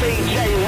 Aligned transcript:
CJ 0.00 0.59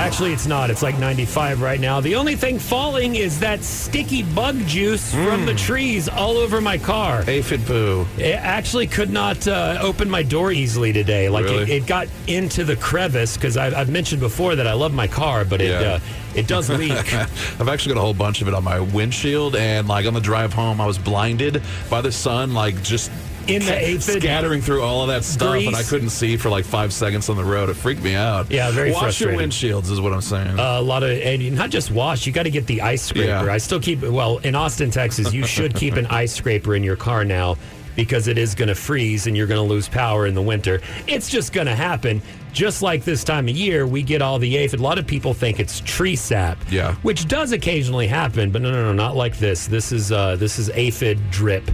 Actually, 0.00 0.32
it's 0.32 0.46
not. 0.46 0.70
It's 0.70 0.82
like 0.82 0.98
95 0.98 1.60
right 1.60 1.78
now. 1.78 2.00
The 2.00 2.14
only 2.16 2.34
thing 2.34 2.58
falling 2.58 3.16
is 3.16 3.38
that 3.40 3.62
sticky 3.62 4.22
bug 4.22 4.56
juice 4.66 5.12
from 5.12 5.44
the 5.46 5.54
trees 5.54 6.08
all 6.08 6.36
over 6.38 6.60
my 6.60 6.78
car. 6.78 7.22
Aphid 7.28 7.64
poo. 7.66 8.06
It 8.16 8.34
actually 8.36 8.86
could 8.86 9.10
not 9.10 9.46
uh, 9.46 9.78
open 9.82 10.08
my 10.08 10.22
door 10.22 10.52
easily 10.52 10.92
today. 10.92 11.28
Like 11.28 11.44
it, 11.46 11.68
it 11.68 11.86
got 11.86 12.08
into 12.26 12.64
the 12.64 12.76
crevice 12.76 13.36
because 13.36 13.56
I've, 13.56 13.74
I've 13.74 13.90
mentioned 13.90 14.20
before 14.20 14.56
that 14.56 14.66
I 14.66 14.72
love 14.72 14.94
my 14.94 15.06
car, 15.06 15.44
but 15.44 15.60
it 15.60 15.70
Yeah. 15.80 15.88
uh, 15.94 16.00
it 16.34 16.46
does 16.46 16.70
leak. 16.80 16.92
I've 17.12 17.68
actually 17.68 17.94
got 17.94 18.00
a 18.00 18.04
whole 18.04 18.14
bunch 18.14 18.40
of 18.40 18.48
it 18.48 18.54
on 18.54 18.64
my 18.64 18.80
windshield, 18.80 19.54
and 19.56 19.86
like 19.86 20.06
on 20.06 20.14
the 20.14 20.20
drive 20.20 20.52
home, 20.52 20.80
I 20.80 20.86
was 20.86 20.96
blinded 20.98 21.62
by 21.90 22.00
the 22.00 22.12
sun, 22.12 22.54
like 22.54 22.82
just 22.82 23.10
In 23.50 23.64
the 23.64 23.76
aphid 23.76 24.22
scattering 24.22 24.60
through 24.62 24.82
all 24.82 25.02
of 25.02 25.08
that 25.08 25.24
stuff, 25.24 25.56
and 25.56 25.74
I 25.76 25.82
couldn't 25.82 26.10
see 26.10 26.36
for 26.36 26.48
like 26.48 26.64
five 26.64 26.92
seconds 26.92 27.28
on 27.28 27.36
the 27.36 27.44
road. 27.44 27.68
It 27.68 27.74
freaked 27.74 28.02
me 28.02 28.14
out. 28.14 28.50
Yeah, 28.50 28.70
very 28.70 28.92
Wash 28.92 29.20
your 29.20 29.32
windshields 29.32 29.90
is 29.90 30.00
what 30.00 30.12
I'm 30.12 30.20
saying. 30.20 30.58
a 30.58 30.80
lot 30.80 31.02
of 31.02 31.10
and 31.10 31.54
not 31.56 31.70
just 31.70 31.90
wash 31.90 32.26
you 32.26 32.32
got 32.32 32.44
to 32.44 32.50
get 32.50 32.66
the 32.66 32.80
ice 32.82 33.02
scraper 33.02 33.26
Yeah. 33.28 33.42
i 33.52 33.58
still 33.58 33.80
keep 33.80 34.02
well 34.02 34.38
in 34.38 34.54
austin 34.54 34.90
texas 34.90 35.32
you 35.32 35.44
should 35.46 35.74
keep 35.74 35.94
an 35.94 36.06
ice 36.10 36.32
scraper 36.34 36.74
in 36.74 36.82
your 36.82 36.96
car 36.96 37.24
now 37.24 37.56
because 37.96 38.28
it 38.28 38.38
is 38.38 38.54
going 38.54 38.68
to 38.68 38.74
freeze 38.74 39.26
and 39.26 39.36
you're 39.36 39.46
going 39.46 39.60
to 39.66 39.68
lose 39.74 39.88
power 39.88 40.26
in 40.26 40.34
the 40.34 40.42
winter 40.42 40.80
it's 41.06 41.28
just 41.28 41.52
going 41.52 41.66
to 41.66 41.74
happen 41.74 42.22
just 42.52 42.82
like 42.82 43.04
this 43.04 43.24
time 43.24 43.48
of 43.48 43.56
year 43.56 43.86
we 43.86 44.02
get 44.02 44.22
all 44.22 44.38
the 44.38 44.56
aphid 44.56 44.80
a 44.80 44.82
lot 44.82 44.98
of 44.98 45.06
people 45.06 45.34
think 45.34 45.58
it's 45.60 45.80
tree 45.80 46.16
sap 46.16 46.58
Yeah. 46.70 46.94
which 47.02 47.26
does 47.28 47.52
occasionally 47.52 48.06
happen 48.06 48.50
but 48.50 48.62
no 48.62 48.70
no 48.70 48.84
no 48.84 48.92
not 48.92 49.16
like 49.16 49.36
this 49.38 49.66
this 49.66 49.92
is 49.92 50.12
uh 50.12 50.36
this 50.36 50.58
is 50.58 50.70
aphid 50.70 51.18
drip 51.30 51.68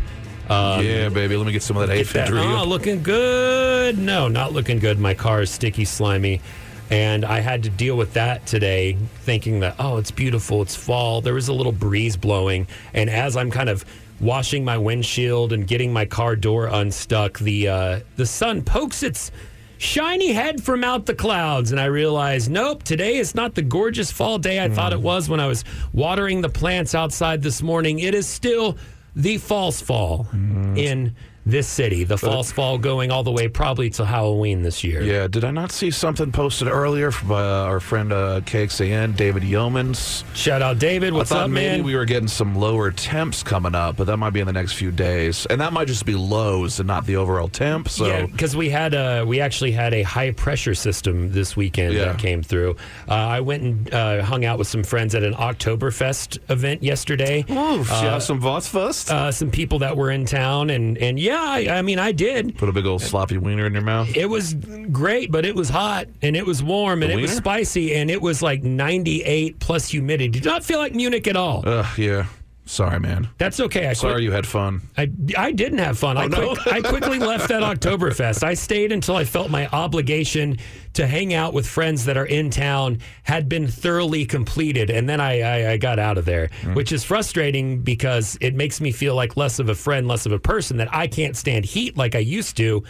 um, 0.49 0.85
yeah, 0.85 1.09
baby. 1.09 1.37
Let 1.37 1.47
me 1.47 1.53
get 1.53 1.63
some 1.63 1.77
of 1.77 1.87
that 1.89 1.95
Get 1.95 2.03
aphid 2.03 2.15
that- 2.23 2.29
drip. 2.29 2.45
Oh, 2.45 2.65
looking 2.65 3.03
good. 3.03 3.99
No, 3.99 4.29
not 4.29 4.53
looking 4.53 4.79
good. 4.79 4.99
My 4.99 5.15
car 5.15 5.43
is 5.43 5.51
sticky, 5.51 5.85
slimy. 5.85 6.41
And 6.89 7.25
I 7.25 7.41
had 7.41 7.65
to 7.65 7.69
deal 7.71 7.97
with 7.97 8.13
that 8.13 8.47
today, 8.47 8.97
thinking 9.23 9.61
that, 9.61 9.75
oh, 9.81 9.97
it's 9.97 10.13
beautiful. 10.13 10.63
It's 10.63 10.77
fall. 10.77 11.21
There 11.21 11.35
was 11.35 11.49
a 11.49 11.53
little 11.53 11.73
breeze 11.73 12.17
blowing. 12.17 12.69
And 12.95 13.11
as 13.11 13.37
I'm 13.37 13.51
kind 13.51 13.69
of 13.69 13.85
washing 14.21 14.65
my 14.65 14.79
windshield 14.79 15.53
and 15.53 15.67
getting 15.67 15.93
my 15.93 16.05
car 16.05 16.37
door 16.37 16.67
unstuck, 16.67 17.41
the, 17.41 17.69
uh, 17.69 18.01
the 18.15 18.25
sun 18.25 18.63
pokes 18.63 19.03
its 19.03 19.33
shiny 19.79 20.33
head 20.33 20.63
from 20.63 20.85
out 20.85 21.07
the 21.07 21.15
clouds. 21.15 21.73
And 21.73 21.81
I 21.81 21.87
realized, 21.87 22.51
nope, 22.53 22.85
today 22.85 23.17
is 23.17 23.35
not 23.35 23.57
the 23.57 23.63
gorgeous 23.63 24.13
fall 24.13 24.39
day 24.39 24.63
I 24.63 24.69
thought 24.69 24.93
it 24.93 25.01
was 25.01 25.29
when 25.29 25.41
I 25.41 25.49
was 25.49 25.65
watering 25.93 26.41
the 26.41 26.49
plants 26.49 26.95
outside 26.95 27.43
this 27.43 27.63
morning. 27.63 27.99
It 27.99 28.15
is 28.15 28.29
still 28.29 28.79
the 29.17 29.39
false 29.39 29.81
fall 29.81 30.29
mm. 30.33 30.79
in 30.79 31.17
this 31.47 31.69
city. 31.69 32.03
The 32.05 32.19
false 32.19 32.51
fall 32.51 32.77
going 32.77 33.13
all 33.13 33.23
the 33.23 33.31
way 33.31 33.47
probably 33.47 33.89
to 33.91 34.05
Halloween 34.05 34.63
this 34.63 34.83
year. 34.83 35.01
Yeah, 35.03 35.29
did 35.29 35.45
I 35.45 35.53
not 35.53 35.71
see 35.71 35.91
something 35.93 36.33
posted 36.33 36.67
earlier 36.69 37.13
from 37.13 37.31
uh, 37.31 37.37
our 37.37 37.79
friend 37.79 38.13
uh, 38.13 38.41
KXAN, 38.41 39.17
David 39.17 39.45
Yeomans? 39.45 40.25
Shout 40.35 40.61
out 40.61 40.79
David. 40.81 41.13
What's 41.13 41.31
I 41.31 41.37
thought 41.37 41.45
up, 41.45 41.51
maybe 41.51 41.77
man? 41.79 41.85
we 41.85 41.95
were 41.95 42.05
getting 42.05 42.27
some 42.29 42.57
lower 42.57 42.91
temps 42.91 43.45
coming 43.45 43.75
up, 43.77 43.97
but 43.97 44.09
that 44.09 44.17
might 44.17 44.31
be 44.31 44.41
in 44.41 44.47
the 44.47 44.53
next 44.53 44.73
few 44.73 44.91
days, 44.91 45.47
and 45.47 45.61
that 45.61 45.73
might 45.73 45.87
just 45.87 46.05
be 46.05 46.15
lows 46.17 46.81
and 46.81 46.87
not 46.89 47.07
the 47.07 47.17
overall 47.17 47.49
temp. 47.49 47.89
So 47.89 48.07
yeah, 48.07 48.27
because 48.27 48.57
we 48.57 48.69
had 48.69 48.93
a 48.93 49.25
we 49.25 49.41
actually 49.41 49.71
had 49.71 49.95
a 49.95 50.03
high 50.03 50.33
pressure 50.33 50.75
system 50.75 51.31
this 51.33 51.57
weekend 51.57 51.95
Yeah. 51.95 52.07
that 52.07 52.19
came 52.19 52.43
through. 52.43 52.77
Uh, 53.09 53.13
I 53.15 53.41
went 53.41 53.63
and 53.63 53.95
uh, 53.95 54.23
hung 54.25 54.45
out 54.45 54.59
with 54.59 54.67
some 54.67 54.83
friends 54.83 55.15
at 55.15 55.23
an 55.23 55.35
Oktoberfest 55.35 56.39
event 56.51 56.83
yesterday. 56.83 57.45
oh, 57.49 57.87
uh, 57.89 58.19
some 58.19 58.41
Voss 58.41 58.67
first. 58.67 59.11
Uh, 59.13 59.31
some 59.31 59.51
people 59.51 59.79
that 59.81 59.97
were 59.97 60.11
in 60.11 60.25
town, 60.27 60.71
and 60.71 60.99
and 60.99 61.21
yeah, 61.21 61.36
I, 61.39 61.79
I 61.79 61.83
mean, 61.83 61.99
I 61.99 62.13
did. 62.13 62.57
Put 62.59 62.69
a 62.69 62.73
big 62.73 62.87
old 62.87 63.03
sloppy 63.03 63.39
wiener 63.39 63.67
in 63.67 63.73
your 63.73 63.83
mouth. 63.83 64.17
It 64.17 64.27
was 64.27 64.55
great, 64.55 65.31
but 65.31 65.45
it 65.45 65.55
was 65.55 65.69
hot 65.69 66.07
and 66.23 66.37
it 66.37 66.47
was 66.47 66.63
warm 66.63 67.03
and 67.03 67.11
The 67.13 67.19
it 67.19 67.21
was 67.23 67.31
wiener? 67.31 67.41
spicy 67.41 67.95
and 67.95 68.11
it 68.11 68.21
was 68.23 68.43
like 68.43 68.63
98 68.63 69.59
plus 69.59 69.89
humidity. 69.89 70.29
Did 70.29 70.45
not 70.45 70.65
feel 70.65 70.79
like 70.79 70.95
Munich 70.95 71.27
at 71.27 71.37
all. 71.37 71.63
Ugh, 71.67 71.99
yeah. 71.99 72.27
Sorry, 72.69 72.99
man. 72.99 73.29
That's 73.39 73.61
okay. 73.61 73.87
I 73.87 73.93
Sorry 73.93 74.15
quit- 74.15 74.25
you 74.25 74.33
had 74.33 74.45
fun. 74.45 74.83
I, 74.99 75.09
I 75.39 75.53
didn't 75.53 75.79
have 75.79 75.99
fun. 75.99 76.17
I, 76.19 76.25
Oh, 76.25 76.27
no? 76.27 76.55
quick, 76.57 76.67
I 76.67 76.81
quickly 76.81 77.19
left 77.33 77.49
that 77.49 77.63
Oktoberfest. 77.63 78.43
I 78.43 78.55
stayed 78.55 78.91
until 78.91 79.15
I 79.15 79.25
felt 79.25 79.51
my 79.51 79.69
obligation 79.69 80.59
to 80.95 81.07
hang 81.07 81.33
out 81.33 81.55
with 81.55 81.67
friends 81.67 82.05
that 82.07 82.17
are 82.17 82.27
in 82.27 82.51
town 82.51 82.99
had 83.23 83.49
been 83.49 83.69
thoroughly 83.69 84.27
completed. 84.27 84.91
And 84.91 85.09
then 85.09 85.21
I, 85.21 85.41
I, 85.43 85.71
I 85.73 85.77
got 85.77 85.99
out 86.01 86.19
of 86.19 86.25
there, 86.25 86.49
Mm. 86.63 86.75
which 86.75 86.91
is 86.91 87.05
frustrating 87.05 87.83
because 87.83 88.37
it 88.41 88.55
makes 88.55 88.81
me 88.81 88.91
feel 88.91 89.15
like 89.15 89.37
less 89.37 89.59
of 89.61 89.69
a 89.69 89.75
friend, 89.75 90.09
less 90.09 90.27
of 90.27 90.33
a 90.33 90.39
person, 90.41 90.77
that 90.79 90.93
I 90.93 91.07
can't 91.07 91.37
stand 91.37 91.65
heat 91.67 91.97
like 91.97 92.15
I 92.17 92.21
used 92.21 92.57
to. 92.57 92.83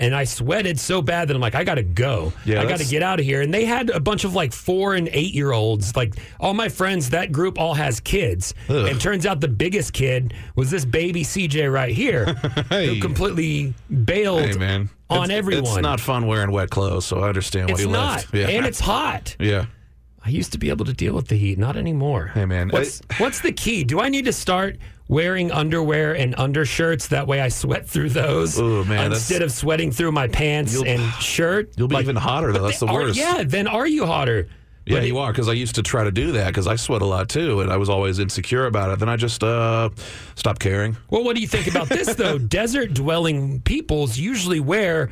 And 0.00 0.14
I 0.14 0.22
sweated 0.24 0.78
so 0.78 1.02
bad 1.02 1.26
that 1.28 1.34
I'm 1.34 1.40
like, 1.40 1.56
I 1.56 1.64
got 1.64 1.74
to 1.74 1.82
go. 1.82 2.32
Yeah, 2.44 2.60
I 2.62 2.66
got 2.66 2.78
to 2.78 2.84
get 2.86 3.02
out 3.02 3.18
of 3.18 3.26
here. 3.26 3.40
And 3.42 3.52
they 3.52 3.64
had 3.64 3.90
a 3.90 3.98
bunch 3.98 4.22
of 4.24 4.32
like 4.32 4.52
four 4.52 4.94
and 4.94 5.08
eight 5.12 5.34
year 5.34 5.50
olds. 5.52 5.96
Like 5.96 6.14
all 6.38 6.54
my 6.54 6.68
friends, 6.68 7.10
that 7.10 7.32
group 7.32 7.58
all 7.58 7.74
has 7.74 7.98
kids. 7.98 8.54
Ugh. 8.68 8.86
And 8.88 9.00
turns 9.00 9.26
out 9.26 9.40
the 9.40 9.48
biggest 9.48 9.92
kid 9.92 10.34
was 10.54 10.70
this 10.70 10.84
baby 10.84 11.24
CJ 11.24 11.72
right 11.72 11.92
here, 11.92 12.26
Hey. 12.70 12.94
who 12.94 13.00
completely 13.00 13.74
bailed 14.04 14.42
Hey, 14.44 14.56
man. 14.56 14.88
on 15.10 15.24
It's- 15.24 15.36
everyone. 15.38 15.64
It's 15.64 15.78
not 15.82 15.98
fun 15.98 16.26
wearing 16.28 16.52
wet 16.52 16.70
clothes, 16.70 17.04
so 17.04 17.18
I 17.20 17.28
understand 17.28 17.70
It's 17.70 17.80
why 17.80 17.84
you 17.86 17.90
not. 17.90 18.16
left. 18.18 18.34
Yeah. 18.34 18.46
And 18.48 18.66
it's 18.66 18.80
hot. 18.80 19.34
yeah. 19.40 19.66
I 20.24 20.30
used 20.30 20.52
to 20.52 20.58
be 20.58 20.68
able 20.68 20.84
to 20.84 20.92
deal 20.92 21.14
with 21.14 21.28
the 21.28 21.36
heat, 21.36 21.58
not 21.58 21.76
anymore. 21.76 22.26
Hey, 22.34 22.44
man. 22.44 22.68
What's, 22.68 23.00
what's 23.18 23.40
the 23.40 23.52
key? 23.52 23.82
Do 23.82 23.98
I 24.00 24.10
need 24.10 24.26
to 24.26 24.32
start 24.32 24.76
wearing 25.08 25.50
underwear 25.50 26.14
and 26.14 26.34
undershirts? 26.36 27.08
That 27.08 27.26
way 27.26 27.40
I 27.40 27.48
sweat 27.48 27.88
through 27.88 28.10
those 28.10 28.58
Ooh, 28.60 28.84
man, 28.84 29.12
instead 29.12 29.42
of 29.42 29.50
sweating 29.52 29.90
through 29.90 30.12
my 30.12 30.28
pants 30.28 30.80
and 30.80 31.02
shirt. 31.20 31.72
You'll 31.76 31.88
be 31.88 31.94
Like, 31.96 32.04
even 32.04 32.16
hotter, 32.16 32.52
though. 32.52 32.64
That's 32.66 32.80
the 32.80 32.86
are- 32.86 32.94
worst. 32.94 33.18
yeah, 33.18 33.42
then 33.46 33.66
are 33.66 33.86
you 33.86 34.06
hotter? 34.06 34.48
Yeah, 34.86 35.00
But 35.00 35.06
you 35.06 35.18
are 35.18 35.30
because 35.32 35.48
I 35.50 35.52
used 35.52 35.74
to 35.74 35.82
try 35.82 36.04
to 36.04 36.10
do 36.10 36.32
that 36.32 36.46
because 36.46 36.66
I 36.66 36.76
sweat 36.76 37.02
a 37.02 37.04
lot 37.04 37.28
too, 37.28 37.60
and 37.60 37.70
I 37.70 37.76
was 37.76 37.90
always 37.90 38.18
insecure 38.18 38.64
about 38.64 38.90
it. 38.90 38.98
Then 38.98 39.10
I 39.10 39.16
just 39.16 39.44
uh, 39.44 39.90
stopped 40.34 40.60
caring. 40.60 40.96
Well, 41.10 41.24
what 41.24 41.36
do 41.36 41.42
you 41.42 41.46
think 41.48 41.66
about 41.66 41.90
this 41.90 42.14
though? 42.14 42.38
Desert 42.58 42.94
dwelling 42.94 43.60
peoples 43.60 44.16
usually 44.16 44.60
wear 44.60 45.10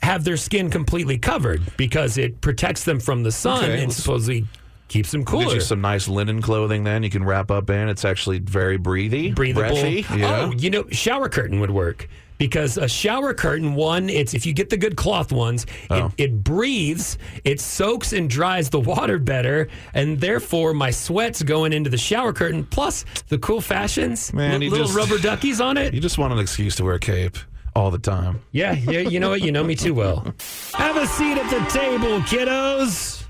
have 0.00 0.22
their 0.22 0.36
skin 0.36 0.70
completely 0.70 1.18
covered 1.18 1.60
because 1.76 2.18
it 2.18 2.40
protects 2.40 2.84
them 2.84 3.00
from 3.00 3.24
the 3.24 3.32
sun 3.32 3.64
Okay, 3.64 3.82
and 3.82 3.92
supposedly 3.92 4.46
keeps 4.88 5.10
them 5.10 5.24
cooler. 5.24 5.54
you 5.54 5.60
some 5.60 5.80
nice 5.80 6.08
linen 6.08 6.40
clothing. 6.42 6.84
Then 6.84 7.02
you 7.02 7.10
can 7.10 7.24
wrap 7.24 7.50
up 7.50 7.70
in. 7.70 7.88
It's 7.88 8.04
actually 8.04 8.38
very 8.38 8.76
breathy, 8.76 9.32
breathable. 9.32 9.68
breathy. 9.80 10.06
Oh, 10.10 10.16
yeah. 10.16 10.40
Oh, 10.46 10.52
you 10.56 10.70
know, 10.70 10.84
shower 10.90 11.28
curtain 11.28 11.60
would 11.60 11.70
work 11.70 12.08
because 12.38 12.76
a 12.76 12.86
shower 12.86 13.32
curtain, 13.32 13.74
one, 13.74 14.10
it's 14.10 14.34
if 14.34 14.44
you 14.44 14.52
get 14.52 14.68
the 14.68 14.76
good 14.76 14.94
cloth 14.96 15.32
ones, 15.32 15.64
Oh. 15.88 16.12
it, 16.18 16.24
it 16.24 16.44
breathes, 16.44 17.16
it 17.44 17.60
soaks 17.60 18.12
and 18.12 18.28
dries 18.28 18.68
the 18.68 18.78
water 18.80 19.18
better, 19.18 19.68
and 19.94 20.20
therefore 20.20 20.74
my 20.74 20.90
sweat's 20.90 21.42
going 21.42 21.72
into 21.72 21.88
the 21.88 21.96
shower 21.96 22.32
curtain. 22.34 22.64
Plus 22.66 23.04
the 23.28 23.38
cool 23.38 23.62
fashions, 23.62 24.32
Man, 24.34 24.60
li- 24.60 24.68
little 24.68 24.86
just- 24.86 24.96
rubber 24.96 25.16
duckies 25.18 25.60
on 25.60 25.76
it. 25.78 25.94
You 25.96 26.00
just 26.00 26.18
want 26.18 26.32
an 26.34 26.38
excuse 26.38 26.76
to 26.76 26.84
wear 26.84 26.94
a 26.96 27.00
cape 27.00 27.38
all 27.74 27.90
the 27.90 27.98
time. 27.98 28.40
Yeah, 28.52 28.72
yeah, 28.72 29.00
you 29.00 29.18
know 29.18 29.30
what? 29.30 29.40
You 29.40 29.50
know 29.50 29.64
me 29.64 29.74
too 29.74 29.94
well. 29.94 30.34
Have 30.74 30.96
a 30.96 31.06
seat 31.06 31.38
at 31.38 31.48
the 31.50 31.70
table, 31.70 32.20
kiddos. 32.20 33.24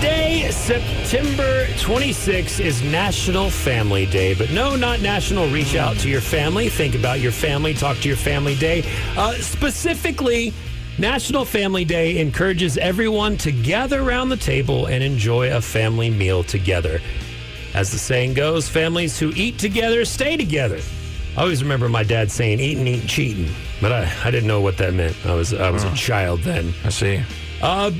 Today, 0.00 0.50
September 0.50 1.66
26th, 1.76 2.58
is 2.58 2.82
National 2.82 3.50
Family 3.50 4.06
Day. 4.06 4.32
But 4.32 4.50
no, 4.50 4.74
not 4.74 5.02
National 5.02 5.46
Reach 5.50 5.76
Out 5.76 5.98
to 5.98 6.08
Your 6.08 6.22
Family. 6.22 6.70
Think 6.70 6.94
about 6.94 7.20
your 7.20 7.32
family, 7.32 7.74
talk 7.74 7.98
to 7.98 8.08
your 8.08 8.16
family 8.16 8.54
day. 8.54 8.82
Uh, 9.14 9.34
specifically, 9.34 10.54
National 10.96 11.44
Family 11.44 11.84
Day 11.84 12.18
encourages 12.18 12.78
everyone 12.78 13.36
to 13.36 13.52
gather 13.52 14.00
around 14.00 14.30
the 14.30 14.38
table 14.38 14.86
and 14.86 15.04
enjoy 15.04 15.54
a 15.54 15.60
family 15.60 16.08
meal 16.08 16.44
together. 16.44 17.02
As 17.74 17.92
the 17.92 17.98
saying 17.98 18.32
goes, 18.32 18.70
families 18.70 19.18
who 19.18 19.34
eat 19.36 19.58
together 19.58 20.06
stay 20.06 20.38
together. 20.38 20.80
I 21.36 21.42
always 21.42 21.62
remember 21.62 21.90
my 21.90 22.04
dad 22.04 22.30
saying 22.30 22.58
eating, 22.58 22.86
eating, 22.86 23.06
cheating, 23.06 23.54
but 23.82 23.92
I, 23.92 24.10
I 24.24 24.30
didn't 24.30 24.48
know 24.48 24.62
what 24.62 24.78
that 24.78 24.94
meant. 24.94 25.14
I 25.26 25.34
was 25.34 25.52
I 25.52 25.68
was 25.68 25.84
a 25.84 25.94
child 25.94 26.40
then. 26.40 26.72
I 26.84 26.88
see. 26.88 27.22
Uh, 27.60 27.90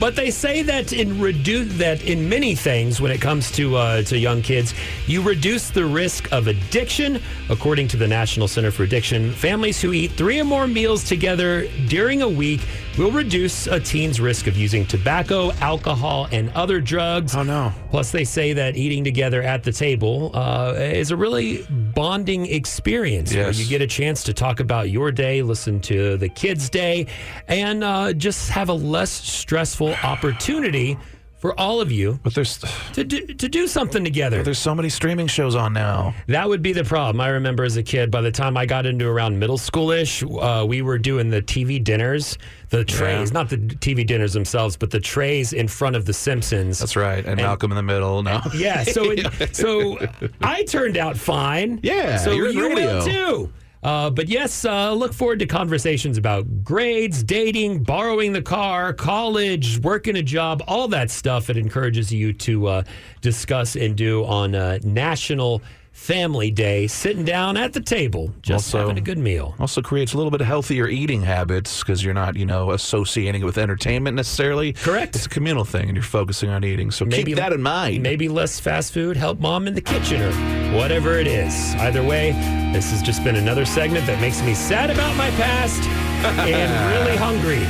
But 0.00 0.16
they 0.16 0.30
say 0.30 0.62
that 0.62 0.92
in 0.92 1.20
reduce 1.20 1.72
that 1.78 2.02
in 2.04 2.28
many 2.28 2.54
things 2.54 3.00
when 3.00 3.10
it 3.12 3.20
comes 3.20 3.50
to 3.52 3.76
uh, 3.76 4.02
to 4.02 4.18
young 4.18 4.42
kids, 4.42 4.74
you 5.06 5.22
reduce 5.22 5.70
the 5.70 5.84
risk 5.84 6.30
of 6.32 6.46
addiction. 6.48 7.20
According 7.48 7.88
to 7.88 7.96
the 7.96 8.08
National 8.08 8.48
Center 8.48 8.70
for 8.70 8.82
Addiction, 8.82 9.32
families 9.32 9.80
who 9.80 9.92
eat 9.92 10.12
three 10.12 10.40
or 10.40 10.44
more 10.44 10.66
meals 10.66 11.04
together 11.04 11.66
during 11.88 12.22
a 12.22 12.28
week 12.28 12.60
will 12.98 13.10
reduce 13.10 13.66
a 13.66 13.80
teen's 13.80 14.20
risk 14.20 14.46
of 14.46 14.56
using 14.56 14.86
tobacco, 14.86 15.50
alcohol, 15.54 16.28
and 16.32 16.48
other 16.50 16.80
drugs. 16.80 17.34
Oh, 17.34 17.42
no. 17.42 17.72
Plus, 17.90 18.12
they 18.12 18.24
say 18.24 18.52
that 18.52 18.76
eating 18.76 19.02
together 19.04 19.42
at 19.42 19.64
the 19.64 19.72
table 19.72 20.30
uh, 20.34 20.74
is 20.76 21.10
a 21.10 21.16
really 21.16 21.64
bonding 21.94 22.46
experience 22.46 23.34
where 23.34 23.46
Yes. 23.46 23.58
you 23.58 23.66
get 23.66 23.82
a 23.82 23.86
chance 23.86 24.22
to 24.24 24.32
talk 24.32 24.60
about 24.60 24.90
your 24.90 25.10
day, 25.10 25.42
listen 25.42 25.80
to 25.80 26.16
the 26.16 26.28
kids' 26.28 26.70
day, 26.70 27.06
and 27.48 27.82
uh, 27.82 28.12
just 28.12 28.48
have 28.50 28.68
a 28.68 28.72
less 28.72 29.10
stressful 29.10 29.83
opportunity 29.92 30.96
for 31.44 31.60
all 31.60 31.78
of 31.78 31.92
you 31.92 32.18
But 32.22 32.34
there's 32.34 32.56
to 32.94 33.04
do, 33.04 33.26
to 33.26 33.48
do 33.50 33.66
something 33.66 34.02
together. 34.02 34.42
there's 34.42 34.58
so 34.58 34.74
many 34.74 34.88
streaming 34.88 35.26
shows 35.26 35.54
on 35.54 35.74
now. 35.74 36.14
That 36.26 36.48
would 36.48 36.62
be 36.62 36.72
the 36.72 36.84
problem. 36.84 37.20
I 37.20 37.28
remember 37.28 37.64
as 37.64 37.76
a 37.76 37.82
kid, 37.82 38.10
by 38.10 38.22
the 38.22 38.30
time 38.30 38.56
I 38.56 38.64
got 38.64 38.86
into 38.86 39.06
around 39.06 39.38
middle 39.38 39.58
schoolish, 39.58 40.22
uh, 40.22 40.64
we 40.64 40.80
were 40.80 40.96
doing 40.96 41.28
the 41.28 41.42
TV 41.42 41.84
dinners, 41.84 42.38
the 42.70 42.82
trays, 42.82 43.30
not 43.30 43.50
the 43.50 43.58
TV 43.58 44.06
dinners 44.06 44.32
themselves, 44.32 44.74
but 44.78 44.90
the 44.90 45.00
trays 45.00 45.52
in 45.52 45.68
front 45.68 45.96
of 45.96 46.06
The 46.06 46.14
Simpsons. 46.14 46.78
That's 46.78 46.96
right. 46.96 47.22
And, 47.26 47.36
Malcolm 47.36 47.72
in 47.72 47.76
the 47.76 47.82
Middle. 47.82 48.22
No. 48.22 48.40
Yeah, 48.54 48.82
so 48.84 49.10
it, 49.10 49.54
so 49.54 49.98
I 50.40 50.62
turned 50.62 50.96
out 50.96 51.14
fine. 51.18 51.78
Yeah, 51.82 52.16
so 52.16 52.32
you're 52.32 52.48
in 52.48 52.56
you 52.56 52.68
will 52.74 53.04
too. 53.04 53.52
Uh, 53.84 54.08
but 54.08 54.28
yes, 54.28 54.64
uh, 54.64 54.92
look 54.92 55.12
forward 55.12 55.38
to 55.38 55.46
conversations 55.46 56.16
about 56.16 56.64
grades, 56.64 57.22
dating, 57.22 57.82
borrowing 57.82 58.32
the 58.32 58.40
car, 58.40 58.94
college, 58.94 59.78
working 59.80 60.16
a 60.16 60.22
job, 60.22 60.62
all 60.66 60.88
that 60.88 61.10
stuff. 61.10 61.50
It 61.50 61.58
encourages 61.58 62.10
you 62.10 62.32
to 62.32 62.66
uh, 62.66 62.82
discuss 63.20 63.76
and 63.76 63.94
do 63.94 64.24
on 64.24 64.54
uh, 64.54 64.78
National 64.82 65.60
Family 65.94 66.50
Day, 66.50 66.88
sitting 66.88 67.24
down 67.24 67.56
at 67.56 67.72
the 67.72 67.80
table, 67.80 68.34
just 68.42 68.66
Also- 68.74 68.78
having 68.80 68.98
a 68.98 69.00
good 69.00 69.16
meal. 69.16 69.54
Also 69.60 69.80
creates 69.80 70.12
a 70.12 70.16
little 70.16 70.30
bit 70.32 70.40
of 70.40 70.46
healthier 70.48 70.88
eating 70.88 71.22
habits 71.22 71.78
because 71.78 72.04
you're 72.04 72.12
not, 72.12 72.36
you 72.36 72.44
know, 72.44 72.72
associating 72.72 73.40
it 73.42 73.44
with 73.44 73.56
entertainment 73.56 74.16
necessarily. 74.16 74.72
Correct. 74.72 75.14
It's 75.14 75.24
a 75.26 75.28
communal 75.30 75.64
thing, 75.64 75.84
and 75.84 75.94
you're 75.94 76.02
focusing 76.02 76.50
on 76.50 76.64
eating. 76.64 76.90
So 76.90 77.06
keep 77.06 77.36
that 77.36 77.52
in 77.52 77.62
mind. 77.62 78.02
Maybe 78.02 78.28
less 78.28 78.58
fast 78.58 78.92
food, 78.92 79.16
help 79.16 79.38
mom 79.38 79.66
in 79.68 79.74
the 79.74 79.80
kitchen, 79.80 80.20
or 80.20 80.32
whatever 80.76 81.16
it 81.16 81.28
is. 81.28 81.74
Either 81.76 82.02
way, 82.02 82.32
this 82.74 82.90
has 82.90 83.00
just 83.00 83.22
been 83.22 83.36
another 83.36 83.64
segment 83.64 84.04
that 84.06 84.20
makes 84.20 84.42
me 84.42 84.52
sad 84.52 84.90
about 84.90 85.16
my 85.16 85.30
past 85.30 85.80
and 86.40 87.06
really 87.06 87.16
hungry 87.16 87.60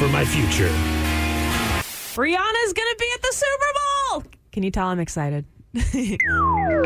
for 0.00 0.12
my 0.12 0.24
future. 0.24 0.68
Rihanna's 2.16 2.72
gonna 2.72 2.96
be 2.98 3.08
at 3.14 3.22
the 3.22 3.32
Super 3.32 3.72
Bowl. 4.20 4.24
Can 4.50 4.64
you 4.64 4.72
tell 4.72 4.88
I'm 4.88 4.98
excited? 4.98 5.44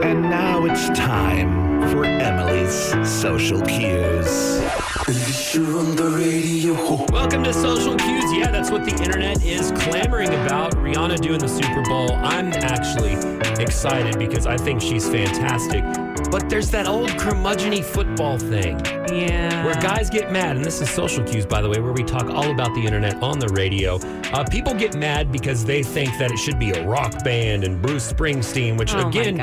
And 0.03 0.23
now 0.23 0.67
it's 0.67 0.89
time 0.89 1.81
for 1.91 2.05
Emily's 2.05 2.75
social 3.09 3.63
cues. 3.63 4.61
You're 5.55 5.79
on 5.79 5.97
the 5.97 6.13
radio. 6.15 6.75
Welcome 7.07 7.43
to 7.45 7.55
Social 7.55 7.97
Cues. 7.97 8.33
Yeah, 8.33 8.51
that's 8.51 8.71
what 8.71 8.85
the 8.85 8.91
internet 8.91 9.43
is 9.43 9.73
clamoring 9.73 10.29
about. 10.29 10.73
Rihanna 10.75 11.21
doing 11.21 11.39
the 11.39 11.49
Super 11.49 11.83
Bowl. 11.83 12.13
I'm 12.17 12.53
actually 12.53 13.15
excited 13.63 14.19
because 14.19 14.47
I 14.47 14.59
think 14.59 14.83
she's 14.83 15.09
fantastic. 15.09 15.85
But 16.33 16.49
there's 16.49 16.71
that 16.71 16.89
old 16.89 17.11
curmudgeony 17.11 17.85
football 17.85 18.39
thing. 18.39 18.81
Yeah. 19.13 19.67
where 19.67 19.75
guys 19.75 20.09
get 20.09 20.33
mad, 20.33 20.57
and 20.57 20.65
this 20.65 20.81
is 20.81 20.89
social 20.89 21.23
cues, 21.23 21.45
by 21.45 21.61
the 21.61 21.69
way, 21.69 21.79
where 21.79 21.93
we 21.93 22.03
talk 22.03 22.31
all 22.31 22.51
about 22.51 22.75
the 22.75 22.81
internet 22.81 23.23
on 23.23 23.39
the 23.39 23.49
radio. 23.49 23.97
Uh, 24.33 24.43
people 24.43 24.73
get 24.73 24.97
mad 24.97 25.31
because 25.31 25.63
they 25.63 25.83
think 25.83 26.17
that 26.17 26.33
it 26.33 26.39
should 26.39 26.59
be 26.59 26.71
a 26.71 26.87
rock 26.87 27.23
band 27.23 27.65
and 27.65 27.83
Bruce 27.83 28.11
Springsteen, 28.11 28.79
which 28.79 28.95
Oh 28.95 29.09
again, 29.09 29.37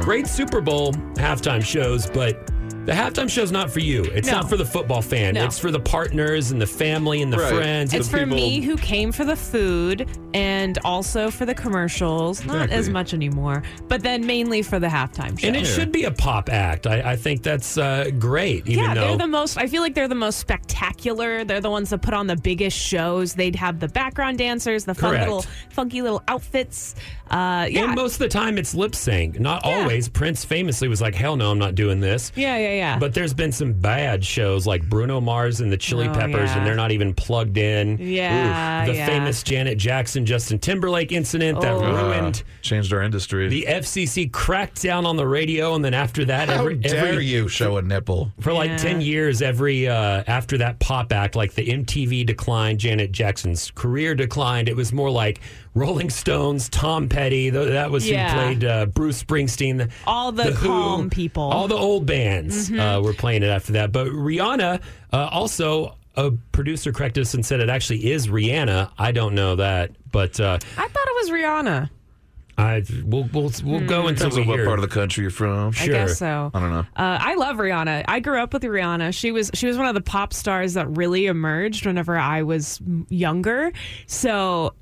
great 0.00 0.26
Super 0.26 0.60
Bowl 0.60 0.92
halftime 1.14 1.64
shows, 1.64 2.06
but. 2.10 2.50
The 2.84 2.90
halftime 2.92 3.30
show's 3.30 3.52
not 3.52 3.70
for 3.70 3.78
you. 3.78 4.02
It's 4.02 4.26
No. 4.26 4.40
not 4.40 4.50
for 4.50 4.56
the 4.56 4.64
football 4.64 5.02
fan. 5.02 5.34
No. 5.34 5.44
It's 5.44 5.56
for 5.56 5.70
the 5.70 5.78
partners 5.78 6.50
and 6.50 6.60
the 6.60 6.66
family 6.66 7.22
and 7.22 7.32
the 7.32 7.36
Right. 7.38 7.54
friends. 7.54 7.94
It's 7.94 8.08
the 8.08 8.12
for 8.18 8.24
people- 8.24 8.36
me 8.36 8.60
who 8.60 8.76
came 8.76 9.12
for 9.12 9.24
the 9.24 9.36
food 9.36 10.08
and 10.34 10.78
also 10.84 11.30
for 11.30 11.46
the 11.46 11.54
commercials. 11.54 12.44
Not 12.44 12.70
as 12.70 12.88
much 12.88 13.14
anymore, 13.14 13.62
but 13.86 14.02
then 14.02 14.26
mainly 14.26 14.62
for 14.62 14.80
the 14.80 14.88
halftime 14.88 15.38
show. 15.38 15.46
And 15.46 15.54
it 15.56 15.64
should 15.64 15.92
be 15.92 16.04
a 16.04 16.10
pop 16.10 16.50
act. 16.50 16.88
I, 16.88 17.12
I 17.12 17.16
think 17.16 17.44
that's 17.44 17.78
uh, 17.78 18.10
great, 18.18 18.66
even 18.66 18.82
yeah, 18.82 18.94
though 18.94 19.00
they're 19.08 19.16
the 19.18 19.26
most. 19.28 19.58
I 19.58 19.68
feel 19.68 19.80
like 19.82 19.94
they're 19.94 20.08
the 20.08 20.14
most 20.16 20.38
spectacular. 20.40 21.44
They're 21.44 21.60
the 21.60 21.70
ones 21.70 21.90
that 21.90 22.02
put 22.02 22.14
on 22.14 22.26
the 22.26 22.36
biggest 22.36 22.76
shows. 22.76 23.34
They'd 23.34 23.54
have 23.56 23.78
the 23.78 23.88
background 23.88 24.38
dancers, 24.38 24.84
the 24.86 24.94
fun 24.94 25.10
Correct. 25.10 25.26
little, 25.28 25.44
funky 25.70 26.02
little 26.02 26.22
outfits. 26.26 26.96
Uh, 27.30 27.66
yeah, 27.70 27.84
And 27.84 27.94
most 27.94 28.14
of 28.14 28.18
the 28.18 28.28
time, 28.28 28.58
it's 28.58 28.74
lip 28.74 28.94
sync. 28.94 29.38
Not 29.40 29.64
Yeah. 29.64 29.76
always. 29.82 30.08
Prince 30.08 30.44
famously 30.44 30.88
was 30.88 31.00
like, 31.00 31.14
"Hell 31.14 31.36
no, 31.36 31.50
I'm 31.50 31.58
not 31.58 31.74
doing 31.74 32.00
this." 32.00 32.30
yeah, 32.36 32.58
yeah, 32.58 32.71
yeah. 32.76 32.98
But 32.98 33.14
there's 33.14 33.34
been 33.34 33.52
some 33.52 33.72
bad 33.72 34.24
shows 34.24 34.66
like 34.66 34.88
Bruno 34.88 35.20
Mars 35.20 35.60
and 35.60 35.70
the 35.72 35.76
Chili 35.76 36.08
Oh, 36.08 36.12
Peppers, 36.12 36.50
yeah. 36.50 36.58
and 36.58 36.66
they're 36.66 36.74
not 36.74 36.90
even 36.92 37.14
plugged 37.14 37.58
in. 37.58 37.98
Yeah, 37.98 38.86
the 38.86 38.94
yeah. 38.94 39.06
famous 39.06 39.42
Janet 39.42 39.78
Jackson 39.78 40.24
Justin 40.26 40.58
Timberlake 40.58 41.12
incident 41.12 41.60
that 41.60 41.72
Oh. 41.74 41.80
ruined. 41.80 42.42
Uh, 42.46 42.62
changed 42.62 42.92
our 42.92 43.02
industry. 43.02 43.48
The 43.48 43.66
FCC 43.68 44.26
cracked 44.32 44.82
down 44.82 45.06
on 45.06 45.16
the 45.16 45.26
radio, 45.26 45.74
and 45.74 45.84
then 45.84 45.94
after 45.94 46.24
that, 46.26 46.48
How 46.48 46.60
every, 46.60 46.74
dare 46.76 47.06
every- 47.08 47.26
you 47.26 47.48
show 47.48 47.76
a 47.76 47.82
nipple? 47.82 48.32
for 48.40 48.52
like 48.52 48.70
Yeah. 48.70 48.76
10 48.78 49.00
years, 49.00 49.42
every 49.42 49.88
uh, 49.88 50.22
after 50.26 50.58
that 50.58 50.78
pop 50.78 51.12
act, 51.12 51.36
like 51.36 51.54
the 51.54 51.68
MTV 51.70 52.24
declined, 52.24 52.78
Janet 52.78 53.12
Jackson's 53.12 53.70
career 53.74 54.14
declined. 54.14 54.68
It 54.68 54.76
was 54.76 54.92
more 54.92 55.10
like 55.10 55.40
Rolling 55.74 56.10
Stones, 56.10 56.68
Tom 56.68 57.08
Petty. 57.08 57.50
th- 57.50 57.68
That 57.70 57.90
was 57.90 58.08
Yeah. 58.08 58.28
who 58.30 58.36
played 58.38 58.64
uh, 58.64 58.86
Bruce 58.86 59.22
Springsteen. 59.22 59.90
All 60.06 60.30
the 60.32 60.44
Who, 60.52 60.66
calm 60.68 61.10
people. 61.10 61.48
Mm-hmm. 61.48 61.56
All 61.56 61.68
the 61.68 61.76
old 61.76 62.04
bands 62.06 62.70
uh, 62.70 63.00
were 63.02 63.14
playing 63.14 63.42
it 63.42 63.48
after 63.48 63.72
that. 63.72 63.92
But 63.92 64.08
Rihanna 64.08 64.80
uh, 65.12 65.28
also. 65.32 65.96
A 66.14 66.30
producer 66.30 66.92
corrected 66.92 67.22
us 67.22 67.32
and 67.32 67.44
said 67.46 67.60
it 67.60 67.70
actually 67.70 68.10
is 68.12 68.26
Rihanna. 68.28 68.90
I 68.98 69.12
don't 69.12 69.34
know 69.34 69.56
that, 69.56 69.92
but 70.12 70.38
uh, 70.38 70.58
I 70.76 70.86
thought 70.88 71.06
it 71.06 71.14
was 71.22 71.30
Rihanna. 71.30 71.88
I 72.58 72.82
we'll 73.06 73.26
we'll, 73.32 73.50
we'll 73.64 73.80
go 73.86 74.08
until 74.08 74.28
Depends 74.28 74.36
we 74.36 74.42
on 74.42 74.48
what 74.48 74.58
hear. 74.58 74.66
part 74.66 74.78
of 74.78 74.82
the 74.86 74.94
country 74.94 75.22
you're 75.22 75.30
from. 75.30 75.72
Sure. 75.72 75.94
I 75.94 75.98
guess 76.00 76.18
so. 76.18 76.50
I 76.52 76.60
don't 76.60 76.68
know. 76.68 76.80
Uh, 76.80 76.84
I 77.18 77.34
love 77.36 77.56
Rihanna. 77.56 78.04
I 78.08 78.20
grew 78.20 78.38
up 78.42 78.52
with 78.52 78.62
Rihanna. 78.62 79.14
She 79.14 79.32
was 79.32 79.50
she 79.54 79.66
was 79.66 79.78
one 79.78 79.86
of 79.86 79.94
the 79.94 80.02
pop 80.02 80.34
stars 80.34 80.74
that 80.74 80.86
really 80.98 81.24
emerged 81.28 81.86
whenever 81.86 82.18
I 82.18 82.42
was 82.42 82.78
younger. 83.08 83.72
So 84.06 84.74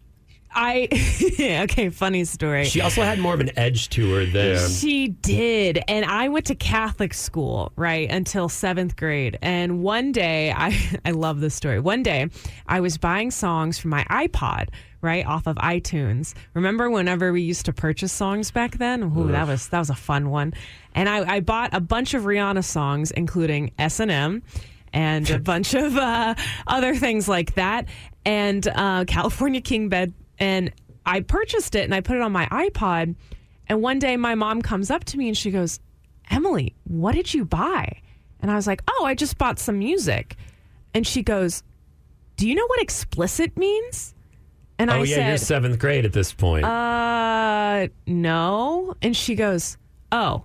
I 0.53 0.89
okay, 1.65 1.91
funny 1.91 2.25
story. 2.25 2.65
She 2.65 2.81
also 2.81 3.03
had 3.03 3.19
more 3.19 3.35
of 3.35 3.41
an 3.41 3.57
edge 3.59 3.89
to 3.91 4.15
her 4.15 4.27
than 4.27 4.69
She 4.69 5.09
did. 5.09 5.83
And 5.87 6.05
I 6.05 6.29
went 6.29 6.47
to 6.47 6.55
Catholic 6.55 7.15
school, 7.15 7.73
right, 7.77 8.11
until 8.11 8.49
seventh 8.49 8.97
grade. 8.97 9.39
And 9.43 9.83
one 9.83 10.13
day, 10.13 10.53
I, 10.57 11.01
I 11.05 11.13
love 11.13 11.41
this 11.41 11.55
story. 11.55 11.79
One 11.81 12.03
day, 12.03 12.29
I 12.67 12.81
was 12.81 12.99
buying 12.99 13.31
songs 13.31 13.79
for 13.79 13.89
my 13.89 14.05
iPod, 14.11 14.69
right, 15.03 15.25
off 15.25 15.47
of 15.47 15.57
iTunes. 15.57 16.35
Remember 16.55 16.91
whenever 16.91 17.33
we 17.33 17.43
used 17.43 17.67
to 17.67 17.73
purchase 17.73 18.13
songs 18.13 18.51
back 18.51 18.79
then? 18.79 19.03
Ooh, 19.17 19.29
that 19.29 19.47
was 19.47 19.69
that 19.69 19.79
was 19.79 19.91
a 19.91 19.95
fun 19.95 20.31
one. 20.31 20.53
And 20.95 21.09
I, 21.09 21.37
I 21.37 21.41
bought 21.41 21.73
a 21.73 21.81
bunch 21.81 22.15
of 22.15 22.25
Rihanna 22.25 22.65
songs, 22.65 23.13
including 23.13 23.71
S&M 23.79 24.43
and 24.93 25.31
a 25.31 25.39
bunch 25.53 25.75
of 25.75 25.97
uh, 25.97 26.35
other 26.67 26.97
things 26.97 27.29
like 27.29 27.55
that, 27.55 27.87
and 28.25 28.67
uh, 28.67 29.05
California 29.07 29.61
King 29.61 29.89
Bed. 29.89 30.13
And 30.41 30.73
I 31.07 31.21
purchased 31.21 31.75
it 31.75 31.85
and 31.85 31.95
I 31.95 32.01
put 32.01 32.17
it 32.17 32.23
on 32.23 32.33
my 32.33 32.47
iPod. 32.47 33.15
And 33.69 33.83
one 33.83 33.99
day 34.01 34.17
my 34.17 34.35
mom 34.35 34.63
comes 34.63 34.91
up 34.91 35.05
to 35.05 35.19
me 35.19 35.29
and 35.29 35.37
she 35.37 35.51
goes, 35.51 35.79
Emily, 36.31 36.75
what 36.85 37.15
did 37.15 37.33
you 37.33 37.45
buy? 37.45 38.01
And 38.41 38.51
I 38.51 38.57
was 38.57 38.67
like, 38.67 38.83
oh, 38.89 39.05
I 39.05 39.15
just 39.15 39.37
bought 39.39 39.59
some 39.59 39.79
music. 39.79 40.37
And 40.95 41.07
she 41.07 41.23
goes, 41.23 41.63
do 42.37 42.49
you 42.49 42.55
know 42.55 42.67
what 42.67 42.81
explicit 42.81 43.57
means? 43.57 44.15
And 44.79 44.91
I 44.91 44.97
Oh 44.97 45.01
I 45.01 45.05
yeah, 45.05 45.17
said, 45.17 45.29
you're 45.29 45.37
seventh 45.37 45.79
grade 45.79 46.05
at 46.07 46.13
this 46.15 46.33
point. 46.33 46.65
uh, 46.65 47.89
no. 48.07 48.95
And 49.03 49.15
she 49.17 49.35
goes, 49.35 49.77
oh, 50.11 50.45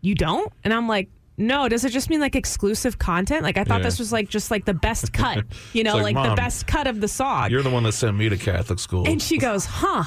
you 0.00 0.14
don't? 0.16 0.52
And 0.64 0.74
I'm 0.74 0.88
like, 0.88 1.08
no, 1.38 1.68
does 1.68 1.84
it 1.84 1.90
just 1.90 2.10
mean 2.10 2.20
like 2.20 2.36
exclusive 2.36 2.98
content? 2.98 3.42
Like 3.44 3.56
I 3.56 3.64
thought 3.64 3.78
Yeah. 3.78 3.84
this 3.84 3.98
was 3.98 4.12
like 4.12 4.28
just 4.28 4.50
like 4.50 4.64
the 4.64 4.74
best 4.74 5.12
cut, 5.14 5.44
you 5.72 5.84
know, 5.84 5.96
like, 5.96 6.14
like, 6.16 6.30
the 6.30 6.34
best 6.36 6.66
cut 6.66 6.86
of 6.86 7.00
the 7.00 7.08
song. 7.08 7.50
You're 7.50 7.62
the 7.62 7.70
one 7.70 7.84
that 7.84 7.92
sent 7.92 8.16
me 8.16 8.28
to 8.28 8.36
Catholic 8.36 8.78
school. 8.78 9.08
And 9.08 9.22
she 9.22 9.38
goes, 9.38 9.64
"Huh? 9.64 10.04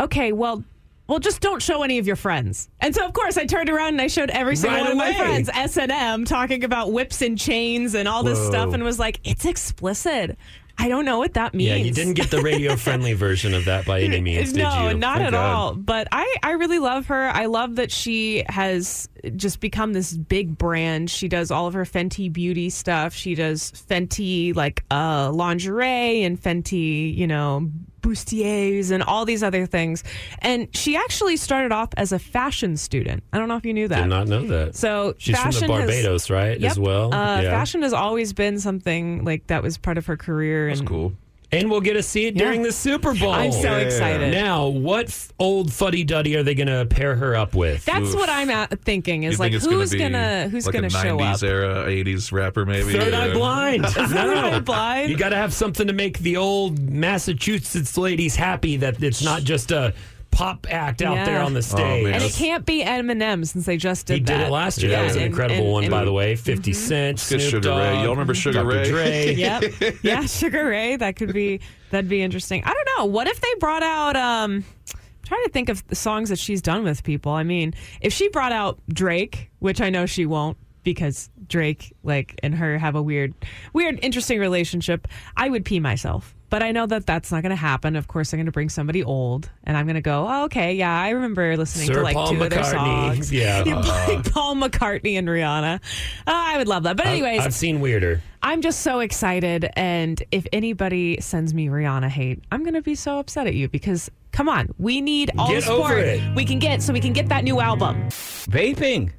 Okay, 0.00 0.32
well, 0.32 0.64
well, 1.08 1.18
just 1.18 1.40
don't 1.42 1.60
show 1.62 1.82
any 1.82 1.98
of 1.98 2.06
your 2.06 2.16
friends." 2.16 2.70
And 2.80 2.94
so, 2.94 3.04
of 3.04 3.12
course, 3.12 3.36
I 3.36 3.44
turned 3.44 3.68
around 3.68 3.88
and 3.88 4.00
I 4.00 4.06
showed 4.06 4.30
every 4.30 4.56
single 4.56 4.78
Right 4.78 4.82
one 4.84 4.92
of 4.92 4.96
my 4.96 5.12
friends 5.12 5.50
S 5.52 5.76
and 5.76 5.92
M 5.92 6.24
talking 6.24 6.64
about 6.64 6.90
whips 6.92 7.20
and 7.22 7.38
chains 7.38 7.94
and 7.94 8.08
all 8.08 8.22
this 8.22 8.38
Whoa. 8.38 8.50
stuff, 8.50 8.74
and 8.74 8.82
was 8.82 8.98
like, 8.98 9.20
"It's 9.24 9.44
explicit." 9.44 10.38
I 10.78 10.88
don't 10.88 11.04
know 11.04 11.18
what 11.18 11.34
that 11.34 11.52
means. 11.52 11.68
yeah, 11.68 11.76
you 11.76 11.90
didn't 11.92 12.14
get 12.14 12.30
the 12.30 12.40
radio 12.40 12.76
friendly 12.76 13.12
version 13.26 13.52
of 13.52 13.66
that 13.66 13.84
by 13.84 14.00
any 14.00 14.22
means, 14.22 14.54
did 14.54 14.62
no, 14.62 14.88
you? 14.88 14.94
not 14.96 15.18
Thank 15.18 15.26
at 15.28 15.32
God. 15.32 15.54
all. 15.54 15.74
But 15.74 16.08
I, 16.10 16.34
I 16.42 16.52
really 16.52 16.78
love 16.78 17.06
her. 17.08 17.28
I 17.28 17.44
love 17.44 17.76
that 17.76 17.92
she 17.92 18.42
has 18.48 19.06
just 19.36 19.60
become 19.60 19.92
this 19.92 20.12
big 20.12 20.58
brand. 20.58 21.10
She 21.10 21.28
does 21.28 21.50
all 21.50 21.66
of 21.66 21.74
her 21.74 21.84
Fenty 21.84 22.32
beauty 22.32 22.70
stuff. 22.70 23.14
She 23.14 23.34
does 23.34 23.70
Fenty 23.72 24.54
like 24.54 24.84
uh, 24.90 25.30
lingerie 25.32 26.22
and 26.22 26.40
Fenty, 26.40 27.16
you 27.16 27.26
know, 27.26 27.70
bustiers 28.00 28.90
and 28.90 29.02
all 29.02 29.24
these 29.24 29.42
other 29.42 29.64
things. 29.66 30.02
And 30.40 30.68
she 30.74 30.96
actually 30.96 31.36
started 31.36 31.72
off 31.72 31.90
as 31.96 32.12
a 32.12 32.18
fashion 32.18 32.76
student. 32.76 33.22
I 33.32 33.38
don't 33.38 33.48
know 33.48 33.56
if 33.56 33.64
you 33.64 33.72
knew 33.72 33.88
that. 33.88 34.02
Did 34.02 34.08
not 34.08 34.26
know 34.28 34.46
that. 34.48 34.74
So 34.74 35.14
she's 35.18 35.38
from 35.38 35.50
the 35.50 35.52
fashion 35.52 35.70
has- 35.70 35.80
Barbados, 35.80 36.30
right? 36.30 36.58
Yep. 36.58 36.70
As 36.70 36.78
well. 36.78 37.14
Uh, 37.14 37.40
yeah. 37.40 37.50
Fashion 37.50 37.82
has 37.82 37.92
always 37.92 38.32
been 38.32 38.58
something 38.58 39.24
like 39.24 39.46
that 39.46 39.62
was 39.62 39.78
part 39.78 39.98
of 39.98 40.06
her 40.06 40.16
career. 40.16 40.68
That's 40.68 40.80
and 40.80 40.88
cool. 40.88 41.12
And 41.54 41.70
we'll 41.70 41.82
get 41.82 41.94
to 41.94 42.02
see 42.02 42.26
it 42.26 42.34
Yeah. 42.34 42.44
during 42.44 42.62
the 42.62 42.72
Super 42.72 43.12
Bowl. 43.12 43.30
I'm 43.30 43.52
so 43.52 43.76
Yeah. 43.76 43.76
excited. 43.76 44.32
Now, 44.32 44.68
what 44.68 45.08
f- 45.08 45.32
old 45.38 45.70
fuddy 45.70 46.02
duddy 46.02 46.34
are 46.36 46.42
they 46.42 46.54
going 46.54 46.66
to 46.68 46.86
pair 46.86 47.14
her 47.14 47.36
up 47.36 47.54
with? 47.54 47.84
That's 47.84 48.08
Oof. 48.08 48.14
what 48.14 48.30
I'm 48.30 48.48
at 48.48 48.80
thinking 48.80 49.24
is 49.24 49.32
You 49.34 49.38
like 49.38 49.52
think 49.52 49.56
it's 49.62 49.66
who's 49.70 49.92
gonna 49.94 50.48
who's 50.48 50.64
like 50.64 50.72
gonna 50.74 50.86
a 50.86 50.90
show 50.90 51.18
90s 51.18 51.42
up? 51.42 51.48
era, 51.50 51.84
80s 51.90 52.32
rapper 52.32 52.64
maybe? 52.64 52.94
Third 52.94 53.12
Eye 53.12 53.26
or- 53.26 53.34
Blind. 53.34 53.82
no. 53.96 54.34
Eye 54.34 54.60
Blind? 54.60 55.10
You 55.10 55.16
got 55.18 55.28
to 55.28 55.36
have 55.36 55.52
something 55.52 55.86
to 55.86 55.92
make 55.92 56.20
the 56.20 56.38
old 56.38 56.90
Massachusetts 56.90 57.98
ladies 57.98 58.34
happy 58.36 58.78
that 58.78 59.02
it's 59.02 59.22
not 59.22 59.42
just 59.44 59.70
a 59.70 59.92
pop 60.32 60.66
act 60.68 61.02
out 61.02 61.14
Yeah. 61.14 61.24
there 61.26 61.40
on 61.42 61.54
the 61.54 61.62
stage. 61.62 62.02
man. 62.04 62.14
And 62.14 62.24
it 62.24 62.32
can't 62.32 62.66
be 62.66 62.82
Eminem 62.82 63.46
since 63.46 63.64
they 63.66 63.76
just 63.76 64.06
did 64.06 64.14
he 64.14 64.20
did 64.20 64.40
it 64.40 64.50
last 64.50 64.82
year. 64.82 64.90
that 64.90 65.04
was 65.04 65.14
an 65.14 65.22
incredible 65.22 65.62
and- 65.64 65.72
one, 65.72 65.84
and- 65.84 65.90
by 65.92 66.04
the 66.04 66.12
way. 66.12 66.34
50 66.34 66.72
Cent, 66.72 67.18
Let's 67.18 67.30
get 67.30 67.40
Snoop 67.40 67.50
Sugar 67.62 67.76
Ray. 67.76 68.02
Y'all 68.02 68.10
remember 68.10 68.34
Sugar 68.34 68.62
Dr. 68.64 68.66
Ray? 68.68 68.90
Dre. 68.90 69.34
Yep. 69.36 69.64
Yeah, 70.02 70.24
Sugar 70.26 70.66
Ray. 70.66 70.96
That 70.96 71.14
could 71.16 71.32
be 71.32 71.60
that'd 71.90 72.08
be 72.10 72.22
interesting. 72.22 72.64
I 72.64 72.72
don't 72.72 72.88
know. 72.98 73.04
What 73.04 73.28
if 73.28 73.40
they 73.40 73.54
brought 73.60 73.82
out 73.84 74.16
um 74.16 74.64
I'm 74.90 75.28
trying 75.38 75.44
to 75.44 75.50
think 75.50 75.68
of 75.68 75.86
the 75.86 75.94
songs 75.94 76.30
that 76.30 76.38
she's 76.38 76.60
done 76.60 76.82
with 76.82 77.04
people. 77.04 77.32
I 77.32 77.42
mean, 77.44 77.74
if 78.00 78.12
she 78.12 78.28
brought 78.28 78.52
out 78.52 78.80
Drake, 78.88 79.50
which 79.60 79.80
I 79.80 79.88
know 79.88 80.04
she 80.06 80.26
won't 80.26 80.56
because 80.82 81.30
Drake 81.46 81.92
like 82.02 82.38
and 82.42 82.54
her 82.56 82.76
have 82.78 82.94
a 82.96 83.02
weird 83.02 83.34
weird 83.72 83.98
interesting 84.02 84.40
relationship, 84.40 85.06
I 85.36 85.48
would 85.48 85.64
pee 85.64 85.78
myself. 85.80 86.34
But 86.52 86.62
I 86.62 86.70
know 86.70 86.84
that 86.84 87.06
that's 87.06 87.32
not 87.32 87.40
going 87.42 87.48
to 87.48 87.56
happen. 87.56 87.96
Of 87.96 88.08
course, 88.08 88.34
I'm 88.34 88.36
going 88.36 88.44
to 88.44 88.52
bring 88.52 88.68
somebody 88.68 89.02
old, 89.02 89.48
and 89.64 89.74
I'm 89.74 89.86
going 89.86 89.94
to 89.94 90.02
go, 90.02 90.26
oh, 90.28 90.44
okay, 90.44 90.74
yeah, 90.74 91.00
I 91.00 91.08
remember 91.08 91.56
listening 91.56 91.86
Sir 91.86 91.94
to 91.94 92.02
like 92.02 92.12
Paul 92.12 92.26
two 92.26 92.42
of 92.42 92.50
their 92.50 92.62
songs. 92.62 93.32
Yeah. 93.32 93.62
like 93.64 94.30
Paul 94.30 94.56
McCartney 94.56 95.16
and 95.16 95.26
Rihanna. 95.26 95.76
Uh, 95.76 95.80
I 96.26 96.58
would 96.58 96.68
love 96.68 96.82
that. 96.82 96.98
But 96.98 97.06
anyways, 97.06 97.40
I've 97.40 97.54
seen 97.54 97.80
weirder. 97.80 98.20
I'm 98.42 98.60
just 98.60 98.82
so 98.82 99.00
excited. 99.00 99.70
And 99.76 100.22
if 100.30 100.46
anybody 100.52 101.18
sends 101.22 101.54
me 101.54 101.68
Rihanna 101.68 102.10
hate, 102.10 102.44
I'm 102.52 102.64
going 102.64 102.74
to 102.74 102.82
be 102.82 102.96
so 102.96 103.18
upset 103.18 103.46
at 103.46 103.54
you 103.54 103.70
because, 103.70 104.10
come 104.32 104.50
on, 104.50 104.68
we 104.76 105.00
need 105.00 105.30
all 105.38 105.48
Get 105.48 105.54
the 105.54 105.60
support 105.62 106.36
we 106.36 106.44
can 106.44 106.58
get 106.58 106.82
so 106.82 106.92
we 106.92 107.00
can 107.00 107.14
get 107.14 107.30
that 107.30 107.44
new 107.44 107.60
album. 107.60 108.10
Vaping. 108.10 109.10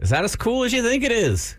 Is 0.00 0.10
that 0.10 0.22
as 0.22 0.36
cool 0.36 0.64
as 0.64 0.74
you 0.74 0.82
think 0.82 1.02
it 1.02 1.12
is? 1.12 1.56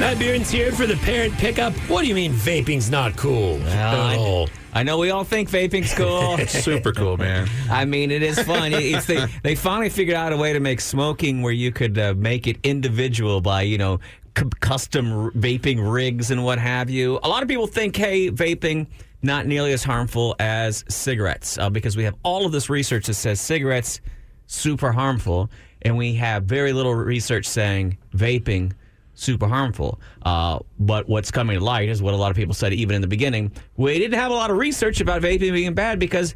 Matt 0.00 0.18
Bearden's 0.18 0.50
here 0.50 0.72
for 0.72 0.86
the 0.86 0.96
parent 0.96 1.32
pickup. 1.34 1.72
What 1.88 2.02
do 2.02 2.08
you 2.08 2.14
mean 2.14 2.32
vaping's 2.32 2.90
not 2.90 3.16
cool? 3.16 3.60
I- 3.68 4.16
oh. 4.18 4.46
I 4.76 4.82
know 4.82 4.98
we 4.98 5.10
all 5.10 5.22
think 5.22 5.48
vaping's 5.48 5.94
cool. 5.96 6.34
It's 6.36 6.52
super 6.64 6.92
cool, 6.92 7.16
man. 7.16 7.48
I 7.70 7.84
mean, 7.84 8.10
it 8.10 8.24
is 8.24 8.40
fun. 8.40 8.72
It's 8.74 9.06
they, 9.06 9.24
they 9.44 9.54
finally 9.54 9.88
figured 9.88 10.16
out 10.16 10.32
a 10.32 10.36
way 10.36 10.52
to 10.52 10.58
make 10.58 10.80
smoking 10.80 11.42
where 11.42 11.52
you 11.52 11.70
could 11.70 11.96
uh, 11.96 12.12
make 12.16 12.48
it 12.48 12.56
individual 12.64 13.40
by, 13.40 13.62
you 13.62 13.78
know, 13.78 14.00
c- 14.36 14.44
custom 14.58 15.12
r- 15.12 15.30
vaping 15.30 15.78
rigs 15.92 16.32
and 16.32 16.44
what 16.44 16.58
have 16.58 16.90
you. 16.90 17.20
A 17.22 17.28
lot 17.28 17.44
of 17.44 17.48
people 17.48 17.68
think, 17.68 17.94
hey, 17.94 18.30
vaping 18.32 18.88
not 19.22 19.46
nearly 19.46 19.72
as 19.72 19.84
harmful 19.84 20.34
as 20.40 20.84
cigarettes 20.88 21.56
uh, 21.56 21.70
because 21.70 21.96
we 21.96 22.02
have 22.02 22.16
all 22.24 22.44
of 22.44 22.50
this 22.50 22.68
research 22.68 23.06
that 23.06 23.14
says 23.14 23.40
cigarettes 23.40 24.00
super 24.48 24.90
harmful, 24.90 25.48
and 25.82 25.96
we 25.96 26.14
have 26.14 26.44
very 26.44 26.72
little 26.72 26.94
research 26.96 27.46
saying 27.46 27.96
vaping 28.12 28.72
super 29.14 29.46
harmful. 29.46 30.00
Uh, 30.22 30.58
but 30.78 31.08
what's 31.08 31.30
coming 31.30 31.58
to 31.58 31.64
light 31.64 31.88
is 31.88 32.02
what 32.02 32.14
a 32.14 32.16
lot 32.16 32.30
of 32.30 32.36
people 32.36 32.54
said 32.54 32.72
even 32.72 32.96
in 32.96 33.00
the 33.02 33.08
beginning. 33.08 33.52
We 33.76 33.98
didn't 33.98 34.18
have 34.18 34.30
a 34.30 34.34
lot 34.34 34.50
of 34.50 34.56
research 34.58 35.00
about 35.00 35.22
vaping 35.22 35.52
being 35.52 35.74
bad 35.74 35.98
because 35.98 36.34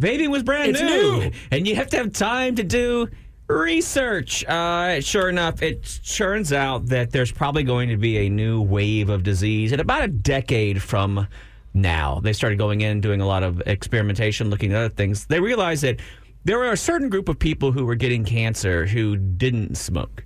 Vaping 0.00 0.28
was 0.30 0.42
brand 0.42 0.70
It's 0.70 0.80
new. 0.80 1.20
new. 1.20 1.30
and 1.52 1.68
you 1.68 1.76
have 1.76 1.88
to 1.90 1.96
have 1.98 2.12
time 2.12 2.56
to 2.56 2.64
do 2.64 3.08
research. 3.46 4.44
Uh, 4.44 5.00
sure 5.00 5.28
enough, 5.28 5.62
it 5.62 6.00
turns 6.04 6.52
out 6.52 6.86
that 6.86 7.10
there's 7.12 7.30
probably 7.30 7.62
going 7.62 7.88
to 7.90 7.96
be 7.96 8.18
a 8.26 8.28
new 8.28 8.60
wave 8.60 9.08
of 9.08 9.22
disease 9.22 9.70
in 9.72 9.80
about 9.80 10.02
a 10.02 10.08
decade 10.08 10.82
from 10.82 11.28
now. 11.74 12.20
They 12.20 12.32
started 12.32 12.58
going 12.58 12.80
in, 12.80 13.00
doing 13.00 13.20
a 13.20 13.26
lot 13.26 13.42
of 13.44 13.62
experimentation, 13.66 14.50
looking 14.50 14.72
at 14.72 14.78
other 14.78 14.94
things. 14.94 15.26
They 15.26 15.40
realized 15.40 15.84
that 15.84 16.00
there 16.44 16.58
were 16.58 16.72
a 16.72 16.76
certain 16.76 17.08
group 17.08 17.28
of 17.28 17.38
people 17.38 17.70
who 17.72 17.84
were 17.86 17.94
getting 17.94 18.24
cancer 18.24 18.86
who 18.86 19.16
didn't 19.16 19.76
smoke 19.76 20.24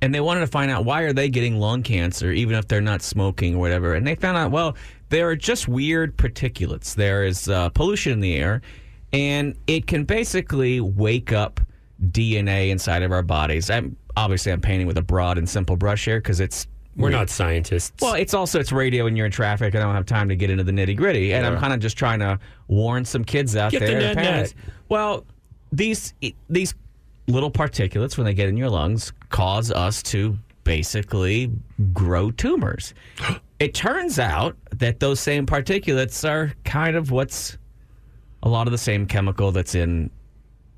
and 0.00 0.14
they 0.14 0.20
wanted 0.20 0.40
to 0.40 0.46
find 0.46 0.70
out 0.70 0.84
why 0.84 1.02
are 1.02 1.12
they 1.12 1.28
getting 1.28 1.58
lung 1.58 1.82
cancer 1.82 2.30
even 2.30 2.54
if 2.56 2.68
they're 2.68 2.80
not 2.80 3.02
smoking 3.02 3.54
or 3.54 3.58
whatever 3.58 3.94
and 3.94 4.06
they 4.06 4.14
found 4.14 4.36
out 4.36 4.50
well 4.50 4.76
there 5.08 5.28
are 5.28 5.36
just 5.36 5.68
weird 5.68 6.16
particulates 6.16 6.94
there 6.94 7.24
is 7.24 7.48
uh, 7.48 7.68
pollution 7.70 8.12
in 8.12 8.20
the 8.20 8.34
air 8.36 8.60
and 9.12 9.56
it 9.66 9.86
can 9.86 10.04
basically 10.04 10.80
wake 10.80 11.32
up 11.32 11.60
dna 12.10 12.70
inside 12.70 13.02
of 13.02 13.10
our 13.10 13.22
bodies 13.22 13.70
i'm 13.70 13.96
obviously 14.16 14.52
i'm 14.52 14.60
painting 14.60 14.86
with 14.86 14.98
a 14.98 15.02
broad 15.02 15.36
and 15.38 15.48
simple 15.48 15.76
brush 15.76 16.04
here 16.04 16.18
because 16.20 16.40
it's 16.40 16.66
We're 16.96 17.10
not 17.10 17.30
scientists. 17.30 18.00
well, 18.02 18.14
it's 18.14 18.34
also 18.34 18.58
it's 18.58 18.72
radio 18.72 19.06
and 19.06 19.16
you're 19.16 19.26
in 19.26 19.30
traffic. 19.32 19.72
And 19.74 19.82
I 19.82 19.86
don't 19.86 19.94
have 19.94 20.04
time 20.06 20.28
to 20.30 20.34
get 20.36 20.50
into 20.50 20.64
the 20.64 20.72
nitty 20.72 20.96
gritty, 20.96 21.32
and 21.32 21.46
I'm 21.46 21.56
kind 21.60 21.72
of 21.72 21.78
just 21.78 21.96
trying 21.96 22.18
to 22.18 22.40
warn 22.66 23.04
some 23.04 23.22
kids 23.24 23.54
out 23.54 23.70
Get 23.70 23.80
the 23.82 23.86
there. 23.86 24.00
net 24.00 24.16
parents. 24.16 24.54
net. 24.56 24.64
Well, 24.88 25.24
these 25.70 26.12
these 26.50 26.74
little 27.28 27.50
particulates 27.50 28.16
when 28.16 28.24
they 28.24 28.34
get 28.34 28.48
in 28.48 28.56
your 28.56 28.70
lungs 28.70 29.12
cause 29.28 29.70
us 29.70 30.02
to 30.02 30.36
basically 30.64 31.52
grow 31.92 32.30
tumors. 32.30 32.94
it 33.58 33.74
turns 33.74 34.18
out 34.18 34.56
that 34.76 35.00
those 35.00 35.20
same 35.20 35.46
particulates 35.46 36.28
are 36.28 36.52
kind 36.64 36.96
of 36.96 37.10
what's 37.10 37.58
a 38.42 38.48
lot 38.48 38.66
of 38.66 38.72
the 38.72 38.78
same 38.78 39.06
chemical 39.06 39.52
that's 39.52 39.74
in 39.74 40.10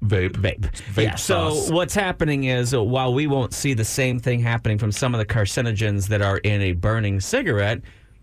Vape. 0.04 0.33
vape. 0.33 0.71
Vape 0.95 1.02
yeah. 1.02 1.14
So 1.14 1.54
what's 1.75 1.95
happening 1.95 2.45
is 2.45 2.73
uh, 2.73 2.83
while 2.83 3.12
we 3.12 3.26
won't 3.26 3.52
see 3.52 3.75
the 3.75 3.85
same 3.85 4.19
thing 4.19 4.40
happening 4.40 4.78
from 4.78 4.92
some 4.92 5.14
of 5.14 5.19
the 5.19 5.26
carcinogens 5.26 6.09
that 6.09 6.23
are 6.23 6.38
in 6.38 6.62
a 6.62 6.73
burning 6.73 7.21
cigarette, 7.21 7.83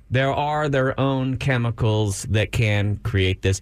there 0.10 0.34
are 0.34 0.70
their 0.70 1.00
own 1.00 1.38
chemicals 1.38 2.24
that 2.30 2.52
can 2.52 2.98
create 3.04 3.44
this. 3.44 3.62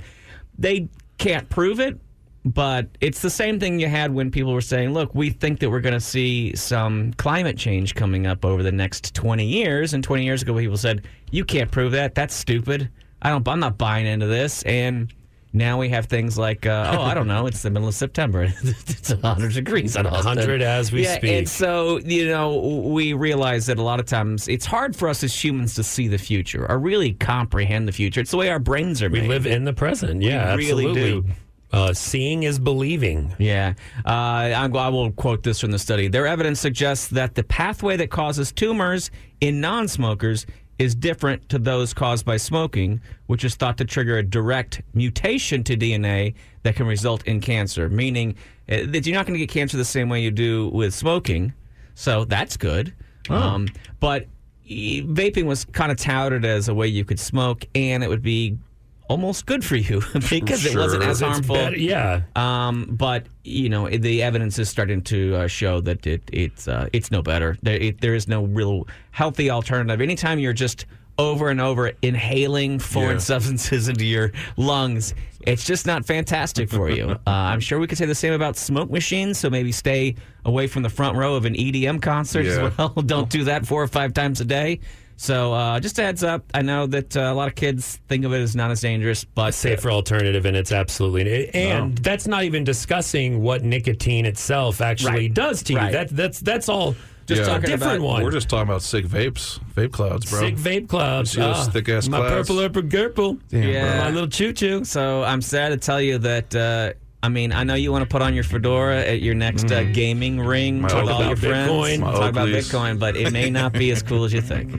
They 0.57 0.88
can't 1.17 1.50
prove 1.50 1.81
it, 1.81 2.00
but 2.45 2.87
it's 3.01 3.21
the 3.21 3.29
same 3.29 3.59
thing 3.59 3.79
you 3.79 3.87
had 3.87 4.13
when 4.13 4.29
people 4.29 4.53
were 4.53 4.61
saying, 4.61 4.93
"Look, 4.93 5.13
we 5.15 5.31
think 5.31 5.59
that 5.59 5.69
we're 5.69 5.81
going 5.81 5.93
to 5.93 5.99
see 5.99 6.55
some 6.55 7.13
climate 7.13 7.57
change 7.57 7.95
coming 7.95 8.27
up 8.27 8.45
over 8.45 8.61
the 8.61 8.71
next 8.71 9.15
20 9.15 9.45
years." 9.45 9.93
And 9.93 10.03
20 10.03 10.23
years 10.23 10.43
ago, 10.43 10.55
people 10.55 10.77
said, 10.77 11.07
"You 11.31 11.43
can't 11.43 11.71
prove 11.71 11.91
that. 11.93 12.13
That's 12.15 12.35
stupid. 12.35 12.89
I 13.21 13.31
don't. 13.31 13.47
I'm 13.47 13.59
not 13.59 13.77
buying 13.77 14.05
into 14.05 14.27
this." 14.27 14.61
And 14.63 15.11
now 15.55 15.79
we 15.79 15.87
have 15.89 16.07
things 16.07 16.37
like, 16.37 16.65
uh, 16.65 16.97
oh, 16.97 17.01
I 17.01 17.13
don't 17.13 17.27
know, 17.27 17.47
it's 17.47 17.61
the 17.61 17.69
middle 17.69 17.87
of 17.87 17.95
September. 17.95 18.43
it's 18.63 19.11
100 19.11 19.53
degrees 19.53 19.95
on 19.95 20.05
Austin. 20.05 20.35
100 20.35 20.61
as 20.61 20.91
we 20.91 21.03
yeah, 21.03 21.15
speak. 21.15 21.31
And 21.31 21.49
so, 21.49 21.99
you 21.99 22.27
know, 22.27 22.57
we 22.57 23.13
realize 23.13 23.65
that 23.67 23.79
a 23.79 23.81
lot 23.81 24.01
of 24.01 24.05
times 24.05 24.49
it's 24.49 24.65
hard 24.65 24.97
for 24.97 25.07
us 25.07 25.23
as 25.23 25.43
humans 25.43 25.73
to 25.75 25.83
see 25.83 26.09
the 26.09 26.17
future 26.17 26.69
or 26.69 26.77
really 26.77 27.13
comprehend 27.13 27.87
the 27.87 27.93
future. 27.93 28.19
It's 28.19 28.31
the 28.31 28.37
way 28.37 28.49
our 28.49 28.59
brains 28.59 29.01
are 29.01 29.09
made. 29.09 29.23
we 29.23 29.27
live 29.29 29.47
in 29.47 29.63
the 29.63 29.73
present. 29.73 30.21
Yeah, 30.21 30.55
We 30.55 30.67
really 30.67 30.87
absolutely. 30.87 31.21
do. 31.21 31.35
Uh, 31.75 31.94
seeing 31.94 32.44
is 32.44 32.58
believing. 32.58 33.36
Yeah. 33.38 33.74
Uh, 34.05 34.10
I'm, 34.55 34.75
I 34.77 34.88
will 34.88 35.12
quote 35.12 35.44
this 35.44 35.60
from 35.60 35.72
the 35.72 35.79
study. 35.79 36.08
Their 36.08 36.25
evidence 36.25 36.62
suggests 36.62 37.10
that 37.10 37.36
the 37.36 37.44
pathway 37.44 37.98
that 37.98 38.10
causes 38.10 38.53
tumors 38.53 39.12
in 39.41 39.60
non 39.60 39.89
smokers 39.89 40.46
is 40.79 40.96
different 40.96 41.50
to 41.50 41.60
those 41.60 41.94
caused 41.94 42.25
by 42.25 42.38
smoking, 42.38 43.01
which 43.27 43.44
is 43.44 43.55
thought 43.55 43.77
to 43.77 43.84
trigger 43.84 44.17
a 44.17 44.24
direct 44.24 44.82
mutation 44.94 45.65
to 45.65 45.75
DNA 45.75 46.34
that 46.63 46.75
can 46.77 46.88
result 46.88 47.25
in 47.27 47.41
cancer, 47.41 47.89
meaning 47.89 48.36
uh, 48.70 48.77
that 48.88 49.05
you're 49.05 49.15
not 49.15 49.25
going 49.25 49.38
to 49.38 49.46
get 49.46 49.50
cancer 49.50 49.75
the 49.75 49.84
same 49.84 50.08
way 50.08 50.22
you 50.22 50.32
do 50.32 50.70
with 50.70 50.94
smoking. 50.94 51.53
So 51.96 52.24
that's 52.24 52.55
good. 52.55 52.94
Um, 53.29 53.67
but 54.00 54.27
vaping 54.65 55.46
was 55.46 55.65
kind 55.65 55.91
of 55.91 55.98
touted 55.98 56.46
as 56.46 56.70
a 56.70 56.74
way 56.74 56.88
you 56.88 57.03
could 57.03 57.20
smoke 57.20 57.65
and 57.75 58.01
it 58.01 58.10
would 58.10 58.22
be 58.22 58.58
almost 59.07 59.45
good 59.45 59.63
for 59.63 59.75
you 59.75 60.01
because 60.29 60.65
it 60.65 60.75
wasn't 60.75 61.03
as 61.03 61.21
harmful. 61.21 61.55
better- 61.55 61.77
yeah. 61.77 62.21
Um, 62.35 62.85
but 62.91 63.27
you 63.43 63.69
know, 63.69 63.89
the 63.89 64.24
evidence 64.24 64.57
is 64.59 64.69
starting 64.69 65.01
to 65.03 65.35
uh, 65.35 65.47
show 65.47 65.81
that 65.81 66.05
it 66.07 66.24
it's 66.33 66.67
uh, 66.67 66.88
it's 66.93 67.12
no 67.12 67.21
better. 67.21 67.57
There 67.62 67.75
it, 67.77 68.01
there 68.01 68.15
is 68.15 68.27
no 68.27 68.43
real 68.45 68.88
healthy 69.12 69.50
alternative. 69.50 70.01
Anytime 70.01 70.39
you're 70.39 70.53
just 70.53 70.85
over 71.17 71.47
and 71.50 71.62
over 71.62 71.93
inhaling 72.01 72.77
foreign 72.77 73.12
Yeah. 73.13 73.17
substances 73.19 73.88
into 73.91 74.05
your 74.05 74.33
lungs, 74.57 75.13
it's 75.47 75.63
just 75.63 75.85
not 75.85 76.05
fantastic 76.05 76.69
for 76.69 76.89
you. 76.89 77.12
uh, 77.12 77.17
I'm 77.25 77.62
sure 77.62 77.79
we 77.79 77.88
could 77.88 77.97
say 77.97 78.05
the 78.05 78.13
same 78.15 78.33
about 78.33 78.57
smoke 78.57 78.91
machines. 78.91 79.38
So 79.38 79.50
maybe 79.50 79.71
stay 79.71 80.15
away 80.43 80.67
from 80.67 80.83
the 80.83 80.89
front 80.89 81.15
row 81.15 81.35
of 81.35 81.45
an 81.45 81.53
EDM 81.53 82.01
concert 82.01 82.45
Yeah. 82.45 82.65
as 82.67 82.77
well. 82.77 82.89
Don't 82.89 83.29
do 83.29 83.45
that 83.45 83.65
four 83.65 83.81
or 83.81 83.88
five 83.88 84.13
times 84.13 84.41
a 84.41 84.45
day. 84.45 84.81
So 85.17 85.53
uh, 85.53 85.79
just 85.79 85.98
a 86.00 86.03
heads 86.03 86.24
up. 86.24 86.43
I 86.53 86.62
know 86.62 86.88
that 86.88 87.15
uh, 87.15 87.22
a 87.22 87.34
lot 87.34 87.48
of 87.48 87.55
kids 87.55 88.00
think 88.10 88.25
of 88.25 88.34
it 88.34 88.41
as 88.41 88.55
not 88.55 88.72
as 88.72 88.81
dangerous, 88.81 89.24
but 89.24 89.53
safer 89.53 89.89
alternative, 89.89 90.45
and 90.45 90.57
it's 90.57 90.72
absolutely 90.74 91.50
and 91.53 91.98
that's 92.00 92.27
not 92.27 92.43
even 92.43 92.63
discussing 92.63 93.41
what 93.41 93.63
nicotine 93.63 94.25
itself 94.25 94.81
actually 94.81 95.12
Right. 95.12 95.34
does 95.34 95.63
to 95.63 95.74
you. 95.74 95.79
Right. 95.79 95.91
That 95.93 96.10
that's 96.10 96.39
that's 96.41 96.67
all 96.69 96.95
Just 97.27 97.41
Yeah. 97.41 97.48
talking 97.48 97.69
different 97.72 97.98
about 98.00 98.05
one. 98.07 98.24
We're 98.24 98.29
just 98.29 98.50
talking 98.50 98.69
about 98.69 98.84
sick 98.84 99.05
vapes, 99.07 99.60
vape 99.75 99.91
clouds, 99.91 100.29
bro. 100.29 100.41
Sick 100.41 100.57
vape 100.57 100.88
clubs. 100.88 101.31
See 101.31 101.41
those 101.41 101.55
Ah, 101.55 101.72
thick-ass 101.72 102.07
my 102.07 102.17
clouds? 102.19 102.48
purple 102.50 102.60
upper 102.63 102.84
gurple. 102.84 103.39
Damn, 103.50 103.63
Yeah. 103.63 103.98
My 103.98 104.10
little 104.12 104.27
choo 104.29 104.53
choo. 104.53 104.84
So 104.84 105.24
I'm 105.24 105.41
sad 105.41 105.69
to 105.69 105.77
tell 105.77 106.00
you 106.00 106.19
that. 106.19 106.53
Uh, 106.55 106.93
I 107.25 107.27
mean, 107.27 107.51
I 107.51 107.63
know 107.63 107.74
you 107.74 107.91
want 107.91 108.03
to 108.03 108.08
put 108.08 108.22
on 108.22 108.36
your 108.36 108.44
fedora 108.44 109.01
at 109.01 109.20
your 109.20 109.34
next 109.34 109.72
uh, 109.72 109.82
gaming 109.86 110.39
ring 110.39 110.79
My 110.82 110.94
with 110.94 111.10
all 111.10 111.10
Oakley. 111.10 111.27
your 111.29 111.36
friends. 111.38 111.72
Bitcoin. 111.72 112.00
My 112.01 112.12
Talk 112.12 112.29
about 112.29 112.48
Oakleys. 112.50 112.55
Bitcoin, 112.72 113.00
but 113.00 113.17
it 113.17 113.34
may 113.34 113.50
not 113.50 113.74
be 113.74 113.89
as 113.89 114.03
cool 114.03 114.25
as 114.25 114.32
you 114.34 114.41
think. 114.41 114.72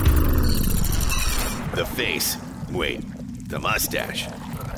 The 1.74 1.86
face. 1.86 2.36
Wait, 2.72 3.00
the 3.48 3.58
mustache. 3.58 4.26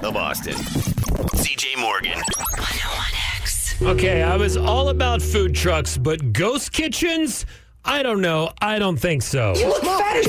The 0.03 0.11
Boston. 0.13 0.53
CJ 0.55 1.79
Morgan. 1.81 2.19
101X. 2.59 3.87
Okay, 3.89 4.23
I 4.23 4.37
was 4.37 4.57
all 4.59 4.91
about 4.91 5.23
food 5.23 5.55
trucks, 5.55 5.97
but 5.97 6.33
ghost 6.35 6.73
kitchens? 6.73 7.47
I 7.85 8.03
don't 8.03 8.21
know. 8.21 8.51
I 8.61 8.79
don't 8.79 8.99
think 8.99 9.23
so. 9.23 9.55
You 9.57 9.69
look 9.69 9.83
fat 9.83 10.17
as 10.17 10.27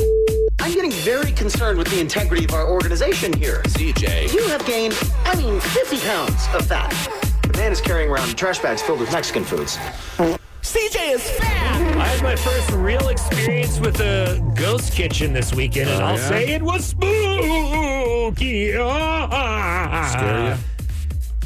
I'm 0.64 0.74
getting 0.74 0.92
very 0.92 1.34
concerned 1.34 1.78
with 1.78 1.90
the 1.90 2.00
integrity 2.00 2.46
of 2.46 2.52
our 2.54 2.66
organization 2.70 3.34
here. 3.34 3.62
CJ. 3.66 4.34
You 4.34 4.48
have 4.48 4.66
gained, 4.66 4.98
I 5.26 5.36
mean, 5.36 5.60
50 5.60 5.98
pounds 6.00 6.48
of 6.54 6.66
fat. 6.66 6.90
The 7.42 7.58
man 7.58 7.74
is 7.74 7.82
carrying 7.82 8.10
around 8.10 8.38
trash 8.38 8.60
bags 8.60 8.82
filled 8.82 9.02
with 9.02 9.12
Mexican 9.12 9.44
foods. 9.44 9.76
CJ 10.62 11.16
is 11.16 11.30
fat! 11.32 11.82
I 11.98 12.06
had 12.08 12.24
my 12.24 12.38
first 12.38 12.72
real 12.72 13.10
experience 13.10 13.82
with 13.82 14.00
a 14.00 14.40
ghost 14.56 14.94
kitchen 14.94 15.34
this 15.34 15.54
weekend, 15.54 15.90
and 15.90 16.02
I'll 16.02 16.16
yeah? 16.18 16.30
say 16.30 16.54
it 16.54 16.62
was 16.62 16.86
spooky. 16.86 18.72
Scare 18.72 18.80
ya? 20.48 20.58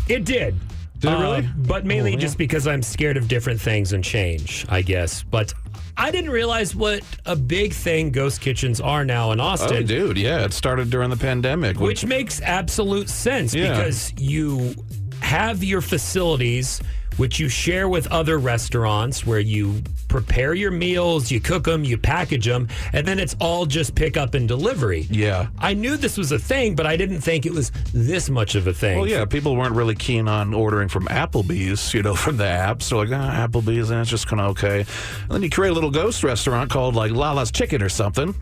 It 0.07 0.25
did. 0.25 0.55
Did 0.99 1.09
it 1.11 1.15
Uh, 1.15 1.19
really? 1.21 1.49
but 1.57 1.85
mainly 1.85 2.11
Oh, 2.11 2.13
yeah. 2.13 2.19
just 2.19 2.37
because 2.37 2.67
I'm 2.67 2.83
scared 2.83 3.17
of 3.17 3.27
different 3.27 3.59
things 3.59 3.93
and 3.93 4.03
change, 4.03 4.63
I 4.69 4.83
guess. 4.83 5.23
But 5.23 5.53
I 5.99 6.11
didn't 6.11 6.29
realize 6.29 6.75
what 6.75 7.01
a 7.25 7.35
big 7.35 7.73
thing 7.73 8.11
ghost 8.11 8.39
kitchens 8.39 8.79
are 8.79 9.03
now 9.03 9.31
in 9.31 9.39
Oh, 9.39 9.45
Austin. 9.45 9.85
dude, 9.85 10.17
yeah, 10.17 10.45
it 10.45 10.53
started 10.53 10.89
during 10.91 11.09
the 11.09 11.17
pandemic. 11.17 11.79
which 11.79 12.05
makes 12.05 12.39
absolute 12.41 13.09
sense 13.09 13.53
Yeah. 13.55 13.69
because 13.77 14.13
you 14.17 14.75
have 15.21 15.63
your 15.63 15.81
facilities 15.81 16.81
which 17.17 17.39
you 17.39 17.49
share 17.49 17.89
with 17.89 18.07
other 18.07 18.37
restaurants 18.37 19.25
where 19.25 19.39
you 19.39 19.81
prepare 20.07 20.53
your 20.53 20.71
meals, 20.71 21.31
you 21.31 21.39
cook 21.39 21.65
them, 21.65 21.83
you 21.83 21.97
package 21.97 22.45
them, 22.45 22.67
and 22.93 23.05
then 23.05 23.19
it's 23.19 23.35
all 23.39 23.65
just 23.65 23.95
pick 23.95 24.17
up 24.17 24.33
and 24.33 24.47
delivery. 24.47 25.07
Yeah. 25.09 25.47
I 25.59 25.73
knew 25.73 25.97
this 25.97 26.17
was 26.17 26.31
a 26.31 26.39
thing, 26.39 26.75
but 26.75 26.85
I 26.85 26.95
didn't 26.95 27.21
think 27.21 27.45
it 27.45 27.53
was 27.53 27.71
this 27.93 28.29
much 28.29 28.55
of 28.55 28.67
a 28.67 28.73
thing. 28.73 28.99
Well, 28.99 29.07
yeah, 29.07 29.25
people 29.25 29.55
weren't 29.55 29.75
really 29.75 29.95
keen 29.95 30.27
on 30.27 30.53
ordering 30.53 30.87
from 30.87 31.05
Applebee's, 31.07 31.93
you 31.93 32.03
know, 32.03 32.15
from 32.27 32.37
the 32.37 32.45
app. 32.45 32.81
So 32.81 32.97
like, 32.97 33.09
ah, 33.11 33.47
Applebee's, 33.47 33.89
and 33.89 34.01
it's 34.01 34.09
just 34.09 34.27
kind 34.27 34.41
of 34.41 34.51
okay. 34.51 34.79
And 34.79 35.31
then 35.31 35.43
you 35.43 35.49
create 35.49 35.71
a 35.71 35.73
little 35.73 35.91
ghost 35.91 36.23
restaurant 36.23 36.69
called 36.69 36.95
like 36.95 37.11
Lala's 37.11 37.51
Chicken 37.51 37.81
or 37.81 37.89
something. 37.89 38.35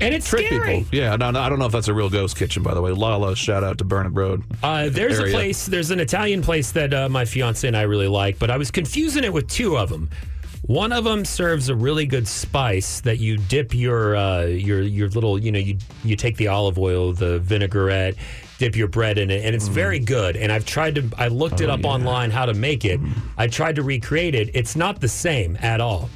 And 0.00 0.14
it's 0.14 0.28
Trick 0.28 0.46
scary. 0.46 0.78
people. 0.80 0.98
Yeah, 0.98 1.16
no, 1.16 1.30
no, 1.30 1.40
I 1.40 1.48
don't 1.48 1.58
know 1.58 1.66
if 1.66 1.72
that's 1.72 1.88
a 1.88 1.94
real 1.94 2.10
ghost 2.10 2.36
kitchen, 2.36 2.62
by 2.62 2.74
the 2.74 2.82
way. 2.82 2.90
Lala, 2.90 3.34
shout 3.34 3.64
out 3.64 3.78
to 3.78 3.84
Burnett 3.84 4.12
Road. 4.14 4.42
Uh, 4.62 4.88
there's 4.90 5.18
a 5.18 5.30
place, 5.30 5.66
there's 5.66 5.90
an 5.90 6.00
Italian 6.00 6.42
place 6.42 6.70
that 6.72 6.92
uh, 6.92 7.08
my 7.08 7.24
fiance 7.24 7.66
and 7.66 7.76
I 7.76 7.82
really 7.82 8.08
like, 8.08 8.38
but 8.38 8.50
I 8.50 8.58
was 8.58 8.70
confusing 8.70 9.24
it 9.24 9.32
with 9.32 9.48
two 9.48 9.78
of 9.78 9.88
them. 9.88 10.10
One 10.66 10.92
of 10.92 11.04
them 11.04 11.24
serves 11.24 11.68
a 11.68 11.76
really 11.76 12.06
good 12.06 12.26
spice 12.26 13.00
that 13.02 13.18
you 13.18 13.36
dip 13.36 13.72
your 13.72 14.16
uh, 14.16 14.46
your 14.46 14.82
your 14.82 15.08
little, 15.10 15.38
you 15.38 15.52
know, 15.52 15.60
you 15.60 15.78
you 16.02 16.16
take 16.16 16.36
the 16.36 16.48
olive 16.48 16.76
oil, 16.76 17.12
the 17.12 17.38
vinaigrette, 17.38 18.16
dip 18.58 18.74
your 18.74 18.88
bread 18.88 19.16
in 19.16 19.30
it, 19.30 19.44
and 19.44 19.54
it's 19.54 19.68
very 19.68 20.00
good. 20.00 20.36
And 20.36 20.50
I've 20.50 20.66
tried 20.66 20.96
to, 20.96 21.08
I 21.16 21.28
looked 21.28 21.60
it 21.60 21.70
up 21.70 21.84
online 21.84 22.32
how 22.32 22.46
to 22.46 22.54
make 22.54 22.84
it. 22.84 22.98
I 23.38 23.46
tried 23.46 23.76
to 23.76 23.84
recreate 23.84 24.34
it. 24.34 24.50
It's 24.54 24.74
not 24.74 25.00
the 25.00 25.08
same 25.08 25.56
at 25.60 25.80
all. 25.80 26.10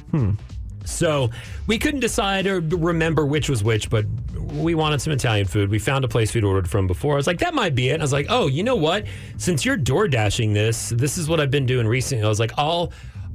So 0.85 1.29
we 1.67 1.77
couldn't 1.77 1.99
decide 1.99 2.47
or 2.47 2.59
remember 2.59 3.25
which 3.25 3.49
was 3.49 3.63
which, 3.63 3.89
but 3.89 4.05
we 4.53 4.75
wanted 4.75 5.01
some 5.01 5.13
Italian 5.13 5.45
food. 5.47 5.69
We 5.69 5.79
found 5.79 6.03
a 6.03 6.07
place 6.07 6.33
we'd 6.33 6.43
ordered 6.43 6.69
from 6.69 6.87
before. 6.87 7.13
I 7.13 7.17
was 7.17 7.27
like, 7.27 7.39
that 7.39 7.53
might 7.53 7.75
be 7.75 7.89
it. 7.89 7.93
And 7.93 8.01
I 8.01 8.05
was 8.05 8.13
like, 8.13 8.25
oh, 8.29 8.47
you 8.47 8.63
know 8.63 8.75
what? 8.75 9.05
Since 9.37 9.63
you're 9.63 9.77
door 9.77 10.07
dashing 10.07 10.53
this, 10.53 10.89
this 10.89 11.17
is 11.17 11.29
what 11.29 11.39
I've 11.39 11.51
been 11.51 11.65
doing 11.65 11.87
recently. 11.87 12.25
I 12.25 12.29
was 12.29 12.39
like, 12.39 12.51
I'll 12.57 12.91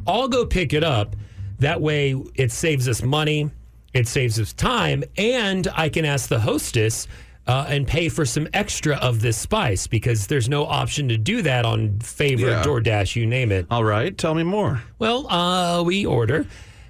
I'll 0.06 0.28
go 0.28 0.44
pick 0.46 0.72
it 0.72 0.84
up. 0.84 1.16
That 1.58 1.80
way 1.80 2.14
it 2.34 2.52
saves 2.52 2.86
us 2.88 3.02
money, 3.02 3.50
it 3.94 4.06
saves 4.06 4.38
us 4.38 4.52
time, 4.52 5.02
and 5.16 5.66
I 5.74 5.88
can 5.88 6.04
ask 6.04 6.28
the 6.28 6.38
hostess 6.38 7.08
uh, 7.46 7.64
and 7.68 7.86
pay 7.86 8.08
for 8.10 8.24
some 8.26 8.46
extra 8.52 8.96
of 8.96 9.22
this 9.22 9.38
spice 9.38 9.86
because 9.86 10.26
there's 10.26 10.48
no 10.48 10.66
option 10.66 11.08
to 11.08 11.16
do 11.16 11.40
that 11.42 11.64
on 11.64 11.98
favorite 12.00 12.50
Yeah. 12.50 12.62
DoorDash, 12.62 13.16
you 13.16 13.24
name 13.24 13.52
it. 13.52 13.66
All 13.70 13.84
right, 13.84 14.16
tell 14.18 14.34
me 14.34 14.42
more. 14.42 14.82
Well, 14.98 15.26
uh, 15.32 15.82
we 15.82 16.04
order. 16.04 16.46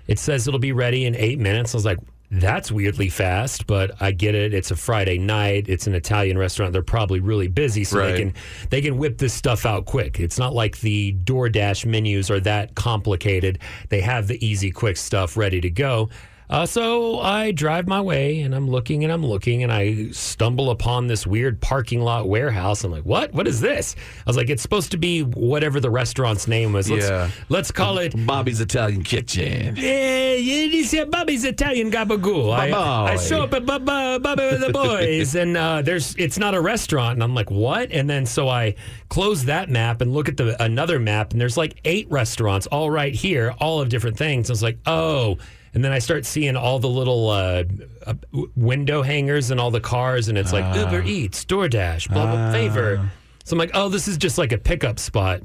It 0.06 0.18
says 0.18 0.46
it'll 0.46 0.60
be 0.60 0.72
ready 0.72 1.04
in 1.06 1.14
eight 1.16 1.38
minutes. 1.38 1.74
I 1.74 1.78
was 1.78 1.84
like, 1.84 1.98
that's 2.30 2.72
weirdly 2.72 3.08
fast, 3.08 3.66
but 3.66 3.92
I 4.00 4.10
get 4.10 4.34
it. 4.34 4.52
It's 4.52 4.70
a 4.72 4.76
Friday 4.76 5.16
night. 5.16 5.68
It's 5.68 5.86
an 5.86 5.94
Italian 5.94 6.36
restaurant. 6.36 6.72
They're 6.72 6.82
probably 6.82 7.20
really 7.20 7.46
busy, 7.46 7.84
so 7.84 7.98
they 8.04 8.18
can 8.18 8.34
they 8.70 8.80
can 8.82 8.98
whip 8.98 9.18
this 9.18 9.32
stuff 9.32 9.64
out 9.64 9.84
quick. 9.84 10.18
It's 10.18 10.38
not 10.38 10.52
like 10.52 10.80
the 10.80 11.12
DoorDash 11.24 11.86
menus 11.86 12.30
are 12.30 12.40
that 12.40 12.74
complicated. 12.74 13.60
They 13.90 14.00
have 14.00 14.26
the 14.26 14.44
easy, 14.44 14.72
quick 14.72 14.96
stuff 14.96 15.36
ready 15.36 15.60
to 15.60 15.70
go. 15.70 16.08
Uh, 16.48 16.64
so 16.64 17.18
I 17.18 17.50
drive 17.50 17.88
my 17.88 18.00
way 18.00 18.40
and 18.40 18.54
I'm 18.54 18.68
looking 18.70 19.02
and 19.02 19.12
I'm 19.12 19.24
looking 19.26 19.62
and 19.64 19.72
I 19.72 20.10
stumble 20.12 20.70
upon 20.70 21.08
this 21.08 21.26
weird 21.26 21.60
parking 21.60 22.00
lot 22.00 22.28
warehouse. 22.28 22.84
I'm 22.84 22.92
like, 22.92 23.02
what? 23.04 23.32
What 23.32 23.48
is 23.48 23.60
this? 23.60 23.96
I 24.18 24.22
was 24.30 24.36
like, 24.36 24.48
it's 24.48 24.62
supposed 24.62 24.92
to 24.92 24.96
be 24.96 25.22
whatever 25.22 25.80
the 25.80 25.90
restaurant's 25.90 26.46
name 26.46 26.72
was. 26.72 26.88
Let's, 26.88 27.08
Yeah. 27.08 27.30
let's 27.48 27.72
call 27.72 27.98
it 27.98 28.14
Bobby's 28.26 28.60
Italian 28.60 29.02
Kitchen. 29.02 29.74
yeah, 29.76 30.36
it's 30.36 30.94
Bobby's 31.10 31.44
Italian 31.44 31.90
Gabagool. 31.90 32.52
I, 32.54 32.70
I 33.12 33.16
show 33.16 33.42
up 33.42 33.52
at 33.52 33.64
Bubba 33.64 34.50
with 34.52 34.60
the 34.60 34.72
boys, 34.72 35.34
and 35.34 35.56
uh, 35.56 35.82
there's 35.82 36.14
it's 36.16 36.38
not 36.38 36.54
a 36.54 36.60
restaurant, 36.60 37.14
and 37.14 37.22
I'm 37.24 37.34
like, 37.34 37.50
what? 37.50 37.90
And 37.90 38.08
then 38.08 38.24
so 38.24 38.48
I 38.48 38.76
close 39.08 39.44
that 39.46 39.68
map 39.68 40.00
and 40.00 40.12
look 40.14 40.28
at 40.28 40.36
the 40.36 40.62
another 40.62 40.98
map, 41.00 41.32
and 41.32 41.40
there's 41.40 41.56
like 41.56 41.80
eight 41.84 42.08
restaurants 42.10 42.66
all 42.68 42.88
right 42.90 43.14
here, 43.14 43.52
all 43.58 43.80
of 43.80 43.88
different 43.88 44.16
things. 44.16 44.48
I 44.48 44.52
was 44.52 44.62
like, 44.62 44.78
oh. 44.86 45.38
And 45.76 45.84
then 45.84 45.92
I 45.92 45.98
start 45.98 46.24
seeing 46.24 46.56
all 46.56 46.78
the 46.78 46.88
little 46.88 47.28
uh, 47.28 47.64
uh, 48.06 48.14
window 48.56 49.02
hangers 49.02 49.50
and 49.50 49.60
all 49.60 49.70
the 49.70 49.78
cars, 49.78 50.28
and 50.28 50.38
it's 50.38 50.50
like 50.50 50.74
Uber 50.74 51.02
Eats, 51.02 51.44
DoorDash, 51.44 52.08
blah 52.08 52.24
blah, 52.24 52.50
favor. 52.50 53.10
So 53.44 53.52
I'm 53.52 53.58
like, 53.58 53.72
oh, 53.74 53.90
this 53.90 54.08
is 54.08 54.16
just 54.16 54.38
like 54.38 54.52
a 54.52 54.58
pickup 54.58 54.98
spot. 54.98 55.42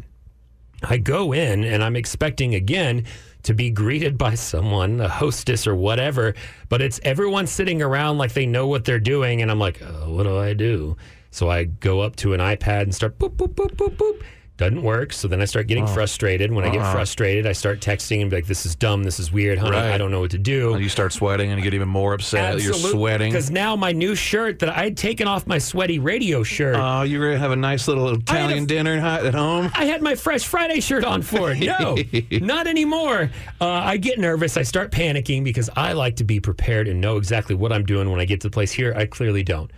I 0.83 0.95
go 0.99 1.33
in 1.33 1.65
and 1.65 1.83
I'm 1.83 1.97
expecting 1.97 2.55
again 2.55 3.07
to 3.43 3.53
be 3.53 3.71
greeted 3.71 4.17
by 4.17 4.35
someone, 4.35 5.01
a 5.01 5.09
hostess 5.09 5.67
or 5.67 5.75
whatever, 5.75 6.33
but 6.69 6.81
it's 6.81 7.01
everyone 7.03 7.45
sitting 7.45 7.81
around 7.81 8.17
like 8.17 8.31
they 8.31 8.45
know 8.45 8.67
what 8.67 8.85
they're 8.85 9.01
doing. 9.01 9.41
And 9.41 9.51
I'm 9.51 9.59
like, 9.59 9.81
oh, 9.81 10.13
what 10.13 10.23
do 10.23 10.39
I 10.39 10.53
do? 10.53 10.95
So 11.31 11.49
I 11.49 11.65
go 11.65 11.99
up 11.99 12.15
to 12.15 12.33
an 12.33 12.39
iPad 12.39 12.83
and 12.83 12.95
start 12.95 13.19
boop, 13.19 13.35
boop, 13.35 13.49
boop, 13.49 13.75
boop, 13.75 13.97
boop. 13.97 14.23
Doesn't 14.61 14.83
work. 14.83 15.11
So 15.11 15.27
then 15.27 15.41
I 15.41 15.45
start 15.45 15.65
getting 15.65 15.87
frustrated. 15.87 16.51
When 16.51 16.63
I 16.63 16.69
get 16.69 16.91
frustrated, 16.91 17.47
I 17.47 17.51
start 17.51 17.79
texting 17.79 18.21
and 18.21 18.29
be 18.29 18.35
like, 18.37 18.45
this 18.45 18.63
is 18.63 18.75
dumb. 18.75 19.03
This 19.03 19.19
is 19.19 19.31
weird, 19.31 19.57
honey. 19.57 19.71
Right. 19.75 19.91
I 19.91 19.97
don't 19.97 20.11
know 20.11 20.19
what 20.19 20.29
to 20.31 20.37
do. 20.37 20.75
And 20.75 20.83
you 20.83 20.87
start 20.89 21.13
sweating 21.13 21.49
and 21.49 21.57
you 21.57 21.63
get 21.63 21.73
even 21.73 21.87
more 21.89 22.13
upset. 22.13 22.61
You're 22.61 22.75
sweating. 22.75 23.31
Because 23.31 23.49
now 23.49 23.75
my 23.75 23.91
new 23.91 24.13
shirt 24.13 24.59
that 24.59 24.69
I 24.69 24.83
had 24.83 24.97
taken 24.97 25.27
off 25.27 25.47
my 25.47 25.57
sweaty 25.57 25.97
radio 25.97 26.43
shirt. 26.43 26.75
Oh, 26.77 27.01
you're 27.01 27.21
going 27.21 27.33
to 27.33 27.39
have 27.39 27.49
a 27.49 27.55
nice 27.55 27.87
little 27.87 28.07
Italian 28.13 28.65
a- 28.65 28.67
dinner 28.67 28.93
at 28.99 29.25
at 29.25 29.33
home? 29.33 29.71
I 29.73 29.85
had 29.85 30.03
my 30.03 30.13
Fresh 30.13 30.45
Friday 30.45 30.79
shirt 30.79 31.03
on 31.03 31.23
for 31.23 31.53
it. 31.53 31.59
No, 31.59 31.97
not 32.45 32.67
anymore. 32.67 33.31
Uh, 33.59 33.67
I 33.67 33.97
get 33.97 34.19
nervous. 34.19 34.57
I 34.57 34.61
start 34.61 34.91
panicking 34.91 35.43
because 35.43 35.71
I 35.75 35.93
like 35.93 36.17
to 36.17 36.23
be 36.23 36.39
prepared 36.39 36.87
and 36.87 37.01
know 37.01 37.17
exactly 37.17 37.55
what 37.55 37.73
I'm 37.73 37.83
doing 37.83 38.11
when 38.11 38.19
I 38.19 38.25
get 38.25 38.41
to 38.41 38.47
the 38.49 38.53
place. 38.53 38.71
Here, 38.71 38.93
I 38.95 39.07
clearly 39.07 39.41
don't. 39.41 39.71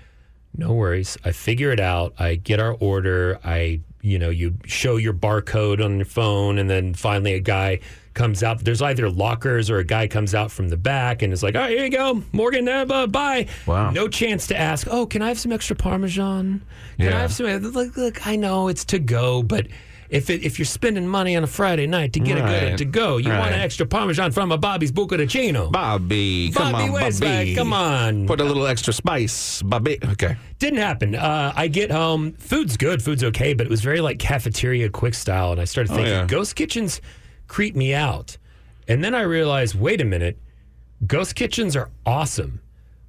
No 0.57 0.73
worries. 0.73 1.17
I 1.23 1.31
figure 1.31 1.71
it 1.71 1.79
out. 1.79 2.13
I 2.19 2.35
get 2.35 2.59
our 2.59 2.73
order. 2.73 3.39
I, 3.45 3.79
you 4.03 4.19
know, 4.19 4.29
you 4.29 4.53
show 4.65 4.97
your 4.97 5.13
barcode 5.13 5.83
on 5.83 5.95
your 5.95 6.05
phone, 6.05 6.59
and 6.59 6.69
then 6.69 6.93
finally 6.93 7.33
a 7.33 7.39
guy 7.39 7.79
comes 8.13 8.43
out. 8.43 8.63
There's 8.63 8.81
either 8.81 9.09
lockers 9.09 9.69
or 9.69 9.79
a 9.79 9.83
guy 9.85 10.07
comes 10.07 10.35
out 10.35 10.51
from 10.51 10.67
the 10.67 10.75
back 10.77 11.21
and 11.21 11.31
is 11.31 11.41
like, 11.41 11.55
"All 11.55 11.61
right, 11.61 11.71
here 11.71 11.85
you 11.85 11.89
go, 11.89 12.21
Morgan. 12.33 12.67
Uh, 12.67 13.07
bye." 13.07 13.47
Wow. 13.65 13.91
No 13.91 14.09
chance 14.09 14.45
to 14.47 14.59
ask. 14.59 14.87
Oh, 14.91 15.05
can 15.05 15.21
I 15.21 15.29
have 15.29 15.39
some 15.39 15.53
extra 15.53 15.77
Parmesan? 15.77 16.61
Can 16.99 17.13
I 17.13 17.19
have 17.21 17.33
some? 17.33 17.47
Look, 17.47 17.95
look. 17.95 18.27
I 18.27 18.35
know 18.35 18.67
it's 18.67 18.85
to 18.85 18.99
go, 18.99 19.41
but. 19.41 19.67
If, 20.13 20.29
it, 20.29 20.43
if 20.43 20.59
you're 20.59 20.67
spending 20.67 21.07
money 21.07 21.35
on 21.35 21.43
a 21.43 21.47
Friday 21.47 21.87
night 21.87 22.13
to 22.13 22.19
get 22.19 22.37
a 22.37 22.41
good 22.41 22.77
to 22.77 22.85
go, 22.85 23.17
you 23.17 23.29
want 23.29 23.51
an 23.51 23.59
extra 23.59 23.83
Parmesan 23.83 24.31
from 24.31 24.51
a 24.51 24.59
Bobby's 24.59 24.91
Bucatino. 24.91 25.71
Bobby, 25.71 26.51
come 26.51 26.71
Bobby, 26.71 26.83
on, 26.83 27.11
Bobby. 27.19 27.55
Come 27.55 27.73
on. 27.73 28.27
Put 28.27 28.39
a 28.39 28.43
little 28.43 28.67
extra 28.67 28.93
spice, 28.93 29.63
Bobby. 29.63 29.97
Okay. 30.05 30.37
Didn't 30.59 30.77
happen. 30.77 31.15
Uh, 31.15 31.51
I 31.55 31.67
get 31.67 31.89
home. 31.89 32.33
Food's 32.33 32.77
good. 32.77 33.01
Food's 33.01 33.23
okay, 33.23 33.55
but 33.55 33.65
it 33.65 33.71
was 33.71 33.81
very 33.81 34.01
like 34.01 34.19
cafeteria 34.19 34.87
quick 34.87 35.15
style. 35.15 35.51
And 35.51 35.59
I 35.59 35.65
started 35.65 35.89
thinking, 35.89 36.13
yeah. 36.13 36.27
ghost 36.27 36.55
kitchens 36.55 37.01
creep 37.47 37.75
me 37.75 37.95
out. 37.95 38.37
And 38.87 39.03
then 39.03 39.15
I 39.15 39.21
realized, 39.21 39.73
wait 39.73 39.99
a 39.99 40.05
minute. 40.05 40.37
Ghost 41.07 41.33
kitchens 41.33 41.75
are 41.75 41.89
awesome. 42.05 42.61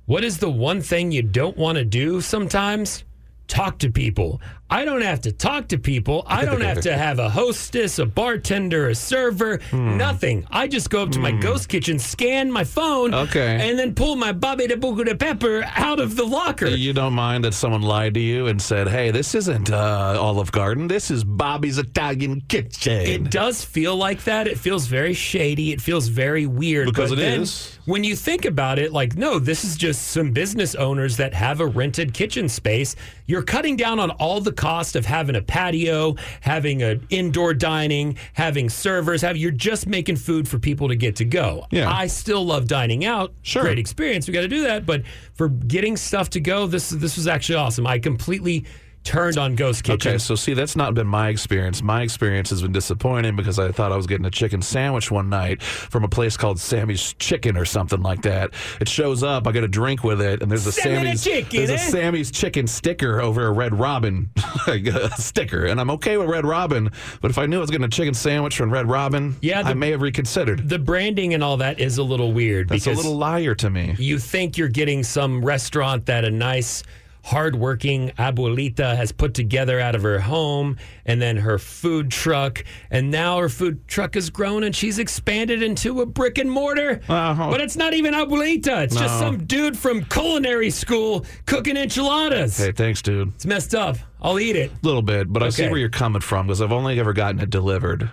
What 0.07 0.25
is 0.25 0.39
the 0.39 0.51
one 0.51 0.81
thing 0.81 1.13
you 1.13 1.21
don't 1.21 1.59
want 1.59 1.77
to 1.77 1.85
do 1.85 2.23
sometimes? 2.23 3.05
Talk 3.47 3.79
to 3.81 3.91
people. 3.91 4.41
I 4.71 4.85
don't 4.85 5.03
have 5.03 5.21
to 5.23 5.33
talk 5.33 5.69
to 5.69 5.79
people. 5.79 6.25
I 6.27 6.45
don't 6.45 6.63
have 6.63 6.81
to 6.81 6.97
have 6.97 7.19
a 7.19 7.29
hostess, 7.29 7.99
a 7.99 8.07
bartender, 8.07 8.89
a 8.89 8.95
server, 8.95 9.59
Hmm. 9.71 9.97
nothing. 9.99 10.47
I 10.51 10.67
just 10.69 10.91
go 10.91 11.03
up 11.03 11.11
to 11.13 11.19
my 11.19 11.31
ghost 11.33 11.69
kitchen, 11.69 11.99
scan 11.99 12.51
my 12.51 12.65
phone, 12.65 13.13
Okay. 13.15 13.69
and 13.69 13.79
then 13.79 13.95
pull 13.95 14.17
my 14.17 14.33
Bobby 14.33 14.67
de 14.67 14.77
Buco 14.77 15.05
de 15.05 15.15
Pepper 15.15 15.65
out 15.77 16.01
of 16.01 16.17
the 16.17 16.25
locker. 16.25 16.67
You 16.67 16.93
don't 16.93 17.13
mind 17.13 17.45
that 17.45 17.53
someone 17.55 17.83
lied 17.83 18.15
to 18.15 18.21
you 18.21 18.47
and 18.47 18.61
said, 18.61 18.89
"Hey, 18.89 19.11
this 19.11 19.35
isn't 19.35 19.71
uh, 19.71 20.17
Olive 20.19 20.51
Garden. 20.51 20.89
This 20.89 21.11
is 21.11 21.25
Bobby's 21.25 21.79
Italian 21.79 22.41
Kitchen." 22.49 23.03
It 23.07 23.31
does 23.31 23.63
feel 23.65 23.97
like 23.97 24.25
that. 24.25 24.49
It 24.49 24.59
feels 24.59 24.87
very 24.87 25.15
shady. 25.15 25.73
It 25.73 25.81
feels 25.83 26.09
very 26.09 26.47
weird. 26.47 26.87
Because 26.87 27.11
but 27.11 27.19
it 27.19 27.23
then 27.23 27.41
is. 27.43 27.79
When 27.85 28.03
you 28.03 28.17
think 28.17 28.47
about 28.47 28.79
it, 28.79 28.93
like, 28.93 29.15
no, 29.15 29.39
this 29.39 29.63
is 29.63 29.77
just 29.77 30.09
some 30.09 30.33
business 30.33 30.75
owners 30.75 31.19
that 31.19 31.35
have 31.35 31.61
a 31.61 31.67
rented 31.67 32.15
kitchen 32.15 32.49
space. 32.49 32.97
You're 33.27 33.43
cutting 33.43 33.77
down 33.77 34.01
on 34.01 34.11
all 34.13 34.41
the 34.41 34.53
cost 34.55 34.97
of 34.97 35.05
having 35.07 35.37
a 35.37 35.43
patio, 35.43 36.15
having 36.41 36.83
an 36.83 37.07
indoor 37.11 37.55
dining, 37.55 38.17
having 38.33 38.69
servers. 38.69 39.23
Have 39.23 39.37
you're 39.37 39.51
just 39.51 39.87
making 39.87 40.17
food 40.17 40.49
for 40.49 40.59
people 40.59 40.89
to 40.89 40.97
get 40.97 41.17
to 41.17 41.25
go. 41.25 41.67
Yeah. 41.71 41.91
I 41.91 42.07
still 42.07 42.45
love 42.45 42.67
dining 42.67 43.05
out. 43.05 43.33
Sure. 43.43 43.63
Great 43.63 43.79
experience. 43.79 44.27
We 44.27 44.35
got 44.35 44.43
to 44.43 44.49
do 44.49 44.63
that. 44.63 44.87
But 44.87 45.03
for 45.35 45.49
getting 45.49 45.97
stuff 45.97 46.31
to 46.31 46.41
go, 46.41 46.67
this 46.67 46.91
this 46.91 47.17
was 47.17 47.27
actually 47.27 47.57
awesome. 47.57 47.87
I 47.87 47.99
completely 47.99 48.65
turned 49.05 49.39
on 49.39 49.55
Ghost 49.55 49.85
Kitchen. 49.85 50.13
Okay, 50.13 50.19
so 50.19 50.35
see, 50.35 50.55
that's 50.55 50.75
not 50.77 50.95
been 50.95 51.07
my 51.07 51.29
experience. 51.29 51.83
My 51.83 52.03
experience 52.03 52.51
has 52.51 52.63
been 52.63 52.73
disappointing 52.73 53.37
because 53.37 53.59
I 53.59 53.71
thought 53.71 53.93
I 53.93 53.97
was 53.97 54.07
getting 54.07 54.27
a 54.27 54.31
chicken 54.31 54.63
sandwich 54.63 55.11
one 55.11 55.29
night 55.29 55.63
from 55.63 56.05
a 56.05 56.09
place 56.09 56.37
called 56.37 56.59
Sammy's 56.59 57.13
Chicken 57.15 57.57
or 57.57 57.65
something 57.65 58.03
like 58.03 58.23
that. 58.23 58.51
It 58.81 58.89
shows 58.89 59.23
up, 59.23 59.47
I 59.47 59.53
get 59.53 59.63
a 59.65 59.69
drink 59.69 60.03
with 60.05 60.21
it, 60.21 60.43
and 60.43 60.51
there's 60.51 60.67
a 60.67 60.73
Sammy 60.73 61.13
the 61.13 61.17
Sammy's 61.19 61.25
Chicken, 61.25 61.67
there's 61.67 61.71
a 61.71 61.75
eh? 61.75 61.91
Sammy's 61.91 62.31
Chicken 62.31 62.67
sticker 62.67 63.21
over 63.21 63.47
a 63.47 63.53
Red 63.53 63.79
Robin 63.79 64.31
uh, 64.67 65.09
sticker, 65.11 65.67
and 65.67 65.81
I'm 65.81 65.91
okay 65.91 66.17
with 66.17 66.29
Red 66.29 66.45
Robin, 66.47 66.91
but 67.21 67.31
if 67.31 67.39
I 67.39 67.47
knew 67.47 67.59
I 67.59 67.61
was 67.61 67.71
getting 67.71 67.85
a 67.85 67.89
chicken 67.89 68.15
sandwich 68.15 68.57
from 68.57 68.73
Red 68.73 68.89
Robin, 68.89 69.37
Yeah, 69.43 69.63
the- 69.63 69.71
I 69.71 69.75
may 69.75 69.91
have 69.91 70.03
reconsidered. 70.03 70.69
the 70.69 70.79
branding 70.79 71.35
and 71.35 71.45
all 71.45 71.59
that 71.59 71.79
is 71.79 71.99
a 71.99 72.03
little 72.03 72.33
weird 72.33 72.69
That's 72.69 72.87
a 72.87 72.93
little 72.93 73.17
liar 73.17 73.55
to 73.57 73.71
me. 73.71 73.95
you 73.99 74.19
think 74.19 74.57
you're 74.59 74.69
getting 74.69 75.03
some 75.03 75.45
restaurant 75.45 76.07
that 76.07 76.25
a 76.25 76.31
nice 76.31 76.83
hardworking 77.25 78.11
abuelita 78.19 78.95
has 78.97 79.11
put 79.11 79.33
together 79.33 79.81
out 79.81 79.95
of 79.95 80.03
her 80.03 80.21
home 80.21 80.77
and 81.07 81.21
then 81.21 81.39
her 81.39 81.59
food 81.59 82.11
truck. 82.11 82.63
And 82.91 83.11
now 83.11 83.39
her 83.39 83.49
food 83.49 83.89
truck 83.89 84.15
has 84.15 84.29
grown 84.31 84.63
and 84.63 84.77
she's 84.77 84.99
expanded 84.99 85.63
into 85.63 86.03
a 86.03 86.07
brick 86.07 86.39
and 86.39 86.51
mortar. 86.51 87.01
Uh-huh. 87.09 87.51
but 87.51 87.61
it's 87.61 87.77
not 87.77 87.95
even 87.95 88.13
abuelita. 88.15 88.85
It's 88.85 88.95
just 88.97 89.19
some 89.19 89.45
dude 89.47 89.77
from 89.77 90.05
culinary 90.05 90.71
school 90.71 91.25
cooking 91.47 91.77
enchiladas. 91.77 92.59
Hey, 92.59 92.73
thanks, 92.73 93.01
dude. 93.01 93.29
it's 93.35 93.47
messed 93.47 93.75
up. 93.75 93.97
I'll 94.21 94.39
eat 94.39 94.57
it. 94.57 94.71
A 94.71 94.87
little 94.87 95.03
bit, 95.03 95.33
but 95.33 95.43
I 95.43 95.49
see 95.49 95.69
where 95.69 95.79
you're 95.79 95.89
coming 95.89 96.21
from 96.21 96.47
because 96.47 96.61
I've 96.63 96.73
only 96.73 97.01
ever 97.01 97.13
gotten 97.13 97.41
it 97.41 97.51
delivered. 97.51 98.11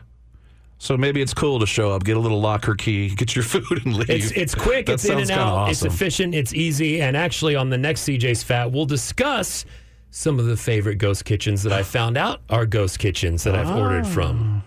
So 0.81 0.97
maybe 0.97 1.21
it's 1.21 1.35
cool 1.35 1.59
to 1.59 1.67
show 1.67 1.91
up, 1.91 2.03
get 2.03 2.17
a 2.17 2.19
little 2.19 2.41
locker 2.41 2.73
key, 2.73 3.09
get 3.15 3.35
your 3.35 3.43
food, 3.43 3.85
and 3.85 3.95
leave. 3.95 4.09
It's 4.09 4.31
it's 4.31 4.55
quick, 4.55 4.87
That 4.87 4.93
it's 4.93 5.05
in 5.05 5.19
and 5.19 5.29
out, 5.29 5.69
it's 5.69 5.83
efficient, 5.83 6.33
it's 6.33 6.55
easy, 6.55 7.03
and 7.03 7.15
actually 7.15 7.55
on 7.55 7.69
the 7.69 7.77
next 7.77 8.01
CJ's 8.09 8.41
Fat, 8.41 8.71
we'll 8.71 8.87
discuss 8.87 9.63
some 10.09 10.39
of 10.39 10.47
the 10.47 10.57
favorite 10.57 10.95
ghost 10.95 11.23
kitchens 11.23 11.61
that 11.61 11.71
I 11.71 11.83
found 11.83 12.17
out 12.17 12.41
are 12.49 12.65
ghost 12.65 12.97
kitchens 12.97 13.43
that 13.43 13.53
I've 13.55 13.69
ordered 13.69 14.07
from. 14.07 14.63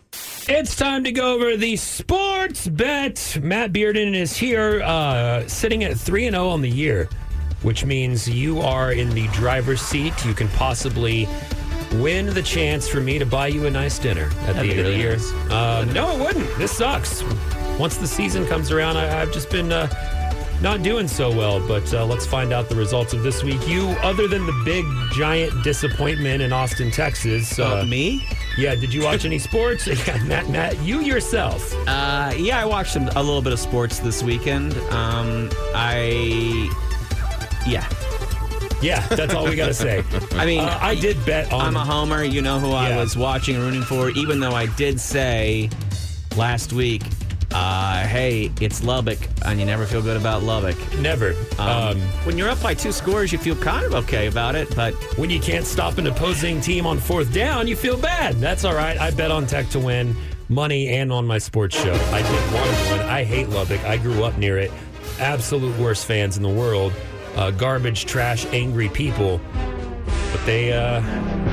It's 0.47 0.77
time 0.77 1.03
to 1.03 1.11
go 1.11 1.35
over 1.35 1.57
the 1.57 1.75
sports 1.75 2.69
bet. 2.69 3.37
Matt 3.43 3.73
Bearden 3.73 4.15
is 4.15 4.37
here, 4.37 4.83
uh, 4.83 5.49
sitting 5.49 5.83
at 5.83 5.97
three 5.97 6.27
and 6.27 6.35
zero 6.35 6.49
on 6.49 6.61
the 6.61 6.71
year, 6.71 7.09
which 7.63 7.85
means 7.85 8.29
you 8.29 8.61
are 8.61 8.93
in 8.93 9.11
the 9.11 9.27
driver's 9.29 9.83
seat. 9.83 10.25
You 10.25 10.33
can 10.33 10.49
possibly 10.51 11.27
win 12.03 12.27
the 12.27 12.43
chance 12.43 12.89
for 12.89 13.01
me 13.01 13.19
to 13.19 13.27
buy 13.27 13.47
you 13.49 13.67
a 13.67 13.71
nice 13.71 13.99
dinner 13.99 14.25
at 14.47 14.55
That'd 14.55 14.71
the 14.71 14.71
end 14.71 14.81
of 14.81 14.87
the 14.87 14.97
year. 14.99 15.17
nice. 15.17 15.33
Uh, 15.51 15.85
no, 15.93 16.11
it 16.17 16.21
wouldn't. 16.21 16.59
This 16.59 16.77
sucks. 16.77 17.23
Once 17.79 17.97
the 17.97 18.07
season 18.07 18.47
comes 18.47 18.71
around, 18.71 18.97
I, 18.97 19.21
I've 19.21 19.33
just 19.33 19.51
been 19.51 19.73
uh, 19.73 19.89
not 20.63 20.83
doing 20.83 21.09
so 21.09 21.31
well. 21.31 21.67
But 21.67 21.93
uh, 21.93 22.07
let's 22.07 22.25
find 22.27 22.53
out 22.53 22.69
the 22.69 22.77
results 22.77 23.13
of 23.13 23.23
this 23.23 23.43
week. 23.43 23.67
You, 23.69 23.89
other 24.03 24.29
than 24.29 24.47
the 24.47 24.63
big 24.65 24.85
giant 25.13 25.65
disappointment 25.65 26.41
in 26.43 26.53
Austin, 26.53 26.91
Texas, 26.91 27.59
uh, 27.59 27.81
Uh, 27.81 27.85
me? 27.85 28.27
yeah, 28.57 28.75
did 28.77 28.95
you 28.95 29.03
watch 29.03 29.25
any 29.25 29.39
sports? 29.39 29.87
yeah, 30.07 30.23
Matt, 30.25 30.49
Matt, 30.49 30.79
you 30.83 31.01
yourself. 31.01 31.75
Uh, 31.89 32.33
yeah, 32.37 32.61
I 32.61 32.65
watched 32.65 32.93
some, 32.93 33.09
a 33.09 33.23
little 33.23 33.43
bit 33.43 33.53
of 33.53 33.59
sports 33.59 33.99
this 33.99 34.23
weekend. 34.23 34.75
Um, 34.91 35.51
I, 35.75 36.71
yeah. 37.67 37.89
Yeah, 38.85 39.07
that's 39.09 39.33
all 39.35 39.45
we 39.47 39.57
got 39.57 39.69
to 39.69 39.75
say. 39.75 40.05
I 40.33 40.45
mean, 40.47 40.61
Uh, 40.61 40.79
I 40.81 40.95
did 40.95 41.25
bet 41.25 41.53
on. 41.53 41.61
I'm 41.69 41.77
a 41.77 41.85
homer. 41.85 42.23
You 42.23 42.43
know 42.43 42.59
who 42.61 42.73
I 42.73 42.91
Yeah. 42.91 43.01
was 43.01 43.17
watching 43.17 43.55
and 43.57 43.65
rooting 43.65 43.83
for, 43.83 44.11
even 44.11 44.41
though 44.41 44.53
I 44.55 44.67
did 44.67 45.01
say 45.01 45.71
last 46.37 46.73
week, 46.73 47.03
uh, 47.53 48.05
hey, 48.07 48.51
it's 48.61 48.83
Lubbock, 48.83 49.19
and 49.45 49.61
you 49.61 49.65
never 49.67 49.87
feel 49.87 50.03
good 50.03 50.17
about 50.17 50.43
Lubbock. 50.43 50.77
Never. 50.99 51.35
Um, 51.59 51.69
Um, 51.69 52.01
when 52.25 52.37
you're 52.37 52.49
up 52.51 52.61
by 52.63 52.75
two 52.75 52.91
scores, 52.93 53.33
you 53.33 53.39
feel 53.39 53.55
kind 53.57 53.85
of 53.85 53.95
okay 53.95 54.27
about 54.27 54.55
it, 54.57 54.75
but 54.75 54.93
when 55.17 55.31
you 55.31 55.39
can't 55.41 55.65
stop 55.65 55.97
an 55.99 56.07
opposing 56.09 56.61
team 56.61 56.85
on 56.87 56.99
fourth 56.99 57.33
down, 57.33 57.69
you 57.69 57.77
feel 57.77 57.97
bad. 57.97 58.41
That's 58.41 58.65
all 58.65 58.75
right. 58.75 58.99
I 59.01 59.11
bet 59.13 59.31
on 59.31 59.47
Tech 59.47 59.69
to 59.71 59.79
win 59.79 60.17
money 60.49 60.89
and 60.89 61.13
on 61.13 61.27
my 61.27 61.39
sports 61.39 61.75
show. 61.81 61.95
I 62.13 62.23
did 62.23 62.53
want 62.53 62.71
to 62.77 62.91
win. 62.93 63.01
I 63.09 63.23
hate 63.25 63.49
Lubbock. 63.51 63.83
I 63.85 63.97
grew 63.99 64.25
up 64.25 64.37
near 64.37 64.59
it. 64.59 64.73
Absolute 65.21 65.79
worst 65.79 66.07
fans 66.07 66.37
in 66.37 66.43
the 66.43 66.49
world. 66.49 66.93
Uh, 67.37 67.51
garbage, 67.51 68.07
trash, 68.07 68.47
angry 68.47 68.89
people. 68.89 69.41
But 70.33 70.45
they, 70.47 70.73
uh, 70.73 71.01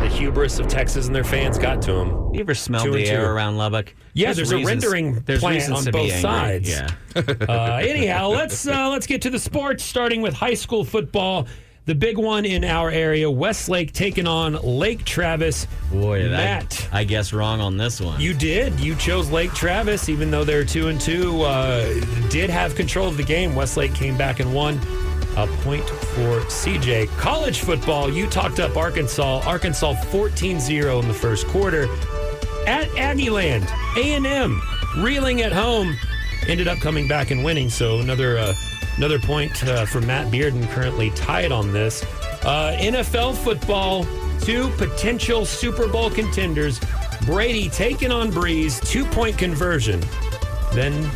the 0.02 0.08
hubris 0.08 0.60
of 0.60 0.67
Texas 0.67 1.08
and 1.08 1.15
their 1.15 1.24
fans 1.24 1.58
got 1.58 1.82
to 1.84 1.94
them. 1.94 2.34
you 2.34 2.39
ever 2.39 2.54
smelled 2.56 2.86
Two 2.86 2.94
the 2.94 3.08
air 3.08 3.32
around 3.34 3.58
Lubbock? 3.58 3.94
Yeah, 4.13 4.34
there's 4.34 4.52
a 4.52 4.63
rendering 4.63 5.20
there's 5.22 5.39
plant 5.39 5.56
reasons 5.70 5.88
on 5.88 5.91
both 5.91 6.12
sides. 6.13 6.70
Yeah. 6.70 6.88
Uh, 7.13 7.82
anyhow, 7.84 8.30
let's 8.30 8.65
uh, 8.65 8.89
let's 8.89 9.06
get 9.06 9.22
to 9.24 9.30
the 9.30 9.38
sports, 9.38 9.84
starting 9.84 10.22
with 10.22 10.34
high 10.34 10.54
school 10.54 10.86
football. 10.86 11.46
The 11.86 11.96
big 11.96 12.17
one 12.17 12.46
in 12.46 12.63
our 12.63 12.89
area, 12.89 13.30
Westlake 13.30 13.91
taking 13.91 14.28
on 14.28 14.54
Lake 14.54 15.04
Travis. 15.04 15.67
Boy, 15.91 16.24
that, 16.30 16.32
Matt, 16.32 16.89
I 16.94 17.04
guess 17.04 17.34
wrong 17.34 17.60
on 17.60 17.76
this 17.76 18.00
one. 18.00 18.22
you 18.22 18.34
did. 18.34 18.80
You 18.80 18.96
chose 18.96 19.30
Lake 19.30 19.52
Travis, 19.54 20.08
even 20.08 20.32
though 20.32 20.46
they're 20.46 20.63
two 20.63 20.88
and 20.88 21.02
two. 21.02 21.41
Uh, 21.41 21.84
did 22.30 22.50
have 22.50 22.76
control 22.76 23.08
of 23.10 23.17
the 23.17 23.24
game. 23.24 23.56
Westlake 23.56 23.94
came 23.94 24.15
back 24.17 24.39
and 24.39 24.54
won. 24.54 24.80
A 25.38 25.48
point 25.63 25.88
for 25.88 26.41
CJ. 26.41 27.08
College 27.17 27.62
football, 27.62 28.12
you 28.12 28.28
talked 28.28 28.60
up 28.60 28.76
Arkansas. 28.76 29.41
Arkansas 29.46 29.94
14-0 29.94 31.02
in 31.02 31.08
the 31.08 31.13
first 31.13 31.48
quarter. 31.48 31.84
At 32.67 32.88
Aggieland, 32.89 33.67
A&M 33.98 34.62
reeling 34.98 35.41
at 35.41 35.52
home, 35.52 35.96
ended 36.48 36.67
up 36.67 36.80
coming 36.80 37.08
back 37.08 37.32
and 37.32 37.44
winning. 37.44 37.70
So 37.70 38.00
another 38.00 38.38
uh, 38.38 38.54
another 38.98 39.20
point 39.20 39.63
uh, 39.63 39.86
for 39.86 40.02
Matt 40.02 40.32
Bearden, 40.32 40.70
currently 40.70 41.12
tied 41.12 41.52
on 41.52 41.72
this. 41.72 42.04
Uh, 42.44 42.76
NFL 42.80 43.36
football, 43.36 44.06
two 44.41 44.70
potential 44.72 45.46
Super 45.46 45.88
Bowl 45.88 46.10
contenders. 46.10 46.80
Brady 47.26 47.70
taking 47.70 48.12
on 48.12 48.32
Breeze, 48.32 48.80
two 48.82 49.06
point 49.06 49.38
conversion. 49.38 50.02
Then 50.74 51.10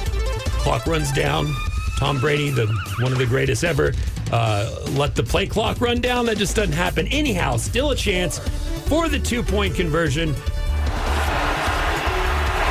clock 0.59 0.85
runs 0.85 1.11
down. 1.11 1.53
Tom 1.97 2.19
Brady, 2.19 2.49
the 2.49 2.67
one 2.99 3.11
of 3.11 3.17
the 3.17 3.25
greatest 3.25 3.63
ever, 3.63 3.93
uh, 4.31 4.85
let 4.91 5.15
the 5.15 5.23
play 5.23 5.47
clock 5.47 5.79
run 5.79 6.01
down. 6.01 6.25
That 6.25 6.37
just 6.37 6.55
doesn't 6.55 6.73
happen. 6.73 7.07
Anyhow, 7.07 7.57
still 7.57 7.91
a 7.91 7.95
chance 7.95 8.39
for 8.87 9.07
the 9.07 9.19
two 9.19 9.41
point 9.43 9.75
conversion. 9.75 10.33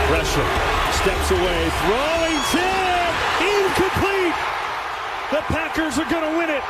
Gresham 0.09 0.47
steps 0.93 1.31
away, 1.31 1.71
throwing 1.81 2.41
tip, 2.53 3.15
incomplete. 3.41 4.35
The 5.31 5.41
Packers 5.49 5.99
are 5.99 6.11
going 6.11 6.31
to 6.31 6.39
win 6.39 6.51
it. 6.51 6.63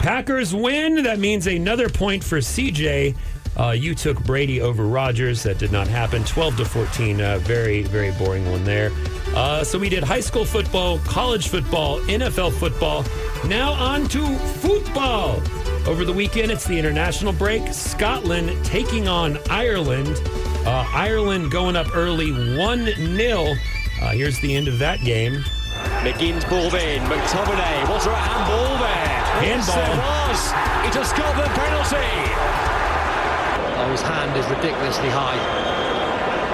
Packers 0.00 0.54
win. 0.54 1.02
That 1.04 1.18
means 1.18 1.46
another 1.46 1.88
point 1.88 2.22
for 2.22 2.38
CJ. 2.38 3.14
Uh, 3.58 3.70
you 3.70 3.94
took 3.94 4.22
Brady 4.24 4.60
over 4.60 4.84
Rodgers. 4.84 5.42
That 5.44 5.58
did 5.58 5.70
not 5.70 5.86
happen. 5.86 6.24
12 6.24 6.56
to 6.58 6.64
14. 6.64 7.20
Uh, 7.20 7.38
very, 7.38 7.82
very 7.82 8.10
boring 8.12 8.50
one 8.50 8.64
there. 8.64 8.90
Uh, 9.34 9.64
so 9.64 9.78
we 9.78 9.88
did 9.88 10.02
high 10.02 10.20
school 10.20 10.44
football, 10.44 10.98
college 11.00 11.48
football, 11.48 12.00
NFL 12.00 12.52
football. 12.52 13.04
Now 13.46 13.72
on 13.72 14.08
to 14.08 14.26
football. 14.36 15.42
Over 15.86 16.04
the 16.04 16.12
weekend, 16.12 16.50
it's 16.50 16.66
the 16.66 16.78
international 16.78 17.32
break. 17.32 17.72
Scotland 17.72 18.64
taking 18.64 19.06
on 19.06 19.38
Ireland. 19.50 20.20
Uh, 20.66 20.86
Ireland 20.92 21.50
going 21.50 21.76
up 21.76 21.94
early 21.94 22.32
1 22.56 22.86
0. 22.86 23.54
Uh, 24.00 24.10
here's 24.10 24.40
the 24.40 24.54
end 24.54 24.66
of 24.66 24.78
that 24.78 25.00
game. 25.00 25.44
McGinn's 26.02 26.44
ball 26.46 26.74
in. 26.74 27.02
McTominay. 27.02 27.88
Was 27.88 28.04
there 28.04 28.14
a 28.14 28.16
handball 28.16 28.78
there? 28.78 29.14
Handball. 29.44 29.76
Yes, 29.76 30.86
there 30.86 30.86
was. 30.86 30.86
It's 30.86 30.96
a 30.96 31.04
Scotland 31.04 31.50
penalty. 31.52 32.63
His 33.94 34.02
hand 34.02 34.36
is 34.36 34.44
ridiculously 34.48 35.08
high. 35.08 35.36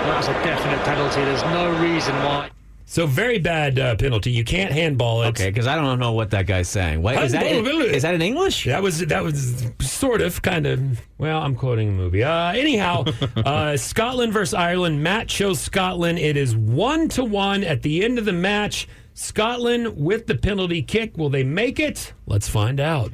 That's 0.04 0.28
a 0.28 0.34
definite 0.44 0.84
penalty. 0.84 1.24
There's 1.24 1.42
no 1.44 1.70
reason 1.80 2.14
why. 2.16 2.50
So 2.84 3.06
very 3.06 3.38
bad 3.38 3.78
uh, 3.78 3.96
penalty. 3.96 4.30
You 4.30 4.44
can't 4.44 4.70
handball 4.70 5.22
it. 5.22 5.28
Okay, 5.28 5.48
because 5.48 5.66
I 5.66 5.74
don't 5.74 5.98
know 5.98 6.12
what 6.12 6.32
that 6.32 6.46
guy's 6.46 6.68
saying. 6.68 7.00
What, 7.00 7.16
is, 7.22 7.32
that 7.32 7.46
in, 7.46 7.64
is 7.66 8.02
that 8.02 8.14
in 8.14 8.20
English? 8.20 8.66
That 8.66 8.82
was 8.82 8.98
that 8.98 9.24
was 9.24 9.70
sort 9.80 10.20
of 10.20 10.42
kind 10.42 10.66
of. 10.66 11.00
Well, 11.16 11.40
I'm 11.40 11.54
quoting 11.54 11.88
a 11.88 11.92
movie. 11.92 12.22
Uh, 12.22 12.52
anyhow, 12.52 13.04
uh, 13.36 13.78
Scotland 13.78 14.34
versus 14.34 14.52
Ireland. 14.52 15.02
Matt 15.02 15.28
chose 15.28 15.60
Scotland. 15.60 16.18
It 16.18 16.36
is 16.36 16.54
one 16.54 17.08
to 17.08 17.24
one 17.24 17.64
at 17.64 17.80
the 17.80 18.04
end 18.04 18.18
of 18.18 18.26
the 18.26 18.34
match. 18.34 18.86
Scotland 19.14 19.96
with 19.96 20.26
the 20.26 20.34
penalty 20.34 20.82
kick. 20.82 21.16
Will 21.16 21.30
they 21.30 21.42
make 21.42 21.80
it? 21.80 22.12
Let's 22.26 22.50
find 22.50 22.80
out. 22.80 23.12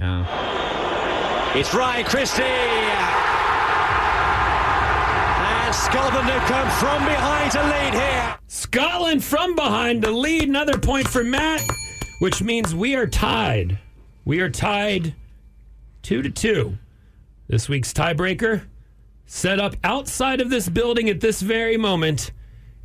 It's 1.56 1.72
Ryan 1.72 2.04
Christie. 2.04 2.42
And 5.65 5.65
Scotland 5.84 6.28
have 6.28 6.48
come 6.48 6.70
from 6.80 7.04
behind 7.04 7.52
to 7.52 7.62
lead 7.62 7.94
here. 7.94 8.38
Scotland 8.48 9.22
from 9.22 9.54
behind 9.54 10.02
to 10.02 10.10
lead. 10.10 10.48
Another 10.48 10.78
point 10.78 11.06
for 11.06 11.22
Matt, 11.22 11.62
which 12.18 12.42
means 12.42 12.74
we 12.74 12.94
are 12.94 13.06
tied. 13.06 13.78
We 14.24 14.40
are 14.40 14.48
tied 14.48 15.14
two 16.02 16.22
to 16.22 16.30
two. 16.30 16.78
This 17.48 17.68
week's 17.68 17.92
tiebreaker 17.92 18.62
set 19.26 19.60
up 19.60 19.76
outside 19.84 20.40
of 20.40 20.50
this 20.50 20.68
building 20.68 21.10
at 21.10 21.20
this 21.20 21.42
very 21.42 21.76
moment. 21.76 22.32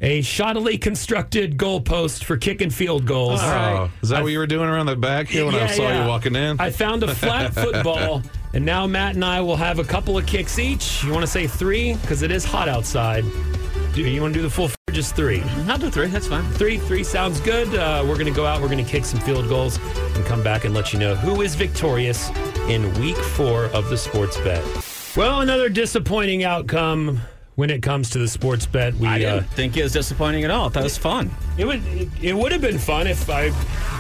A 0.02 0.22
shoddily 0.22 0.82
constructed 0.82 1.58
goalpost 1.58 2.24
for 2.24 2.36
kick 2.36 2.62
and 2.62 2.74
field 2.74 3.06
goals. 3.06 3.40
Oh, 3.44 3.92
is 4.02 4.10
that 4.10 4.24
what 4.24 4.32
you 4.32 4.40
were 4.40 4.48
doing 4.48 4.68
around 4.68 4.88
the 4.88 4.96
back 4.96 5.28
here 5.28 5.46
when 5.46 5.54
I 5.56 5.68
saw 5.68 5.84
yeah. 5.84 6.02
you 6.02 6.10
walking 6.10 6.36
in? 6.36 6.60
I 6.60 6.72
found 6.72 7.04
a 7.04 7.14
flat 7.14 7.54
football, 7.54 8.24
and 8.54 8.66
now 8.66 8.86
Matt 8.88 9.16
and 9.16 9.24
I 9.24 9.42
will 9.42 9.56
have 9.56 9.80
a 9.80 9.84
couple 9.84 10.18
of 10.18 10.26
kicks 10.26 10.60
each. 10.60 11.04
You 11.04 11.12
want 11.12 11.22
to 11.24 11.32
say 11.32 11.48
three? 11.48 11.94
Because 11.96 12.22
it 12.22 12.32
is 12.32 12.44
hot 12.44 12.68
outside. 12.68 13.24
Do 13.94 14.02
you 14.02 14.22
want 14.22 14.34
to 14.34 14.40
do 14.40 14.44
the 14.44 14.50
full 14.50 14.66
f- 14.66 14.76
or 14.88 14.94
just 14.94 15.16
three? 15.16 15.42
I'll 15.68 15.78
do 15.78 15.90
three. 15.90 16.08
That's 16.08 16.28
fine. 16.28 16.44
Three, 16.54 16.78
three 16.78 17.04
sounds 17.04 17.42
good. 17.42 17.74
Uh, 17.76 18.06
we're 18.08 18.16
going 18.16 18.26
to 18.26 18.32
go 18.32 18.46
out. 18.46 18.62
We're 18.62 18.70
going 18.70 18.84
to 18.84 18.90
kick 18.90 19.04
some 19.06 19.20
field 19.20 19.50
goals 19.50 19.80
and 20.16 20.26
come 20.26 20.42
back 20.42 20.64
and 20.64 20.74
let 20.74 20.94
you 20.94 21.00
know 21.00 21.14
who 21.16 21.42
is 21.42 21.56
victorious 21.56 22.30
in 22.70 22.94
week 23.02 23.18
four 23.18 23.66
of 23.68 23.90
the 23.90 23.98
sports 23.98 24.38
bet. 24.38 24.64
Well, 25.18 25.42
another 25.42 25.68
disappointing 25.68 26.46
outcome 26.46 27.20
when 27.62 27.70
it 27.70 27.84
comes 27.84 28.10
to 28.10 28.18
the 28.18 28.28
sports 28.28 28.66
bet. 28.66 28.92
We 28.96 29.08
I 29.08 29.18
uh, 29.24 29.36
didn't 29.36 29.50
think 29.52 29.78
it 29.78 29.84
was 29.84 29.94
disappointing 29.94 30.44
at 30.46 30.50
all. 30.50 30.72
That 30.72 30.84
was 30.84 30.98
fun. 30.98 31.30
it 31.60 31.66
would 31.66 31.86
it, 31.90 32.10
it 32.20 32.34
would 32.34 32.52
have 32.52 32.62
been 32.62 32.80
fun 32.80 33.06
if 33.06 33.30
I 33.30 33.52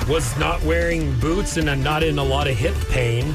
was 0.09 0.35
not 0.39 0.63
wearing 0.63 1.13
boots 1.19 1.57
and 1.57 1.69
I'm 1.69 1.83
not 1.83 2.01
in 2.01 2.17
a 2.17 2.23
lot 2.23 2.47
of 2.47 2.57
hip 2.57 2.73
pain 2.89 3.27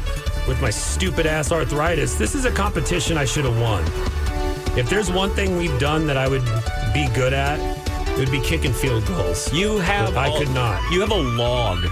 with 0.48 0.60
my 0.60 0.70
stupid 0.70 1.26
ass 1.26 1.52
arthritis. 1.52 2.16
This 2.16 2.34
is 2.34 2.44
a 2.44 2.50
competition 2.50 3.16
I 3.16 3.24
should 3.24 3.44
have 3.44 3.60
won. 3.60 3.84
If 4.76 4.90
there's 4.90 5.12
one 5.12 5.30
thing 5.30 5.56
we've 5.56 5.78
done 5.78 6.08
that 6.08 6.16
I 6.16 6.26
would 6.26 6.44
be 6.92 7.06
good 7.14 7.32
at, 7.32 7.60
it 8.08 8.18
would 8.18 8.32
be 8.32 8.40
kicking 8.40 8.72
field 8.72 9.06
goals. 9.06 9.52
You 9.52 9.78
have. 9.78 10.16
I 10.16 10.36
could 10.36 10.50
not. 10.50 10.82
You 10.92 11.02
have 11.02 11.12
a 11.12 11.14
log 11.14 11.86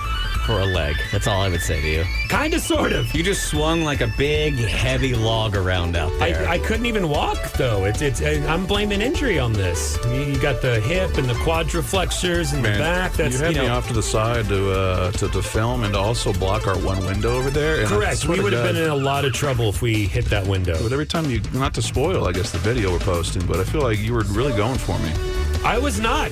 for 0.45 0.61
a 0.61 0.67
leg. 0.67 0.97
That's 1.11 1.27
all 1.27 1.41
I 1.41 1.49
would 1.49 1.61
say 1.61 1.81
to 1.81 1.89
you. 1.89 2.05
Kind 2.29 2.55
of, 2.55 2.61
sort 2.61 2.93
of. 2.93 3.15
You 3.15 3.23
just 3.23 3.49
swung 3.49 3.83
like 3.83 4.01
a 4.01 4.07
big, 4.19 4.55
heavy 4.55 5.15
log 5.15 5.57
around 5.57 5.97
out 5.97 6.13
there. 6.19 6.47
I, 6.49 6.55
I 6.55 6.59
couldn't 6.59 6.87
even 6.87 7.09
walk 7.09 7.53
though. 7.53 7.85
It's 7.85 8.03
it's. 8.03 8.21
I'm 8.23 8.67
blaming 8.67 9.01
injury 9.01 9.39
on 9.39 9.53
this. 9.53 9.99
You, 10.07 10.23
you 10.23 10.39
got 10.39 10.63
the 10.63 10.81
hip 10.81 11.17
and 11.17 11.29
the 11.29 11.35
quadriflexors 11.35 12.55
and 12.55 12.65
the 12.65 12.71
back. 12.71 13.13
That's 13.15 13.39
you 13.39 13.45
had 13.45 13.57
you 13.57 13.63
me 13.63 13.69
off 13.69 13.89
to 13.89 13.95
the 13.95 14.03
side 14.03 14.47
to, 14.49 14.73
uh, 14.73 15.13
to 15.13 15.29
to 15.29 15.43
film 15.43 15.85
and 15.85 15.95
to 15.95 15.99
also 15.99 16.33
block 16.33 16.67
our 16.67 16.79
one 16.79 17.05
window 17.05 17.37
over 17.37 17.51
there. 17.51 17.81
And 17.81 17.89
Correct. 17.89 18.27
We 18.27 18.41
would 18.41 18.53
have 18.53 18.65
been 18.65 18.77
in 18.77 18.91
a 18.91 18.97
lot 18.97 19.25
of 19.25 19.33
trouble 19.33 19.69
if 19.69 19.83
we 19.83 20.07
hit 20.07 20.27
that 20.27 20.47
window. 20.47 20.81
But 20.83 20.93
every 20.93 21.07
time 21.07 21.31
you, 21.31 21.41
not 21.53 21.75
to 21.75 21.83
spoil, 21.83 22.27
I 22.27 22.33
guess 22.33 22.53
the 22.53 22.59
video 22.59 22.93
we're 22.93 22.99
posting, 22.99 23.47
but 23.47 23.59
I 23.59 23.65
feel 23.65 23.83
like 23.83 23.99
you 23.99 24.13
were 24.13 24.25
really 24.25 24.57
going 24.57 24.79
for 24.79 24.99
me. 24.99 25.34
I 25.65 25.79
was 25.79 25.99
not. 25.99 26.31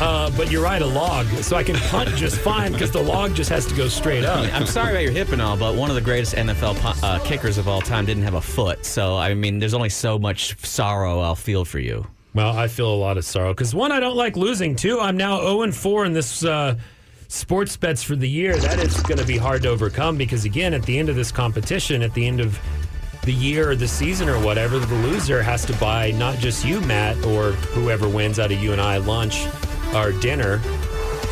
Uh, 0.00 0.30
but 0.36 0.50
you're 0.50 0.62
right, 0.62 0.82
a 0.82 0.86
log. 0.86 1.26
So 1.42 1.56
I 1.56 1.62
can 1.62 1.76
punt 1.76 2.10
just 2.10 2.38
fine 2.38 2.72
because 2.72 2.90
the 2.90 3.02
log 3.02 3.34
just 3.34 3.48
has 3.48 3.64
to 3.66 3.74
go 3.74 3.88
straight 3.88 4.24
up. 4.24 4.52
I'm 4.52 4.66
sorry 4.66 4.90
about 4.92 5.02
your 5.02 5.12
hip 5.12 5.30
and 5.30 5.40
all, 5.40 5.56
but 5.56 5.74
one 5.74 5.88
of 5.88 5.96
the 5.96 6.02
greatest 6.02 6.34
NFL 6.34 7.02
uh, 7.02 7.18
kickers 7.20 7.56
of 7.56 7.68
all 7.68 7.80
time 7.80 8.04
didn't 8.04 8.24
have 8.24 8.34
a 8.34 8.40
foot. 8.40 8.84
So, 8.84 9.16
I 9.16 9.32
mean, 9.32 9.58
there's 9.58 9.72
only 9.72 9.88
so 9.88 10.18
much 10.18 10.58
sorrow 10.64 11.20
I'll 11.20 11.34
feel 11.34 11.64
for 11.64 11.78
you. 11.78 12.06
Well, 12.34 12.54
I 12.54 12.68
feel 12.68 12.92
a 12.92 12.94
lot 12.94 13.16
of 13.16 13.24
sorrow 13.24 13.54
because 13.54 13.74
one, 13.74 13.92
I 13.92 13.98
don't 13.98 14.16
like 14.16 14.36
losing. 14.36 14.76
Two, 14.76 15.00
I'm 15.00 15.16
now 15.16 15.40
0 15.40 15.62
and 15.62 15.74
4 15.74 16.04
in 16.04 16.12
this 16.12 16.44
uh, 16.44 16.76
sports 17.28 17.78
bets 17.78 18.02
for 18.02 18.14
the 18.14 18.28
year. 18.28 18.58
That 18.58 18.78
is 18.78 19.00
going 19.04 19.18
to 19.18 19.24
be 19.24 19.38
hard 19.38 19.62
to 19.62 19.70
overcome 19.70 20.18
because, 20.18 20.44
again, 20.44 20.74
at 20.74 20.82
the 20.82 20.98
end 20.98 21.08
of 21.08 21.16
this 21.16 21.32
competition, 21.32 22.02
at 22.02 22.12
the 22.12 22.26
end 22.26 22.40
of 22.40 22.60
the 23.26 23.32
year 23.34 23.70
or 23.70 23.76
the 23.76 23.88
season 23.88 24.28
or 24.28 24.40
whatever, 24.42 24.78
the 24.78 24.94
loser 24.94 25.42
has 25.42 25.64
to 25.66 25.74
buy 25.76 26.12
not 26.12 26.38
just 26.38 26.64
you, 26.64 26.80
Matt, 26.82 27.22
or 27.26 27.52
whoever 27.52 28.08
wins 28.08 28.38
out 28.38 28.50
of 28.52 28.58
you 28.58 28.72
and 28.72 28.80
I 28.80 28.96
lunch 28.98 29.46
or 29.94 30.12
dinner. 30.12 30.60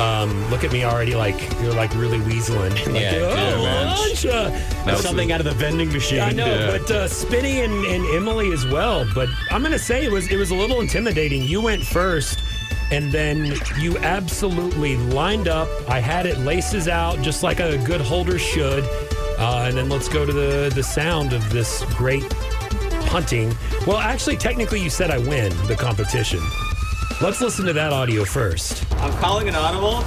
Um, 0.00 0.50
look 0.50 0.64
at 0.64 0.72
me 0.72 0.82
already, 0.84 1.14
like 1.14 1.36
you're 1.62 1.72
like 1.72 1.94
really 1.94 2.18
weaseling. 2.18 2.70
like, 2.92 3.00
Yeah, 3.00 3.54
oh, 3.56 3.62
lunch. 4.08 4.26
uh, 4.26 4.96
something 4.96 5.30
out 5.30 5.38
of 5.38 5.46
the 5.46 5.52
vending 5.52 5.92
machine. 5.92 6.18
I 6.18 6.32
know, 6.32 6.46
Yeah. 6.46 6.76
but 6.78 6.90
uh, 6.90 7.06
Spinny 7.08 7.60
and, 7.60 7.72
and 7.86 8.04
Emily 8.06 8.52
as 8.52 8.66
well. 8.66 9.06
But 9.14 9.28
I'm 9.52 9.62
gonna 9.62 9.78
say 9.78 10.04
it 10.04 10.10
was 10.10 10.28
it 10.32 10.36
was 10.36 10.50
a 10.50 10.54
little 10.56 10.80
intimidating. 10.80 11.42
You 11.44 11.60
went 11.62 11.84
first, 11.84 12.40
and 12.90 13.12
then 13.12 13.54
you 13.78 13.96
absolutely 13.98 14.96
lined 14.96 15.46
up. 15.46 15.68
I 15.88 16.00
had 16.00 16.26
it 16.26 16.38
laces 16.38 16.88
out 16.88 17.22
just 17.22 17.44
like 17.44 17.60
a 17.60 17.78
good 17.84 18.00
holder 18.00 18.36
should. 18.36 18.84
Uh, 19.44 19.66
and 19.68 19.76
then 19.76 19.90
let's 19.90 20.08
go 20.08 20.24
to 20.24 20.32
the 20.32 20.72
the 20.74 20.82
sound 20.82 21.34
of 21.34 21.50
this 21.50 21.84
great 21.96 22.26
punting. 23.08 23.54
Well, 23.86 23.98
actually, 23.98 24.38
technically, 24.38 24.80
you 24.80 24.88
said 24.88 25.10
I 25.10 25.18
win 25.18 25.52
the 25.66 25.76
competition. 25.76 26.40
Let's 27.20 27.42
listen 27.42 27.66
to 27.66 27.74
that 27.74 27.92
audio 27.92 28.24
first. 28.24 28.90
I'm 29.02 29.12
calling 29.18 29.46
an 29.46 29.54
audible. 29.54 30.00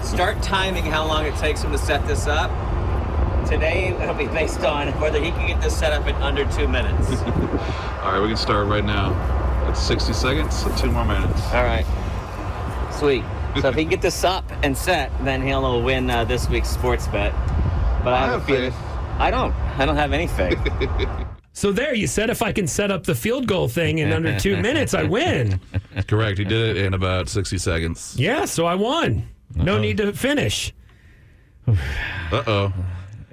Start 0.02 0.42
timing 0.42 0.84
how 0.84 1.06
long 1.06 1.24
it 1.24 1.36
takes 1.36 1.62
him 1.62 1.70
to 1.70 1.78
set 1.78 2.04
this 2.08 2.26
up. 2.26 2.50
Today, 3.48 3.96
it'll 4.00 4.12
be 4.12 4.26
based 4.26 4.64
on 4.64 4.88
whether 5.00 5.22
he 5.22 5.30
can 5.30 5.46
get 5.46 5.62
this 5.62 5.78
set 5.78 5.92
up 5.92 6.08
in 6.08 6.16
under 6.16 6.44
two 6.50 6.66
minutes. 6.66 7.12
All 8.02 8.10
right, 8.10 8.20
we 8.20 8.26
can 8.26 8.36
start 8.36 8.66
right 8.66 8.84
now. 8.84 9.14
It's 9.70 9.80
60 9.80 10.12
seconds, 10.14 10.58
so 10.60 10.74
two 10.74 10.90
more 10.90 11.04
minutes. 11.04 11.40
All 11.52 11.62
right. 11.62 11.86
Sweet. 12.98 13.22
So 13.60 13.68
if 13.68 13.76
he 13.76 13.82
can 13.82 13.90
get 13.90 14.02
this 14.02 14.24
up 14.24 14.44
and 14.64 14.76
set, 14.76 15.12
then 15.24 15.42
he'll 15.42 15.80
win 15.80 16.10
uh, 16.10 16.24
this 16.24 16.48
week's 16.48 16.70
sports 16.70 17.06
bet. 17.06 17.32
But 18.04 18.12
I, 18.14 18.16
I 18.16 18.20
have, 18.20 18.30
have 18.30 18.42
a 18.42 18.46
feeling. 18.46 18.70
faith. 18.72 18.80
I 19.18 19.30
don't. 19.30 19.52
I 19.78 19.86
don't 19.86 19.96
have 19.96 20.12
any 20.12 20.26
faith. 20.26 20.58
So 21.54 21.70
there, 21.70 21.94
you 21.94 22.06
said 22.06 22.30
if 22.30 22.40
I 22.40 22.50
can 22.50 22.66
set 22.66 22.90
up 22.90 23.04
the 23.04 23.14
field 23.14 23.46
goal 23.46 23.68
thing 23.68 23.98
in 23.98 24.10
under 24.10 24.38
two 24.38 24.56
minutes, 24.62 24.94
I 24.94 25.02
win. 25.02 25.60
Correct. 26.08 26.38
He 26.38 26.44
did 26.44 26.78
it 26.78 26.82
in 26.86 26.94
about 26.94 27.28
60 27.28 27.58
seconds. 27.58 28.14
Yeah, 28.18 28.46
so 28.46 28.64
I 28.64 28.74
won. 28.74 29.28
No 29.54 29.78
need 29.78 29.98
to 29.98 30.14
finish. 30.14 30.72
Uh 31.68 32.42
oh. 32.46 32.72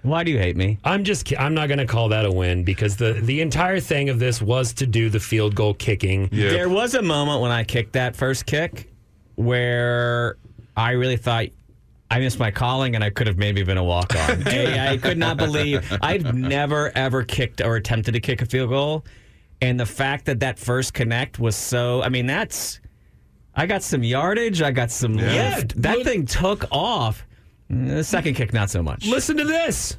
Why 0.04 0.26
do 0.26 0.32
you 0.32 0.38
hate 0.38 0.58
me? 0.58 0.78
I'm 0.84 1.06
just 1.06 1.24
ki- 1.26 1.38
I'm 1.38 1.54
not 1.54 1.68
going 1.70 1.78
to 1.80 1.86
call 1.86 2.10
that 2.10 2.26
a 2.26 2.32
win 2.32 2.66
because 2.66 2.98
the 2.98 3.14
the 3.14 3.40
entire 3.40 3.80
thing 3.80 4.10
of 4.10 4.20
this 4.20 4.42
was 4.42 4.74
to 4.74 4.86
do 4.86 5.10
the 5.10 5.20
field 5.22 5.56
goal 5.56 5.74
kicking. 5.74 6.28
Yeah. 6.34 6.50
There 6.50 6.68
was 6.68 6.96
a 6.96 7.02
moment 7.02 7.42
when 7.42 7.52
I 7.52 7.64
kicked 7.64 7.94
that 7.94 8.18
first 8.18 8.46
kick 8.46 8.90
where 9.36 10.36
I 10.76 10.92
really 10.92 11.16
thought 11.18 11.46
I 12.12 12.20
missed 12.20 12.40
my 12.40 12.50
calling 12.52 12.96
and 12.96 13.04
I 13.04 13.10
could 13.12 13.28
have 13.28 13.38
maybe 13.38 13.62
been 13.64 13.78
a 13.78 13.84
walk 13.84 14.16
on. 14.16 14.48
I, 14.48 14.90
I 14.94 14.98
could 14.98 15.18
not 15.18 15.38
believe 15.38 15.92
I've 16.02 16.34
never 16.34 16.92
ever 16.96 17.24
kicked 17.24 17.62
or 17.62 17.76
attempted 17.76 18.14
to 18.14 18.20
kick 18.20 18.42
a 18.42 18.46
field 18.46 18.70
goal, 18.70 19.06
and 19.62 19.80
the 19.80 19.86
fact 19.86 20.26
that 20.26 20.40
that 20.40 20.58
first 20.58 20.94
connect 20.94 21.38
was 21.40 21.56
so. 21.56 22.02
I 22.02 22.10
mean, 22.10 22.26
that's. 22.26 22.80
I 23.56 23.66
got 23.66 23.84
some 23.84 24.04
yardage. 24.04 24.62
I 24.62 24.72
got 24.72 24.90
some 24.90 25.16
Yeah. 25.16 25.56
lift. 25.58 25.82
That 25.82 26.04
thing 26.04 26.26
took 26.26 26.66
off. 26.72 27.26
The 27.70 28.04
second 28.04 28.36
kick, 28.36 28.54
not 28.54 28.70
so 28.70 28.82
much. 28.82 29.06
Listen 29.06 29.38
to 29.38 29.44
this. 29.44 29.98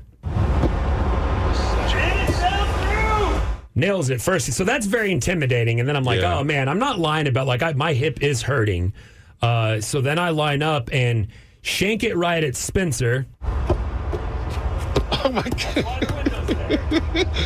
Nails 3.77 4.11
it 4.11 4.21
first. 4.21 4.53
So 4.53 4.65
that's 4.65 4.87
very 4.87 5.13
intimidating. 5.13 5.79
And 5.79 5.89
then 5.89 5.95
I'm 5.97 6.03
like, 6.05 6.21
Yeah. 6.21 6.39
oh 6.39 6.45
man, 6.45 6.69
I'm 6.69 6.79
not 6.81 6.99
lying 6.99 7.29
about 7.29 7.47
like 7.47 7.63
I, 7.63 7.73
my 7.73 7.93
hip 7.93 8.21
is 8.23 8.43
hurting. 8.43 8.93
Uh, 9.41 9.81
so 9.81 10.01
then 10.01 10.19
I 10.19 10.31
line 10.31 10.63
up 10.63 10.91
and 10.93 11.29
shank 11.63 12.03
it 12.05 12.17
right 12.17 12.43
at 12.43 12.57
Spencer. 12.57 13.27
Oh 15.25 15.31
my 15.33 15.43
God. 15.43 17.27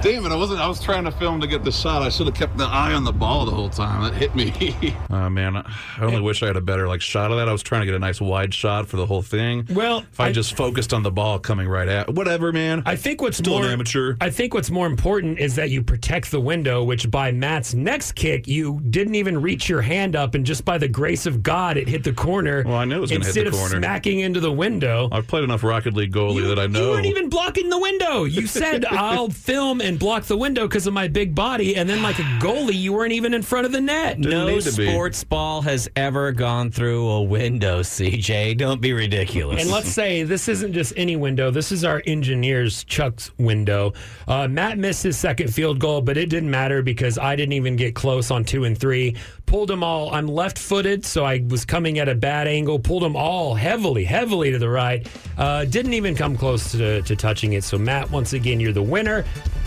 Damn 0.00 0.24
it! 0.24 0.30
I 0.30 0.36
wasn't. 0.36 0.60
I 0.60 0.68
was 0.68 0.80
trying 0.80 1.02
to 1.06 1.10
film 1.10 1.40
to 1.40 1.48
get 1.48 1.64
the 1.64 1.72
shot. 1.72 2.02
I 2.02 2.08
should 2.08 2.26
have 2.28 2.36
kept 2.36 2.56
the 2.56 2.64
eye 2.66 2.92
on 2.92 3.02
the 3.02 3.12
ball 3.12 3.44
the 3.44 3.50
whole 3.50 3.68
time. 3.68 4.02
That 4.04 4.14
hit 4.14 4.34
me. 4.36 4.94
Oh 5.10 5.28
man, 5.30 5.56
I 5.56 5.64
only 6.00 6.20
wish 6.20 6.42
I 6.42 6.46
had 6.46 6.56
a 6.56 6.60
better 6.60 6.86
like 6.86 7.00
shot 7.00 7.30
of 7.32 7.38
that. 7.38 7.48
I 7.48 7.52
was 7.52 7.62
trying 7.62 7.80
to 7.80 7.86
get 7.86 7.94
a 7.94 7.98
nice 7.98 8.20
wide 8.20 8.54
shot 8.54 8.86
for 8.86 8.96
the 8.96 9.06
whole 9.06 9.22
thing. 9.22 9.66
Well, 9.72 9.98
if 10.12 10.20
I, 10.20 10.26
I- 10.26 10.32
just 10.32 10.54
focused 10.56 10.92
on 10.94 11.02
the 11.02 11.10
ball 11.10 11.38
coming 11.40 11.66
right 11.66 11.88
at 11.88 12.14
whatever, 12.14 12.52
man. 12.52 12.82
I 12.86 12.94
think 12.94 13.20
what's 13.20 13.38
Still 13.38 13.56
an 13.56 13.62
more 13.62 13.70
amateur. 13.72 14.14
I 14.20 14.30
think 14.30 14.54
what's 14.54 14.70
more 14.70 14.86
important 14.86 15.38
is 15.40 15.56
that 15.56 15.70
you 15.70 15.82
protect 15.82 16.30
the 16.30 16.40
window, 16.40 16.84
which 16.84 17.10
by 17.10 17.32
Matt's 17.32 17.74
next 17.74 18.12
kick, 18.12 18.46
you 18.46 18.80
didn't 18.90 19.16
even 19.16 19.40
reach 19.42 19.68
your 19.68 19.80
hand 19.82 20.14
up, 20.14 20.34
and 20.36 20.46
just 20.46 20.64
by 20.64 20.78
the 20.78 20.88
grace 20.88 21.26
of 21.26 21.42
God, 21.42 21.76
it 21.76 21.88
hit 21.88 22.04
the 22.04 22.12
corner. 22.12 22.62
Well, 22.64 22.76
I 22.76 22.84
knew 22.84 22.98
it 22.98 23.00
was 23.00 23.10
gonna 23.10 23.24
hit 23.24 23.34
the 23.34 23.40
corner. 23.40 23.46
instead 23.50 23.52
the 23.52 23.64
of 23.66 23.70
corner. 23.72 23.82
smacking 23.86 24.20
into 24.20 24.38
the 24.40 24.52
window. 24.52 25.08
I've 25.10 25.26
played 25.26 25.42
enough 25.44 25.64
Rocket 25.64 25.94
League 25.94 26.12
goalie 26.12 26.46
that 26.46 26.58
I 26.60 26.62
You 26.64 26.68
know. 26.68 26.92
Weren't 27.18 27.26
even 27.26 27.30
blocking 27.30 27.68
the 27.68 27.78
window. 27.78 28.24
You 28.24 28.46
said 28.58 28.84
I'll 28.84 29.28
film 29.28 29.80
and 29.80 29.98
block 29.98 30.24
the 30.24 30.36
window 30.36 30.66
because 30.66 30.86
of 30.86 30.94
my 30.94 31.08
big 31.08 31.34
body. 31.34 31.76
And 31.76 31.88
then, 31.88 32.02
like 32.02 32.18
a 32.18 32.22
goalie, 32.40 32.74
you 32.74 32.92
weren't 32.92 33.12
even 33.12 33.34
in 33.34 33.42
front 33.42 33.66
of 33.66 33.72
the 33.72 33.80
net. 33.80 34.18
no 34.18 34.48
need 34.48 34.62
to 34.62 34.76
be. 34.76 34.90
sports 34.90 35.24
ball 35.24 35.62
has 35.62 35.88
ever 35.96 36.32
gone 36.32 36.70
through 36.70 37.08
a 37.08 37.22
window, 37.22 37.80
CJ. 37.80 38.56
Don't 38.56 38.80
be 38.80 38.92
ridiculous. 38.92 39.62
And 39.62 39.70
let's 39.70 39.88
say 39.88 40.22
this 40.22 40.48
isn't 40.48 40.72
just 40.72 40.92
any 40.96 41.16
window. 41.16 41.50
This 41.50 41.72
is 41.72 41.84
our 41.84 42.02
engineer's 42.06 42.84
Chuck's 42.84 43.30
window. 43.38 43.92
Uh, 44.26 44.48
Matt 44.48 44.78
missed 44.78 45.02
his 45.02 45.16
second 45.16 45.52
field 45.52 45.78
goal, 45.78 46.00
but 46.00 46.16
it 46.16 46.28
didn't 46.28 46.50
matter 46.50 46.82
because 46.82 47.18
I 47.18 47.36
didn't 47.36 47.52
even 47.54 47.76
get 47.76 47.94
close 47.94 48.30
on 48.30 48.44
two 48.44 48.64
and 48.64 48.78
three. 48.78 49.16
Pulled 49.46 49.68
them 49.70 49.82
all. 49.82 50.12
I'm 50.12 50.26
left 50.26 50.58
footed, 50.58 51.06
so 51.06 51.24
I 51.24 51.42
was 51.48 51.64
coming 51.64 51.98
at 51.98 52.08
a 52.08 52.14
bad 52.14 52.46
angle. 52.46 52.78
Pulled 52.78 53.02
them 53.02 53.16
all 53.16 53.54
heavily, 53.54 54.04
heavily 54.04 54.50
to 54.50 54.58
the 54.58 54.68
right. 54.68 55.06
Uh, 55.38 55.64
didn't 55.64 55.94
even 55.94 56.14
come 56.14 56.36
close 56.36 56.72
to, 56.72 57.00
to 57.08 57.16
touching 57.16 57.54
it. 57.54 57.64
So, 57.64 57.76
Matt, 57.76 58.10
once 58.10 58.32
again, 58.32 58.60
you're 58.60 58.72
the 58.72 58.82
winner. 58.82 59.24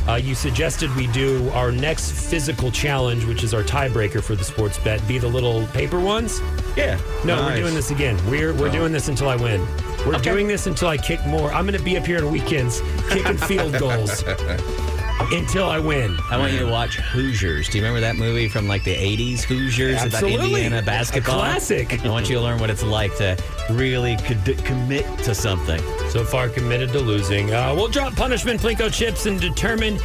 Uh, 0.08 0.16
you 0.16 0.34
suggested 0.34 0.94
we 0.96 1.06
do 1.08 1.48
our 1.50 1.72
next 1.72 2.12
physical 2.12 2.72
challenge, 2.72 3.24
which 3.26 3.44
is 3.44 3.54
our 3.54 3.62
tiebreaker 3.64 4.24
for 4.24 4.36
the 4.36 4.44
sports 4.44 4.80
bet, 4.80 5.06
be 5.08 5.20
the 5.20 5.28
little 5.28 5.68
paper 5.68 6.00
ones. 6.00 6.40
yeah. 6.76 7.00
No, 7.24 7.36
we're 7.44 7.56
doing 7.58 7.76
this 7.76 7.92
again. 7.92 8.18
We're 8.30 8.54
we're 8.54 8.72
doing 8.72 8.92
this 8.92 9.10
until 9.10 9.30
I 9.30 9.36
win. 9.36 9.66
We're 10.06 10.18
doing 10.18 10.48
this 10.48 10.66
until 10.66 10.88
I 10.88 10.98
kick 10.98 11.24
more. 11.28 11.52
I'm 11.54 11.68
going 11.68 11.78
to 11.78 11.84
be 11.86 11.96
up 11.98 12.06
here 12.08 12.18
on 12.26 12.32
weekends 12.32 12.82
kicking 13.10 13.38
field 13.38 13.78
goals 13.78 14.24
until 15.32 15.70
I 15.70 15.80
win. 15.80 16.18
I 16.30 16.38
want 16.38 16.52
you 16.54 16.60
to 16.60 16.68
watch 16.68 16.98
Hoosiers. 16.98 17.70
Do 17.70 17.78
you 17.78 17.84
remember 17.84 18.02
that 18.02 18.16
movie 18.16 18.48
from 18.48 18.68
like 18.68 18.84
the 18.84 18.96
80s, 18.96 19.42
Hoosiers, 19.44 19.96
about 20.02 20.14
Absolutely. 20.14 20.46
Indiana 20.64 20.80
A 20.80 20.82
basketball? 20.82 21.40
classic. 21.40 22.04
I 22.04 22.10
want 22.10 22.30
you 22.30 22.36
to 22.36 22.42
learn 22.42 22.60
what 22.60 22.70
it's 22.70 22.84
like 22.84 23.16
to 23.18 23.38
really 23.70 24.18
could 24.18 24.44
commit 24.66 25.06
to 25.20 25.34
something. 25.36 25.82
So 26.10 26.24
far 26.24 26.50
committed 26.50 26.92
to 26.94 27.00
losing. 27.00 27.54
Uh, 27.54 27.74
we'll 27.76 27.88
drop 27.88 28.16
punishment 28.16 28.60
Plinko 28.62 28.92
chips 28.92 29.26
and 29.26 29.40
determine 29.40 29.98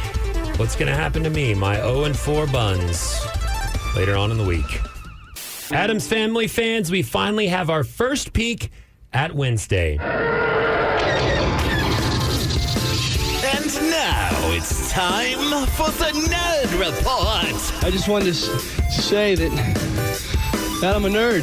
what's 0.57 0.75
going 0.75 0.87
to 0.87 0.95
happen 0.95 1.23
to 1.23 1.29
me, 1.29 1.53
my 1.53 1.75
0 1.77 2.05
and 2.05 2.17
4 2.17 2.47
buns, 2.47 3.19
later 3.95 4.15
on 4.15 4.31
in 4.31 4.37
the 4.37 4.45
week. 4.45 4.81
Addams 5.71 6.07
Family 6.07 6.47
fans, 6.47 6.89
we 6.91 7.01
finally 7.03 7.47
have 7.47 7.69
our 7.69 7.83
first 7.83 8.31
peek 8.33 8.71
at 9.13 9.33
Wednesday. 9.35 9.97
Time 14.97 15.67
for 15.67 15.91
the 15.91 16.09
Nerd 16.27 16.71
Report. 16.79 17.83
I 17.83 17.91
just 17.91 18.07
wanted 18.09 18.25
to, 18.25 18.31
s- 18.31 19.05
say 19.05 19.35
that 19.35 19.51
that 20.81 20.95
I'm 20.95 21.05
a 21.05 21.07
nerd. 21.07 21.41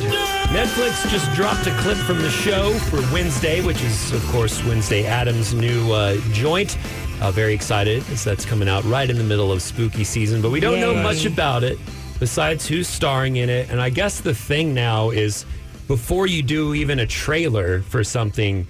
Netflix 0.49 1.09
just 1.09 1.33
dropped 1.37 1.65
a 1.69 1.79
clip 1.79 1.97
from 1.99 2.21
the 2.21 2.31
show 2.31 2.73
for 2.91 2.97
Wednesday, 3.13 3.65
which 3.65 3.81
is, 3.81 4.11
of 4.11 4.25
course, 4.33 4.65
Wednesday 4.65 5.07
Addams' 5.07 5.55
new 5.55 5.93
uh, 5.93 6.17
joint. 6.33 6.77
Uh, 7.21 7.31
very 7.31 7.55
excited 7.55 8.03
as 8.11 8.25
that's 8.25 8.45
coming 8.45 8.69
out 8.69 8.83
right 8.87 9.09
in 9.09 9.19
the 9.19 9.23
middle 9.23 9.53
of 9.53 9.63
spooky 9.63 10.03
season, 10.03 10.43
but 10.43 10.51
we 10.51 10.59
don't 10.59 10.81
know 10.81 10.91
Yay. 10.95 11.03
much 11.05 11.25
about 11.25 11.63
it 11.63 11.79
besides 12.19 12.67
who's 12.67 12.89
starring 12.89 13.37
in 13.37 13.49
it. 13.49 13.71
And 13.71 13.81
I 13.81 13.89
guess 13.89 14.21
the 14.21 14.35
thing 14.35 14.75
now 14.75 15.11
is 15.11 15.47
before 15.87 16.27
you 16.27 16.43
do 16.43 16.75
even 16.75 16.99
a 16.99 17.07
trailer 17.07 17.83
for 17.83 18.03
something, 18.03 18.67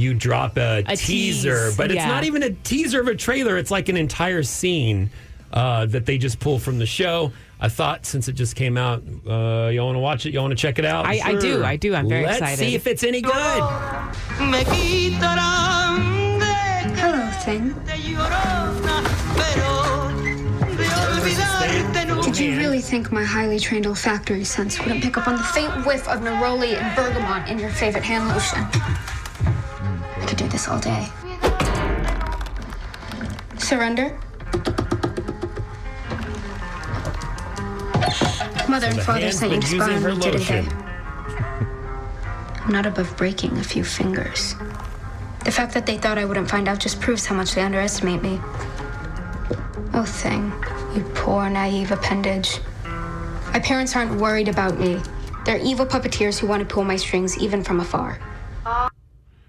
you 0.00 0.14
drop 0.14 0.56
a, 0.56 0.82
A 0.86 0.96
teaser, 0.96 1.66
tease, 1.68 1.76
but 1.76 1.90
it's 1.90 2.04
not 2.04 2.24
even 2.24 2.42
a 2.42 2.50
teaser 2.50 3.00
of 3.00 3.08
a 3.08 3.14
trailer. 3.14 3.56
It's 3.56 3.70
like 3.70 3.88
an 3.88 3.96
entire 3.96 4.42
scene 4.42 5.10
uh, 5.52 5.86
that 5.86 6.06
they 6.06 6.18
just 6.18 6.40
pull 6.40 6.58
from 6.58 6.78
the 6.78 6.86
show. 6.86 7.32
I 7.60 7.68
thought 7.68 8.06
since 8.06 8.26
it 8.28 8.32
just 8.32 8.56
came 8.56 8.78
out, 8.78 9.02
uh, 9.28 9.68
you 9.72 9.82
want 9.82 9.96
to 9.96 10.00
watch 10.00 10.24
it? 10.24 10.32
Y'all 10.32 10.44
want 10.44 10.52
to 10.52 10.56
check 10.56 10.78
it 10.78 10.84
out? 10.84 11.06
I, 11.06 11.20
I 11.22 11.34
do. 11.34 11.62
I 11.62 11.76
do. 11.76 11.94
I'm 11.94 12.08
very 12.08 12.24
excited. 12.24 12.44
Let's 12.44 12.58
see 12.58 12.74
if 12.74 12.86
it's 12.86 13.04
any 13.04 13.20
good. 13.20 13.32
Hello, 17.02 17.30
Thing. 17.42 17.74
Did 22.22 22.38
you 22.38 22.56
really 22.58 22.80
think 22.80 23.10
my 23.12 23.24
highly 23.24 23.58
trained 23.58 23.86
olfactory 23.86 24.44
sense 24.44 24.78
wouldn't 24.78 25.02
pick 25.02 25.18
up 25.18 25.26
on 25.26 25.36
the 25.36 25.42
faint 25.42 25.84
whiff 25.84 26.08
of 26.08 26.20
neroli 26.20 26.80
and 26.80 26.96
bergamot 26.96 27.48
in 27.48 27.58
your 27.58 27.70
favorite 27.70 28.04
hand 28.04 28.28
lotion? 28.28 28.64
I 30.30 30.32
could 30.32 30.44
do 30.44 30.48
this 30.48 30.68
all 30.68 30.78
day. 30.78 31.08
Surrender? 33.58 34.16
Mother 38.68 38.86
and 38.86 39.00
father 39.02 39.18
hand's 39.18 39.38
sent 39.40 39.52
you 39.54 39.60
to 39.60 39.66
using 39.66 39.80
spy 39.80 39.94
on 39.96 40.04
me, 40.04 40.20
didn't 40.20 40.46
they? 40.46 40.68
I'm 42.62 42.70
not 42.70 42.86
above 42.86 43.16
breaking 43.16 43.58
a 43.58 43.64
few 43.64 43.82
fingers. 43.82 44.54
The 45.44 45.50
fact 45.50 45.74
that 45.74 45.84
they 45.84 45.98
thought 45.98 46.16
I 46.16 46.24
wouldn't 46.24 46.48
find 46.48 46.68
out 46.68 46.78
just 46.78 47.00
proves 47.00 47.26
how 47.26 47.34
much 47.34 47.56
they 47.56 47.62
underestimate 47.62 48.22
me. 48.22 48.38
Oh, 49.94 50.04
thing. 50.06 50.52
You 50.94 51.02
poor, 51.16 51.50
naive 51.50 51.90
appendage. 51.90 52.60
My 53.52 53.58
parents 53.58 53.96
aren't 53.96 54.20
worried 54.20 54.46
about 54.46 54.78
me. 54.78 55.02
They're 55.44 55.58
evil 55.58 55.86
puppeteers 55.86 56.38
who 56.38 56.46
want 56.46 56.60
to 56.60 56.72
pull 56.72 56.84
my 56.84 56.94
strings 56.94 57.36
even 57.36 57.64
from 57.64 57.80
afar. 57.80 58.20
All 58.64 58.90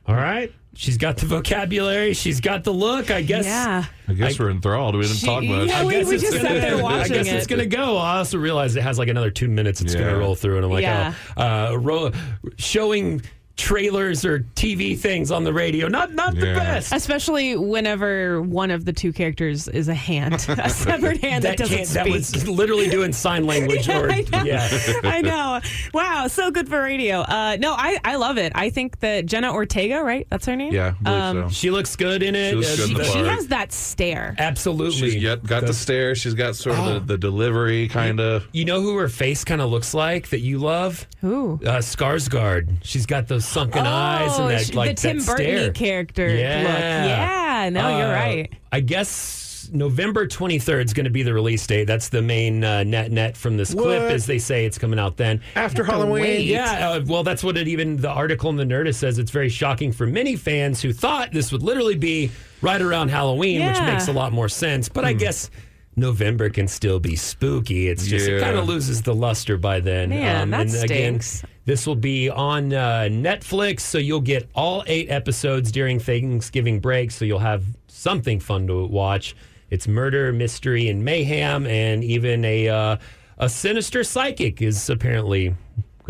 right. 0.08 0.52
She's 0.73 0.97
got 0.97 1.17
the 1.17 1.25
vocabulary. 1.25 2.13
She's 2.13 2.39
got 2.39 2.63
the 2.63 2.71
look. 2.71 3.12
I 3.12 3.21
guess. 3.21 3.45
yeah. 3.45 3.86
I 4.07 4.13
guess 4.13 4.39
we're 4.39 4.49
enthralled. 4.49 4.95
We 4.95 5.01
didn't 5.01 5.17
She- 5.17 5.25
talk 5.25 5.43
much. 5.43 5.67
yeah, 5.67 5.79
I 5.81 5.84
we- 5.86 5.91
guess 5.93 6.07
we 6.07 6.15
it's 6.15 6.23
just 6.23 6.38
gonna, 6.38 6.47
sat 6.49 6.62
there 6.62 6.77
I 6.79 6.81
watching 6.81 7.13
guess 7.13 7.27
it's 7.27 7.47
gonna 7.47 7.65
go. 7.65 7.97
I 7.97 8.17
also 8.19 8.38
realize 8.38 8.75
it 8.77 8.81
has 8.84 8.97
like 8.97 9.10
another 9.10 9.31
two 9.31 9.47
minutes. 9.49 9.81
It's 9.81 9.93
Yeah. 9.93 10.01
gonna 10.01 10.17
roll 10.17 10.34
through, 10.36 10.55
and 10.57 10.65
I'm 10.65 10.71
like, 10.71 10.84
Yeah. 10.84 11.13
oh, 11.38 11.41
uh, 11.73 11.75
ro- 11.77 12.12
showing 12.57 13.21
trailers 13.57 14.25
or 14.25 14.39
TV 14.55 14.97
things 14.97 15.31
on 15.31 15.43
the 15.43 15.53
radio. 15.53 15.87
Not 15.87 16.13
not 16.13 16.35
the 16.35 16.41
best. 16.53 16.93
Especially 16.93 17.55
whenever 17.55 18.41
one 18.41 18.71
of 18.71 18.85
the 18.85 18.93
two 18.93 19.13
characters 19.13 19.67
is 19.67 19.87
a 19.87 19.93
hand, 19.93 20.33
a 20.49 20.69
severed 20.69 21.17
hand 21.17 21.43
that, 21.43 21.57
doesn't 21.57 21.85
speak. 21.85 21.93
that 21.93 22.07
was 22.09 22.47
literally 22.47 22.89
doing 22.89 23.13
sign 23.13 23.45
language. 23.45 23.87
or 23.89 24.11
I 24.11 24.21
know. 24.31 24.43
yeah. 24.43 24.69
I 25.03 25.21
know. 25.21 25.59
Wow, 25.93 26.27
so 26.27 26.51
good 26.51 26.67
for 26.69 26.81
radio. 26.81 27.19
Uh, 27.19 27.57
no, 27.59 27.73
I, 27.77 27.99
I 28.03 28.15
love 28.15 28.37
it. 28.37 28.51
I 28.55 28.69
think 28.69 28.99
that 28.99 29.25
Jenna 29.25 29.53
Ortega, 29.53 30.01
right? 30.03 30.25
That's 30.29 30.45
her 30.45 30.55
name. 30.55 30.73
Yeah, 30.73 30.93
I 31.05 31.31
believe 31.31 31.51
so. 31.51 31.53
She 31.53 31.71
looks 31.71 31.95
good 31.95 32.23
in 32.23 32.35
it. 32.35 32.49
She 32.51 32.55
looks 32.55 32.77
good 32.77 32.89
in 32.89 32.95
the 32.97 33.01
Uh, 33.01 33.05
She 33.05 33.19
has 33.19 33.47
that 33.47 33.71
stare. 33.71 34.35
Absolutely. 34.37 35.11
She's 35.11 35.15
yet 35.23 35.43
got 35.43 35.65
the 35.65 35.73
stare. 35.73 36.15
She's 36.15 36.33
got 36.33 36.55
sort 36.55 36.77
of 36.77 36.85
the, 37.07 37.13
the 37.13 37.17
delivery 37.17 37.87
kind 37.89 38.19
of. 38.19 38.47
You 38.53 38.65
know 38.65 38.81
who 38.81 38.97
her 38.97 39.09
face 39.09 39.43
kind 39.43 39.61
of 39.61 39.69
looks 39.69 39.93
like 39.93 40.29
that 40.29 40.39
you 40.39 40.57
love? 40.57 41.07
Who? 41.21 41.59
Uh, 41.65 41.77
Skarsgård. 41.79 42.77
She's 42.83 43.05
got 43.05 43.27
those 43.27 43.40
sunken 43.41 43.86
eyes 43.86 44.32
Oh, 44.39 44.47
and 44.47 44.58
that 44.58 44.75
like 44.75 44.89
the 44.95 45.01
Tim 45.01 45.17
that 45.19 45.25
Burton 45.25 45.45
stare. 45.45 45.71
character 45.71 46.27
Yeah. 46.30 46.58
look. 46.60 46.80
Yeah, 46.80 47.69
no, 47.71 47.97
you're 47.97 48.08
Uh, 48.08 48.13
right. 48.13 48.54
I 48.71 48.80
guess 48.80 49.69
November 49.73 50.27
23rd 50.27 50.86
is 50.86 50.93
going 50.93 51.04
to 51.06 51.10
be 51.12 51.23
the 51.23 51.34
release 51.34 51.65
date. 51.65 51.86
That's 51.86 52.10
the 52.10 52.21
main 52.21 52.63
uh, 52.63 52.84
net 52.84 53.12
net 53.12 53.38
from 53.38 53.58
this 53.58 53.73
clip, 53.73 54.01
as 54.12 54.25
they 54.25 54.38
say 54.39 54.65
it's 54.65 54.77
coming 54.77 54.99
out 54.99 55.17
then. 55.17 55.39
After 55.56 55.84
Halloween. 55.84 56.23
Wait, 56.23 56.45
yeah, 56.45 56.89
uh, 56.89 57.01
well, 57.06 57.23
that's 57.23 57.43
what 57.43 57.56
it 57.58 57.67
even 57.67 57.97
the 57.97 58.10
article 58.10 58.49
in 58.49 58.56
the 58.58 58.65
Nerdist 58.65 58.95
says. 58.95 59.17
It's 59.19 59.32
very 59.32 59.49
shocking 59.49 59.91
for 59.91 60.06
many 60.08 60.36
fans 60.36 60.82
who 60.82 60.91
thought 60.93 61.32
this 61.32 61.51
would 61.51 61.63
literally 61.63 61.95
be 61.95 62.32
right 62.62 62.82
around 62.82 63.10
Halloween, 63.10 63.65
which 63.65 63.80
makes 63.82 64.08
a 64.08 64.13
lot 64.13 64.34
more 64.34 64.49
sense. 64.49 64.89
But 64.89 65.06
I 65.06 65.13
guess. 65.13 65.49
November 65.95 66.49
can 66.49 66.67
still 66.67 66.99
be 66.99 67.15
spooky. 67.15 67.88
It's 67.89 68.08
just 68.08 68.27
it 68.27 68.41
kind 68.41 68.58
of 68.58 68.67
loses 68.67 69.01
the 69.01 69.13
luster 69.13 69.58
by 69.58 69.80
then. 69.80 70.12
Um, 70.12 70.19
Man, 70.19 70.49
that 70.51 70.62
and 70.62 70.69
again, 70.84 71.19
stinks. 71.21 71.43
this 71.65 71.86
will 71.86 71.95
be 71.95 72.30
on 72.30 72.73
uh, 72.73 73.08
Netflix, 73.12 73.82
so 73.82 73.97
you'll 73.97 74.21
get 74.21 74.49
all 74.56 74.84
eight 74.88 75.10
episodes 75.12 75.71
during 75.71 75.99
Thanksgiving 75.99 76.80
break. 76.80 77.12
So 77.12 77.25
you'll 77.25 77.39
have 77.39 77.65
something 77.88 78.39
fun 78.39 78.67
to 78.67 78.86
watch. 78.86 79.36
It's 79.69 79.88
murder, 79.88 80.32
mystery, 80.34 80.89
and 80.89 81.04
mayhem, 81.04 81.65
and 81.65 82.04
even 82.04 82.43
a 82.45 82.69
uh, 82.69 82.97
a 83.38 83.49
sinister 83.49 84.04
psychic 84.04 84.62
is 84.62 84.89
apparently 84.89 85.56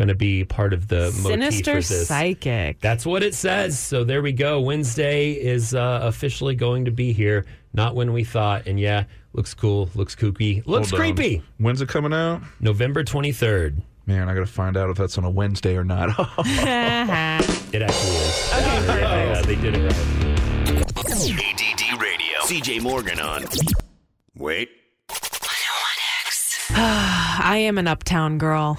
going 0.02 0.08
to 0.08 0.16
be 0.16 0.44
part 0.44 0.74
of 0.74 0.88
the 0.88 1.12
motif 1.22 1.40
Sinister 1.54 1.72
for 1.74 1.88
this. 1.94 2.08
psychic. 2.08 2.80
That's 2.80 3.06
what 3.06 3.22
it 3.22 3.36
says. 3.36 3.78
So 3.78 4.04
there 4.04 4.24
we 4.24 4.32
go. 4.32 4.60
Wednesday 4.60 5.34
is 5.34 5.76
uh, 5.76 6.00
officially 6.02 6.56
going 6.56 6.86
to 6.86 6.92
be 6.92 7.14
here. 7.14 7.46
Not 7.74 7.94
when 7.94 8.12
we 8.12 8.24
thought. 8.24 8.66
And 8.66 8.80
yeah, 8.80 9.04
looks 9.34 9.54
cool. 9.54 9.92
Looks 9.94 10.16
kooky. 10.16 10.66
Looks 10.66 10.90
Hold 10.90 11.02
on. 11.02 11.14
creepy. 11.14 11.44
When's 11.60 11.82
it 11.82 11.88
coming 11.90 12.14
out? 12.14 12.42
November 12.60 13.04
23rd. 13.04 13.84
Man, 14.08 14.28
I 14.28 14.34
got 14.34 14.40
to 14.40 14.48
find 14.48 14.76
out 14.76 14.90
if 14.90 14.98
that's 14.98 15.20
on 15.20 15.24
a 15.24 15.30
Wednesday 15.30 15.76
or 15.78 15.84
not. 15.84 16.10
It 17.74 17.82
actually 17.84 18.12
is. 18.18 18.52
Okay. 18.54 19.02
Yeah, 19.02 19.42
they 19.44 19.56
did 19.56 19.76
it 19.78 19.84
right. 19.84 20.82
ADD 21.00 22.02
Radio. 22.02 22.40
CJ 22.42 22.82
Morgan 22.82 23.20
on. 23.20 23.46
Wait. 24.36 24.70
I 26.74 27.58
am 27.66 27.78
an 27.78 27.88
uptown 27.88 28.38
girl. 28.40 28.78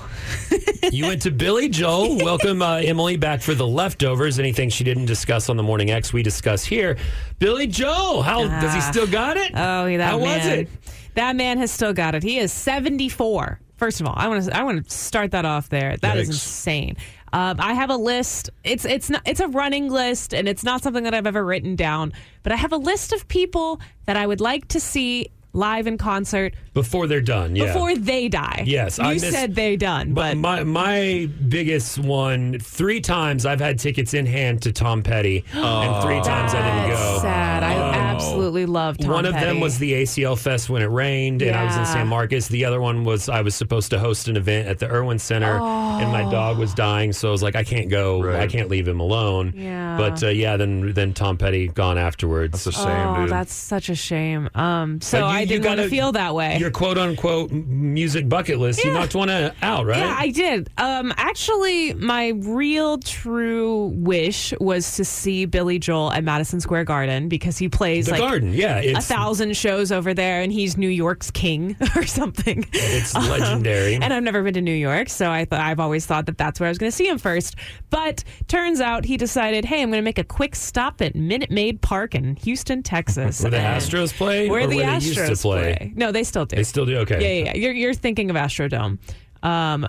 You 0.93 1.07
went 1.07 1.23
to 1.23 1.31
Billy 1.31 1.69
Joel. 1.69 2.17
Welcome, 2.25 2.61
uh, 2.62 2.77
Emily, 2.77 3.17
back 3.17 3.41
for 3.41 3.55
the 3.55 3.67
leftovers. 3.67 4.38
Anything 4.38 4.69
she 4.69 4.85
didn't 4.85 5.07
discuss 5.07 5.49
on 5.49 5.57
the 5.57 5.62
Morning 5.62 5.91
X, 5.91 6.12
we 6.12 6.23
discuss 6.23 6.65
here. 6.65 6.97
Billy 7.38 7.67
Joel, 7.67 8.23
how 8.23 8.47
does 8.47 8.73
he 8.75 8.81
Ah. 8.81 8.91
still 8.91 9.07
got 9.07 9.37
it? 9.37 9.53
Oh, 9.55 9.87
that 9.97 10.01
How 10.11 10.19
man. 10.19 10.38
was 10.38 10.47
it? 10.47 10.69
That 11.15 11.37
man 11.37 11.59
has 11.59 11.71
still 11.71 11.93
got 11.93 12.15
it. 12.15 12.23
He 12.23 12.38
is 12.38 12.53
74. 12.53 13.61
First 13.77 14.01
of 14.01 14.07
all, 14.07 14.15
I 14.17 14.29
want 14.29 14.45
to 14.45 14.57
I 14.57 14.62
want 14.62 14.85
to 14.88 14.91
start 14.97 15.33
that 15.33 15.45
off 15.45 15.69
there. 15.69 15.97
That 15.99 16.17
is 16.17 16.29
Yikes. 16.29 16.33
insane. 16.33 16.97
Um, 17.33 17.57
I 17.59 17.73
have 17.75 17.91
a 17.91 17.97
list. 17.97 18.50
It's 18.63 18.85
it's 18.85 19.11
not 19.11 19.23
it's 19.27 19.40
a 19.40 19.48
running 19.48 19.88
list, 19.90 20.33
and 20.35 20.46
it's 20.48 20.63
not 20.63 20.83
something 20.83 21.03
that 21.05 21.15
I've 21.15 21.27
ever 21.27 21.44
written 21.44 21.75
down. 21.77 22.13
But 22.44 22.53
I 22.53 22.57
have 22.57 22.73
a 22.73 22.77
list 22.77 23.13
of 23.13 23.27
people 23.29 23.81
that 24.07 24.17
I 24.17 24.27
would 24.27 24.40
like 24.40 24.69
to 24.69 24.79
see 24.81 25.31
live 25.55 25.87
in 25.87 25.98
concert 25.98 26.55
Before 26.75 27.07
they're 27.07 27.21
done, 27.21 27.55
yeah. 27.57 27.67
before 27.67 27.94
they 27.94 28.29
die. 28.29 28.65
Yes, 28.67 28.98
you 28.98 29.05
I 29.05 29.13
missed- 29.15 29.31
said 29.31 29.55
they 29.55 29.77
done, 29.77 30.15
but 30.15 30.37
my 30.37 30.65
my 30.65 31.29
biggest 31.48 31.98
one 31.98 32.59
three 32.59 33.00
times 33.00 33.44
I've 33.46 33.61
had 33.61 33.79
tickets 33.79 34.15
in 34.15 34.25
hand 34.27 34.63
to 34.63 34.73
Tom 34.73 35.03
Petty, 35.03 35.44
and 35.53 36.03
three 36.03 36.21
times 36.23 36.55
I 36.55 36.63
didn't 36.63 36.90
go. 36.96 37.19
sad. 37.21 37.63
I 37.63 37.75
absolutely 38.13 38.67
love 38.67 38.96
Tom 38.98 39.07
Petty. 39.09 39.13
one 39.15 39.25
of 39.27 39.35
them 39.35 39.61
was 39.61 39.79
the 39.79 39.92
ACL 39.92 40.38
Fest 40.38 40.71
when 40.71 40.83
it 40.83 40.87
rained, 40.87 41.42
and 41.42 41.57
I 41.57 41.65
was 41.65 41.77
in 41.77 41.87
San 41.87 42.07
Marcos. 42.09 42.48
The 42.48 42.65
other 42.65 42.81
one 42.81 43.05
was 43.05 43.29
I 43.29 43.40
was 43.42 43.55
supposed 43.55 43.90
to 43.90 43.98
host 43.98 44.29
an 44.29 44.37
event 44.37 44.69
at 44.69 44.79
the 44.79 44.88
Irwin 44.90 45.19
Center, 45.19 45.59
and 45.59 46.11
my 46.13 46.23
dog 46.31 46.59
was 46.59 46.73
dying, 46.75 47.13
so 47.13 47.29
I 47.29 47.31
was 47.33 47.42
like, 47.42 47.57
I 47.57 47.65
can't 47.65 47.88
go. 47.90 48.33
I 48.38 48.46
can't 48.46 48.69
leave 48.69 48.87
him 48.88 49.00
alone. 49.00 49.53
Yeah. 49.57 49.96
But 49.98 50.23
uh, 50.23 50.29
yeah, 50.29 50.57
then 50.57 50.92
then 50.92 51.13
Tom 51.13 51.37
Petty 51.37 51.69
gone 51.69 51.98
afterwards. 51.98 52.65
That's 52.65 52.79
a 52.79 52.92
Oh, 53.13 53.27
that's 53.27 53.53
such 53.55 53.88
a 53.88 53.94
shame. 53.94 54.48
Um, 54.55 55.00
so 55.00 55.21
But 55.21 55.40
you- 55.40 55.42
I 55.43 55.47
didn't 55.47 55.65
want 55.67 55.81
to 55.81 55.88
feel 55.88 56.13
that 56.13 56.35
way. 56.35 56.57
Your 56.59 56.71
quote 56.71 56.99
unquote 56.99 57.51
music 57.51 58.29
bucket 58.29 58.59
list. 58.59 58.81
Yeah. 58.81 58.93
You 58.93 58.95
knocked 58.99 59.15
one 59.15 59.31
out, 59.31 59.87
right? 59.87 59.99
Yeah, 59.99 60.17
I 60.19 60.31
did. 60.31 60.71
Um, 60.79 61.13
actually, 61.17 61.95
my 61.95 62.29
real 62.29 62.99
true 62.99 63.87
wish 63.97 64.53
was 64.61 64.97
to 64.97 65.05
see 65.05 65.45
Billy 65.45 65.79
Joel 65.79 66.13
at 66.13 66.25
Madison 66.25 66.61
Square 66.61 66.85
Garden 66.85 67.29
because 67.29 67.59
he 67.59 67.69
plays 67.69 68.07
The 68.07 68.13
like 68.13 68.21
Garden, 68.21 68.53
yeah, 68.53 68.79
a 68.79 69.01
thousand 69.01 69.57
shows 69.57 69.93
over 69.93 70.15
there, 70.15 70.43
and 70.43 70.53
he's 70.53 70.77
New 70.77 70.88
York's 70.88 71.31
king 71.31 71.77
or 71.97 72.05
something. 72.07 72.65
It's 72.73 73.15
legendary. 73.15 73.95
and 73.97 74.13
I've 74.13 74.23
never 74.23 74.43
been 74.43 74.55
to 74.55 74.61
New 74.61 74.73
York, 74.73 75.09
so 75.09 75.31
I 75.31 75.45
thought 75.45 75.61
I've 75.61 75.81
always 75.81 76.07
thought 76.07 76.27
that 76.27 76.38
that's 76.38 76.61
where 76.61 76.69
I 76.69 76.71
was 76.71 76.79
going 76.79 76.90
to 76.90 76.97
see 76.97 77.09
him 77.09 77.19
first. 77.19 77.57
But 77.90 78.25
turns 78.49 78.81
out 78.81 79.05
he 79.05 79.17
decided, 79.17 79.65
hey, 79.65 79.83
I'm 79.83 79.90
going 79.90 80.01
to 80.01 80.05
make 80.05 80.19
a 80.19 80.25
quick 80.25 80.55
stop 80.55 81.01
at 81.03 81.15
Minute 81.15 81.51
Maid 81.51 81.81
Park 81.81 82.15
in 82.15 82.37
Houston, 82.37 82.83
Texas. 82.83 83.43
Where 83.43 83.51
the 83.51 83.57
Astros 83.59 84.13
play, 84.13 84.49
Where 84.49 84.67
the 84.67 84.77
where 84.77 84.87
Astros 84.87 85.32
to 85.35 85.43
play? 85.43 85.93
No, 85.95 86.13
they 86.13 86.25
still 86.25 86.45
do. 86.47 86.57
They 86.57 86.65
still 86.65 86.87
do. 86.87 86.99
Okay. 86.99 87.21
Yeah, 87.21 87.45
yeah, 87.45 87.53
yeah. 87.53 87.61
You're 87.61 87.73
you're 87.73 87.95
thinking 87.95 88.31
of 88.31 88.37
Astrodome. 88.37 88.99
Um, 89.43 89.87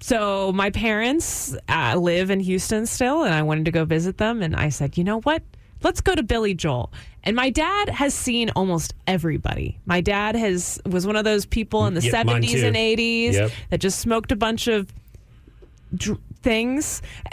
so 0.00 0.52
my 0.52 0.70
parents 0.70 1.56
uh, 1.68 1.96
live 1.96 2.30
in 2.30 2.40
Houston 2.40 2.86
still, 2.86 3.24
and 3.24 3.34
I 3.34 3.42
wanted 3.42 3.64
to 3.66 3.70
go 3.70 3.84
visit 3.84 4.18
them. 4.18 4.42
And 4.42 4.54
I 4.54 4.68
said, 4.68 4.96
you 4.96 5.04
know 5.04 5.20
what? 5.20 5.42
Let's 5.82 6.00
go 6.00 6.14
to 6.14 6.22
Billy 6.22 6.54
Joel. 6.54 6.92
And 7.24 7.36
my 7.36 7.50
dad 7.50 7.88
has 7.88 8.14
seen 8.14 8.50
almost 8.50 8.94
everybody. 9.06 9.78
My 9.86 10.00
dad 10.00 10.34
has 10.36 10.80
was 10.86 11.06
one 11.06 11.16
of 11.16 11.24
those 11.24 11.44
people 11.46 11.86
in 11.86 11.94
the 11.94 12.00
seventies 12.02 12.62
and 12.62 12.76
eighties 12.76 13.34
Yep. 13.34 13.50
that 13.70 13.78
just 13.78 13.98
smoked 13.98 14.32
a 14.32 14.36
bunch 14.36 14.66
of 14.68 14.92
dr- 15.94 16.18
things. 16.42 17.02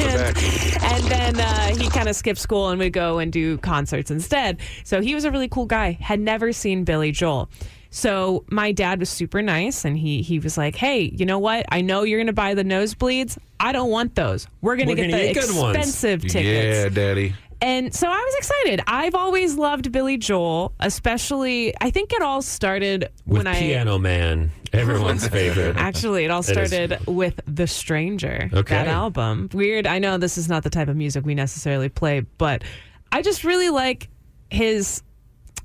And, 0.00 0.36
and 0.82 1.04
then 1.04 1.40
uh, 1.40 1.76
he 1.76 1.88
kind 1.90 2.08
of 2.08 2.16
skipped 2.16 2.38
school 2.40 2.68
and 2.70 2.78
would 2.78 2.92
go 2.92 3.18
and 3.18 3.32
do 3.32 3.58
concerts 3.58 4.10
instead. 4.10 4.58
So 4.84 5.00
he 5.00 5.14
was 5.14 5.24
a 5.24 5.30
really 5.30 5.48
cool 5.48 5.66
guy. 5.66 5.92
Had 6.00 6.20
never 6.20 6.52
seen 6.52 6.84
billy 6.84 7.12
joel. 7.12 7.48
So 7.90 8.44
my 8.50 8.72
dad 8.72 9.00
was 9.00 9.08
super 9.10 9.42
nice 9.42 9.84
and 9.84 9.96
he 9.98 10.22
he 10.22 10.38
was 10.38 10.56
like 10.58 10.76
hey 10.76 11.12
you 11.16 11.26
know 11.26 11.38
what? 11.38 11.66
I 11.70 11.80
know 11.80 12.02
you're 12.04 12.20
gonna 12.20 12.32
buy 12.32 12.54
the 12.54 12.64
nosebleeds. 12.64 13.38
I 13.60 13.72
don't 13.72 13.90
want 13.90 14.14
those. 14.14 14.46
We're 14.62 14.76
gonna 14.76 14.94
get 14.94 15.10
gonna 15.10 15.22
the 15.24 15.32
get 15.32 15.46
good 15.46 15.56
ones." 15.56 15.76
expensive 15.76 16.22
tickets. 16.22 16.44
Yeah, 16.44 16.88
daddy. 16.88 17.34
and 17.60 17.92
so 17.94 18.08
I 18.08 18.18
was 18.18 18.34
excited. 18.36 18.80
I've 18.86 19.14
always 19.14 19.56
loved 19.56 19.90
Billy 19.90 20.16
Joel, 20.16 20.72
especially. 20.80 21.74
I 21.80 21.90
think 21.90 22.12
it 22.12 22.22
all 22.22 22.42
started 22.42 23.08
With 23.26 23.38
when 23.38 23.46
I 23.46 23.58
Piano 23.58 23.98
Man, 23.98 24.52
everyone's 24.72 25.26
favorite. 25.38 25.76
Actually, 25.76 26.24
it 26.24 26.30
all 26.30 26.40
It 26.40 26.44
started 26.44 26.98
with 27.06 27.40
The 27.46 27.66
Stranger, 27.66 28.50
Okay. 28.52 28.74
that 28.74 28.88
album. 28.88 29.48
Weird. 29.52 29.86
I 29.86 29.98
know 29.98 30.18
this 30.18 30.38
is 30.38 30.48
not 30.48 30.62
the 30.62 30.70
type 30.70 30.88
of 30.88 30.96
music 30.96 31.24
we 31.24 31.34
necessarily 31.34 31.88
play, 31.88 32.20
but 32.38 32.62
I 33.12 33.22
just 33.22 33.44
really 33.44 33.70
like 33.70 34.08
his. 34.50 35.02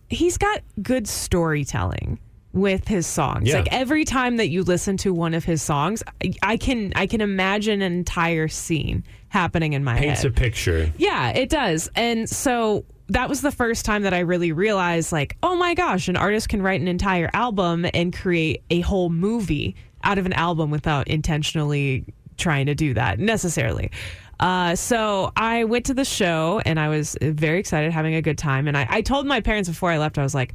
He's 0.09 0.37
got 0.37 0.61
good 0.81 1.07
storytelling 1.07 2.19
with 2.51 2.87
his 2.87 3.07
songs. 3.07 3.47
Yeah. 3.49 3.57
Like 3.57 3.69
every 3.73 4.05
time 4.05 4.37
that 4.37 4.49
you 4.49 4.63
listen 4.63 4.95
to 4.97 5.13
one 5.13 5.33
of 5.33 5.43
his 5.43 5.61
songs, 5.61 6.03
I, 6.23 6.33
I 6.43 6.57
can 6.57 6.93
I 6.95 7.07
can 7.07 7.19
imagine 7.21 7.81
an 7.81 7.93
entire 7.93 8.47
scene 8.47 9.03
happening 9.29 9.73
in 9.73 9.83
my 9.83 9.93
Paints 9.97 10.21
head. 10.21 10.35
Paints 10.35 10.37
a 10.37 10.69
picture. 10.71 10.93
Yeah, 10.97 11.29
it 11.31 11.49
does. 11.49 11.89
And 11.95 12.29
so 12.29 12.85
that 13.09 13.29
was 13.29 13.41
the 13.41 13.51
first 13.51 13.85
time 13.85 14.03
that 14.03 14.13
I 14.13 14.19
really 14.19 14.51
realized, 14.51 15.11
like, 15.11 15.37
oh 15.43 15.55
my 15.55 15.73
gosh, 15.73 16.07
an 16.07 16.15
artist 16.15 16.49
can 16.49 16.61
write 16.61 16.81
an 16.81 16.87
entire 16.87 17.29
album 17.33 17.85
and 17.93 18.15
create 18.15 18.63
a 18.69 18.81
whole 18.81 19.09
movie 19.09 19.75
out 20.03 20.17
of 20.17 20.25
an 20.25 20.33
album 20.33 20.69
without 20.69 21.07
intentionally 21.07 22.05
trying 22.37 22.65
to 22.65 22.75
do 22.75 22.93
that 22.93 23.19
necessarily. 23.19 23.91
Uh, 24.39 24.75
so 24.75 25.31
I 25.37 25.63
went 25.65 25.85
to 25.85 25.93
the 25.93 26.05
show 26.05 26.61
and 26.65 26.79
I 26.79 26.89
was 26.89 27.15
very 27.21 27.59
excited, 27.59 27.91
having 27.91 28.15
a 28.15 28.21
good 28.21 28.37
time. 28.37 28.67
And 28.67 28.77
I, 28.77 28.87
I 28.89 29.01
told 29.01 29.25
my 29.25 29.41
parents 29.41 29.69
before 29.69 29.91
I 29.91 29.97
left, 29.97 30.17
I 30.17 30.23
was 30.23 30.35
like, 30.35 30.53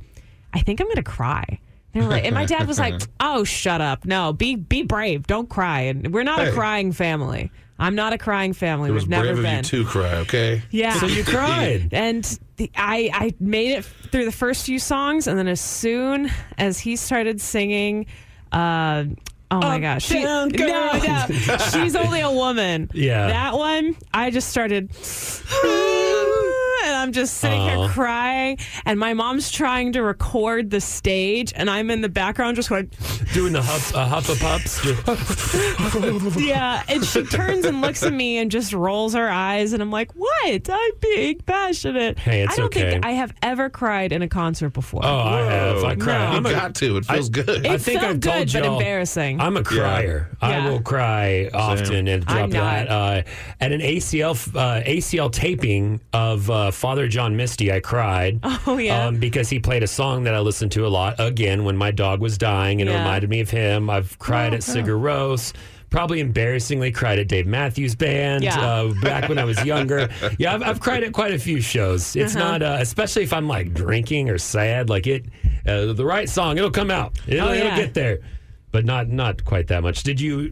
I 0.52 0.60
think 0.60 0.80
I'm 0.80 0.86
going 0.86 0.96
to 0.96 1.02
cry. 1.02 1.60
They 1.92 2.00
were 2.00 2.06
like, 2.06 2.24
and 2.24 2.34
my 2.34 2.44
dad 2.44 2.66
was 2.66 2.78
like, 2.78 3.00
"Oh, 3.20 3.44
shut 3.44 3.80
up! 3.80 4.04
No, 4.04 4.32
be 4.34 4.56
be 4.56 4.82
brave. 4.82 5.26
Don't 5.26 5.48
cry. 5.48 5.80
And 5.80 6.12
we're 6.12 6.22
not 6.22 6.46
a 6.46 6.52
crying 6.52 6.92
family. 6.92 7.50
I'm 7.78 7.94
not 7.94 8.12
a 8.12 8.18
crying 8.18 8.52
family. 8.54 8.90
It 8.90 8.92
was 8.92 9.04
We've 9.04 9.10
never 9.10 9.30
of 9.30 9.42
been. 9.42 9.56
you 9.58 9.62
to 9.62 9.84
cry, 9.84 10.14
okay? 10.16 10.62
Yeah. 10.70 10.94
So 10.98 11.06
you 11.06 11.22
cried. 11.24 11.88
And 11.92 12.24
the, 12.56 12.70
I, 12.76 13.10
I 13.14 13.34
made 13.38 13.72
it 13.72 13.84
through 13.84 14.24
the 14.24 14.32
first 14.32 14.66
few 14.66 14.78
songs, 14.78 15.26
and 15.28 15.38
then 15.38 15.46
as 15.48 15.60
soon 15.60 16.30
as 16.56 16.80
he 16.80 16.96
started 16.96 17.40
singing, 17.40 18.06
uh, 18.50 19.04
oh 19.50 19.60
my 19.60 19.78
gosh, 19.78 20.04
she, 20.06 20.18
Uptown 20.24 20.48
no, 20.48 21.26
no, 21.46 21.56
she's 21.72 21.94
only 21.94 22.20
a 22.20 22.30
woman. 22.32 22.90
Yeah. 22.94 23.28
that 23.28 23.54
one, 23.54 23.96
I 24.12 24.30
just 24.30 24.48
started. 24.48 24.90
And 26.98 27.06
I'm 27.06 27.12
just 27.12 27.34
sitting 27.36 27.60
Aw. 27.60 27.82
here 27.84 27.88
crying, 27.90 28.58
and 28.84 28.98
my 28.98 29.14
mom's 29.14 29.52
trying 29.52 29.92
to 29.92 30.02
record 30.02 30.70
the 30.70 30.80
stage, 30.80 31.52
and 31.54 31.70
I'm 31.70 31.90
in 31.92 32.00
the 32.00 32.08
background 32.08 32.56
just 32.56 32.68
going, 32.68 32.90
Doing 33.34 33.52
the 33.52 33.62
huff, 33.62 33.94
uh, 33.94 34.04
huff 34.06 34.28
of 34.28 34.40
pups. 34.40 34.82
Just- 34.82 36.36
yeah. 36.40 36.82
And 36.88 37.04
she 37.04 37.22
turns 37.24 37.64
and 37.66 37.80
looks 37.80 38.02
at 38.02 38.12
me 38.12 38.38
and 38.38 38.50
just 38.50 38.72
rolls 38.72 39.14
her 39.14 39.28
eyes, 39.28 39.72
and 39.74 39.80
I'm 39.82 39.92
like, 39.92 40.10
"What? 40.16 40.68
I'm 40.70 40.90
being 41.00 41.38
passionate." 41.46 42.18
Hey, 42.18 42.42
it's 42.42 42.54
I 42.54 42.56
don't 42.56 42.66
okay. 42.66 42.90
think 42.92 43.06
I 43.06 43.12
have 43.12 43.32
ever 43.42 43.68
cried 43.70 44.10
in 44.12 44.22
a 44.22 44.28
concert 44.28 44.70
before. 44.70 45.02
Oh, 45.04 45.18
I 45.18 45.40
have. 45.42 45.84
I 45.84 45.94
cry. 45.94 46.30
You 46.32 46.36
I'm 46.38 46.46
a- 46.46 46.50
got 46.50 46.74
to. 46.76 46.96
It 46.96 47.04
feels 47.04 47.28
I- 47.28 47.32
good. 47.32 47.66
I 47.66 47.74
It 47.74 47.80
think 47.82 48.00
felt 48.00 48.14
I've 48.16 48.20
told 48.20 48.36
good, 48.48 48.52
but 48.54 48.64
y'all, 48.64 48.78
embarrassing. 48.78 49.40
I'm 49.40 49.56
a 49.56 49.62
crier. 49.62 50.30
I 50.40 50.50
Yeah. 50.50 50.70
will 50.70 50.80
cry 50.80 51.48
often 51.54 52.08
and 52.08 52.24
drop 52.26 52.38
I'm 52.44 52.50
not. 52.50 52.88
that. 52.88 52.88
Uh, 52.88 53.22
at 53.60 53.72
an 53.72 53.82
ACL 53.82 54.30
f- 54.32 54.56
uh, 54.56 54.80
ACL 54.84 55.30
taping 55.30 56.00
of 56.12 56.50
uh, 56.50 56.70
Father 56.88 57.06
John 57.06 57.36
Misty, 57.36 57.70
I 57.70 57.80
cried. 57.80 58.40
Oh, 58.66 58.78
yeah? 58.78 59.04
um, 59.08 59.16
because 59.18 59.50
he 59.50 59.58
played 59.60 59.82
a 59.82 59.86
song 59.86 60.24
that 60.24 60.34
I 60.34 60.40
listened 60.40 60.72
to 60.72 60.86
a 60.86 60.88
lot. 60.88 61.16
Again, 61.18 61.64
when 61.64 61.76
my 61.76 61.90
dog 61.90 62.20
was 62.22 62.38
dying, 62.38 62.80
and 62.80 62.88
it 62.88 62.94
reminded 62.94 63.28
me 63.28 63.40
of 63.40 63.50
him. 63.50 63.90
I've 63.90 64.18
cried 64.18 64.52
Oh, 64.54 64.56
at 64.56 64.62
Sigur 64.62 64.98
Rós. 64.98 65.52
Probably 65.90 66.20
embarrassingly 66.20 66.90
cried 66.90 67.18
at 67.18 67.28
Dave 67.28 67.46
Matthews 67.46 67.94
Band 67.94 68.42
Yeah. 68.42 68.58
uh, 68.58 68.94
back 69.02 69.28
when 69.28 69.36
I 69.38 69.44
was 69.44 69.62
younger. 69.66 70.08
Yeah, 70.38 70.54
I've, 70.54 70.62
I've 70.62 70.80
cried 70.80 71.04
at 71.04 71.12
quite 71.12 71.34
a 71.34 71.38
few 71.38 71.60
shows. 71.60 72.16
It's 72.16 72.34
Uh-huh. 72.34 72.52
not, 72.58 72.62
uh, 72.62 72.78
especially 72.80 73.22
if 73.24 73.34
I'm 73.34 73.46
like 73.48 73.74
drinking 73.74 74.30
or 74.30 74.38
sad. 74.38 74.88
Like 74.88 75.06
it, 75.06 75.26
uh, 75.66 75.92
the 75.92 76.06
right 76.06 76.28
song, 76.28 76.56
it'll 76.56 76.70
come 76.70 76.90
out. 76.90 77.18
It'll, 77.26 77.48
Oh, 77.50 77.52
it'll 77.52 77.76
get 77.76 77.92
there, 77.92 78.20
but 78.78 78.84
not 78.84 79.08
not 79.08 79.44
quite 79.44 79.66
that 79.66 79.82
much. 79.82 80.04
Did 80.04 80.20
you 80.20 80.50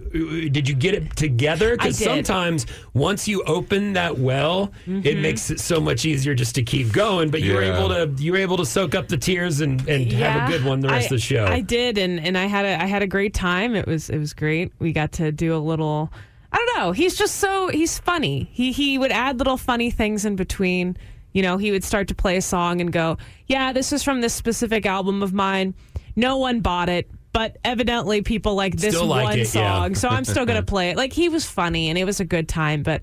did 0.48 0.68
you 0.68 0.74
get 0.74 0.94
it 0.94 1.14
together? 1.14 1.76
Because 1.76 1.96
sometimes 1.96 2.66
once 2.92 3.28
you 3.28 3.44
open 3.44 3.92
that 3.92 4.18
well, 4.18 4.72
Mm-hmm. 4.88 5.06
it 5.06 5.18
makes 5.18 5.48
it 5.50 5.60
so 5.60 5.80
much 5.80 6.04
easier 6.04 6.34
just 6.34 6.56
to 6.56 6.62
keep 6.64 6.92
going. 6.92 7.30
But 7.30 7.42
you 7.42 7.54
were 7.54 7.62
able 7.62 7.88
to 7.88 8.10
you 8.20 8.32
were 8.32 8.38
able 8.38 8.56
to 8.56 8.66
soak 8.66 8.96
up 8.96 9.06
the 9.06 9.16
tears 9.16 9.60
and, 9.60 9.80
and 9.88 10.10
have 10.14 10.48
a 10.48 10.52
good 10.52 10.64
one 10.64 10.80
the 10.80 10.88
rest 10.88 11.04
I, 11.04 11.06
of 11.06 11.10
the 11.10 11.18
show. 11.20 11.44
I 11.46 11.60
did, 11.60 11.98
and, 11.98 12.18
and 12.18 12.36
I 12.36 12.46
had 12.46 12.64
a 12.64 12.82
I 12.82 12.86
had 12.86 13.04
a 13.04 13.06
great 13.06 13.32
time. 13.32 13.76
It 13.76 13.86
was 13.86 14.10
it 14.10 14.18
was 14.18 14.34
great. 14.34 14.72
We 14.80 14.92
got 14.92 15.12
to 15.12 15.30
do 15.30 15.54
a 15.54 15.58
little. 15.58 16.12
I 16.50 16.56
don't 16.56 16.76
know. 16.78 16.90
He's 16.90 17.14
just 17.14 17.36
so 17.36 17.68
he's 17.68 17.96
funny. 18.00 18.48
He 18.52 18.72
he 18.72 18.98
would 18.98 19.12
add 19.12 19.38
little 19.38 19.56
funny 19.56 19.92
things 19.92 20.24
in 20.24 20.34
between. 20.34 20.96
You 21.32 21.42
know, 21.42 21.58
he 21.58 21.70
would 21.70 21.84
start 21.84 22.08
to 22.08 22.14
play 22.16 22.36
a 22.36 22.42
song 22.42 22.80
and 22.80 22.90
go, 22.92 23.18
"Yeah, 23.46 23.72
this 23.72 23.92
is 23.92 24.02
from 24.02 24.20
this 24.20 24.34
specific 24.34 24.84
album 24.84 25.22
of 25.22 25.32
mine. 25.32 25.74
No 26.16 26.38
one 26.38 26.58
bought 26.58 26.88
it." 26.88 27.08
But 27.36 27.58
evidently, 27.64 28.22
people 28.22 28.54
like 28.54 28.76
this 28.76 28.98
like 28.98 29.24
one 29.24 29.38
it, 29.38 29.54
yeah. 29.54 29.74
song, 29.82 29.94
so 29.94 30.08
I'm 30.08 30.24
still 30.24 30.46
gonna 30.46 30.62
play 30.74 30.88
it. 30.90 30.96
Like 30.96 31.12
he 31.12 31.28
was 31.28 31.44
funny 31.44 31.90
and 31.90 31.98
it 31.98 32.04
was 32.04 32.18
a 32.18 32.24
good 32.24 32.48
time, 32.48 32.82
but 32.82 33.02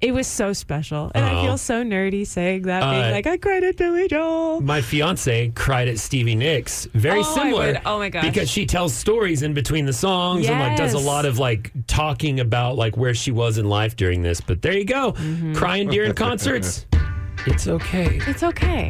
it 0.00 0.12
was 0.14 0.26
so 0.28 0.52
special, 0.52 1.10
and 1.14 1.24
I 1.24 1.34
Oh. 1.34 1.42
feel 1.44 1.58
so 1.58 1.82
nerdy 1.82 2.24
saying 2.26 2.62
that, 2.62 2.80
being 2.90 3.04
Uh, 3.04 3.10
like 3.10 3.26
I 3.26 3.36
cried 3.38 3.64
at 3.64 3.76
Billy 3.76 4.06
Joel. 4.08 4.60
my 4.60 4.80
fiance 4.80 5.48
cried 5.56 5.88
at 5.88 5.98
Stevie 5.98 6.34
Nicks. 6.36 6.86
Very 6.94 7.20
Oh, 7.20 7.34
similar. 7.34 7.80
Oh, 7.84 7.98
my 7.98 8.08
gosh. 8.08 8.24
Because 8.24 8.48
she 8.50 8.66
tells 8.66 8.94
stories 8.94 9.42
in 9.42 9.52
between 9.54 9.84
the 9.86 9.92
songs 9.92 10.48
and 10.48 10.58
like 10.60 10.76
does 10.76 10.94
a 10.94 10.98
lot 10.98 11.24
of 11.24 11.38
like 11.40 11.72
talking 11.88 12.38
about 12.40 12.76
like 12.76 12.96
where 12.96 13.14
she 13.14 13.30
was 13.32 13.58
in 13.58 13.68
life 13.68 13.94
during 13.96 14.22
this. 14.22 14.40
But 14.40 14.62
there 14.62 14.76
you 14.76 14.84
go. 14.84 15.12
Mm-hmm. 15.12 15.54
Crying 15.54 15.88
during 15.88 16.14
concerts. 16.14 16.86
It's 17.44 17.66
okay. 17.66 18.20
It's 18.28 18.44
okay. 18.44 18.88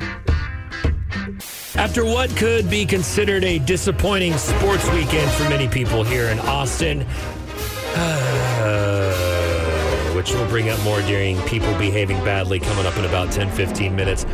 After 1.74 2.04
what 2.04 2.28
could 2.36 2.68
be 2.68 2.84
considered 2.84 3.44
a 3.44 3.58
disappointing 3.58 4.36
sports 4.36 4.86
weekend 4.90 5.30
for 5.32 5.44
many 5.44 5.66
people 5.66 6.04
here 6.04 6.26
in 6.26 6.38
Austin, 6.40 7.00
uh, 7.94 9.12
which 10.14 10.32
we'll 10.32 10.46
bring 10.50 10.68
up 10.68 10.78
more 10.82 11.00
during 11.02 11.40
people 11.42 11.72
behaving 11.78 12.22
badly 12.26 12.60
coming 12.60 12.84
up 12.84 12.94
in 12.98 13.06
about 13.06 13.32
10, 13.32 13.50
15 13.52 13.96
minutes. 13.96 14.26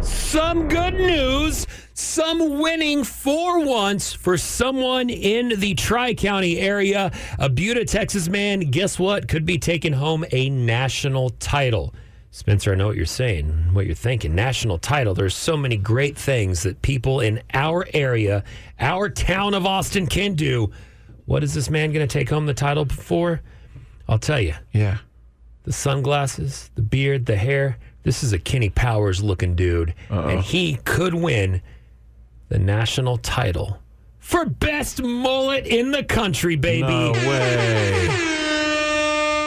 Some 0.00 0.66
good 0.66 0.94
news, 0.94 1.68
some 1.94 2.58
winning 2.58 3.04
for 3.04 3.64
once 3.64 4.12
for 4.12 4.36
someone 4.36 5.10
in 5.10 5.60
the 5.60 5.74
Tri 5.74 6.14
County 6.14 6.58
area. 6.58 7.12
A 7.38 7.48
Buda, 7.48 7.84
Texas 7.84 8.28
man, 8.28 8.60
guess 8.62 8.98
what? 8.98 9.28
Could 9.28 9.46
be 9.46 9.58
taking 9.58 9.92
home 9.92 10.24
a 10.32 10.50
national 10.50 11.30
title. 11.30 11.94
Spencer, 12.32 12.72
I 12.72 12.76
know 12.76 12.86
what 12.86 12.96
you're 12.96 13.06
saying, 13.06 13.48
what 13.72 13.86
you're 13.86 13.94
thinking. 13.94 14.34
National 14.34 14.78
title. 14.78 15.14
There's 15.14 15.34
so 15.34 15.56
many 15.56 15.76
great 15.76 16.16
things 16.16 16.62
that 16.62 16.80
people 16.80 17.20
in 17.20 17.42
our 17.52 17.86
area, 17.92 18.44
our 18.78 19.08
town 19.08 19.52
of 19.52 19.66
Austin 19.66 20.06
can 20.06 20.34
do. 20.34 20.70
What 21.26 21.42
is 21.42 21.54
this 21.54 21.70
man 21.70 21.92
going 21.92 22.06
to 22.06 22.12
take 22.12 22.30
home 22.30 22.46
the 22.46 22.54
title 22.54 22.84
for? 22.86 23.40
I'll 24.08 24.18
tell 24.18 24.40
you. 24.40 24.54
Yeah. 24.72 24.98
The 25.64 25.72
sunglasses, 25.72 26.70
the 26.76 26.82
beard, 26.82 27.26
the 27.26 27.36
hair. 27.36 27.78
This 28.04 28.22
is 28.22 28.32
a 28.32 28.38
Kenny 28.38 28.70
Powers 28.70 29.22
looking 29.22 29.54
dude. 29.56 29.94
And 30.08 30.40
he 30.40 30.76
could 30.84 31.14
win 31.14 31.60
the 32.48 32.58
national 32.58 33.18
title 33.18 33.78
for 34.18 34.44
best 34.44 35.02
mullet 35.02 35.66
in 35.66 35.90
the 35.90 36.04
country, 36.04 36.56
baby. 36.56 36.86
No 36.88 37.12
way. 37.12 38.36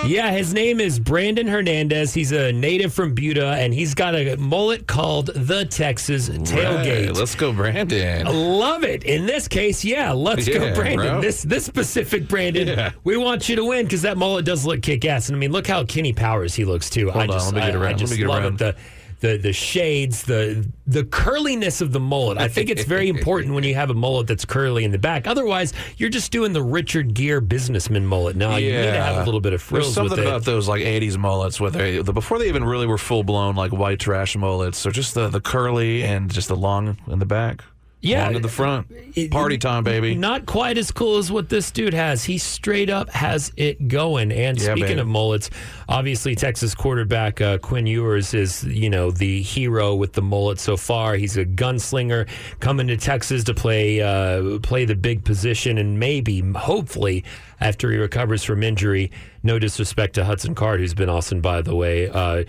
Yeah, 0.05 0.31
his 0.31 0.53
name 0.53 0.79
is 0.81 0.99
Brandon 0.99 1.47
Hernandez. 1.47 2.13
He's 2.13 2.31
a 2.31 2.51
native 2.51 2.93
from 2.93 3.13
Buda, 3.15 3.53
and 3.53 3.73
he's 3.73 3.93
got 3.93 4.15
a 4.15 4.35
mullet 4.37 4.85
called 4.87 5.27
the 5.27 5.65
Texas 5.65 6.29
Tailgate. 6.29 7.07
Right, 7.07 7.15
let's 7.15 7.35
go, 7.35 7.53
Brandon. 7.53 8.25
Love 8.25 8.83
it. 8.83 9.03
In 9.05 9.25
this 9.25 9.47
case, 9.47 9.83
yeah, 9.85 10.11
let's 10.11 10.47
go, 10.47 10.73
Brandon. 10.75 11.07
bro. 11.07 11.21
This 11.21 11.43
this 11.43 11.65
specific 11.65 12.27
Brandon, 12.27 12.67
Yeah. 12.67 12.91
we 13.03 13.15
want 13.17 13.47
you 13.47 13.55
to 13.55 13.63
win 13.65 13.85
because 13.85 14.01
that 14.01 14.17
mullet 14.17 14.45
does 14.45 14.65
look 14.65 14.81
kick 14.81 15.05
ass. 15.05 15.29
And 15.29 15.35
I 15.35 15.39
mean, 15.39 15.51
look 15.51 15.67
how 15.67 15.83
Kenny 15.85 16.11
Powers 16.13 16.53
he 16.53 16.65
looks 16.65 16.89
too. 16.89 17.09
I 17.09 17.13
Hold 17.13 17.29
on, 17.31 17.37
just, 17.37 17.53
let 17.53 17.55
me 17.55 17.61
get 17.71 17.75
around. 17.75 17.83
I 17.85 17.87
Let 17.91 17.97
just 17.97 18.11
me 18.11 18.17
get 18.17 18.27
love 18.27 18.43
around. 18.43 18.53
it. 18.55 18.57
The, 18.59 18.75
the 19.23 19.37
the 19.37 19.53
shades, 19.53 20.23
the 20.23 20.69
the 20.85 21.05
curliness 21.05 21.79
of 21.79 21.93
the 21.93 21.99
mullet. 21.99 22.37
I 22.37 22.49
think 22.49 22.69
it's 22.69 22.83
very 22.83 23.07
important 23.07 23.55
when 23.55 23.63
you 23.63 23.73
have 23.73 23.89
a 23.89 23.93
mullet 23.93 24.27
that's 24.27 24.43
curly 24.43 24.83
in 24.83 24.91
the 24.91 24.97
back. 24.97 25.27
Otherwise, 25.27 25.71
you're 25.95 26.09
just 26.09 26.29
doing 26.29 26.51
the 26.51 26.61
Richard 26.61 27.13
Gere 27.13 27.39
businessman 27.39 28.05
mullet. 28.05 28.35
No, 28.35 28.57
you 28.57 28.73
need 28.73 28.81
to 28.83 29.01
have 29.01 29.21
a 29.21 29.23
little 29.23 29.39
bit 29.39 29.53
of 29.53 29.61
frills 29.61 29.85
There's 29.85 29.95
something 29.95 30.17
with 30.17 30.27
it. 30.27 30.29
about 30.29 30.43
those 30.43 30.67
like 30.67 30.81
'80s 30.81 31.17
mullets, 31.17 31.57
where 31.61 31.71
they 31.71 31.99
the, 31.99 32.11
before 32.11 32.37
they 32.37 32.49
even 32.49 32.65
really 32.65 32.85
were 32.85 32.97
full 32.97 33.23
blown 33.23 33.55
like 33.55 33.71
white 33.71 33.99
trash 33.99 34.35
mullets. 34.35 34.85
or 34.85 34.91
just 34.91 35.13
the 35.13 35.29
the 35.29 35.41
curly 35.41 36.03
and 36.03 36.29
just 36.29 36.49
the 36.49 36.57
long 36.57 36.97
in 37.07 37.19
the 37.19 37.25
back. 37.25 37.63
Yeah. 38.03 38.29
in 38.29 38.41
the 38.41 38.49
front. 38.49 38.87
Party 39.31 39.57
time, 39.57 39.83
baby. 39.83 40.13
Not 40.15 40.45
quite 40.45 40.77
as 40.77 40.91
cool 40.91 41.17
as 41.17 41.31
what 41.31 41.49
this 41.49 41.71
dude 41.71 41.93
has. 41.93 42.23
He 42.25 42.37
straight 42.37 42.89
up 42.89 43.09
has 43.09 43.51
it 43.57 43.87
going. 43.87 44.31
And 44.31 44.57
Yeah, 44.59 44.73
speaking 44.73 44.97
babe. 44.97 44.99
of 44.99 45.07
mullets, 45.07 45.49
obviously 45.87 46.35
Texas 46.35 46.75
quarterback 46.75 47.39
uh, 47.39 47.57
Quinn 47.59 47.85
Ewers 47.87 48.33
is, 48.33 48.63
you 48.65 48.89
know, 48.89 49.09
the 49.11 49.41
hero 49.41 49.95
with 49.95 50.13
the 50.13 50.21
mullet 50.21 50.59
so 50.59 50.75
far. 50.75 51.15
He's 51.15 51.37
a 51.37 51.45
gunslinger 51.45 52.27
coming 52.59 52.87
to 52.87 52.97
Texas 52.97 53.43
to 53.45 53.53
play 53.53 54.01
uh, 54.01 54.59
play 54.59 54.85
the 54.85 54.95
big 54.95 55.23
position 55.23 55.77
and 55.77 55.99
maybe, 55.99 56.41
hopefully, 56.41 57.23
after 57.61 57.89
he 57.91 57.97
recovers 57.97 58.43
from 58.43 58.63
injury. 58.63 59.11
No 59.43 59.59
disrespect 59.59 60.15
to 60.15 60.25
Hudson 60.25 60.55
Card, 60.55 60.79
who's 60.79 60.93
been 60.93 61.09
awesome, 61.09 61.39
by 61.41 61.61
the 61.61 61.75
way. 61.75 62.09
Uh, 62.09 62.43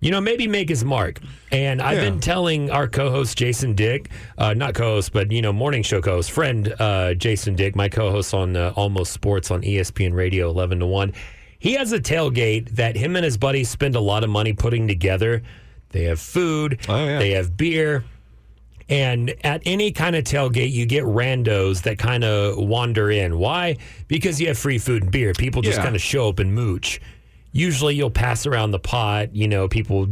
you 0.00 0.10
know, 0.10 0.20
maybe 0.20 0.46
make 0.46 0.68
his 0.68 0.84
mark. 0.84 1.18
And 1.50 1.80
I've 1.82 2.00
been 2.00 2.20
telling 2.20 2.70
our 2.70 2.86
co-host 2.88 3.36
Jason 3.38 3.74
Dick, 3.74 4.10
uh, 4.36 4.54
not 4.54 4.74
co-host, 4.74 5.12
but 5.12 5.32
you 5.32 5.42
know, 5.42 5.52
morning 5.52 5.82
show 5.82 6.00
co-host, 6.00 6.30
friend 6.30 6.72
uh, 6.78 7.14
Jason 7.14 7.54
Dick, 7.56 7.74
my 7.74 7.88
co-host 7.88 8.32
on 8.34 8.56
uh, 8.56 8.72
Almost 8.76 9.12
Sports 9.12 9.50
on 9.50 9.62
ESPN 9.62 10.12
Radio, 10.14 10.48
eleven 10.50 10.78
to 10.80 10.86
one. 10.86 11.12
He 11.58 11.72
has 11.72 11.92
a 11.92 11.98
tailgate 11.98 12.70
that 12.76 12.94
him 12.96 13.16
and 13.16 13.24
his 13.24 13.36
buddies 13.36 13.68
spend 13.68 13.96
a 13.96 14.00
lot 14.00 14.22
of 14.22 14.30
money 14.30 14.52
putting 14.52 14.86
together. 14.86 15.42
They 15.90 16.04
have 16.04 16.20
food, 16.20 16.78
they 16.86 17.30
have 17.32 17.56
beer. 17.56 18.04
And 18.90 19.34
at 19.44 19.60
any 19.66 19.90
kind 19.92 20.16
of 20.16 20.24
tailgate, 20.24 20.70
you 20.72 20.86
get 20.86 21.04
randos 21.04 21.82
that 21.82 21.98
kind 21.98 22.24
of 22.24 22.56
wander 22.56 23.10
in. 23.10 23.38
Why? 23.38 23.76
Because 24.06 24.40
you 24.40 24.46
have 24.48 24.56
free 24.58 24.78
food 24.78 25.02
and 25.02 25.12
beer. 25.12 25.32
People 25.34 25.60
just 25.60 25.76
Yeah. 25.78 25.84
kind 25.84 25.94
of 25.96 26.00
show 26.00 26.28
up 26.28 26.38
and 26.38 26.54
mooch. 26.54 26.98
Usually 27.52 27.94
you'll 27.94 28.10
pass 28.10 28.46
around 28.46 28.70
the 28.70 28.78
pot, 28.78 29.34
you 29.34 29.48
know, 29.48 29.68
people 29.68 30.06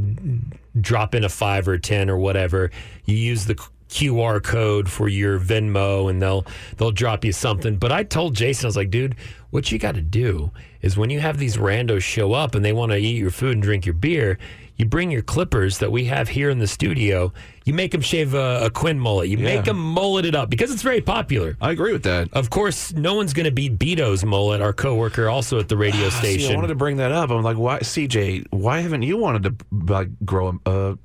drop 0.81 1.15
in 1.15 1.25
a 1.25 1.29
five 1.29 1.69
or 1.69 1.79
10 1.79 2.11
or 2.11 2.17
whatever. 2.17 2.71
You 3.05 3.17
use 3.17 3.45
the 3.47 3.57
QR 3.89 4.43
code 4.43 4.91
for 4.91 5.09
your 5.09 5.39
Venmo 5.39 6.11
and 6.11 6.21
they'll 6.21 6.45
they'll 6.77 6.91
drop 6.91 7.25
you 7.25 7.33
something. 7.33 7.77
But 7.77 7.93
I 7.93 8.03
told 8.03 8.35
Jason, 8.35 8.67
I 8.67 8.69
was 8.69 8.77
like, 8.77 8.91
dude, 8.91 9.15
what 9.51 9.71
you 9.71 9.79
got 9.79 9.95
to 9.95 10.03
do 10.03 10.51
is 10.83 10.97
when 10.97 11.11
you 11.11 11.21
have 11.21 11.39
these 11.39 11.57
randos 11.57 12.03
show 12.03 12.33
up 12.33 12.55
and 12.55 12.65
they 12.65 12.73
want 12.73 12.93
to 12.93 12.99
eat 12.99 13.17
your 13.17 13.31
food 13.31 13.53
and 13.53 13.63
drink 13.63 13.87
your 13.87 13.95
beer, 13.95 14.39
you 14.77 14.85
bring 14.87 15.11
your 15.11 15.23
clippers 15.23 15.79
that 15.79 15.91
we 15.91 16.05
have 16.07 16.29
here 16.29 16.51
in 16.51 16.59
the 16.59 16.67
studio. 16.67 17.33
You 17.65 17.75
make 17.75 17.91
them 17.93 18.01
shave 18.03 18.35
a, 18.35 18.67
a 18.67 18.71
Quinn 18.71 18.99
mullet. 19.01 19.29
You 19.29 19.39
Yeah. 19.39 19.57
make 19.57 19.65
them 19.65 19.79
mullet 19.79 20.25
it 20.25 20.35
up 20.35 20.51
because 20.51 20.71
it's 20.71 20.83
very 20.83 21.01
popular. 21.01 21.57
I 21.61 21.71
agree 21.73 21.93
with 21.93 22.03
that. 22.05 22.29
Of 22.33 22.51
course, 22.51 22.93
no 22.93 23.15
one's 23.15 23.33
going 23.33 23.45
to 23.47 23.51
beat 23.51 23.79
Beto's 23.79 24.25
mullet, 24.25 24.61
our 24.61 24.73
coworker, 24.73 25.29
also 25.29 25.59
at 25.59 25.69
the 25.69 25.77
radio 25.77 26.07
Ah, 26.07 26.11
See, 26.11 26.19
station. 26.39 26.53
I 26.53 26.55
wanted 26.57 26.69
to 26.69 26.75
bring 26.75 26.99
that 26.99 27.11
up. 27.13 27.31
I'm 27.31 27.43
like, 27.43 27.57
why, 27.57 27.79
CJ? 27.81 28.47
Why 28.51 28.81
haven't 28.81 29.03
you 29.03 29.17
wanted 29.17 29.43
to 29.45 29.55
like 29.95 30.09
grow 30.25 30.61
a, 30.67 30.97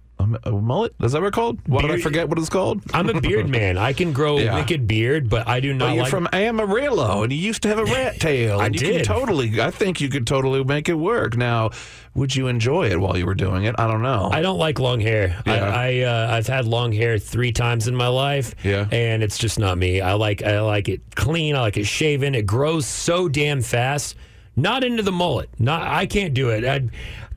a, 0.44 0.50
a 0.50 0.52
mullet? 0.52 0.94
Is 1.02 1.12
that 1.14 1.22
what 1.22 1.28
it's 1.28 1.36
called? 1.36 1.60
Why 1.68 1.82
did 1.82 1.92
I 1.92 1.94
Beard- 1.96 2.04
forget 2.04 2.30
what 2.30 2.38
it's 2.40 2.50
called? 2.50 2.82
I'm 2.94 3.10
a 3.10 3.20
beard 3.20 3.50
man. 3.60 3.78
I 3.78 3.94
can 3.94 4.14
grow 4.14 4.38
Yeah. 4.38 4.54
a 4.54 4.56
wicked 4.60 4.88
beard, 4.88 5.30
but 5.30 5.48
I 5.48 5.60
do 5.60 5.74
not 5.74 5.94
you're 5.94 6.04
like. 6.04 6.12
from 6.12 6.28
Amarillo, 6.32 7.24
and 7.24 7.32
you 7.34 7.40
used 7.40 7.62
to 7.64 7.68
have 7.70 7.80
a 7.80 7.86
rat 7.86 8.20
tail. 8.20 8.60
I 8.60 8.66
and 8.68 8.76
you 8.76 8.80
did. 8.82 9.06
Can 9.06 9.16
totally, 9.16 9.62
I 9.62 9.72
think 9.72 10.00
you 10.02 10.10
could 10.10 10.28
totally 10.28 10.64
make 10.64 10.90
it 10.90 10.94
work. 10.96 11.36
Now, 11.38 11.72
would 12.14 12.36
you 12.36 12.48
enjoy 12.48 12.90
it 12.90 13.00
while 13.00 13.18
you 13.18 13.26
were 13.26 13.36
doing 13.36 13.64
it? 13.64 13.76
I 13.78 13.88
don't 13.88 14.02
know. 14.02 14.30
I 14.32 14.42
don't 14.42 14.58
like 14.60 14.80
long 14.80 15.00
hair. 15.00 15.42
Yeah. 15.46 15.54
I, 15.54 15.88
I 15.88 16.00
uh, 16.02 16.36
I've 16.36 16.48
had 16.48 16.66
long 16.66 16.92
hair 16.92 17.18
three 17.18 17.52
times 17.52 17.88
in 17.88 17.96
my 17.96 18.08
life. 18.08 18.54
Yeah. 18.64 18.88
and 18.92 19.24
it's 19.24 19.38
just 19.38 19.58
not 19.60 19.78
me. 19.78 20.02
I 20.02 20.14
like 20.14 20.44
I 20.44 20.60
like 20.62 20.90
it 20.90 21.02
clean. 21.16 21.56
I 21.56 21.62
like 21.62 21.78
it 21.78 21.86
shaven. 21.86 22.36
It 22.36 22.46
grows 22.46 22.86
so 22.86 23.30
damn 23.30 23.62
fast. 23.62 24.16
Not 24.58 24.84
into 24.84 25.02
the 25.02 25.14
mullet. 25.14 25.50
Not 25.60 25.84
I 25.84 26.06
can't 26.06 26.34
do 26.34 26.50
it. 26.50 26.66
I, 26.66 26.82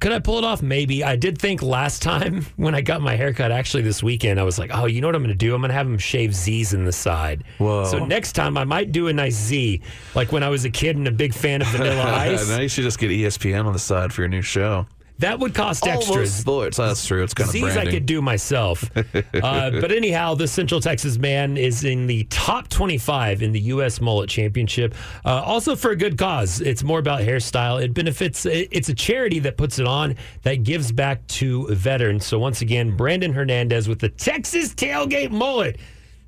could 0.05 0.13
I 0.13 0.19
pull 0.19 0.37
it 0.37 0.45
off? 0.45 0.61
Maybe. 0.61 1.03
I 1.03 1.17
did 1.17 1.39
think 1.39 1.63
last 1.63 2.03
time 2.03 2.45
when 2.57 2.75
I 2.75 2.83
got 2.83 3.01
my 3.01 3.17
haircut, 3.17 3.51
actually 3.51 3.85
this 3.85 4.03
weekend, 4.03 4.39
I 4.39 4.43
was 4.43 4.59
like, 4.59 4.71
oh, 4.75 4.85
you 4.85 5.01
know 5.01 5.09
what 5.09 5.15
I'm 5.15 5.23
going 5.23 5.31
to 5.31 5.35
do? 5.35 5.55
I'm 5.55 5.63
going 5.63 5.71
to 5.71 5.75
have 5.75 5.87
them 5.87 5.97
shave 5.97 6.35
Z's 6.35 6.75
in 6.75 6.85
the 6.85 6.93
side. 6.93 7.43
Whoa. 7.57 7.87
So 7.87 8.05
next 8.05 8.33
time 8.33 8.59
I 8.59 8.65
might 8.65 8.93
do 8.93 9.09
a 9.09 9.15
nice 9.15 9.35
Z, 9.35 9.81
like 10.15 10.31
when 10.31 10.43
I 10.43 10.51
was 10.51 10.67
a 10.67 10.71
kid 10.71 10.99
and 10.99 11.09
a 11.09 11.11
big 11.11 11.33
fan 11.33 11.63
of 11.63 11.69
Vanilla 11.69 12.05
Ice. 12.05 12.47
now 12.51 12.61
you 12.61 12.69
should 12.69 12.85
just 12.85 12.99
get 12.99 13.13
ESPN 13.13 13.65
on 13.65 13.73
the 13.73 13.79
side 13.79 14.13
for 14.13 14.21
your 14.21 14.29
new 14.29 14.43
show. 14.43 14.85
That 15.19 15.39
would 15.39 15.55
cost 15.55 15.85
Almost 15.85 16.09
extras. 16.09 16.35
sports. 16.35 16.77
That's 16.77 17.07
true. 17.07 17.23
It's 17.23 17.35
kind 17.35 17.49
of 17.49 17.61
branding. 17.61 17.89
I 17.89 17.91
could 17.91 18.05
do 18.05 18.21
myself. 18.21 18.91
uh, 18.97 19.71
but 19.71 19.93
anyhow, 19.93 20.35
the 20.35 20.49
Central 20.49 20.81
Texas 20.81 21.19
man 21.19 21.57
is 21.57 21.85
in 21.85 22.09
the 22.09 22.25
top 22.25 22.69
25 22.69 23.43
in 23.43 23.53
the 23.53 23.61
U.S. 23.61 24.01
Mullet 24.01 24.29
Championship. 24.29 24.95
Uh, 25.25 25.41
also 25.43 25.77
for 25.77 25.93
a 25.93 25.97
good 25.97 26.19
cause. 26.19 26.61
It's 26.61 26.83
more 26.83 26.99
about 26.99 27.21
hairstyle. 27.21 27.81
It 27.83 27.95
benefits, 27.95 28.45
it's 28.45 28.89
a 28.89 28.95
charity 28.95 29.39
that 29.41 29.57
puts 29.57 29.79
it 29.79 29.87
on 29.87 30.17
that 30.43 30.65
gives 30.65 30.91
back 30.91 31.25
to 31.29 31.69
veterans. 31.69 32.27
So 32.27 32.41
once 32.41 32.61
again, 32.61 32.97
Brandon 32.97 33.33
Hernandez 33.33 33.89
with 33.89 34.01
the 34.01 34.09
Texas 34.09 34.75
Tailgate 34.75 35.31
Mullet. 35.31 35.79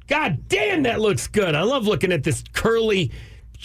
God 0.07 0.49
damn, 0.49 0.85
that 0.85 1.01
looks 1.01 1.27
good. 1.27 1.57
I 1.57 1.63
love 1.63 1.89
looking 1.89 2.13
at 2.13 2.23
this 2.23 2.45
curly, 2.53 3.11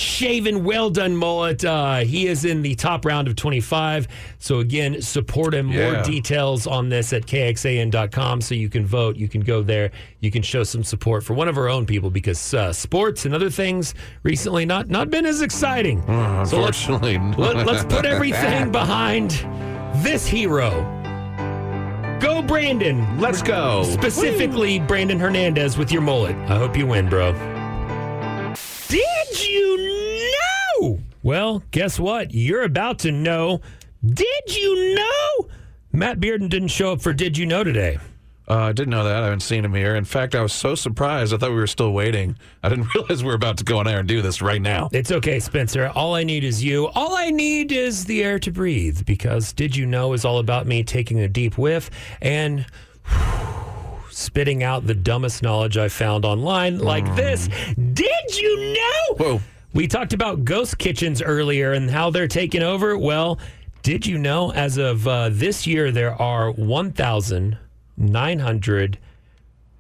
shaven, 0.02 0.64
well 0.64 0.90
done 0.90 1.16
mullet. 1.16 1.64
Uh, 1.64 1.98
he 2.00 2.28
is 2.28 2.44
in 2.46 2.62
the 2.62 2.76
top 2.76 3.06
round 3.06 3.28
of 3.28 3.36
25. 3.36 4.08
So, 4.40 4.60
again, 4.60 5.02
support 5.02 5.54
him. 5.54 5.68
More 5.68 6.02
details 6.04 6.68
on 6.68 6.90
this 6.90 7.14
at 7.14 7.26
kxan.com 7.26 8.42
so 8.42 8.56
you 8.56 8.70
can 8.70 8.86
vote. 8.86 9.16
You 9.16 9.30
can 9.30 9.42
go 9.42 9.62
there. 9.64 9.92
You 10.20 10.32
can 10.32 10.42
show 10.42 10.64
some 10.64 10.84
support 10.84 11.24
for 11.24 11.34
one 11.34 11.48
of 11.48 11.58
our 11.58 11.70
own 11.70 11.86
people 11.86 12.10
because 12.10 12.54
uh, 12.54 12.74
sports 12.74 13.26
and 13.26 13.34
other 13.34 13.50
things 13.50 13.94
recently 14.24 14.66
not, 14.66 14.90
not 14.90 15.10
been 15.10 15.26
as 15.26 15.42
exciting. 15.42 16.02
Uh, 16.02 16.44
So 16.46 16.60
let's- 16.60 16.82
unfortunately, 16.88 17.18
Let, 17.38 17.68
us 17.68 17.86
put 17.86 18.06
everything 18.06 18.72
behind 18.82 19.32
this 20.04 20.26
hero. 20.28 20.72
Go, 22.20 22.42
Brandon. 22.42 23.20
Let's 23.20 23.42
go. 23.42 23.84
Specifically, 23.84 24.80
Brandon 24.80 25.20
Hernandez 25.20 25.78
with 25.78 25.92
your 25.92 26.02
mullet. 26.02 26.36
I 26.50 26.58
hope 26.58 26.78
you 26.78 26.86
win, 26.86 27.10
bro. 27.10 27.34
Did 29.32 29.48
you 29.48 30.34
know? 30.82 31.00
Well, 31.24 31.64
guess 31.72 31.98
what? 31.98 32.34
You're 32.34 32.64
about 32.64 33.00
to 33.00 33.14
know. 33.14 33.62
Did 34.06 34.58
you 34.58 34.96
know? 34.96 35.50
Matt 35.94 36.20
Bearden 36.20 36.50
didn't 36.50 36.68
show 36.68 36.92
up 36.92 37.02
for 37.02 37.14
Did 37.14 37.38
You 37.38 37.46
Know 37.46 37.64
today. 37.64 37.98
Uh, 38.50 38.56
I 38.56 38.72
didn't 38.74 38.90
know 38.90 39.06
that. 39.06 39.16
I 39.16 39.26
haven't 39.26 39.40
seen 39.40 39.64
him 39.64 39.74
here. 39.74 39.96
In 39.96 40.04
fact, 40.04 40.36
I 40.36 40.42
was 40.42 40.52
so 40.52 40.76
surprised. 40.76 41.34
I 41.34 41.38
thought 41.38 41.52
we 41.52 41.56
were 41.56 41.68
still 41.68 41.94
waiting. 41.94 42.36
I 42.62 42.68
didn't 42.68 42.94
realize 42.96 43.24
we 43.24 43.30
were 43.30 43.36
about 43.36 43.58
to 43.60 43.64
go 43.64 43.78
on 43.78 43.88
air 43.88 44.00
and 44.00 44.08
do 44.08 44.22
this 44.22 44.42
right 44.42 44.62
now. 44.62 44.90
It's 44.92 45.14
okay, 45.14 45.40
Spencer. 45.40 45.90
All 45.96 46.14
I 46.14 46.26
need 46.26 46.44
is 46.44 46.62
you. 46.62 46.88
All 46.88 47.16
I 47.16 47.30
need 47.30 47.72
is 47.72 48.04
the 48.04 48.24
air 48.24 48.38
to 48.40 48.52
breathe 48.52 49.06
because 49.06 49.54
Did 49.54 49.78
You 49.78 49.86
Know 49.86 50.12
is 50.12 50.26
all 50.26 50.40
about 50.40 50.68
me 50.68 50.84
taking 50.84 51.22
a 51.22 51.30
deep 51.30 51.58
whiff 51.58 51.90
and 52.22 52.66
spitting 54.22 54.64
out 54.64 54.88
the 54.88 54.96
dumbest 54.96 55.44
knowledge 55.44 55.78
I 55.78 55.90
found 55.90 56.24
online 56.26 56.80
like 56.80 57.06
this. 57.16 57.48
Did 57.94 58.38
you 58.38 58.74
know? 58.74 59.16
Whoa. 59.18 59.42
We 59.74 59.88
talked 59.88 60.14
about 60.14 60.44
ghost 60.46 60.78
kitchens 60.78 61.22
earlier 61.22 61.72
and 61.74 61.90
how 61.90 62.10
they're 62.10 62.28
taking 62.28 62.62
over. 62.62 62.98
Well, 62.98 63.40
Did 63.84 64.06
you 64.06 64.18
know 64.18 64.52
as 64.52 64.78
of 64.78 65.08
uh, 65.08 65.30
this 65.32 65.66
year 65.66 65.92
there 65.92 66.14
are 66.22 66.52
1,900 66.52 69.00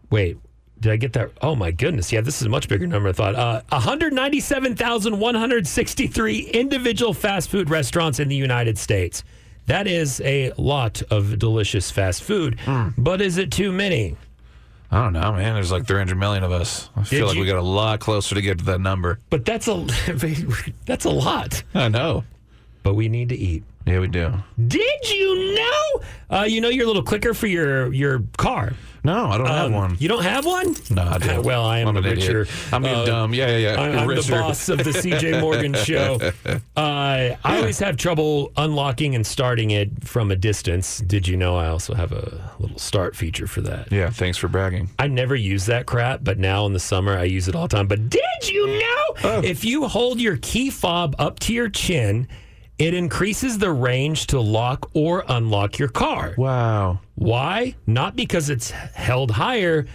Wait, 0.10 0.38
did 0.80 0.92
I 0.92 0.96
get 0.98 1.14
that? 1.14 1.32
Oh 1.42 1.56
my 1.56 1.72
goodness. 1.72 2.12
Yeah, 2.12 2.22
this 2.22 2.42
is 2.42 2.48
a 2.48 2.50
much 2.50 2.68
bigger 2.68 2.88
number 2.88 3.10
I 3.10 3.14
thought. 3.14 3.36
Uh, 3.36 3.62
197,163 3.70 6.40
individual 6.54 7.14
fast 7.14 7.50
food 7.50 7.70
restaurants 7.70 8.20
in 8.20 8.28
the 8.28 8.36
United 8.36 8.78
States. 8.78 9.24
That 9.68 9.88
is 9.88 10.20
a 10.22 10.52
lot 10.58 11.02
of 11.12 11.38
delicious 11.40 11.92
fast 11.92 12.24
food, 12.24 12.60
but 12.98 13.22
is 13.22 13.38
it 13.38 13.52
too 13.52 13.72
many? 13.72 14.18
I 14.94 15.02
don't 15.04 15.14
know, 15.14 15.32
man. 15.32 15.54
There's 15.54 15.72
like 15.72 15.88
300 15.88 16.18
million 16.18 16.44
of 16.44 16.52
us. 16.52 16.90
I 16.98 17.04
feel 17.04 17.26
like 17.28 17.36
you- 17.36 17.42
we 17.42 17.48
got 17.48 17.58
a 17.58 17.62
lot 17.62 18.00
closer 18.02 18.36
to 18.36 18.42
get 18.42 18.58
to 18.60 18.66
that 18.66 18.82
number. 18.82 19.20
But 19.30 19.46
that's 19.46 19.68
a 19.70 19.86
that's 20.86 21.06
a 21.06 21.10
lot. 21.10 21.64
I 21.74 21.88
know. 21.88 22.24
But 22.84 22.96
we 22.96 23.08
need 23.10 23.30
to 23.30 23.36
eat. 23.38 23.64
Yeah, 23.86 24.00
we 24.00 24.08
do. 24.08 24.34
Did 24.68 25.10
you 25.10 25.56
know? 25.56 26.02
Uh, 26.30 26.44
you 26.44 26.62
know 26.62 26.70
your 26.70 26.86
little 26.88 27.04
clicker 27.04 27.34
for 27.34 27.48
your 27.48 27.92
your 27.94 28.24
car. 28.38 28.74
No, 29.04 29.28
I 29.28 29.38
don't 29.38 29.48
have 29.48 29.66
Um, 29.68 29.74
one. 29.74 29.98
You 30.00 30.08
don't 30.10 30.24
have 30.24 30.46
one? 30.46 30.76
No, 30.92 31.02
I 31.04 31.18
don't. 31.18 31.44
well, 31.44 31.66
I 31.66 31.80
am 31.80 31.88
I'm 31.88 31.98
a 31.98 32.02
richer. 32.02 32.48
I'm 32.72 32.84
being 32.84 33.06
dumb. 33.06 33.34
Yeah, 33.34 33.48
yeah, 33.58 33.74
yeah. 33.74 33.82
I- 33.82 33.90
I'm 33.98 34.08
the 34.08 34.28
boss 34.30 34.70
of 34.70 34.78
the 34.84 34.92
CJ 34.92 35.42
Morgan 35.42 35.74
show. 35.86 36.20
Uh, 36.46 36.56
I 36.78 37.38
always 37.44 37.80
have 37.80 37.98
trouble 37.98 38.52
unlocking 38.58 39.16
and 39.16 39.26
starting 39.26 39.72
it 39.72 40.08
from 40.08 40.30
a 40.30 40.36
distance. 40.36 41.00
Did 41.00 41.28
you 41.28 41.36
know 41.36 41.56
I 41.56 41.68
also 41.68 41.94
have 41.96 42.12
a 42.12 42.52
little 42.60 42.78
start 42.78 43.16
feature 43.16 43.48
for 43.48 43.62
that? 43.62 43.92
Yeah, 43.92 44.10
thanks 44.12 44.38
for 44.38 44.48
bragging. 44.48 44.90
I 45.00 45.08
never 45.08 45.36
use 45.36 45.66
that 45.66 45.86
crap, 45.88 46.24
but 46.24 46.38
now 46.38 46.66
in 46.68 46.74
the 46.74 46.80
summer 46.80 47.18
I 47.18 47.24
use 47.24 47.48
it 47.48 47.56
all 47.56 47.68
the 47.68 47.76
time. 47.76 47.88
But 47.88 48.10
did 48.10 48.22
you 48.44 48.68
know 48.68 48.98
Oh. 49.24 49.42
if 49.44 49.66
you 49.66 49.88
hold 49.88 50.22
your 50.22 50.38
key 50.38 50.70
fob 50.70 51.16
up 51.20 51.40
to 51.40 51.54
your 51.54 51.70
chin, 51.70 52.28
it 52.82 52.96
increases 52.96 53.60
the 53.60 53.72
range 53.72 54.28
to 54.28 54.40
lock 54.40 54.90
or 54.94 55.24
unlock 55.28 55.78
your 55.78 55.88
car? 55.88 56.34
Wow. 56.36 57.00
Why? 57.14 57.76
Not 57.86 58.16
because 58.16 58.50
it's 58.50 58.72
held 58.72 59.30
higher, 59.30 59.86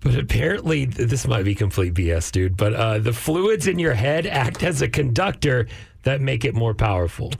but 0.00 0.14
apparently 0.14 0.86
this 0.86 1.26
might 1.26 1.44
be 1.44 1.54
complete 1.54 1.92
BS, 1.92 2.32
dude. 2.32 2.56
But 2.56 2.74
uh, 2.74 2.98
the 2.98 3.12
fluids 3.12 3.66
in 3.66 3.78
your 3.78 3.92
head 3.92 4.26
act 4.26 4.62
as 4.62 4.80
a 4.80 4.88
conductor 4.88 5.68
that 6.04 6.22
make 6.22 6.46
it 6.46 6.54
more 6.54 6.72
powerful. 6.72 7.30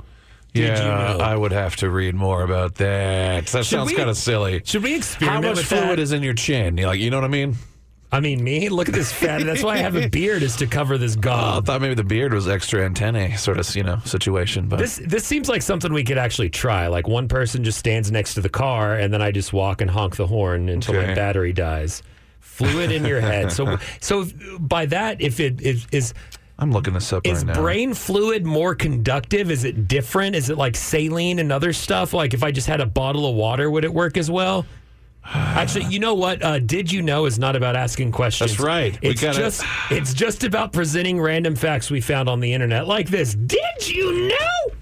Did 0.52 0.64
yeah, 0.64 0.82
you 0.82 1.18
know? 1.18 1.24
I 1.24 1.34
would 1.34 1.52
have 1.52 1.76
to 1.76 1.88
read 1.88 2.14
more 2.14 2.42
about 2.42 2.74
that. 2.74 3.46
That 3.46 3.64
Should 3.64 3.78
sounds 3.78 3.92
kind 3.94 4.10
of 4.10 4.16
silly. 4.18 4.60
Should 4.64 4.82
we 4.82 4.96
experiment? 4.96 5.44
How 5.44 5.50
much 5.52 5.64
fluid 5.64 5.90
that? 5.90 5.98
is 5.98 6.12
in 6.12 6.22
your 6.22 6.34
chin? 6.34 6.76
You 6.76 6.86
like, 6.86 7.00
you 7.00 7.08
know 7.10 7.18
what 7.18 7.24
I 7.24 7.28
mean? 7.28 7.56
I 8.12 8.20
mean, 8.20 8.42
me. 8.42 8.68
Look 8.68 8.88
at 8.88 8.94
this 8.94 9.12
fat. 9.12 9.44
That's 9.44 9.62
why 9.62 9.74
I 9.74 9.78
have 9.78 9.94
a 9.94 10.08
beard 10.10 10.42
is 10.42 10.56
to 10.56 10.66
cover 10.66 10.98
this 10.98 11.16
Oh, 11.24 11.58
I 11.58 11.60
thought 11.60 11.80
maybe 11.80 11.94
the 11.94 12.04
beard 12.04 12.32
was 12.32 12.48
extra 12.48 12.84
antennae 12.84 13.36
sort 13.36 13.58
of, 13.58 13.76
you 13.76 13.84
know, 13.84 14.00
situation. 14.04 14.66
But 14.66 14.80
This 14.80 15.00
this 15.06 15.24
seems 15.24 15.48
like 15.48 15.62
something 15.62 15.92
we 15.92 16.02
could 16.04 16.18
actually 16.18 16.50
try. 16.50 16.88
Like 16.88 17.06
one 17.06 17.28
person 17.28 17.62
just 17.62 17.78
stands 17.78 18.10
next 18.10 18.34
to 18.34 18.40
the 18.40 18.48
car, 18.48 18.94
and 18.96 19.12
then 19.12 19.22
I 19.22 19.30
just 19.30 19.52
walk 19.52 19.80
and 19.80 19.90
honk 19.90 20.16
the 20.16 20.26
horn 20.26 20.68
until 20.68 20.94
my 20.94 21.14
battery 21.14 21.52
dies. 21.52 22.02
Fluid 22.40 22.90
in 22.90 23.04
your 23.04 23.20
head. 23.20 23.52
So 23.52 23.78
so 24.00 24.26
by 24.58 24.86
that, 24.86 25.20
if 25.20 25.38
it 25.40 25.60
is 25.60 25.86
is 25.92 26.14
I'm 26.58 26.72
looking 26.72 26.92
this 26.92 27.12
up 27.12 27.26
is 27.26 27.38
right 27.38 27.54
now. 27.54 27.60
brain 27.60 27.94
fluid 27.94 28.44
more 28.44 28.74
conductive? 28.74 29.50
Is 29.50 29.64
it 29.64 29.88
different? 29.88 30.36
Is 30.36 30.50
it 30.50 30.58
like 30.58 30.76
saline 30.76 31.38
and 31.38 31.50
other 31.52 31.72
stuff? 31.72 32.12
Like 32.12 32.34
if 32.34 32.42
I 32.42 32.50
just 32.50 32.66
had 32.66 32.80
a 32.80 32.86
bottle 32.86 33.26
of 33.26 33.34
water, 33.34 33.70
would 33.70 33.84
it 33.84 33.94
work 33.94 34.16
as 34.18 34.30
well? 34.30 34.66
Actually, 35.32 35.84
you 35.86 35.98
know 36.00 36.14
what? 36.14 36.42
Uh, 36.42 36.58
did 36.58 36.90
you 36.90 37.02
know 37.02 37.26
is 37.26 37.38
not 37.38 37.54
about 37.56 37.76
asking 37.76 38.12
questions. 38.12 38.52
That's 38.52 38.60
right. 38.62 38.98
We 39.02 39.10
It's 39.10 39.20
gotta- 39.20 39.38
just 39.38 39.64
it's 39.90 40.12
just 40.14 40.42
about 40.44 40.72
presenting 40.72 41.20
random 41.20 41.54
facts 41.56 41.90
we 41.90 42.00
found 42.00 42.28
on 42.28 42.40
the 42.40 42.52
internet, 42.52 42.86
like 42.88 43.08
this. 43.08 43.34
Did 43.34 43.88
you 43.88 44.28
know? 44.28 44.74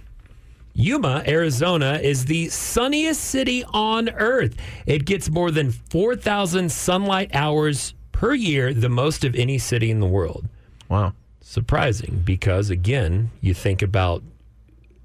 Yuma, 0.75 1.25
Arizona, 1.27 1.99
is 2.03 2.25
the 2.27 2.49
sunniest 2.49 3.21
city 3.25 3.65
on 3.75 4.09
Earth. 4.11 4.57
It 4.87 5.05
gets 5.07 5.29
more 5.29 5.51
than 5.51 5.73
4,000 5.73 6.71
sunlight 6.71 7.31
hours 7.35 7.95
per 8.13 8.33
year, 8.33 8.73
the 8.73 8.89
most 8.89 9.25
of 9.25 9.35
any 9.35 9.59
city 9.59 9.91
in 9.91 10.01
the 10.01 10.07
world. 10.07 10.47
wow. 10.89 11.13
Surprising 11.41 12.21
because, 12.27 12.69
again, 12.69 13.31
you 13.41 13.55
think 13.55 13.81
about 13.81 14.23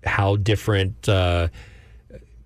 how 0.05 0.35
different 0.35 1.07
uh, 1.07 1.47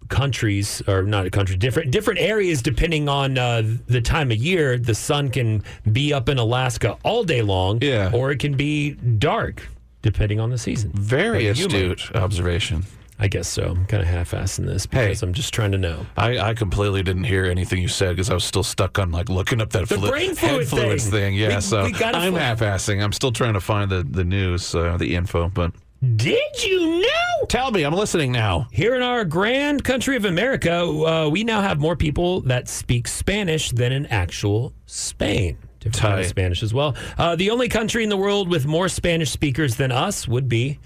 countries, 0.09 0.81
or 0.87 1.03
not 1.03 1.25
a 1.25 1.29
country, 1.29 1.55
different 1.57 1.91
different 1.91 2.19
areas, 2.19 2.61
depending 2.61 3.07
on 3.09 3.37
uh, 3.37 3.61
the 3.87 4.01
time 4.01 4.31
of 4.31 4.37
year, 4.37 4.77
the 4.77 4.95
sun 4.95 5.29
can 5.29 5.63
be 5.91 6.13
up 6.13 6.29
in 6.29 6.37
Alaska 6.37 6.97
all 7.03 7.23
day 7.23 7.41
long, 7.41 7.79
Yeah. 7.81 8.11
or 8.13 8.31
it 8.31 8.39
can 8.39 8.55
be 8.55 8.91
dark, 8.91 9.67
depending 10.01 10.39
on 10.39 10.49
the 10.49 10.57
season. 10.57 10.91
Very 10.93 11.47
Like 11.47 11.57
astute 11.57 12.15
observation. 12.15 12.85
I 13.19 13.27
guess 13.27 13.47
so. 13.47 13.63
I'm 13.69 13.87
kind 13.87 14.03
of 14.03 14.07
half-assing 14.07 14.67
this 14.67 14.85
because 14.85 15.23
I'm 15.23 15.33
just 15.33 15.51
trying 15.51 15.71
to 15.71 15.79
know. 15.79 16.05
I, 16.17 16.37
I 16.37 16.53
completely 16.53 17.01
didn't 17.01 17.23
hear 17.23 17.45
anything 17.45 17.81
you 17.81 17.87
said 17.87 18.09
because 18.15 18.29
I 18.29 18.35
was 18.35 18.43
still 18.43 18.61
stuck 18.61 18.99
on 18.99 19.09
like 19.09 19.27
looking 19.27 19.59
up 19.59 19.71
that 19.71 19.89
The 19.89 19.97
flu- 19.97 20.09
brain 20.11 20.35
fluid 20.35 20.67
thing. 20.67 20.99
thing. 20.99 21.33
Yeah, 21.33 21.55
We- 21.55 21.61
so 21.61 21.83
we 21.85 21.95
I'm 21.95 22.33
fl- 22.33 22.37
half-assing. 22.37 23.03
I'm 23.03 23.11
still 23.13 23.31
trying 23.31 23.53
to 23.55 23.59
find 23.59 23.89
the 23.89 24.03
the 24.03 24.23
news, 24.23 24.75
uh, 24.75 24.97
the 24.97 25.15
info. 25.15 25.49
But 25.49 25.71
Did 26.15 26.63
you 26.63 27.01
know? 27.01 27.45
tell 27.47 27.71
me, 27.71 27.83
I'm 27.83 27.93
listening 27.93 28.31
now. 28.31 28.67
Here 28.71 28.95
in 28.95 29.01
our 29.01 29.25
grand 29.25 29.83
country 29.83 30.15
of 30.15 30.25
America, 30.25 30.73
uh, 30.83 31.29
we 31.29 31.43
now 31.43 31.61
have 31.61 31.79
more 31.79 31.95
people 31.95 32.41
that 32.41 32.67
speak 32.69 33.07
Spanish 33.07 33.71
than 33.71 33.91
in 33.91 34.05
actual 34.07 34.73
Spain. 34.85 35.57
Different 35.79 36.01
kind 36.01 36.19
of. 36.19 36.25
Spanish 36.27 36.61
as 36.63 36.73
well. 36.73 36.95
Uh, 37.17 37.35
the 37.35 37.49
only 37.49 37.67
country 37.69 38.03
in 38.03 38.09
the 38.09 38.17
world 38.17 38.47
with 38.49 38.65
more 38.65 38.89
Spanish 38.89 39.31
speakers 39.31 39.75
than 39.75 39.91
us 39.91 40.27
would 40.27 40.47
be 40.47 40.79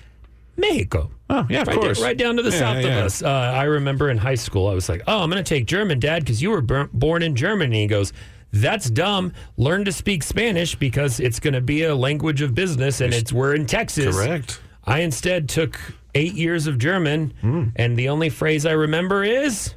Mexico. 0.58 1.12
Oh 1.30 1.46
yeah, 1.50 1.62
of 1.62 1.68
right, 1.68 1.78
course. 1.78 2.02
right 2.02 2.18
down 2.18 2.36
to 2.38 2.44
the 2.44 2.52
Yeah, 2.52 2.60
south 2.60 2.84
yeah. 2.84 3.00
of 3.00 3.06
us. 3.06 3.24
Uh, 3.24 3.28
I 3.30 3.64
remember 3.64 4.10
in 4.10 4.18
high 4.18 4.36
school, 4.36 4.68
I 4.68 4.74
was 4.74 4.90
like, 4.90 5.02
"Oh, 5.08 5.24
I'm 5.24 5.30
going 5.30 5.44
to 5.44 5.48
take 5.48 5.66
German, 5.66 6.00
Dad, 6.00 6.24
because 6.24 6.42
you 6.42 6.52
were 6.52 6.62
bur- 6.62 6.90
born 6.94 7.24
in 7.24 7.36
Germany." 7.36 7.82
He 7.82 7.88
goes, 7.88 8.12
"That's 8.52 8.90
dumb. 8.90 9.32
Learn 9.58 9.86
to 9.86 9.92
speak 9.94 10.24
Spanish 10.24 10.76
because 10.76 11.20
it's 11.22 11.40
going 11.40 11.54
to 11.54 11.62
be 11.62 11.84
a 11.84 11.96
language 11.96 12.42
of 12.42 12.54
business, 12.54 13.00
and 13.02 13.14
it's 13.14 13.32
we're 13.34 13.56
in 13.56 13.66
Texas." 13.66 14.14
Correct. 14.16 14.60
I 14.86 15.00
instead 15.00 15.48
took 15.50 15.80
eight 16.16 16.34
years 16.34 16.68
of 16.68 16.78
German, 16.78 17.34
hmm. 17.42 17.66
and 17.76 17.96
the 17.98 18.10
only 18.10 18.30
phrase 18.30 18.66
I 18.66 18.72
remember 18.72 19.24
is, 19.24 19.74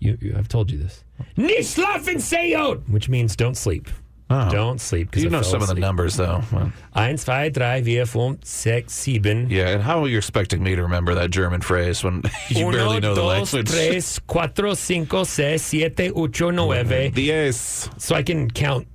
"You, 0.00 0.16
you 0.20 0.34
I've 0.36 0.48
told 0.48 0.70
you 0.70 0.78
this." 0.78 1.04
Nicht 1.36 1.76
schlafen 1.76 2.20
sehen, 2.20 2.82
which 2.88 3.08
means 3.08 3.36
don't 3.36 3.56
sleep. 3.56 3.88
Oh. 4.30 4.50
Don't 4.50 4.78
sleep. 4.78 5.16
You 5.16 5.28
I 5.28 5.30
know 5.30 5.42
some 5.42 5.62
of 5.62 5.68
the 5.68 5.74
numbers 5.74 6.16
though. 6.16 6.42
Well, 6.52 6.70
Eins, 6.94 7.20
zwei, 7.20 7.48
drei, 7.48 7.80
vier, 7.80 8.04
fünf, 8.04 8.44
sechs, 8.44 8.92
sieben. 8.92 9.48
yeah, 9.48 9.70
and 9.70 9.82
how 9.82 10.04
are 10.04 10.08
you 10.08 10.18
expecting 10.18 10.62
me 10.62 10.76
to 10.76 10.82
remember 10.82 11.14
that 11.14 11.30
German 11.30 11.62
phrase 11.62 12.04
when 12.04 12.22
you 12.50 12.66
Uno, 12.68 12.76
barely 12.76 13.00
know 13.00 13.14
the 13.14 13.22
dos, 13.22 13.52
language? 13.54 13.68
tres, 13.70 14.20
cuatro, 14.28 14.76
cinco, 14.76 15.24
seis, 15.24 15.62
siete, 15.62 16.12
ocho, 16.14 16.50
nueve. 16.50 17.14
Diez. 17.14 17.88
So 17.96 18.14
I 18.14 18.22
can 18.22 18.50
count 18.50 18.86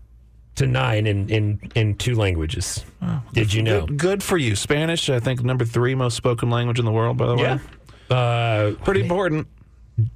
to 0.55 0.67
nine 0.67 1.07
in, 1.07 1.29
in, 1.29 1.59
in 1.75 1.95
two 1.95 2.15
languages. 2.15 2.83
Did 3.33 3.53
you 3.53 3.61
know? 3.63 3.85
Good, 3.87 3.97
good 3.97 4.23
for 4.23 4.37
you. 4.37 4.55
Spanish, 4.55 5.09
I 5.09 5.19
think, 5.19 5.43
number 5.43 5.65
three 5.65 5.95
most 5.95 6.15
spoken 6.15 6.49
language 6.49 6.79
in 6.79 6.85
the 6.85 6.91
world. 6.91 7.17
By 7.17 7.27
the 7.27 7.35
way, 7.35 7.41
Yeah. 7.41 8.15
Uh, 8.15 8.71
pretty 8.83 9.01
important. 9.01 9.47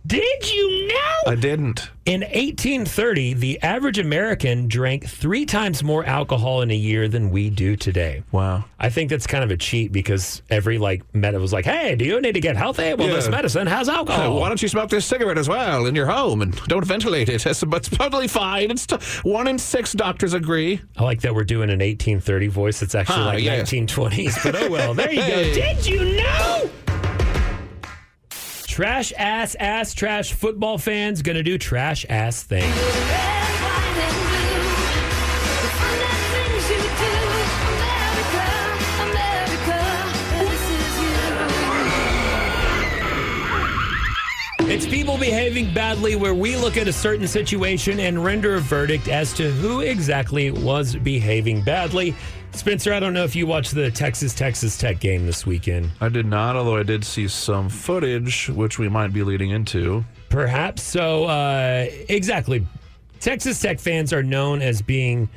Did 0.07 0.51
you 0.53 0.87
know? 0.87 1.31
I 1.31 1.35
didn't. 1.35 1.91
In 2.05 2.21
1830, 2.21 3.33
the 3.33 3.61
average 3.61 3.99
American 3.99 4.67
drank 4.67 5.05
three 5.05 5.45
times 5.45 5.83
more 5.83 6.05
alcohol 6.05 6.61
in 6.61 6.71
a 6.71 6.75
year 6.75 7.07
than 7.07 7.29
we 7.29 7.49
do 7.49 7.75
today. 7.75 8.23
Wow. 8.31 8.63
I 8.79 8.89
think 8.89 9.09
that's 9.09 9.27
kind 9.27 9.43
of 9.43 9.51
a 9.51 9.57
cheat 9.57 9.91
because 9.91 10.41
every 10.49 10.77
like 10.77 11.03
meta 11.13 11.37
was 11.39 11.51
like, 11.53 11.65
"Hey, 11.65 11.95
do 11.95 12.05
you 12.05 12.19
need 12.21 12.31
to 12.33 12.39
get 12.39 12.55
healthy? 12.55 12.93
Well, 12.93 13.07
Yeah. 13.09 13.15
this 13.15 13.27
medicine 13.29 13.67
has 13.67 13.89
alcohol." 13.89 14.39
Why 14.39 14.47
don't 14.47 14.61
you 14.61 14.67
smoke 14.69 14.89
this 14.89 15.05
cigarette 15.05 15.37
as 15.37 15.49
well 15.49 15.85
in 15.85 15.95
your 15.95 16.07
home 16.07 16.41
and 16.41 16.55
don't 16.67 16.85
ventilate 16.85 17.27
it? 17.29 17.45
It's, 17.45 17.61
it's 17.63 17.89
totally 17.89 18.27
fine. 18.27 18.71
It's 18.71 18.85
t- 18.87 18.97
one 19.23 19.47
in 19.47 19.59
six 19.59 19.93
doctors 19.93 20.33
agree. 20.33 20.79
I 20.95 21.03
like 21.03 21.21
that 21.21 21.35
we're 21.35 21.43
doing 21.43 21.69
an 21.69 21.79
1830 21.79 22.47
voice. 22.47 22.81
It's 22.81 22.95
actually 22.95 23.17
Huh, 23.17 23.25
like 23.25 23.43
yeah. 23.43 23.61
1920s, 23.61 24.43
but 24.43 24.55
oh 24.55 24.69
well. 24.71 24.93
There 24.93 25.11
you 25.11 25.21
Hey. 25.21 25.49
go. 25.49 25.53
Did 25.53 25.85
you 25.85 26.17
know? 26.17 26.69
Trash 28.77 29.11
ass 29.17 29.55
ass 29.55 29.95
trash 29.95 30.33
football 30.33 30.77
fans 30.77 31.23
gonna 31.23 31.41
do 31.41 31.57
trash 31.57 32.05
ass 32.09 32.43
things. 32.43 32.71
It's 44.69 44.85
people 44.85 45.17
behaving 45.17 45.73
badly 45.73 46.15
where 46.15 46.35
we 46.35 46.55
look 46.55 46.77
at 46.77 46.87
a 46.87 46.93
certain 46.93 47.27
situation 47.27 47.99
and 47.99 48.23
render 48.23 48.57
a 48.57 48.59
verdict 48.59 49.07
as 49.07 49.33
to 49.33 49.49
who 49.49 49.79
exactly 49.79 50.51
was 50.51 50.95
behaving 50.95 51.63
badly. 51.63 52.13
Spencer, 52.57 52.93
I 52.93 52.99
don't 52.99 53.13
know 53.13 53.23
if 53.23 53.35
you 53.35 53.47
watched 53.47 53.73
the 53.73 53.91
Texas 53.91 54.33
Texas 54.33 54.77
Tech 54.77 54.99
game 54.99 55.25
this 55.25 55.45
weekend. 55.45 55.91
I 56.01 56.09
did 56.09 56.25
not, 56.25 56.55
although 56.55 56.77
I 56.77 56.83
did 56.83 57.03
see 57.05 57.27
some 57.27 57.69
footage, 57.69 58.49
which 58.49 58.79
we 58.79 58.89
might 58.89 59.13
be 59.13 59.23
leading 59.23 59.51
into. 59.51 60.03
Perhaps 60.29 60.83
so. 60.83 61.25
Uh, 61.25 61.87
exactly. 62.09 62.65
Texas 63.19 63.59
Tech 63.59 63.79
fans 63.79 64.13
are 64.13 64.23
known 64.23 64.61
as 64.61 64.81
being 64.81 65.29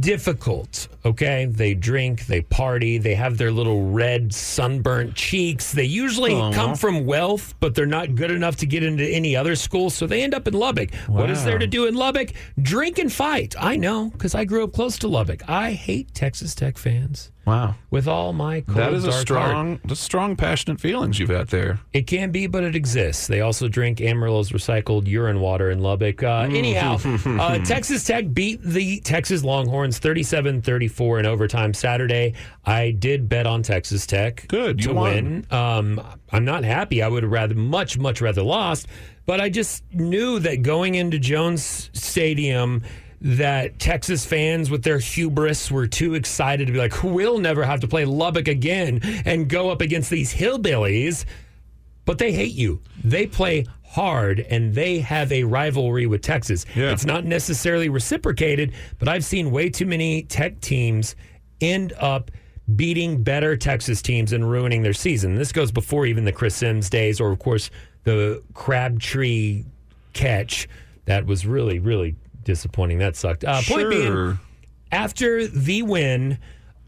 difficult. 0.00 0.88
Okay, 1.04 1.46
they 1.46 1.74
drink, 1.74 2.26
they 2.26 2.40
party, 2.42 2.98
they 2.98 3.14
have 3.14 3.38
their 3.38 3.52
little 3.52 3.90
red 3.90 4.34
sunburnt 4.34 5.14
cheeks. 5.14 5.70
They 5.72 5.84
usually 5.84 6.32
come 6.52 6.74
from 6.74 7.06
wealth, 7.06 7.54
but 7.60 7.74
they're 7.74 7.86
not 7.86 8.14
good 8.16 8.30
enough 8.30 8.56
to 8.56 8.66
get 8.66 8.82
into 8.82 9.04
any 9.06 9.36
other 9.36 9.54
school, 9.54 9.90
so 9.90 10.06
they 10.06 10.22
end 10.22 10.34
up 10.34 10.48
in 10.48 10.54
Lubbock. 10.54 10.94
What 11.06 11.30
is 11.30 11.44
there 11.44 11.58
to 11.58 11.66
do 11.66 11.86
in 11.86 11.94
Lubbock? 11.94 12.32
Drink 12.60 12.98
and 12.98 13.12
fight. 13.12 13.54
I 13.58 13.76
know 13.76 14.10
because 14.10 14.34
I 14.34 14.44
grew 14.44 14.64
up 14.64 14.72
close 14.72 14.98
to 14.98 15.08
Lubbock. 15.08 15.48
I 15.48 15.72
hate 15.72 16.12
Texas 16.14 16.54
Tech 16.54 16.76
fans 16.76 17.30
Wow. 17.46 17.76
with 17.90 18.08
all 18.08 18.32
my 18.32 18.62
cold, 18.62 18.76
That 18.78 18.92
is 18.92 19.04
a 19.04 19.12
strong, 19.12 19.78
heart. 19.86 19.96
strong, 19.96 20.34
passionate 20.34 20.80
feelings 20.80 21.20
you've 21.20 21.28
got 21.28 21.48
there. 21.50 21.78
It 21.92 22.08
can 22.08 22.32
be, 22.32 22.48
but 22.48 22.64
it 22.64 22.74
exists. 22.74 23.28
They 23.28 23.40
also 23.40 23.68
drink 23.68 24.00
Amarillo's 24.00 24.50
recycled 24.50 25.06
urine 25.06 25.38
water 25.38 25.70
in 25.70 25.78
Lubbock. 25.80 26.24
Uh, 26.24 26.48
anyhow, 26.50 26.98
uh, 27.24 27.58
Texas 27.60 28.02
Tech 28.04 28.34
beat 28.34 28.60
the 28.62 28.98
Texas 29.00 29.44
Longhorns 29.44 29.75
37 29.84 30.62
34 30.62 31.20
in 31.20 31.26
overtime 31.26 31.74
Saturday. 31.74 32.34
I 32.64 32.90
did 32.90 33.28
bet 33.28 33.46
on 33.46 33.62
Texas 33.62 34.06
Tech 34.06 34.46
Good, 34.48 34.82
you 34.82 34.92
to 34.92 34.94
win. 34.94 35.46
Um, 35.50 36.00
I'm 36.30 36.44
not 36.44 36.64
happy. 36.64 37.02
I 37.02 37.08
would 37.08 37.22
have 37.22 37.32
rather, 37.32 37.54
much, 37.54 37.98
much 37.98 38.20
rather 38.20 38.42
lost. 38.42 38.86
But 39.26 39.40
I 39.40 39.48
just 39.48 39.82
knew 39.92 40.38
that 40.40 40.62
going 40.62 40.94
into 40.94 41.18
Jones 41.18 41.90
Stadium, 41.92 42.82
that 43.20 43.78
Texas 43.78 44.24
fans 44.24 44.70
with 44.70 44.82
their 44.84 44.98
hubris 44.98 45.70
were 45.70 45.86
too 45.86 46.14
excited 46.14 46.66
to 46.66 46.72
be 46.72 46.78
like, 46.78 47.02
we'll 47.02 47.38
never 47.38 47.64
have 47.64 47.80
to 47.80 47.88
play 47.88 48.04
Lubbock 48.04 48.48
again 48.48 49.00
and 49.24 49.48
go 49.48 49.70
up 49.70 49.80
against 49.80 50.10
these 50.10 50.32
hillbillies 50.32 51.24
but 52.06 52.18
they 52.18 52.32
hate 52.32 52.54
you. 52.54 52.80
They 53.04 53.26
play 53.26 53.66
hard 53.96 54.40
and 54.40 54.74
they 54.74 54.98
have 54.98 55.32
a 55.32 55.42
rivalry 55.42 56.06
with 56.06 56.20
Texas. 56.20 56.66
Yeah. 56.74 56.92
It's 56.92 57.06
not 57.06 57.24
necessarily 57.24 57.88
reciprocated, 57.88 58.74
but 58.98 59.08
I've 59.08 59.24
seen 59.24 59.50
way 59.50 59.70
too 59.70 59.86
many 59.86 60.24
tech 60.24 60.60
teams 60.60 61.16
end 61.62 61.94
up 61.98 62.30
beating 62.76 63.22
better 63.22 63.56
Texas 63.56 64.02
teams 64.02 64.34
and 64.34 64.50
ruining 64.50 64.82
their 64.82 64.92
season. 64.92 65.34
This 65.34 65.50
goes 65.50 65.72
before 65.72 66.04
even 66.04 66.26
the 66.26 66.32
Chris 66.32 66.54
Simms 66.54 66.90
days 66.90 67.22
or 67.22 67.32
of 67.32 67.38
course 67.38 67.70
the 68.04 68.42
Crabtree 68.52 69.64
catch 70.12 70.68
that 71.06 71.24
was 71.24 71.46
really 71.46 71.78
really 71.78 72.16
disappointing. 72.44 72.98
That 72.98 73.16
sucked. 73.16 73.44
Uh, 73.44 73.62
Point 73.66 73.88
being, 73.88 74.38
after 74.92 75.46
the 75.46 75.82
win, 75.82 76.38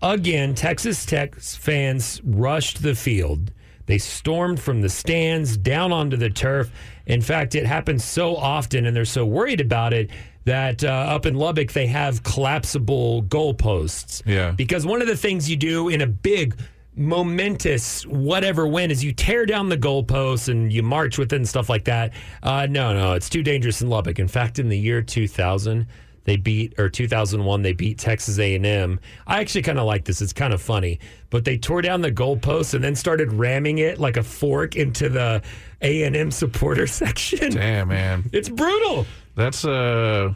again, 0.03 0.55
Texas 0.55 1.07
Tech 1.07 1.35
fans 1.37 2.21
rushed 2.23 2.83
the 2.83 2.95
field. 2.95 3.51
They 3.89 3.99
stormed 3.99 4.61
from 4.61 4.83
the 4.83 4.91
stands 4.91 5.57
down 5.57 5.93
onto 5.93 6.19
the 6.19 6.29
turf. 6.29 6.71
In 7.09 7.23
fact, 7.23 7.55
it 7.55 7.67
happens 7.67 8.05
so 8.05 8.37
often, 8.37 8.87
and 8.87 8.95
they're 8.95 9.05
so 9.05 9.27
worried 9.27 9.61
about 9.61 9.93
it 9.93 10.11
that 10.45 10.85
uh, 10.85 10.89
up 10.89 11.27
in 11.27 11.35
Lubbock 11.35 11.73
they 11.73 11.87
have 11.87 12.23
collapsible 12.23 13.23
goalposts. 13.25 14.23
Yeah. 14.25 14.53
Because 14.53 14.87
one 14.87 15.03
of 15.03 15.09
the 15.09 15.17
things 15.17 15.51
you 15.51 15.57
do 15.57 15.89
in 15.89 16.03
a 16.03 16.07
big, 16.07 16.59
momentous 16.95 18.05
whatever 18.07 18.67
win 18.67 18.91
is 18.91 19.03
you 19.03 19.13
tear 19.13 19.47
down 19.47 19.69
the 19.69 19.77
goalposts 19.77 20.49
and 20.49 20.73
you 20.73 20.83
march 20.83 21.19
with 21.19 21.33
it 21.33 21.37
and 21.37 21.49
stuff 21.49 21.69
like 21.69 21.85
that. 21.85 22.13
Uh, 22.43 22.67
no, 22.69 22.93
no, 22.93 23.13
it's 23.13 23.29
too 23.29 23.43
dangerous 23.43 23.81
in 23.83 23.89
Lubbock. 23.89 24.19
In 24.19 24.29
fact, 24.29 24.59
in 24.59 24.69
the 24.69 24.79
year 24.79 25.01
2000, 25.03 25.87
they 26.29 26.37
beat 26.37 26.79
or 26.79 26.89
2001 26.89 27.62
they 27.62 27.72
beat 27.72 27.99
Texas 27.99 28.39
A&M. 28.39 29.01
I 29.26 29.41
actually 29.41 29.62
kind 29.62 29.79
of 29.79 29.87
like 29.87 30.05
this. 30.05 30.20
It's 30.20 30.33
kind 30.33 30.53
of 30.53 30.61
funny, 30.61 31.01
but 31.31 31.45
they 31.45 31.57
tore 31.59 31.83
down 31.83 32.01
the 32.03 32.12
goalposts 32.12 32.74
and 32.74 32.85
then 32.85 32.95
started 32.95 33.33
ramming 33.33 33.79
it 33.79 33.99
like 33.99 34.16
a 34.16 34.22
fork 34.22 34.76
into 34.76 35.09
the 35.09 35.43
A&M 35.83 36.31
supporter 36.31 36.87
section. 36.87 37.53
Damn, 37.53 37.89
man. 37.89 38.29
It's 38.33 38.49
brutal. 38.49 39.07
That's 39.35 39.64
uh. 39.64 40.35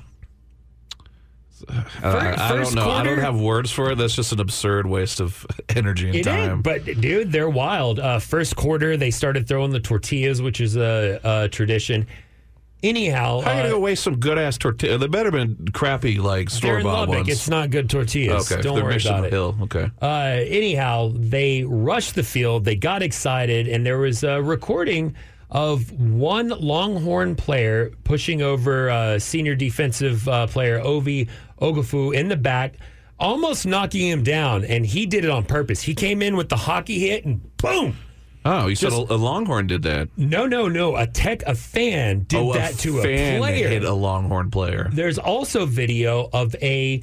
I, 2.03 2.35
I 2.37 2.57
don't 2.57 2.75
know. 2.75 2.91
I 2.91 3.05
don't 3.05 3.19
have 3.19 3.41
words 3.41 3.71
for 3.71 3.93
it. 3.93 3.95
That's 3.99 4.17
just 4.17 4.33
an 4.33 4.41
absurd 4.41 4.85
waste 4.87 5.21
of 5.21 5.47
energy 5.69 6.09
and 6.09 6.17
It 6.17 6.25
time. 6.25 6.59
is, 6.59 6.63
but 6.63 6.85
dude, 7.01 7.31
they're 7.31 7.49
wild. 7.49 8.01
Uh, 8.01 8.19
first 8.19 8.57
quarter, 8.57 8.97
they 8.97 9.13
started 9.13 9.47
throwing 9.47 9.71
the 9.71 9.79
tortillas, 9.79 10.43
which 10.43 10.61
is 10.61 10.77
a, 10.77 11.21
a 11.23 11.49
tradition. 11.49 12.09
Anyhow, 12.83 13.41
How 13.43 13.51
are 13.51 13.55
you 13.55 13.59
uh, 13.61 13.63
gonna 13.63 13.75
go 13.75 13.79
waste 13.81 14.03
some 14.03 14.19
good 14.19 14.39
ass 14.39 14.59
tortilla? 14.59 14.99
They 14.99 15.07
better 15.07 15.31
been 15.31 15.69
crappy 15.73 16.19
like 16.19 16.51
store 16.51 16.83
bought 16.83 17.09
ones. 17.09 17.29
It's 17.29 17.49
not 17.49 17.71
good 17.71 17.89
tortillas. 17.89 18.51
okay, 18.51 18.61
Don't 18.61 18.75
they're 18.75 18.85
worry 18.85 18.97
about 18.97 19.25
it. 19.27 19.33
Hill. 19.33 19.57
Okay. 19.63 19.91
Uh, 20.01 20.07
anyhow, 20.07 21.13
they 21.15 21.63
rushed 21.63 22.17
the 22.17 22.25
field. 22.25 22.65
They 22.65 22.75
got 22.75 23.03
excited, 23.03 23.69
and 23.69 23.87
there 23.87 23.99
was 23.99 24.25
a 24.25 24.43
recording 24.43 25.15
of 25.49 25.93
one 25.93 26.49
Longhorn 26.49 27.37
player 27.37 27.93
pushing 28.05 28.43
over 28.43 28.91
uh, 28.91 29.19
senior 29.19 29.55
defensive 29.55 30.27
uh, 30.29 30.47
player 30.49 30.81
Ovie 30.81 31.29
Oghoufo 31.61 32.13
in 32.15 32.29
the 32.29 32.37
back, 32.37 32.75
almost 33.21 33.65
knocking 33.65 34.09
him 34.09 34.25
down. 34.25 34.65
And 34.65 34.85
he 34.85 35.07
did 35.07 35.25
it 35.25 35.31
on 35.31 35.45
purpose. 35.45 35.83
He 35.83 35.95
came 35.95 36.21
in 36.21 36.37
with 36.37 36.49
the 36.49 36.57
hockey 36.57 36.99
hit, 36.99 37.25
and 37.27 37.57
boom. 37.59 37.97
Oh, 38.45 38.67
you 38.67 38.75
said 38.75 38.93
a, 38.93 38.97
a 38.97 39.17
Longhorn 39.17 39.69
did 39.69 39.83
that. 39.83 40.09
No, 40.17 40.47
no, 40.47 40.69
no. 40.69 40.97
A 40.97 41.07
tech, 41.07 41.43
a 41.43 41.55
fan 41.55 42.25
did 42.25 42.41
oh, 42.41 42.53
that 42.55 42.75
a 42.75 42.79
to 42.79 42.99
a 42.99 43.39
player. 43.39 43.69
hit 43.69 43.85
a 43.85 43.93
Longhorn 43.93 44.51
player. 44.51 44.89
There's 44.93 45.19
also 45.19 45.65
video 45.67 46.29
of 46.33 46.55
a 46.61 47.03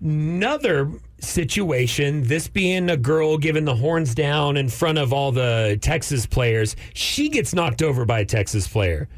another 0.00 0.90
situation. 1.20 2.24
This 2.24 2.48
being 2.48 2.90
a 2.90 2.96
girl 2.96 3.38
giving 3.38 3.64
the 3.64 3.74
horns 3.74 4.14
down 4.14 4.56
in 4.56 4.68
front 4.68 4.98
of 4.98 5.12
all 5.12 5.30
the 5.30 5.78
Texas 5.80 6.26
players. 6.26 6.74
She 6.94 7.28
gets 7.28 7.54
knocked 7.54 7.82
over 7.82 8.04
by 8.04 8.20
a 8.20 8.24
Texas 8.24 8.66
player. 8.66 9.08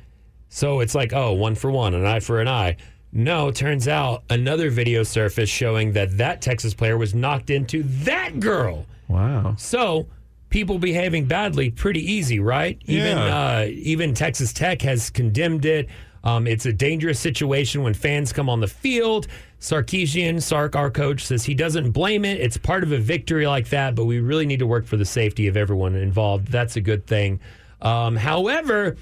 So 0.51 0.81
it's 0.81 0.95
like, 0.95 1.13
oh, 1.13 1.33
one 1.33 1.55
for 1.55 1.71
one, 1.71 1.95
an 1.95 2.05
eye 2.05 2.21
for 2.21 2.41
an 2.41 2.49
eye. 2.49 2.77
No, 3.13 3.51
turns 3.51 3.89
out 3.89 4.25
another 4.29 4.71
video 4.71 5.03
surfaced 5.03 5.53
showing 5.53 5.93
that 5.93 6.17
that 6.19 6.43
Texas 6.43 6.75
player 6.75 6.99
was 6.99 7.15
knocked 7.15 7.49
into 7.51 7.83
that 7.83 8.41
girl. 8.41 8.87
Wow. 9.09 9.55
So 9.57 10.07
people 10.55 10.79
behaving 10.79 11.25
badly, 11.25 11.69
pretty 11.69 12.01
easy, 12.13 12.39
right? 12.39 12.81
Even 12.87 13.17
Yeah. 13.19 13.37
uh, 13.37 13.65
even 13.73 14.15
Texas 14.15 14.53
Tech 14.53 14.83
has 14.83 15.11
condemned 15.11 15.65
it. 15.65 15.89
Um, 16.23 16.47
it's 16.47 16.65
a 16.65 16.73
dangerous 16.73 17.19
situation 17.19 17.83
when 17.83 17.93
fans 17.93 18.33
come 18.33 18.49
on 18.49 18.61
the 18.61 18.69
field. 18.69 19.27
Sarkisian, 19.61 20.41
Sark, 20.41 20.77
our 20.77 20.93
coach, 20.93 21.25
says 21.27 21.43
he 21.45 21.55
doesn't 21.55 21.91
blame 21.91 22.25
it. 22.25 22.41
It's 22.41 22.57
part 22.57 22.85
of 22.85 22.93
a 22.93 22.99
victory 22.99 23.49
like 23.49 23.71
that, 23.71 23.97
but 23.97 24.05
we 24.05 24.21
really 24.21 24.47
need 24.47 24.61
to 24.61 24.67
work 24.67 24.87
for 24.87 24.97
the 24.97 25.05
safety 25.05 25.49
of 25.49 25.57
everyone 25.57 25.97
involved. 25.97 26.47
That's 26.53 26.77
a 26.77 26.81
good 26.81 27.05
thing. 27.05 27.41
Um, 27.83 28.15
however, 28.15 28.97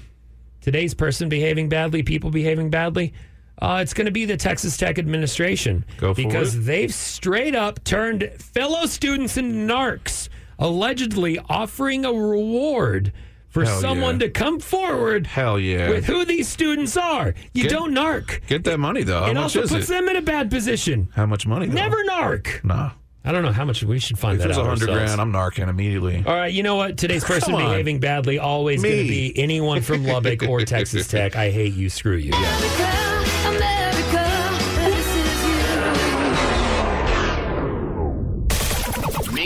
today's 0.61 0.95
person 0.95 1.29
behaving 1.29 1.69
badly, 1.69 2.01
people 2.01 2.31
behaving 2.31 2.71
badly, 2.71 3.13
uh, 3.61 3.77
it's 3.83 3.93
going 3.93 4.05
to 4.07 4.11
be 4.11 4.25
the 4.25 4.37
Texas 4.37 4.75
Tech 4.75 4.97
administration 4.97 5.85
Go 5.97 6.15
for 6.15 6.23
because 6.23 6.55
it. 6.55 6.59
they've 6.61 6.93
straight 6.93 7.55
up 7.55 7.83
turned 7.83 8.23
fellow 8.39 8.87
students 8.87 9.37
into 9.37 9.53
narcs, 9.71 10.29
allegedly 10.59 11.39
offering 11.49 12.05
a 12.05 12.13
reward 12.13 13.11
for 13.49 13.65
Hell 13.65 13.79
someone 13.81 14.15
yeah. 14.19 14.27
to 14.27 14.29
come 14.31 14.59
forward 14.59 15.27
Hell 15.27 15.59
yeah. 15.59 15.89
with 15.89 16.05
who 16.05 16.25
these 16.25 16.47
students 16.47 16.97
are. 16.97 17.35
You 17.53 17.63
Get- 17.63 17.71
don't 17.71 17.93
narc. 17.93 18.45
Get 18.47 18.63
that 18.63 18.79
money 18.79 19.03
though. 19.03 19.19
How 19.21 19.25
it 19.29 19.33
much 19.35 19.43
also 19.43 19.61
is 19.63 19.71
puts 19.71 19.85
it? 19.85 19.93
them 19.93 20.09
in 20.09 20.15
a 20.15 20.21
bad 20.21 20.49
position. 20.49 21.09
How 21.15 21.25
much 21.27 21.45
money? 21.45 21.67
Though? 21.67 21.73
Never 21.75 22.03
narc. 22.05 22.63
Nah. 22.63 22.91
I 23.25 23.31
don't 23.31 23.43
know 23.43 23.53
how 23.53 23.63
much 23.63 23.81
we 23.83 23.99
should 23.99 24.19
find 24.19 24.35
If 24.35 24.41
that 24.41 24.49
it's 24.49 24.57
out 24.59 24.65
a 24.65 24.69
hundred 24.69 24.89
ourselves. 24.89 25.15
grand, 25.15 25.21
I'm 25.21 25.31
narking 25.31 25.69
immediately. 25.69 26.23
All 26.27 26.35
right, 26.35 26.51
you 26.51 26.61
know 26.61 26.75
what? 26.75 26.97
Today's 26.97 27.23
person 27.25 27.55
behaving 27.55 27.99
badly 27.99 28.37
always 28.37 28.81
going 28.83 28.97
to 28.97 29.07
be 29.07 29.31
anyone 29.37 29.81
from 29.81 30.03
Lubbock 30.05 30.43
or 30.43 30.61
Texas 30.65 31.07
Tech. 31.07 31.35
I 31.37 31.49
hate 31.49 31.73
you. 31.73 31.89
Screw 31.89 32.17
you. 32.17 32.31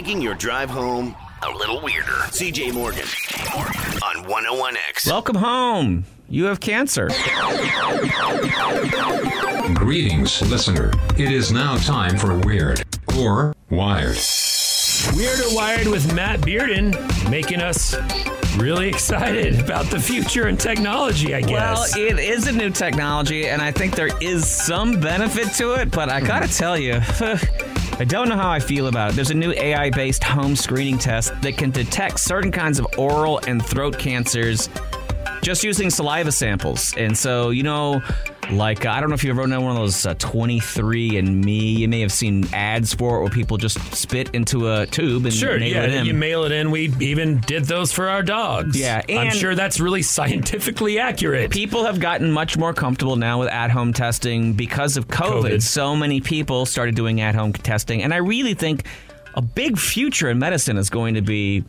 Making 0.07 0.21
your 0.21 0.35
drive 0.35 0.69
home 0.69 1.17
a 1.45 1.51
little 1.51 1.81
weirder. 1.81 2.13
CJ 2.29 2.73
Morgan. 2.73 3.03
On 4.01 4.23
101X. 4.23 5.05
Welcome 5.05 5.35
home. 5.35 6.05
You 6.29 6.45
have 6.45 6.61
cancer. 6.61 7.09
Greetings, 9.73 10.41
listener. 10.43 10.93
It 11.17 11.29
is 11.33 11.51
now 11.51 11.75
time 11.75 12.17
for 12.17 12.39
Weird 12.39 12.85
or 13.19 13.53
Wired. 13.69 14.17
Weird 15.13 15.39
or 15.41 15.53
Wired 15.53 15.87
with 15.87 16.13
Matt 16.15 16.39
Bearden, 16.39 17.29
making 17.29 17.59
us 17.59 17.93
really 18.55 18.87
excited 18.87 19.59
about 19.59 19.87
the 19.87 19.99
future 19.99 20.47
and 20.47 20.57
technology, 20.57 21.35
I 21.35 21.41
guess. 21.41 21.93
Well, 21.93 22.07
it 22.07 22.17
is 22.17 22.47
a 22.47 22.53
new 22.53 22.69
technology, 22.69 23.49
and 23.49 23.61
I 23.61 23.73
think 23.73 23.93
there 23.93 24.17
is 24.21 24.47
some 24.47 25.01
benefit 25.01 25.51
to 25.55 25.73
it, 25.73 25.91
but 25.91 26.07
I 26.07 26.21
gotta 26.21 26.47
tell 26.47 26.77
you, 26.77 27.01
I 27.99 28.03
don't 28.03 28.29
know 28.29 28.35
how 28.35 28.51
I 28.51 28.59
feel 28.59 28.87
about 28.87 29.11
it. 29.11 29.15
There's 29.15 29.31
a 29.31 29.35
new 29.35 29.51
AI 29.53 29.89
based 29.89 30.23
home 30.23 30.55
screening 30.55 30.99
test 30.99 31.33
that 31.41 31.57
can 31.57 31.71
detect 31.71 32.19
certain 32.19 32.51
kinds 32.51 32.77
of 32.77 32.85
oral 32.95 33.39
and 33.47 33.65
throat 33.65 33.97
cancers 33.97 34.69
just 35.41 35.63
using 35.63 35.89
saliva 35.89 36.31
samples. 36.31 36.93
And 36.95 37.17
so, 37.17 37.49
you 37.49 37.63
know, 37.63 38.01
Like 38.51 38.85
uh, 38.85 38.91
I 38.91 39.01
don't 39.01 39.09
know 39.09 39.15
if 39.15 39.23
you've 39.23 39.37
ever 39.37 39.47
known 39.47 39.63
one 39.63 39.71
of 39.71 39.77
those 39.77 40.05
uh, 40.05 40.13
23 40.15 41.17
and 41.17 41.43
Me. 41.43 41.59
You 41.77 41.87
may 41.89 41.99
have 42.01 42.11
seen 42.11 42.47
ads 42.53 42.93
for 42.93 43.17
it 43.17 43.21
where 43.21 43.29
people 43.29 43.57
just 43.57 43.77
spit 43.93 44.29
into 44.33 44.71
a 44.71 44.85
tube 44.85 45.25
and 45.25 45.33
Sure, 45.33 45.59
mail 45.59 45.73
yeah, 45.73 45.83
it 45.83 45.91
in. 45.93 46.05
you 46.05 46.13
mail 46.13 46.43
it 46.45 46.51
in. 46.51 46.71
We 46.71 46.93
even 47.01 47.39
did 47.41 47.65
those 47.65 47.91
for 47.91 48.07
our 48.07 48.23
dogs. 48.23 48.79
Yeah, 48.79 49.01
I'm 49.09 49.31
sure 49.31 49.53
that's 49.53 49.79
really 49.79 50.01
scientifically 50.01 50.97
accurate. 50.97 51.51
People 51.51 51.85
have 51.85 51.99
gotten 51.99 52.31
much 52.31 52.57
more 52.57 52.73
comfortable 52.73 53.15
now 53.17 53.39
with 53.39 53.49
at 53.49 53.69
home 53.69 53.91
testing 53.93 54.53
because 54.53 54.95
of 54.97 55.07
COVID. 55.07 55.27
COVID. 55.43 55.61
So 55.61 55.95
many 55.95 56.21
people 56.21 56.65
started 56.65 56.95
doing 56.95 57.19
at 57.21 57.35
home 57.35 57.51
testing. 57.53 58.01
And 58.03 58.13
I 58.13 58.17
really 58.17 58.53
think 58.53 58.85
a 59.35 59.41
big 59.41 59.77
future 59.77 60.29
in 60.29 60.39
medicine 60.39 60.77
is 60.77 60.89
going 60.89 61.15
to 61.15 61.21
be, 61.21 61.63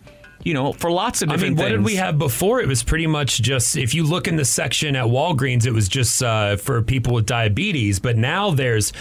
you 0.45 0.55
know, 0.55 0.73
for 0.73 0.91
lots 0.91 1.21
of 1.23 1.31
I 1.31 1.37
mean, 1.37 1.57
what 1.57 1.65
things. 1.69 1.79
did 1.79 1.85
we 1.85 1.97
have 1.97 2.17
before? 2.19 2.61
It 2.61 2.69
was 2.69 2.83
pretty 2.83 3.07
much 3.07 3.43
just 3.43 3.77
if 3.77 3.95
you 3.95 4.05
look 4.05 4.29
in 4.29 4.37
the 4.37 4.45
section 4.45 4.97
at 4.97 5.05
Walgreens, 5.07 5.67
it 5.67 5.73
was 5.73 5.89
just 5.89 6.23
uh, 6.23 6.57
for 6.57 6.81
people 6.83 7.15
with 7.15 7.27
diabetes. 7.27 7.99
But 7.99 8.17
now 8.17 8.51
there's 8.53 8.93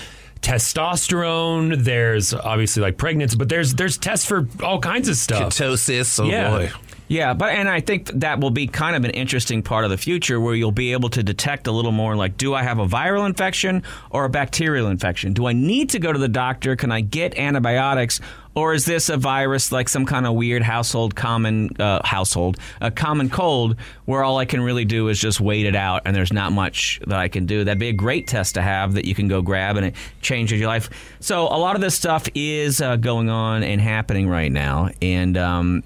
testosterone. 0.42 1.84
There's 1.84 2.34
obviously 2.34 2.82
like 2.82 2.98
pregnancy, 2.98 3.38
but 3.38 3.50
there's 3.50 3.74
there's 3.76 3.98
tests 3.98 4.26
for 4.26 4.48
all 4.64 4.80
kinds 4.80 5.08
of 5.10 5.16
stuff. 5.18 5.54
Ketosis. 5.54 6.20
Oh 6.20 6.26
Yeah. 6.28 6.50
boy. 6.50 6.72
Yeah, 7.10 7.34
but 7.34 7.54
and 7.54 7.70
I 7.70 7.80
think 7.80 8.08
that 8.20 8.42
will 8.42 8.52
be 8.52 8.68
kind 8.68 8.94
of 8.94 9.06
an 9.06 9.12
interesting 9.12 9.64
part 9.64 9.86
of 9.86 9.92
the 9.92 9.98
future 9.98 10.42
where 10.42 10.54
you'll 10.54 10.74
be 10.74 10.92
able 10.92 11.08
to 11.12 11.24
detect 11.24 11.68
a 11.68 11.72
little 11.72 11.94
more 11.94 12.18
like 12.18 12.36
do 12.36 12.54
I 12.54 12.64
have 12.64 12.80
a 12.80 12.86
viral 12.86 13.26
infection 13.26 13.84
or 14.10 14.26
a 14.26 14.30
bacterial 14.30 14.90
infection? 14.90 15.32
Do 15.32 15.46
I 15.48 15.54
need 15.54 15.92
to 15.92 16.00
go 16.00 16.12
to 16.12 16.20
the 16.20 16.28
doctor? 16.28 16.76
Can 16.76 16.92
I 16.92 17.00
get 17.00 17.38
antibiotics 17.38 18.20
or 18.58 18.74
is 18.74 18.86
this 18.86 19.10
a 19.10 19.18
virus 19.18 19.72
like 19.72 19.88
some 19.88 20.04
kind 20.04 20.26
of 20.26 20.34
weird 20.34 20.64
household 20.64 21.16
common 21.16 21.70
uh, 21.80 22.02
household 22.04 22.58
a 22.82 22.90
common 22.90 23.30
cold 23.30 23.76
where 24.06 24.24
all 24.24 24.40
I 24.40 24.46
can 24.46 24.62
really 24.62 24.84
do 24.84 25.10
is 25.10 25.20
just 25.20 25.40
wait 25.40 25.68
it 25.68 25.76
out 25.76 26.02
and 26.06 26.16
there's 26.16 26.34
not 26.34 26.52
much 26.52 27.00
that 27.06 27.20
I 27.20 27.28
can 27.28 27.46
do? 27.46 27.64
That'd 27.64 27.78
be 27.78 27.90
a 27.90 27.94
great 27.94 28.26
test 28.26 28.56
to 28.56 28.64
have 28.64 28.96
that 28.96 29.06
you 29.06 29.14
can 29.14 29.28
go 29.28 29.44
grab 29.44 29.78
and 29.78 29.86
it 29.86 29.96
changes 30.22 30.60
your 30.60 30.70
life. 30.70 30.90
So 31.20 31.44
a 31.44 31.60
lot 31.60 31.76
of 31.76 31.82
this 31.82 31.94
stuff 31.94 32.28
is 32.34 32.82
uh, 32.82 32.96
going 32.96 33.30
on 33.30 33.62
and 33.62 33.80
happening 33.80 34.28
right 34.28 34.52
now 34.52 34.90
and 35.04 35.38
um, 35.38 35.84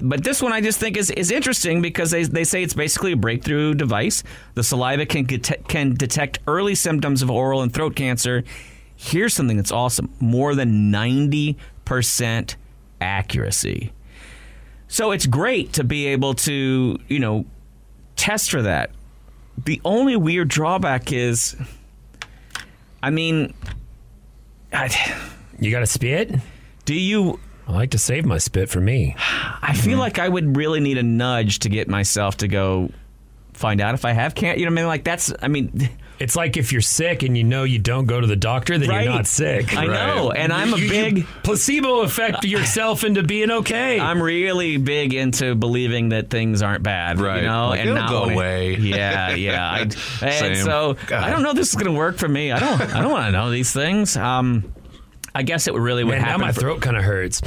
but 0.00 0.22
this 0.22 0.40
one 0.40 0.52
I 0.52 0.60
just 0.60 0.78
think 0.78 0.96
is, 0.96 1.10
is 1.10 1.32
interesting 1.32 1.82
because 1.82 2.12
they, 2.12 2.22
they 2.22 2.44
say 2.44 2.62
it's 2.62 2.72
basically 2.72 3.12
a 3.12 3.16
breakthrough 3.16 3.74
device. 3.74 4.22
The 4.54 4.62
saliva 4.62 5.06
can 5.06 5.24
get, 5.24 5.68
can 5.68 5.94
detect 5.94 6.38
early 6.46 6.76
symptoms 6.76 7.20
of 7.20 7.30
oral 7.30 7.62
and 7.62 7.74
throat 7.74 7.96
cancer. 7.96 8.44
Here's 8.94 9.34
something 9.34 9.56
that's 9.56 9.72
awesome: 9.72 10.10
more 10.20 10.54
than 10.54 10.92
ninety 10.92 11.58
percent 11.84 12.56
accuracy. 13.00 13.92
So 14.88 15.10
it's 15.10 15.26
great 15.26 15.72
to 15.74 15.84
be 15.84 16.06
able 16.08 16.34
to 16.34 16.98
you 17.08 17.18
know 17.18 17.44
test 18.16 18.50
for 18.50 18.62
that. 18.62 18.90
The 19.64 19.80
only 19.84 20.16
weird 20.16 20.48
drawback 20.48 21.12
is, 21.12 21.56
I 23.02 23.10
mean, 23.10 23.54
I, 24.72 24.88
You 25.58 25.70
got 25.70 25.80
to 25.80 25.86
spit? 25.86 26.34
do 26.84 26.94
you 26.94 27.38
I 27.66 27.72
like 27.72 27.90
to 27.90 27.98
save 27.98 28.26
my 28.26 28.38
spit 28.38 28.68
for 28.68 28.80
me. 28.80 29.14
I 29.18 29.74
feel 29.74 29.92
mm-hmm. 29.92 30.00
like 30.00 30.18
I 30.18 30.28
would 30.28 30.56
really 30.56 30.80
need 30.80 30.98
a 30.98 31.02
nudge 31.02 31.60
to 31.60 31.68
get 31.68 31.88
myself 31.88 32.38
to 32.38 32.48
go 32.48 32.90
find 33.52 33.80
out 33.80 33.94
if 33.94 34.04
I 34.04 34.12
have 34.12 34.34
cancer. 34.34 34.58
You 34.58 34.66
know 34.66 34.72
what 34.72 34.78
I 34.78 34.82
mean? 34.82 34.88
Like 34.88 35.04
that's. 35.04 35.32
I 35.40 35.48
mean, 35.48 35.88
It's 36.22 36.36
like 36.36 36.56
if 36.56 36.70
you're 36.72 36.80
sick 36.80 37.24
and 37.24 37.36
you 37.36 37.42
know 37.42 37.64
you 37.64 37.78
don't 37.80 38.06
go 38.06 38.20
to 38.20 38.26
the 38.26 38.36
doctor, 38.36 38.78
then 38.78 38.88
Right. 38.88 39.04
you're 39.04 39.12
not 39.12 39.26
sick. 39.26 39.76
I 39.76 39.86
know, 39.86 40.30
and 40.30 40.52
I'm 40.52 40.72
a 40.72 40.76
You- 40.76 40.84
you 40.84 40.90
big- 40.90 41.26
placebo 41.42 42.02
effect 42.02 42.44
yourself 42.44 43.02
into 43.02 43.22
being 43.24 43.50
okay. 43.50 43.98
I'm 43.98 44.22
really 44.22 44.76
big 44.76 45.14
into 45.14 45.54
believing 45.56 46.10
that 46.10 46.30
things 46.30 46.62
aren't 46.62 46.84
bad. 46.84 47.20
Right. 47.20 47.42
You 47.42 47.48
know, 47.48 47.68
Like, 47.70 47.80
and 47.80 47.88
it'll 47.90 48.00
not 48.00 48.08
go 48.10 48.20
wanna- 48.22 48.34
away. 48.34 48.76
Yeah, 48.80 49.34
yeah. 49.34 49.68
I, 49.70 49.78
and 49.80 49.92
Same. 49.92 50.54
so 50.64 50.96
God. 51.08 51.24
I 51.24 51.30
don't 51.30 51.42
know 51.42 51.50
if 51.50 51.56
this 51.56 51.70
is 51.70 51.74
going 51.74 51.86
to 51.92 51.98
work 51.98 52.18
for 52.18 52.28
me. 52.28 52.52
I 52.52 52.58
don't. 52.60 52.80
I 52.94 53.00
don't 53.02 53.10
want 53.10 53.26
to 53.26 53.32
know 53.32 53.50
these 53.50 53.72
things. 53.72 54.16
Um, 54.16 54.72
I 55.34 55.42
guess 55.42 55.66
it 55.66 55.74
really 55.74 56.04
would 56.04 56.18
Man, 56.18 56.22
now 56.22 56.36
my 56.38 56.52
for- 56.52 56.60
throat 56.60 56.80
kind 56.82 56.96
of 56.96 57.02
hurts. 57.04 57.40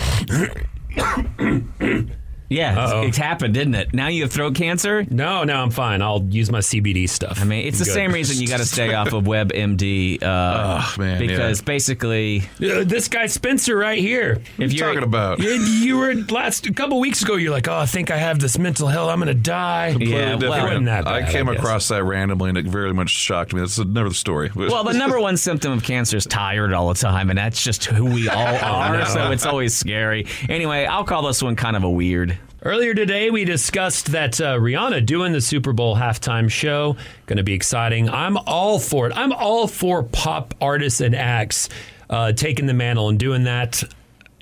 Yeah, 2.50 2.84
it's, 3.02 3.08
it's 3.10 3.18
happened, 3.18 3.54
didn't 3.54 3.76
it? 3.76 3.94
Now 3.94 4.08
you 4.08 4.24
have 4.24 4.32
throat 4.32 4.56
cancer. 4.56 5.06
No, 5.10 5.44
no, 5.44 5.56
I'm 5.56 5.72
fine. 5.72 6.02
I'll 6.02 6.24
use 6.24 6.52
my 6.52 6.60
CBD 6.60 7.10
stuff. 7.10 7.40
I 7.42 7.44
mean, 7.46 7.66
it's 7.68 7.80
the 7.80 7.86
Good. 7.86 7.94
same 7.94 8.12
reason 8.12 8.42
you 8.42 8.48
got 8.48 8.58
to 8.58 8.66
stay 8.66 8.94
off 8.94 9.14
of 9.14 9.24
WebMD. 9.24 10.22
Uh, 10.22 10.82
Oh, 10.86 10.96
man, 11.00 11.20
because 11.20 11.60
yeah. 11.62 11.66
basically, 11.66 12.44
Uh, 12.62 12.84
this 12.84 13.08
guy 13.08 13.26
Spencer 13.28 13.76
right 13.78 13.98
here. 14.00 14.42
if 14.58 14.72
you 14.74 14.80
you're 14.80 14.88
talking 14.88 15.04
about? 15.04 15.40
You, 15.40 15.52
you 15.52 15.98
were 15.98 16.14
last 16.30 16.66
a 16.68 16.74
couple 16.74 17.00
weeks 17.00 17.22
ago. 17.24 17.36
You're 17.36 17.52
like, 17.52 17.68
oh, 17.68 17.78
I 17.78 17.86
think 17.86 18.12
I 18.12 18.18
have 18.18 18.40
this 18.40 18.58
mental 18.58 18.88
hell. 18.88 19.10
I'm 19.10 19.20
gonna 19.20 19.34
die. 19.34 19.90
Completely 19.92 20.16
Yeah, 20.16 20.30
well- 20.30 20.38
different. 20.40 20.64
Wasn't 20.66 20.86
that 20.88 21.08
I 21.08 21.32
came 21.32 21.50
I 21.50 21.56
across 21.56 21.88
that 21.90 22.04
randomly 22.04 22.50
and 22.50 22.58
it 22.58 22.66
very 22.66 22.94
much 22.94 23.10
shocked 23.10 23.54
me. 23.54 23.62
That's 23.62 23.78
another 23.78 24.14
story. 24.14 24.52
Well, 24.76 24.84
the 24.84 24.94
number 24.94 25.20
one 25.20 25.38
symptom 25.38 25.72
of 25.74 25.84
cancer 25.84 26.18
is 26.18 26.26
tired 26.26 26.74
all 26.74 26.90
the 26.90 26.96
time, 27.00 27.30
and 27.30 27.38
that's 27.38 27.64
just 27.64 27.86
who 27.86 28.06
we 28.06 28.28
all 28.30 28.56
are. 28.64 29.06
So 29.06 29.32
it's 29.32 29.46
always 29.46 29.76
scary. 29.76 30.26
Anyway, 30.50 30.86
I'll 30.86 31.04
call 31.04 31.22
this 31.28 31.42
one 31.44 31.56
kind 31.56 31.76
of 31.76 31.84
a 31.84 31.90
weird. 31.90 32.38
Earlier 32.66 32.96
today, 32.96 33.30
we 33.30 33.46
discussed 33.46 34.08
that 34.08 34.42
uh, 34.42 34.58
Rihanna 34.58 35.06
doing 35.06 35.34
the 35.34 35.40
Super 35.40 35.72
Bowl 35.72 35.96
halftime 35.96 36.50
show 36.50 36.98
going 37.28 37.38
to 37.38 37.44
be 37.44 37.54
exciting. 37.54 38.10
I'm 38.10 38.38
all 38.38 38.80
for 38.80 39.06
it. 39.06 39.14
I'm 39.16 39.32
all 39.32 39.68
for 39.68 40.02
pop 40.02 40.56
artists 40.60 41.00
and 41.00 41.14
acts 41.14 41.70
uh, 42.10 42.32
taking 42.32 42.66
the 42.66 42.74
mantle 42.74 43.10
and 43.10 43.20
doing 43.20 43.44
that. 43.44 43.84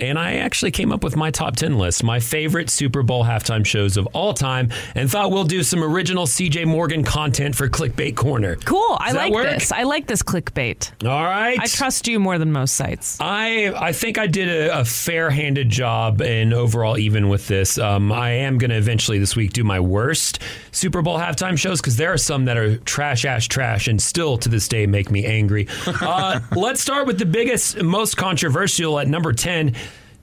And 0.10 0.20
I 0.20 0.34
actually 0.36 0.72
came 0.72 0.91
up 0.91 1.04
with 1.04 1.16
my 1.16 1.32
top 1.32 1.56
10 1.56 1.78
list, 1.78 2.04
my 2.04 2.20
favorite 2.20 2.70
Super 2.70 3.04
Bowl 3.04 3.24
halftime 3.24 3.66
shows 3.66 3.95
of 3.95 4.06
all 4.08 4.34
time, 4.34 4.70
and 4.95 5.10
thought 5.10 5.32
we'll 5.32 5.45
do 5.45 5.64
some 5.64 5.84
original 5.84 6.26
CJ 6.26 6.66
Morgan 6.66 7.04
content 7.04 7.56
for 7.56 7.70
Clickbait 7.70 8.16
Corner. 8.16 8.56
Cool. 8.58 8.97
I 8.99 9.06
Does 9.08 9.14
that 9.14 9.20
like 9.22 9.34
work? 9.34 9.49
this. 9.49 9.72
I 9.72 9.84
like 9.84 10.08
this 10.08 10.22
clickbait. 10.22 11.08
All 11.08 11.24
right. 11.24 11.58
I 11.60 11.68
trust 11.68 12.08
you 12.08 12.20
more 12.20 12.38
than 12.38 12.51
most 12.51 12.76
sites. 12.76 13.18
I 13.22 13.74
I 13.76 13.93
think 13.93 14.18
I 14.18 14.28
did 14.28 14.49
a, 14.49 14.82
a 14.82 14.86
fair-handed 14.86 15.70
job 15.70 16.22
and 16.22 16.54
overall 16.54 16.97
even 16.97 17.30
with 17.30 17.47
this. 17.47 17.78
Um, 17.78 18.12
I 18.12 18.32
am 18.32 18.58
going 18.58 18.72
to 18.72 18.78
eventually 18.78 19.20
this 19.20 19.36
week 19.36 19.54
do 19.54 19.64
my 19.64 19.80
worst 19.80 20.39
Super 20.72 21.01
Bowl 21.01 21.18
halftime 21.18 21.58
shows 21.58 21.80
because 21.80 21.95
there 21.97 22.12
are 22.12 22.18
some 22.18 22.45
that 22.45 22.58
are 22.58 22.78
trash, 22.78 23.26
ash, 23.26 23.47
trash, 23.47 23.88
and 23.88 24.01
still 24.01 24.38
to 24.39 24.49
this 24.49 24.68
day 24.68 24.86
make 24.86 25.10
me 25.10 25.26
angry. 25.26 25.68
Uh, 26.04 26.39
let's 26.56 26.82
start 26.82 27.08
with 27.08 27.18
the 27.18 27.26
biggest, 27.26 27.82
most 27.82 28.18
controversial 28.18 28.99
at 28.99 29.08
number 29.08 29.32
ten. 29.32 29.74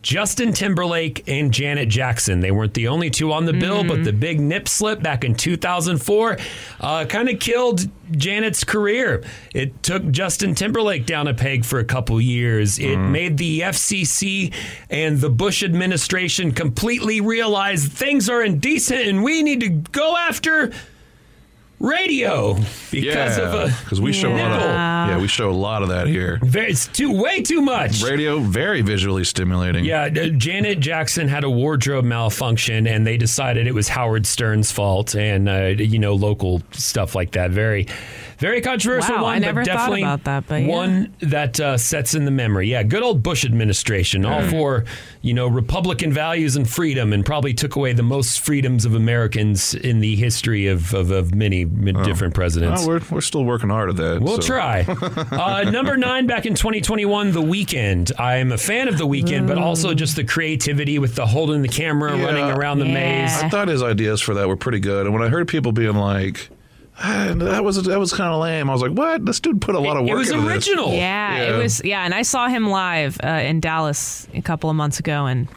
Justin 0.03 0.53
Timberlake 0.53 1.29
and 1.29 1.53
Janet 1.53 1.91
Jackson. 1.91 2.41
They 2.41 2.51
weren't 2.51 2.73
the 2.73 2.89
only 2.89 3.11
two 3.11 3.33
on 3.33 3.45
the 3.45 3.53
bill, 3.53 3.85
but 3.85 4.03
the 4.03 4.13
big 4.13 4.41
nip 4.41 4.67
slip 4.67 5.03
back 5.03 5.25
in 5.25 5.35
2004 5.35 6.39
uh, 6.81 7.05
kind 7.05 7.29
of 7.29 7.39
killed 7.39 7.87
Janet's 8.11 8.65
career. 8.65 9.23
It 9.55 9.83
took 9.83 10.11
Justin 10.11 10.55
Timberlake 10.55 11.05
down 11.05 11.29
a 11.29 11.35
peg 11.35 11.67
for 11.67 11.79
a 11.79 11.85
couple 11.85 12.19
years. 12.19 12.79
It 12.79 12.97
made 12.97 13.37
the 13.37 13.61
FCC 13.61 14.55
and 14.89 15.21
the 15.21 15.31
Bush 15.31 15.63
administration 15.63 16.53
completely 16.53 17.21
realize 17.21 17.87
things 17.87 18.31
are 18.31 18.43
indecent 18.43 19.07
and 19.07 19.23
we 19.23 19.43
need 19.43 19.61
to 19.61 19.69
go 19.69 20.17
after 20.17 20.73
radio 21.81 22.55
because 22.91 23.39
of 23.39 23.55
a 23.55 23.75
because 23.83 24.03
we 24.03 24.13
show 24.13 24.31
a 24.31 24.37
lot 24.37 24.53
of 24.53 24.61
yeah 24.61 25.19
we 25.19 25.27
show 25.27 25.51
a 25.51 25.53
lot 25.53 25.83
of 25.83 25.89
that 25.89 26.07
here. 26.07 26.39
very, 26.43 26.71
it's 26.71 26.87
too 26.87 27.11
way 27.11 27.43
too 27.43 27.63
much. 27.63 28.03
Radio 28.03 28.39
very 28.39 28.83
visually 28.83 29.25
stimulating. 29.25 29.85
Yeah, 29.85 30.05
uh, 30.05 30.27
Janet 30.29 30.81
Jackson 30.81 31.27
had 31.27 31.43
a 31.43 31.51
wardrobe 31.51 32.05
malfunction, 32.05 32.87
and 32.87 33.07
they 33.07 33.17
decided 33.17 33.67
it 33.67 33.75
was 33.75 33.89
Howard 33.89 34.27
Stern's 34.27 34.71
fault, 34.71 35.15
and 35.15 35.49
uh, 35.49 35.67
you 35.79 35.99
know 35.99 36.15
local 36.15 36.63
stuff 36.73 37.15
like 37.15 37.33
that. 37.33 37.51
Very, 37.51 37.87
very 38.39 38.61
controversial 38.61 39.17
Wow, 39.17 39.25
one, 39.25 39.37
I 39.37 39.39
never 39.39 39.61
but 39.61 39.67
thought 39.67 39.77
definitely 39.77 40.03
about 40.03 40.25
that, 40.25 40.47
but 40.47 40.63
yeah. 40.63 40.69
one 40.69 41.15
that 41.21 41.59
uh, 41.59 41.79
sets 41.79 42.15
in 42.15 42.25
the 42.25 42.31
memory. 42.31 42.69
Yeah, 42.69 42.83
good 42.83 43.03
old 43.03 43.23
Bush 43.23 43.45
administration, 43.45 44.25
all 44.27 44.43
for 44.49 44.85
you 45.23 45.35
know 45.35 45.47
Republican 45.47 46.13
values 46.13 46.57
and 46.57 46.69
freedom, 46.69 47.13
and 47.13 47.25
probably 47.25 47.55
took 47.55 47.77
away 47.77 47.93
the 47.93 48.03
most 48.03 48.41
freedoms 48.41 48.85
of 48.85 48.95
Americans 48.95 49.75
in 49.75 50.01
the 50.01 50.17
history 50.17 50.67
of 50.67 50.93
of, 50.95 51.11
of 51.11 51.35
many, 51.35 51.65
many 51.71 52.03
different 52.05 52.35
presidents. 52.35 52.83
Oh, 52.85 52.89
we're, 52.89 53.01
we're 53.11 53.21
still 53.21 53.45
working 53.45 53.71
hard 53.71 53.91
at 53.91 53.97
that. 53.97 54.21
We'll 54.21 54.41
so. 54.41 54.47
try. 54.47 54.87
Uh, 55.31 55.71
number 55.71 55.97
nine 55.97 56.27
back 56.27 56.45
in 56.47 56.55
2021, 56.55 57.33
The 57.33 57.41
Weeknd. 57.43 58.13
I'm 58.21 58.53
a 58.53 58.59
fan 58.59 58.89
of 58.89 58.99
The 58.99 59.07
Weeknd, 59.07 59.47
but 59.47 59.59
also 59.59 59.95
just 59.95 60.17
the 60.17 60.25
creativity 60.25 60.99
with 60.99 61.15
the 61.15 61.27
holding 61.27 61.63
the 61.63 61.69
camera, 61.69 62.17
Yeah. 62.17 62.25
running 62.25 62.45
around 62.45 62.79
the 62.81 62.87
Yeah. 62.87 62.95
maze. 63.27 63.43
I 63.43 63.49
thought 63.49 63.69
his 63.69 63.83
ideas 63.83 64.21
for 64.21 64.35
that 64.35 64.49
were 64.49 64.57
pretty 64.57 64.81
good, 64.81 65.07
and 65.07 65.15
when 65.15 65.23
I 65.23 65.29
heard 65.29 65.49
people 65.49 65.73
being 65.73 65.95
like. 65.97 66.51
"Ah, 67.03 67.33
that 67.35 67.65
was 67.65 67.83
that 67.85 67.99
was 67.99 68.13
kind 68.13 68.31
of 68.35 68.41
lame. 68.43 68.69
I 68.69 68.73
was 68.75 68.83
like, 68.83 68.91
"What? 68.93 69.25
This 69.25 69.41
dude 69.41 69.63
put 69.63 69.75
a 69.75 69.79
lot 69.79 69.97
of 69.97 70.03
work." 70.03 70.11
It 70.11 70.15
was 70.17 70.31
into 70.31 70.43
this." 70.43 70.53
original. 70.69 70.93
Yeah, 70.93 71.37
Yeah. 71.37 71.55
it 71.55 71.63
was. 71.63 71.81
Yeah, 71.83 72.05
and 72.05 72.13
I 72.13 72.21
saw 72.23 72.49
him 72.49 72.69
live 72.69 73.19
uh, 73.25 73.27
in 73.29 73.61
Dallas 73.61 74.29
a 74.35 74.43
couple 74.43 74.69
of 74.69 74.77
months 74.77 74.99
ago, 74.99 75.25
and 75.25 75.49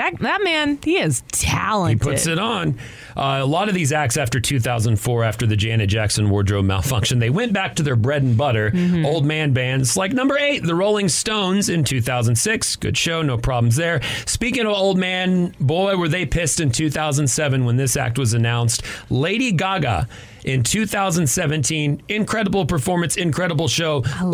that 0.00 0.18
that 0.20 0.42
man, 0.42 0.78
he 0.82 0.96
is 0.98 1.22
talented. 1.28 2.02
He 2.02 2.10
puts 2.10 2.26
it 2.26 2.38
on. 2.38 2.78
Uh, 3.16 3.40
a 3.42 3.44
lot 3.44 3.68
of 3.68 3.74
these 3.74 3.92
acts 3.92 4.16
after 4.16 4.40
2004, 4.40 5.24
after 5.24 5.46
the 5.46 5.56
Janet 5.56 5.90
Jackson 5.90 6.30
wardrobe 6.30 6.64
malfunction, 6.64 7.18
they 7.18 7.28
went 7.28 7.52
back 7.52 7.76
to 7.76 7.82
their 7.82 7.96
bread 7.96 8.22
and 8.22 8.36
butter, 8.36 8.72
old 9.04 9.26
man 9.26 9.52
bands 9.52 9.96
like 9.96 10.12
number 10.12 10.38
eight, 10.38 10.62
the 10.62 10.74
Rolling 10.74 11.08
Stones 11.08 11.68
in 11.68 11.84
2006. 11.84 12.76
Good 12.76 12.96
show, 12.96 13.20
no 13.20 13.36
problems 13.36 13.76
there. 13.76 14.00
Speaking 14.24 14.64
of 14.66 14.72
old 14.72 14.96
man, 14.96 15.54
boy, 15.60 15.96
were 15.96 16.08
they 16.08 16.24
pissed 16.24 16.60
in 16.60 16.70
2007 16.70 17.64
when 17.64 17.76
this 17.76 17.96
act 17.96 18.18
was 18.18 18.32
announced. 18.32 18.82
Lady 19.10 19.52
Gaga 19.52 20.08
in 20.44 20.62
2017. 20.62 22.02
Incredible 22.08 22.64
performance, 22.64 23.16
incredible 23.16 23.68
show. 23.68 24.02
her. 24.02 24.24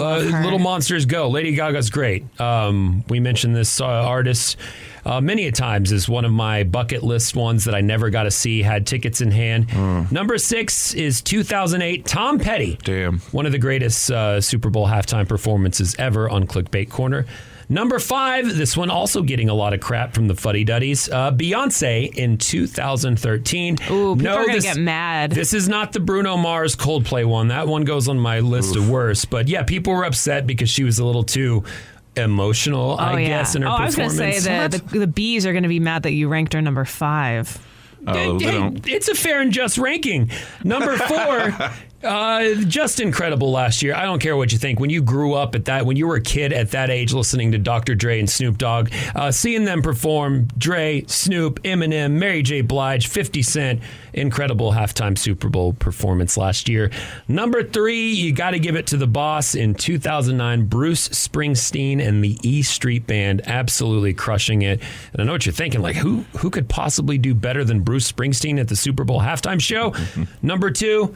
Little 0.45 0.59
Monsters 0.59 1.07
Go. 1.07 1.29
Lady 1.29 1.55
Gaga's 1.55 1.91
great. 1.91 2.25
Um, 2.41 3.05
we 3.09 3.21
mentioned 3.21 3.57
this 3.57 3.81
uh, 3.81 3.87
artist 3.87 4.57
uh, 5.07 5.21
many 5.21 5.47
a 5.47 5.53
times 5.53 5.93
is 5.93 6.09
one 6.09 6.25
of 6.25 6.33
my 6.33 6.65
bucket 6.65 7.05
list 7.05 7.37
ones 7.37 7.65
that 7.65 7.75
I 7.75 7.81
never 7.81 8.11
got 8.11 8.25
to 8.25 8.31
see. 8.31 8.61
Had 8.61 8.87
tickets 8.87 9.21
in 9.21 9.31
hand. 9.31 9.73
Number 10.11 10.37
six 10.37 10.95
is 10.95 11.23
2008. 11.23 12.05
Tom 12.05 12.41
Petty. 12.41 12.77
Damn. 12.83 13.21
One 13.31 13.47
of 13.47 13.53
the 13.53 13.59
greatest 13.59 14.11
uh, 14.11 14.41
Super 14.41 14.69
Bowl 14.69 14.89
halftime 14.89 15.29
performances 15.29 15.95
ever 15.99 16.29
on 16.29 16.49
Clickbait 16.49 16.91
Corner. 16.91 17.25
Number 17.69 17.99
five, 17.99 18.57
this 18.57 18.77
one 18.77 18.91
also 18.91 19.23
getting 19.23 19.49
a 19.49 19.55
lot 19.55 19.75
of 19.75 19.81
crap 19.81 20.15
from 20.15 20.29
the 20.29 20.37
Fuddy 20.37 20.65
Duddies. 20.65 21.09
Uh, 21.09 21.33
Beyonce 21.33 22.15
in 22.15 22.39
2013. 22.39 23.75
Ooh, 23.91 24.15
people 24.15 24.29
are 24.29 24.43
gonna 24.43 24.53
this, 24.53 24.65
get 24.65 24.77
mad. 24.77 25.33
This 25.33 25.53
is 25.53 25.69
not 25.69 25.93
the 25.93 25.99
Bruno 25.99 26.37
Mars 26.37 26.77
Coldplay 26.77 27.25
one. 27.25 27.49
That 27.49 27.67
one 27.67 27.85
goes 27.85 28.09
on 28.09 28.21
my 28.21 28.39
list 28.39 28.77
of 28.77 28.89
worst. 28.89 29.31
But 29.31 29.49
yeah, 29.49 29.65
people 29.65 29.93
were 29.93 30.05
upset 30.05 30.47
because 30.47 30.71
she 30.71 30.85
was 30.85 31.01
a 31.01 31.05
little 31.05 31.25
too 31.25 31.65
emotional, 32.17 32.93
Oh 32.99 33.03
I 33.03 33.21
yeah. 33.21 33.29
guess, 33.29 33.55
in 33.55 33.62
her 33.62 33.69
oh, 33.69 33.73
I 33.73 33.85
was 33.87 33.95
performance. 33.97 34.19
gonna 34.19 34.33
say 34.41 34.69
the, 34.69 34.79
the 34.79 34.99
the 35.01 35.07
bees 35.07 35.47
are 35.47 35.53
gonna 35.53 35.69
be 35.69 35.81
mad 35.81 36.03
that 36.05 36.12
you 36.12 36.29
ranked 36.29 36.53
her 36.55 36.62
number 36.62 36.85
five. 36.85 37.59
Oh, 38.07 38.39
they 38.39 38.45
Hey, 38.45 38.53
don't. 38.53 38.87
it's 38.89 39.09
a 39.09 39.14
fair 39.14 39.41
and 39.41 39.53
just 39.53 39.79
ranking. 39.79 40.31
Number 40.64 40.97
four, 40.97 41.55
uh, 42.07 42.55
just 42.63 43.01
incredible 43.01 43.51
last 43.51 43.83
year. 43.83 43.95
I 43.95 44.05
don't 44.05 44.21
care 44.21 44.37
what 44.37 44.53
you 44.53 44.59
think. 44.59 44.81
When 44.81 44.91
you 44.91 45.03
grew 45.03 45.35
up 45.35 45.55
at 45.55 45.67
that, 45.67 45.85
when 45.85 45.97
you 45.97 46.07
were 46.07 46.17
a 46.17 46.21
kid 46.21 46.53
at 46.53 46.71
that 46.71 46.89
age, 46.91 47.13
listening 47.13 47.53
to 47.53 47.59
Dr. 47.59 47.95
Dre 47.95 48.19
and 48.19 48.31
Snoop 48.31 48.59
Dogg, 48.59 48.91
uh, 49.15 49.31
seeing 49.31 49.65
them 49.65 49.83
perform, 49.83 50.47
Dre, 50.57 51.05
Snoop, 51.07 51.63
Eminem, 51.63 52.13
Mary 52.13 52.43
J. 52.43 52.61
Blige, 52.61 53.09
50 53.09 53.43
Cent, 53.43 53.83
incredible 54.13 54.73
halftime 54.73 55.19
Super 55.19 55.49
Bowl 55.49 55.73
performance 55.75 56.37
last 56.37 56.69
year. 56.69 56.91
Number 57.29 57.63
three, 57.63 58.13
you 58.13 58.33
got 58.33 58.53
to 58.53 58.59
give 58.59 58.77
it 58.77 58.87
to 58.89 58.97
the 58.97 59.07
boss 59.07 59.55
in 59.55 59.75
2009, 59.75 60.67
Bruce 60.67 61.09
Springsteen 61.09 62.01
and 62.01 62.23
the 62.25 62.39
E 62.43 62.63
Street 62.63 63.07
Band, 63.07 63.43
absolutely 63.47 64.15
crushing 64.15 64.63
it. 64.63 64.81
And 65.13 65.21
I 65.21 65.25
know 65.25 65.33
what 65.33 65.45
you're 65.45 65.53
thinking, 65.53 65.83
like 65.83 65.97
who 65.97 66.25
who 66.39 66.51
could 66.51 66.69
possibly 66.69 67.19
do 67.19 67.35
better 67.35 67.65
than 67.65 67.81
Bruce 67.81 68.11
Springsteen 68.11 68.59
at 68.61 68.69
the 68.69 68.77
Super 68.77 69.05
Bowl 69.05 69.21
halftime 69.21 69.61
show? 69.61 69.95
Number 70.43 70.71
two, 70.71 71.15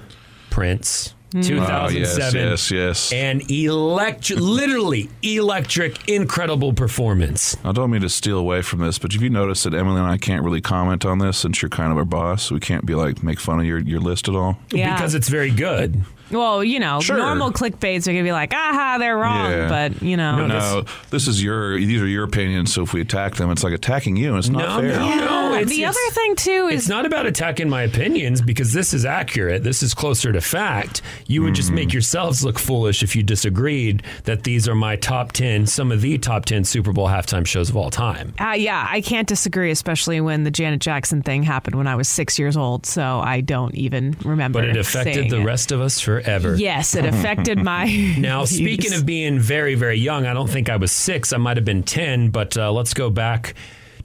Prince. 0.51 1.15
Mm. 1.31 1.45
Oh, 1.45 1.89
2007 1.89 1.95
yes, 1.95 2.35
yes, 2.35 2.71
yes. 2.73 3.13
and 3.13 3.49
electric 3.49 4.41
literally 4.41 5.09
electric 5.23 6.09
incredible 6.09 6.73
performance 6.73 7.57
I 7.63 7.71
don't 7.71 7.93
mean 7.93 8.01
to 8.01 8.09
steal 8.09 8.37
away 8.37 8.63
from 8.63 8.81
this, 8.81 8.99
but 8.99 9.13
have 9.13 9.23
you 9.23 9.31
noticed 9.31 9.63
that 9.63 9.73
Emily 9.73 10.01
and 10.01 10.11
I 10.11 10.19
can't 10.19 10.43
really 10.43 10.61
comment 10.61 11.05
on 11.05 11.21
this 11.21 11.39
since 11.39 11.63
you're 11.63 11.69
kind 11.69 11.93
of 11.93 11.99
our 11.99 12.05
boss? 12.05 12.51
We 12.51 12.59
can't 12.59 12.85
be 12.85 12.97
like 12.97 13.23
make 13.23 13.39
fun 13.39 13.61
of 13.61 13.65
your, 13.65 13.79
your 13.79 14.01
list 14.01 14.29
at 14.29 14.35
all. 14.35 14.59
Yeah. 14.73 14.97
because 14.97 15.15
it's 15.15 15.29
very 15.29 15.53
good 15.53 16.03
Well, 16.31 16.63
you 16.65 16.79
know, 16.81 17.01
Sure. 17.01 17.17
normal 17.17 17.51
clickbaits 17.53 18.07
are 18.09 18.13
gonna 18.13 18.23
be 18.25 18.33
like, 18.33 18.53
aha, 18.55 18.97
they're 18.99 19.17
wrong. 19.17 19.51
Yeah. 19.51 19.69
But 19.69 20.03
you 20.03 20.17
know, 20.17 20.47
No, 20.47 20.85
this 21.11 21.27
is 21.29 21.43
your 21.43 21.77
these 21.79 22.01
are 22.01 22.07
your 22.07 22.25
opinions. 22.25 22.73
So 22.73 22.83
if 22.83 22.93
we 22.93 23.01
attack 23.01 23.37
them, 23.37 23.51
it's 23.51 23.65
like 23.65 23.73
attacking 23.73 24.17
you. 24.17 24.37
It's 24.37 24.49
not 24.49 24.61
No, 24.63 24.81
fair. 24.89 24.99
no, 24.99 25.17
no. 25.17 25.55
It's, 25.55 25.71
the 25.71 25.83
it's- 25.83 25.97
other 25.97 26.15
thing 26.15 26.37
too 26.37 26.69
is 26.69 26.81
it's 26.83 26.89
not 26.89 27.07
about 27.07 27.27
attacking 27.27 27.69
my 27.69 27.83
opinions 27.83 28.41
because 28.41 28.73
this 28.73 28.95
is 28.95 29.05
accurate. 29.05 29.65
This 29.65 29.83
is 29.83 29.93
closer 29.95 30.33
to 30.33 30.41
fact. 30.41 31.03
You 31.27 31.43
would 31.43 31.55
just 31.55 31.73
make 31.73 31.93
yourselves 31.93 32.45
look 32.45 32.59
foolish 32.59 33.03
if 33.03 33.15
you 33.17 33.23
disagreed 33.23 34.03
that 34.25 34.45
these 34.45 34.69
are 34.69 34.75
my 34.75 34.97
top 34.97 35.33
10, 35.33 35.67
some 35.67 35.91
of 35.93 36.01
the 36.01 36.17
top 36.19 36.45
10 36.45 36.65
Super 36.65 36.93
Bowl 36.93 37.09
halftime 37.09 37.47
shows 37.47 37.69
of 37.71 37.77
all 37.77 37.91
time. 37.91 38.33
Uh, 38.39 38.55
yeah, 38.57 38.87
I 38.89 39.01
can't 39.01 39.27
disagree, 39.29 39.71
especially 39.71 40.21
when 40.21 40.45
the 40.45 40.51
Janet 40.51 40.81
Jackson 40.81 41.23
thing 41.23 41.43
happened 41.43 41.77
when 41.77 41.87
I 41.87 41.97
was 41.97 42.09
six 42.09 42.39
years 42.39 42.57
old. 42.57 42.87
So 42.87 43.21
I 43.21 43.41
don't 43.41 43.75
even 43.75 44.17
remember. 44.25 44.61
But 44.61 44.69
it 44.69 44.77
affected 44.77 45.31
the 45.31 45.41
it. 45.41 45.45
rest 45.45 45.73
of 45.73 45.81
us 45.81 46.01
forever. 46.21 46.55
Yes, 46.57 46.95
it 46.95 47.05
affected 47.05 47.59
my. 47.63 47.87
Now, 48.19 48.45
speaking 48.47 48.93
of 48.95 49.07
being 49.07 49.39
very, 49.39 49.75
very 49.75 49.99
young, 49.99 50.27
I 50.27 50.35
don't 50.35 50.51
think 50.51 50.69
I 50.69 50.77
was 50.77 50.93
six. 50.93 51.33
I 51.33 51.37
might 51.37 51.57
have 51.57 51.65
been 51.65 51.83
10, 51.83 52.31
but 52.31 52.57
uh, 52.57 52.73
let's 52.73 52.95
go 52.95 53.11
back 53.11 53.55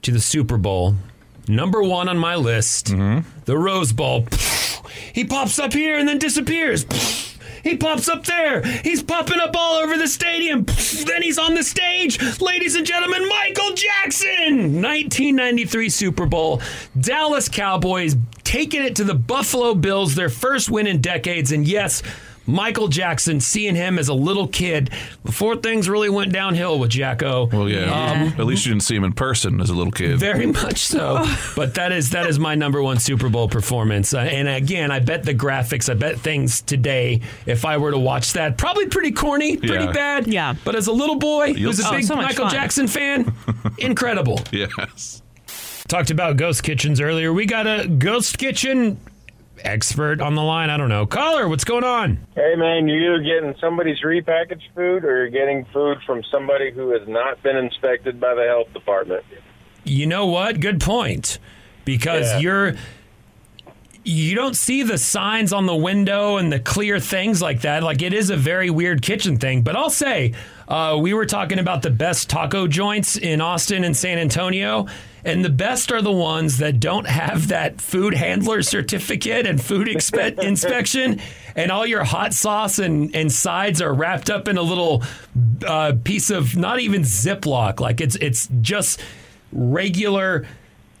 to 0.02 0.10
the 0.10 0.20
Super 0.20 0.56
Bowl. 0.56 0.94
Number 1.48 1.82
one 1.82 2.08
on 2.08 2.18
my 2.18 2.34
list, 2.34 2.86
the 2.86 3.56
Rose 3.56 3.92
Bowl. 3.92 4.26
He 5.12 5.24
pops 5.24 5.58
up 5.58 5.72
here 5.72 5.96
and 5.96 6.08
then 6.08 6.18
disappears. 6.18 6.84
He 7.62 7.76
pops 7.76 8.08
up 8.08 8.24
there. 8.24 8.62
He's 8.62 9.02
popping 9.02 9.40
up 9.40 9.56
all 9.56 9.74
over 9.76 9.96
the 9.96 10.06
stadium. 10.06 10.64
Then 10.64 11.22
he's 11.22 11.38
on 11.38 11.54
the 11.54 11.64
stage. 11.64 12.40
Ladies 12.40 12.76
and 12.76 12.86
gentlemen, 12.86 13.28
Michael 13.28 13.74
Jackson. 13.74 14.80
1993 14.82 15.88
Super 15.88 16.26
Bowl. 16.26 16.60
Dallas 17.00 17.48
Cowboys 17.48 18.16
taking 18.46 18.82
it 18.84 18.96
to 18.96 19.04
the 19.04 19.14
Buffalo 19.14 19.74
Bills, 19.74 20.14
their 20.14 20.28
first 20.30 20.70
win 20.70 20.86
in 20.86 21.00
decades. 21.00 21.50
And 21.52 21.66
yes, 21.66 22.02
Michael 22.48 22.86
Jackson, 22.86 23.40
seeing 23.40 23.74
him 23.74 23.98
as 23.98 24.06
a 24.08 24.14
little 24.14 24.46
kid 24.46 24.90
before 25.24 25.56
things 25.56 25.88
really 25.88 26.08
went 26.08 26.32
downhill 26.32 26.78
with 26.78 26.90
Jacko. 26.90 27.46
Well, 27.46 27.68
yeah. 27.68 28.32
At 28.38 28.46
least 28.46 28.64
you 28.64 28.70
didn't 28.72 28.84
see 28.84 28.94
him 28.94 29.02
in 29.02 29.14
person 29.14 29.60
as 29.60 29.68
a 29.68 29.74
little 29.74 29.90
kid. 29.90 30.20
Very 30.20 30.46
much 30.62 30.78
so. 30.78 31.26
but 31.56 31.74
that 31.74 31.90
is 31.90 32.10
that 32.10 32.26
is 32.28 32.38
my 32.38 32.54
number 32.54 32.80
one 32.80 33.00
Super 33.00 33.28
Bowl 33.28 33.48
performance. 33.48 34.14
Uh, 34.14 34.18
and 34.20 34.46
again, 34.46 34.92
I 34.92 35.00
bet 35.00 35.24
the 35.24 35.34
graphics, 35.34 35.90
I 35.90 35.94
bet 35.94 36.20
things 36.20 36.60
today, 36.60 37.20
if 37.46 37.64
I 37.64 37.78
were 37.78 37.90
to 37.90 37.98
watch 37.98 38.34
that, 38.34 38.56
probably 38.56 38.86
pretty 38.86 39.10
corny, 39.10 39.56
pretty 39.56 39.86
Yeah. 39.86 39.92
bad. 39.92 40.28
Yeah. 40.28 40.54
But 40.64 40.76
as 40.76 40.86
a 40.86 40.92
little 40.92 41.16
boy 41.16 41.46
You'll 41.46 41.70
who's 41.72 41.80
a 41.80 41.82
see. 41.82 41.90
big 41.96 42.04
Oh, 42.04 42.06
so 42.06 42.14
Michael 42.16 42.44
fun. 42.44 42.52
Jackson 42.52 42.86
fan, 42.86 43.34
incredible. 43.78 44.40
Yes. 44.52 45.20
Talked 45.88 46.10
about 46.10 46.36
ghost 46.36 46.62
kitchens 46.64 47.00
earlier. 47.00 47.32
We 47.32 47.46
got 47.46 47.66
a 47.66 47.86
ghost 47.86 48.38
kitchen 48.38 48.98
expert 49.60 50.20
on 50.20 50.34
the 50.34 50.42
line. 50.42 50.68
I 50.68 50.76
don't 50.76 50.88
know. 50.88 51.06
Caller, 51.06 51.48
what's 51.48 51.64
going 51.64 51.84
on? 51.84 52.18
Hey 52.34 52.54
man, 52.56 52.88
you're 52.88 53.14
either 53.16 53.22
getting 53.24 53.54
somebody's 53.60 54.00
repackaged 54.02 54.62
food 54.74 55.04
or 55.04 55.16
you're 55.18 55.28
getting 55.30 55.64
food 55.66 55.98
from 56.04 56.22
somebody 56.30 56.72
who 56.72 56.90
has 56.90 57.06
not 57.06 57.40
been 57.42 57.56
inspected 57.56 58.20
by 58.20 58.34
the 58.34 58.44
health 58.44 58.72
department. 58.72 59.24
You 59.84 60.06
know 60.06 60.26
what? 60.26 60.58
Good 60.60 60.80
point. 60.80 61.38
Because 61.84 62.32
Yeah. 62.32 62.38
you're 62.40 62.74
you 64.08 64.36
don't 64.36 64.54
see 64.54 64.84
the 64.84 64.98
signs 64.98 65.52
on 65.52 65.66
the 65.66 65.74
window 65.74 66.36
and 66.36 66.52
the 66.52 66.60
clear 66.60 67.00
things 67.00 67.42
like 67.42 67.62
that. 67.62 67.82
Like 67.82 68.02
it 68.02 68.12
is 68.12 68.30
a 68.30 68.36
very 68.36 68.70
weird 68.70 69.02
kitchen 69.02 69.36
thing. 69.38 69.62
But 69.62 69.74
I'll 69.74 69.90
say, 69.90 70.32
uh, 70.68 70.96
we 71.00 71.12
were 71.12 71.26
talking 71.26 71.58
about 71.58 71.82
the 71.82 71.90
best 71.90 72.30
taco 72.30 72.68
joints 72.68 73.16
in 73.16 73.40
Austin 73.40 73.82
and 73.82 73.96
San 73.96 74.18
Antonio. 74.18 74.86
And 75.26 75.44
the 75.44 75.50
best 75.50 75.90
are 75.90 76.00
the 76.00 76.12
ones 76.12 76.58
that 76.58 76.78
don't 76.78 77.06
have 77.06 77.48
that 77.48 77.80
food 77.80 78.14
handler 78.14 78.62
certificate 78.62 79.44
and 79.44 79.60
food 79.60 79.88
expe- 79.88 80.38
inspection. 80.42 81.20
And 81.56 81.72
all 81.72 81.84
your 81.84 82.04
hot 82.04 82.32
sauce 82.32 82.78
and, 82.78 83.14
and 83.14 83.30
sides 83.32 83.82
are 83.82 83.92
wrapped 83.92 84.30
up 84.30 84.46
in 84.46 84.56
a 84.56 84.62
little 84.62 85.02
uh, 85.66 85.94
piece 86.04 86.30
of 86.30 86.56
not 86.56 86.78
even 86.78 87.02
Ziploc. 87.02 87.80
Like 87.80 88.00
it's 88.00 88.14
it's 88.16 88.48
just 88.60 89.00
regular 89.52 90.46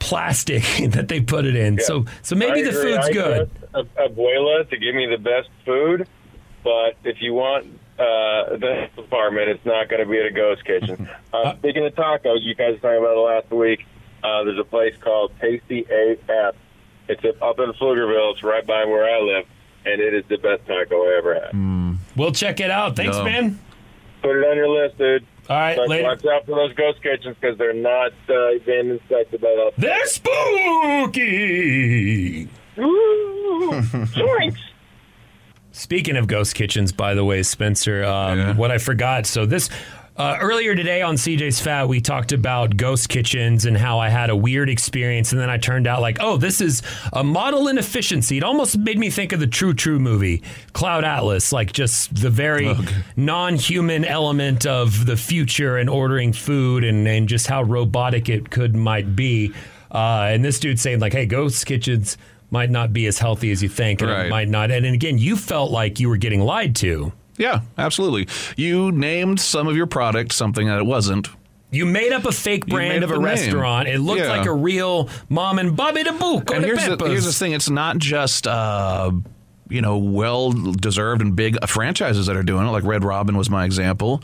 plastic 0.00 0.62
that 0.90 1.06
they 1.08 1.20
put 1.20 1.44
it 1.44 1.54
in. 1.54 1.78
So 1.78 2.06
so 2.22 2.34
maybe 2.34 2.60
I 2.60 2.64
the 2.64 2.70
agree. 2.70 2.94
food's 2.94 3.06
I 3.06 3.12
good. 3.12 3.50
A- 3.74 3.84
Abuela 4.08 4.68
to 4.68 4.76
give 4.76 4.94
me 4.94 5.06
the 5.06 5.18
best 5.18 5.50
food, 5.64 6.08
but 6.64 6.96
if 7.04 7.20
you 7.20 7.32
want 7.34 7.66
uh, 7.98 8.56
the 8.56 8.88
health 8.90 8.96
department, 8.96 9.48
it's 9.50 9.64
not 9.64 9.88
going 9.88 10.02
to 10.02 10.10
be 10.10 10.18
at 10.18 10.26
a 10.26 10.30
ghost 10.32 10.64
kitchen. 10.64 11.08
Uh, 11.32 11.54
speaking 11.58 11.84
of 11.84 11.94
tacos, 11.94 12.38
you 12.40 12.54
guys 12.54 12.72
were 12.72 12.78
talking 12.78 12.98
about 12.98 13.14
it 13.14 13.20
last 13.20 13.50
week. 13.50 13.84
Uh, 14.22 14.44
there's 14.44 14.58
a 14.58 14.64
place 14.64 14.94
called 15.00 15.32
Tasty 15.40 15.80
AF. 15.88 16.54
It's 17.08 17.22
up 17.40 17.58
in 17.60 17.72
Pflugerville. 17.74 18.32
It's 18.32 18.42
right 18.42 18.66
by 18.66 18.84
where 18.84 19.04
I 19.08 19.20
live, 19.20 19.44
and 19.84 20.00
it 20.00 20.12
is 20.14 20.24
the 20.28 20.36
best 20.38 20.66
taco 20.66 20.96
I 21.02 21.14
ever 21.18 21.34
had. 21.34 21.52
We'll 22.16 22.32
check 22.32 22.60
it 22.60 22.70
out. 22.70 22.96
Thanks, 22.96 23.16
No. 23.16 23.24
man. 23.24 23.58
Put 24.22 24.36
it 24.42 24.44
on 24.48 24.56
your 24.56 24.68
list, 24.68 24.98
dude. 24.98 25.24
All 25.48 25.56
right, 25.56 25.76
But 25.76 25.88
later. 25.88 26.02
watch 26.04 26.24
out 26.26 26.44
for 26.46 26.56
those 26.56 26.72
ghost 26.72 27.00
kitchens 27.02 27.36
because 27.40 27.56
they're 27.58 27.72
not 27.72 28.10
uh, 28.28 28.58
being 28.64 28.90
inspected 28.90 29.40
by 29.40 29.48
the. 29.48 29.70
They're 29.78 30.06
spooky. 31.26 32.48
Ooh. 32.78 33.82
Speaking 35.72 36.16
of 36.16 36.26
ghost 36.26 36.54
kitchens, 36.54 36.90
by 36.90 37.12
the 37.14 37.24
way, 37.24 37.42
Spencer, 37.42 38.02
um, 38.04 38.56
what 38.56 38.70
I 38.70 38.78
forgot. 38.78 39.26
So 39.26 39.44
this 39.44 39.68
uh, 40.18 40.38
earlier 40.40 40.74
today 40.74 41.02
on 41.02 41.16
CJ's 41.16 41.60
Fat, 41.60 41.88
we 41.88 42.00
talked 42.00 42.32
about 42.32 42.76
ghost 42.76 43.08
kitchens 43.08 43.66
and 43.66 43.76
how 43.76 43.98
I 43.98 44.08
had 44.08 44.30
a 44.30 44.36
weird 44.36 44.70
experience, 44.70 45.32
and 45.32 45.40
then 45.40 45.50
I 45.50 45.58
turned 45.58 45.86
out 45.86 46.00
like, 46.00 46.18
oh, 46.20 46.36
this 46.36 46.60
is 46.60 46.82
a 47.12 47.22
model 47.22 47.68
in 47.68 47.76
efficiency. 47.78 48.38
It 48.38 48.42
almost 48.42 48.78
made 48.78 48.98
me 48.98 49.10
think 49.10 49.32
of 49.32 49.40
the 49.40 49.46
True 49.46 49.74
True 49.74 49.98
movie, 49.98 50.42
Cloud 50.72 51.04
Atlas, 51.04 51.52
like 51.52 51.72
just 51.72 52.14
the 52.20 52.30
very 52.30 52.74
non-human 53.16 54.04
element 54.04 54.66
of 54.66 55.06
the 55.06 55.16
future 55.16 55.76
and 55.76 55.90
ordering 55.90 56.32
food 56.32 56.84
and 56.84 57.06
and 57.06 57.28
just 57.28 57.46
how 57.46 57.62
robotic 57.62 58.28
it 58.28 58.50
could 58.50 58.74
might 58.74 59.14
be. 59.16 59.52
Uh, 59.90 60.28
and 60.30 60.44
this 60.44 60.58
dude 60.58 60.78
saying 60.80 61.00
like, 61.00 61.12
hey, 61.12 61.26
ghost 61.26 61.64
kitchens 61.66 62.18
might 62.50 62.70
not 62.70 62.92
be 62.92 63.06
as 63.06 63.18
healthy 63.18 63.50
as 63.50 63.62
you 63.62 63.68
think, 63.68 64.00
and 64.00 64.10
it 64.10 64.14
Right. 64.14 64.30
might 64.30 64.48
not. 64.48 64.70
And, 64.70 64.86
and 64.86 64.94
again, 64.94 65.18
you 65.18 65.36
felt 65.36 65.70
like 65.70 65.98
you 66.00 66.08
were 66.08 66.16
getting 66.16 66.40
lied 66.40 66.76
to. 66.76 67.12
Yeah, 67.38 67.60
absolutely. 67.78 68.28
You 68.56 68.92
named 68.92 69.40
some 69.40 69.66
of 69.68 69.76
your 69.76 69.86
product 69.86 70.32
something 70.32 70.66
that 70.66 70.78
it 70.78 70.86
wasn't. 70.86 71.28
You 71.70 71.84
made 71.84 72.12
up 72.12 72.24
a 72.24 72.32
fake 72.32 72.66
brand 72.66 73.02
of 73.04 73.10
a 73.10 73.14
the 73.14 73.18
name. 73.18 73.24
restaurant. 73.24 73.88
It 73.88 73.98
looked 73.98 74.20
Yeah. 74.20 74.28
like 74.28 74.46
a 74.46 74.52
real 74.54 75.08
mom 75.28 75.58
and 75.58 75.76
Bobby 75.76 76.02
the 76.04 76.12
Book. 76.12 76.50
And 76.52 76.64
here's 76.64 76.84
the, 76.86 76.96
here's 77.04 77.26
the 77.26 77.32
thing: 77.32 77.52
it's 77.52 77.68
not 77.68 77.98
just 77.98 78.46
uh, 78.46 79.10
you 79.68 79.80
know, 79.82 79.98
well 79.98 80.52
deserved 80.52 81.20
and 81.20 81.34
big 81.34 81.58
franchises 81.66 82.26
that 82.26 82.36
are 82.36 82.44
doing 82.44 82.66
it. 82.66 82.70
Like 82.70 82.84
Red 82.84 83.02
Robin 83.04 83.36
was 83.36 83.50
my 83.50 83.64
example. 83.64 84.22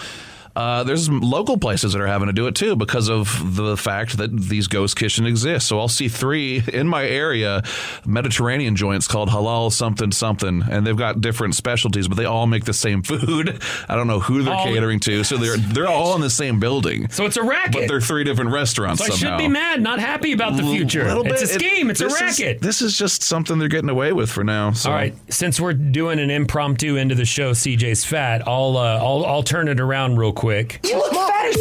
Uh, 0.55 0.85
there's 0.85 1.09
local 1.09 1.57
places 1.59 1.93
that 1.95 2.01
are 2.03 2.07
having 2.07 2.27
to 2.27 2.33
do 2.33 2.47
it 2.47 2.55
too 2.55 2.77
because 2.77 3.09
of 3.09 3.57
the 3.57 3.77
fact 3.77 4.19
that 4.19 4.37
these 4.39 4.67
ghost 4.67 4.97
kitchens 4.97 5.27
exist. 5.27 5.67
So 5.67 5.79
I'll 5.79 5.89
see 5.89 6.09
three 6.09 6.63
in 6.73 6.87
my 6.89 7.05
area 7.07 7.63
Mediterranean 8.07 8.77
joints 8.77 9.09
called 9.09 9.29
Halal 9.31 9.73
something 9.73 10.13
something, 10.13 10.63
and 10.71 10.87
they've 10.87 10.97
got 10.97 11.21
different 11.21 11.55
specialties, 11.55 12.09
but 12.09 12.17
they 12.17 12.25
all 12.25 12.47
make 12.47 12.65
the 12.65 12.73
same 12.73 13.03
food. 13.03 13.63
I 13.89 13.95
don't 13.97 14.07
know 14.07 14.21
who 14.21 14.43
they're 14.43 14.53
Oh, 14.55 14.65
catering 14.65 15.01
to, 15.01 15.25
so 15.25 15.37
they're 15.39 15.57
they're 15.57 15.89
all 15.89 16.15
in 16.15 16.21
the 16.21 16.29
same 16.31 16.61
building. 16.61 17.09
So 17.11 17.25
it's 17.25 17.37
a 17.37 17.43
racket. 17.43 17.73
But 17.73 17.89
they're 17.89 18.01
three 18.01 18.25
different 18.25 18.51
restaurants. 18.51 19.01
So 19.05 19.07
I 19.13 19.17
somehow. 19.17 19.39
should 19.39 19.43
be 19.45 19.49
mad, 19.49 19.81
not 19.81 19.99
happy 19.99 20.33
about 20.33 20.57
the 20.57 20.63
future. 20.63 21.05
little 21.05 21.25
It's 21.27 21.43
a 21.43 21.47
bit. 21.47 21.63
It- 21.63 21.67
scheme. 21.73 21.91
it's 21.91 22.01
a 22.01 22.05
this 22.05 22.15
is- 22.15 22.21
racket. 22.21 22.61
this 22.61 22.83
is 22.83 22.97
just 22.99 23.23
something 23.23 23.59
they're 23.59 23.69
getting 23.69 23.89
away 23.91 24.13
with 24.13 24.31
for 24.31 24.45
now. 24.45 24.73
So. 24.73 24.91
All 24.91 24.97
right, 24.97 25.15
since 25.33 25.59
we're 25.61 25.73
doing 25.73 26.19
an 26.19 26.31
impromptu 26.31 26.97
end 26.99 27.11
of 27.13 27.17
the 27.17 27.25
show, 27.25 27.53
CJ's 27.53 28.05
fat. 28.05 28.47
I'll 28.47 28.77
uh, 28.77 28.99
I'll 28.99 29.25
I'll 29.25 29.43
turn 29.43 29.69
it 29.69 29.81
around 29.81 30.17
real 30.19 30.33
quick. 30.33 30.41
You 30.82 30.97
look 30.97 31.12
fat 31.12 31.47
as 31.47 31.57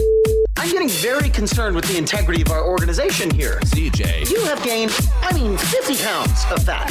I'm 0.58 0.72
getting 0.72 0.90
very 0.90 1.30
concerned 1.30 1.76
with 1.76 1.86
the 1.86 2.00
integrity 2.00 2.42
of 2.42 2.50
our 2.50 2.68
organization 2.68 3.30
here. 3.30 3.60
CJ. 3.66 4.32
You 4.32 4.42
have 4.46 4.64
gained, 4.64 4.92
I 5.22 5.32
mean, 5.34 5.56
50 5.56 6.04
pounds 6.04 6.44
of 6.50 6.64
fat. 6.64 6.90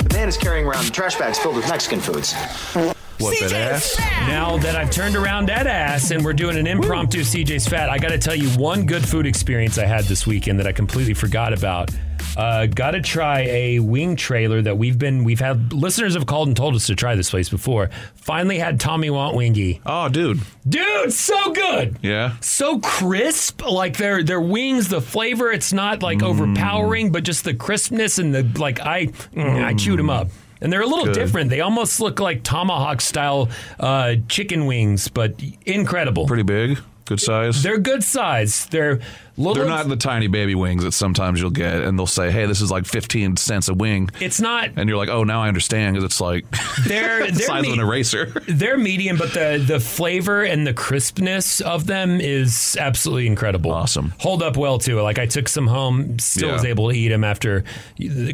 The 0.00 0.14
man 0.14 0.28
is 0.28 0.36
carrying 0.36 0.66
around 0.66 0.92
trash 0.92 1.16
bags 1.16 1.38
filled 1.38 1.56
with 1.56 1.66
Mexican 1.66 1.98
foods. 1.98 2.34
What 2.74 3.38
that 3.40 3.52
ass? 3.52 3.98
Now 4.28 4.58
that 4.58 4.76
I've 4.76 4.90
turned 4.90 5.16
around 5.16 5.46
that 5.48 5.66
ass 5.66 6.10
and 6.10 6.22
we're 6.22 6.34
doing 6.34 6.58
an 6.58 6.66
impromptu 6.66 7.20
CJ's 7.20 7.66
Fat, 7.66 7.88
I 7.88 7.96
got 7.96 8.10
to 8.10 8.18
tell 8.18 8.34
you 8.34 8.50
one 8.50 8.84
good 8.84 9.06
food 9.06 9.26
experience 9.26 9.78
I 9.78 9.86
had 9.86 10.04
this 10.04 10.26
weekend 10.26 10.58
that 10.58 10.66
I 10.66 10.72
completely 10.72 11.14
forgot 11.14 11.52
about. 11.54 11.90
Uh, 12.36 12.66
got 12.66 12.92
to 12.92 13.00
try 13.00 13.40
a 13.40 13.78
wing 13.80 14.16
trailer 14.16 14.62
that 14.62 14.78
we've 14.78 14.98
been 14.98 15.24
we've 15.24 15.40
had 15.40 15.72
listeners 15.72 16.14
have 16.14 16.26
called 16.26 16.48
and 16.48 16.56
told 16.56 16.74
us 16.74 16.86
to 16.86 16.94
try 16.94 17.14
this 17.14 17.30
place 17.30 17.48
before. 17.48 17.90
Finally 18.14 18.58
had 18.58 18.78
Tommy 18.80 19.10
Want 19.10 19.36
Wingy. 19.36 19.80
Oh, 19.84 20.08
dude, 20.08 20.40
dude, 20.68 21.12
so 21.12 21.52
good. 21.52 21.98
Yeah. 22.02 22.36
So 22.40 22.78
crisp, 22.78 23.62
like 23.68 23.96
their 23.96 24.22
their 24.22 24.40
wings, 24.40 24.88
the 24.88 25.00
flavor. 25.00 25.50
It's 25.52 25.72
not 25.72 26.02
like 26.02 26.18
Mm. 26.18 26.22
overpowering, 26.28 27.12
but 27.12 27.24
just 27.24 27.44
the 27.44 27.54
crispness 27.54 28.18
and 28.18 28.34
the 28.34 28.42
like. 28.60 28.80
I 28.80 29.06
mm, 29.06 29.64
I 29.64 29.74
chewed 29.74 29.98
them 29.98 30.10
up. 30.10 30.28
And 30.62 30.70
they're 30.70 30.82
a 30.82 30.86
little 30.86 31.06
Good. 31.06 31.14
different. 31.14 31.48
They 31.48 31.62
almost 31.62 32.00
look 32.00 32.20
like 32.20 32.42
tomahawk 32.42 33.00
style 33.00 33.48
uh, 33.78 34.16
chicken 34.28 34.66
wings, 34.66 35.08
but 35.08 35.40
incredible. 35.64 36.26
Pretty 36.26 36.42
big, 36.42 36.78
good 37.06 37.18
size. 37.18 37.62
They're 37.62 37.78
good 37.78 38.04
size. 38.04 38.66
They're 38.66 39.00
little. 39.40 39.54
They're 39.54 39.64
not 39.66 39.88
the 39.88 39.96
tiny 39.96 40.26
baby 40.28 40.54
wings 40.54 40.84
that 40.84 40.92
sometimes 40.92 41.40
you'll 41.40 41.50
get, 41.50 41.82
and 41.82 41.98
they'll 41.98 42.06
say, 42.06 42.30
"Hey, 42.30 42.46
this 42.46 42.60
is 42.60 42.70
like 42.70 42.84
15 42.86 43.36
cents 43.36 43.68
a 43.68 43.74
wing," 43.74 44.10
It's 44.20 44.40
not. 44.40 44.70
and 44.76 44.88
you're 44.88 44.98
like, 44.98 45.08
"Oh, 45.08 45.24
now 45.24 45.42
I 45.42 45.48
understand," 45.48 45.94
because 45.94 46.04
it's 46.04 46.20
like 46.20 46.44
They're 46.86 47.26
the 47.26 47.32
they're 47.32 47.46
size 47.46 47.66
of 47.66 47.72
an 47.72 47.80
eraser. 47.80 48.26
They're 48.48 48.78
medium, 48.78 49.16
but 49.16 49.32
the 49.34 49.62
the 49.66 49.80
flavor 49.80 50.42
and 50.42 50.66
the 50.66 50.74
crispness 50.74 51.60
of 51.60 51.86
them 51.86 52.20
is 52.20 52.76
absolutely 52.78 53.26
incredible. 53.26 53.70
Awesome. 53.72 54.12
Hold 54.20 54.42
up 54.42 54.56
well 54.56 54.78
too. 54.78 55.00
Like 55.00 55.18
I 55.18 55.26
took 55.26 55.48
some 55.48 55.66
home, 55.66 56.18
still 56.18 56.48
Yeah. 56.48 56.54
was 56.54 56.64
able 56.64 56.90
to 56.90 56.96
eat 56.96 57.08
them 57.08 57.24
after 57.24 57.64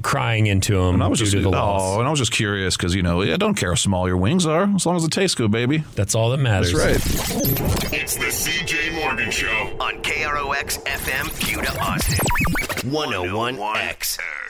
crying 0.03 0.47
into 0.47 0.75
them 0.77 0.95
And 0.95 1.03
I 1.03 1.09
was 1.09 1.19
due 1.19 1.25
just, 1.27 1.37
to 1.37 1.43
the 1.43 1.49
oh, 1.49 1.51
loss. 1.53 1.99
and 1.99 2.07
I 2.07 2.11
was 2.11 2.19
just 2.19 2.33
curious 2.33 2.77
because 2.77 2.95
you 2.95 3.03
know, 3.03 3.23
I 3.23 3.37
don't 3.37 3.55
care 3.55 3.71
how 3.71 3.75
small 3.77 4.07
your 4.09 4.17
wings 4.17 4.47
are, 4.47 4.65
as 4.75 4.87
long 4.87 4.97
as 4.97 5.05
it 5.05 5.11
tastes 5.13 5.35
good, 5.35 5.51
baby. 5.51 5.85
That's 5.95 6.15
all 6.15 6.31
that 6.31 6.39
matters. 6.39 6.73
That's 6.73 7.33
right. 7.33 7.93
It's 7.93 8.17
the 8.17 8.27
CJ 8.31 8.95
Morgan 8.95 9.31
Show 9.31 9.77
on 9.81 10.03
KROX 10.03 10.79
FM, 10.97 11.29
Buda, 11.45 11.73
Austin. 11.79 12.19
101X. 12.91 14.46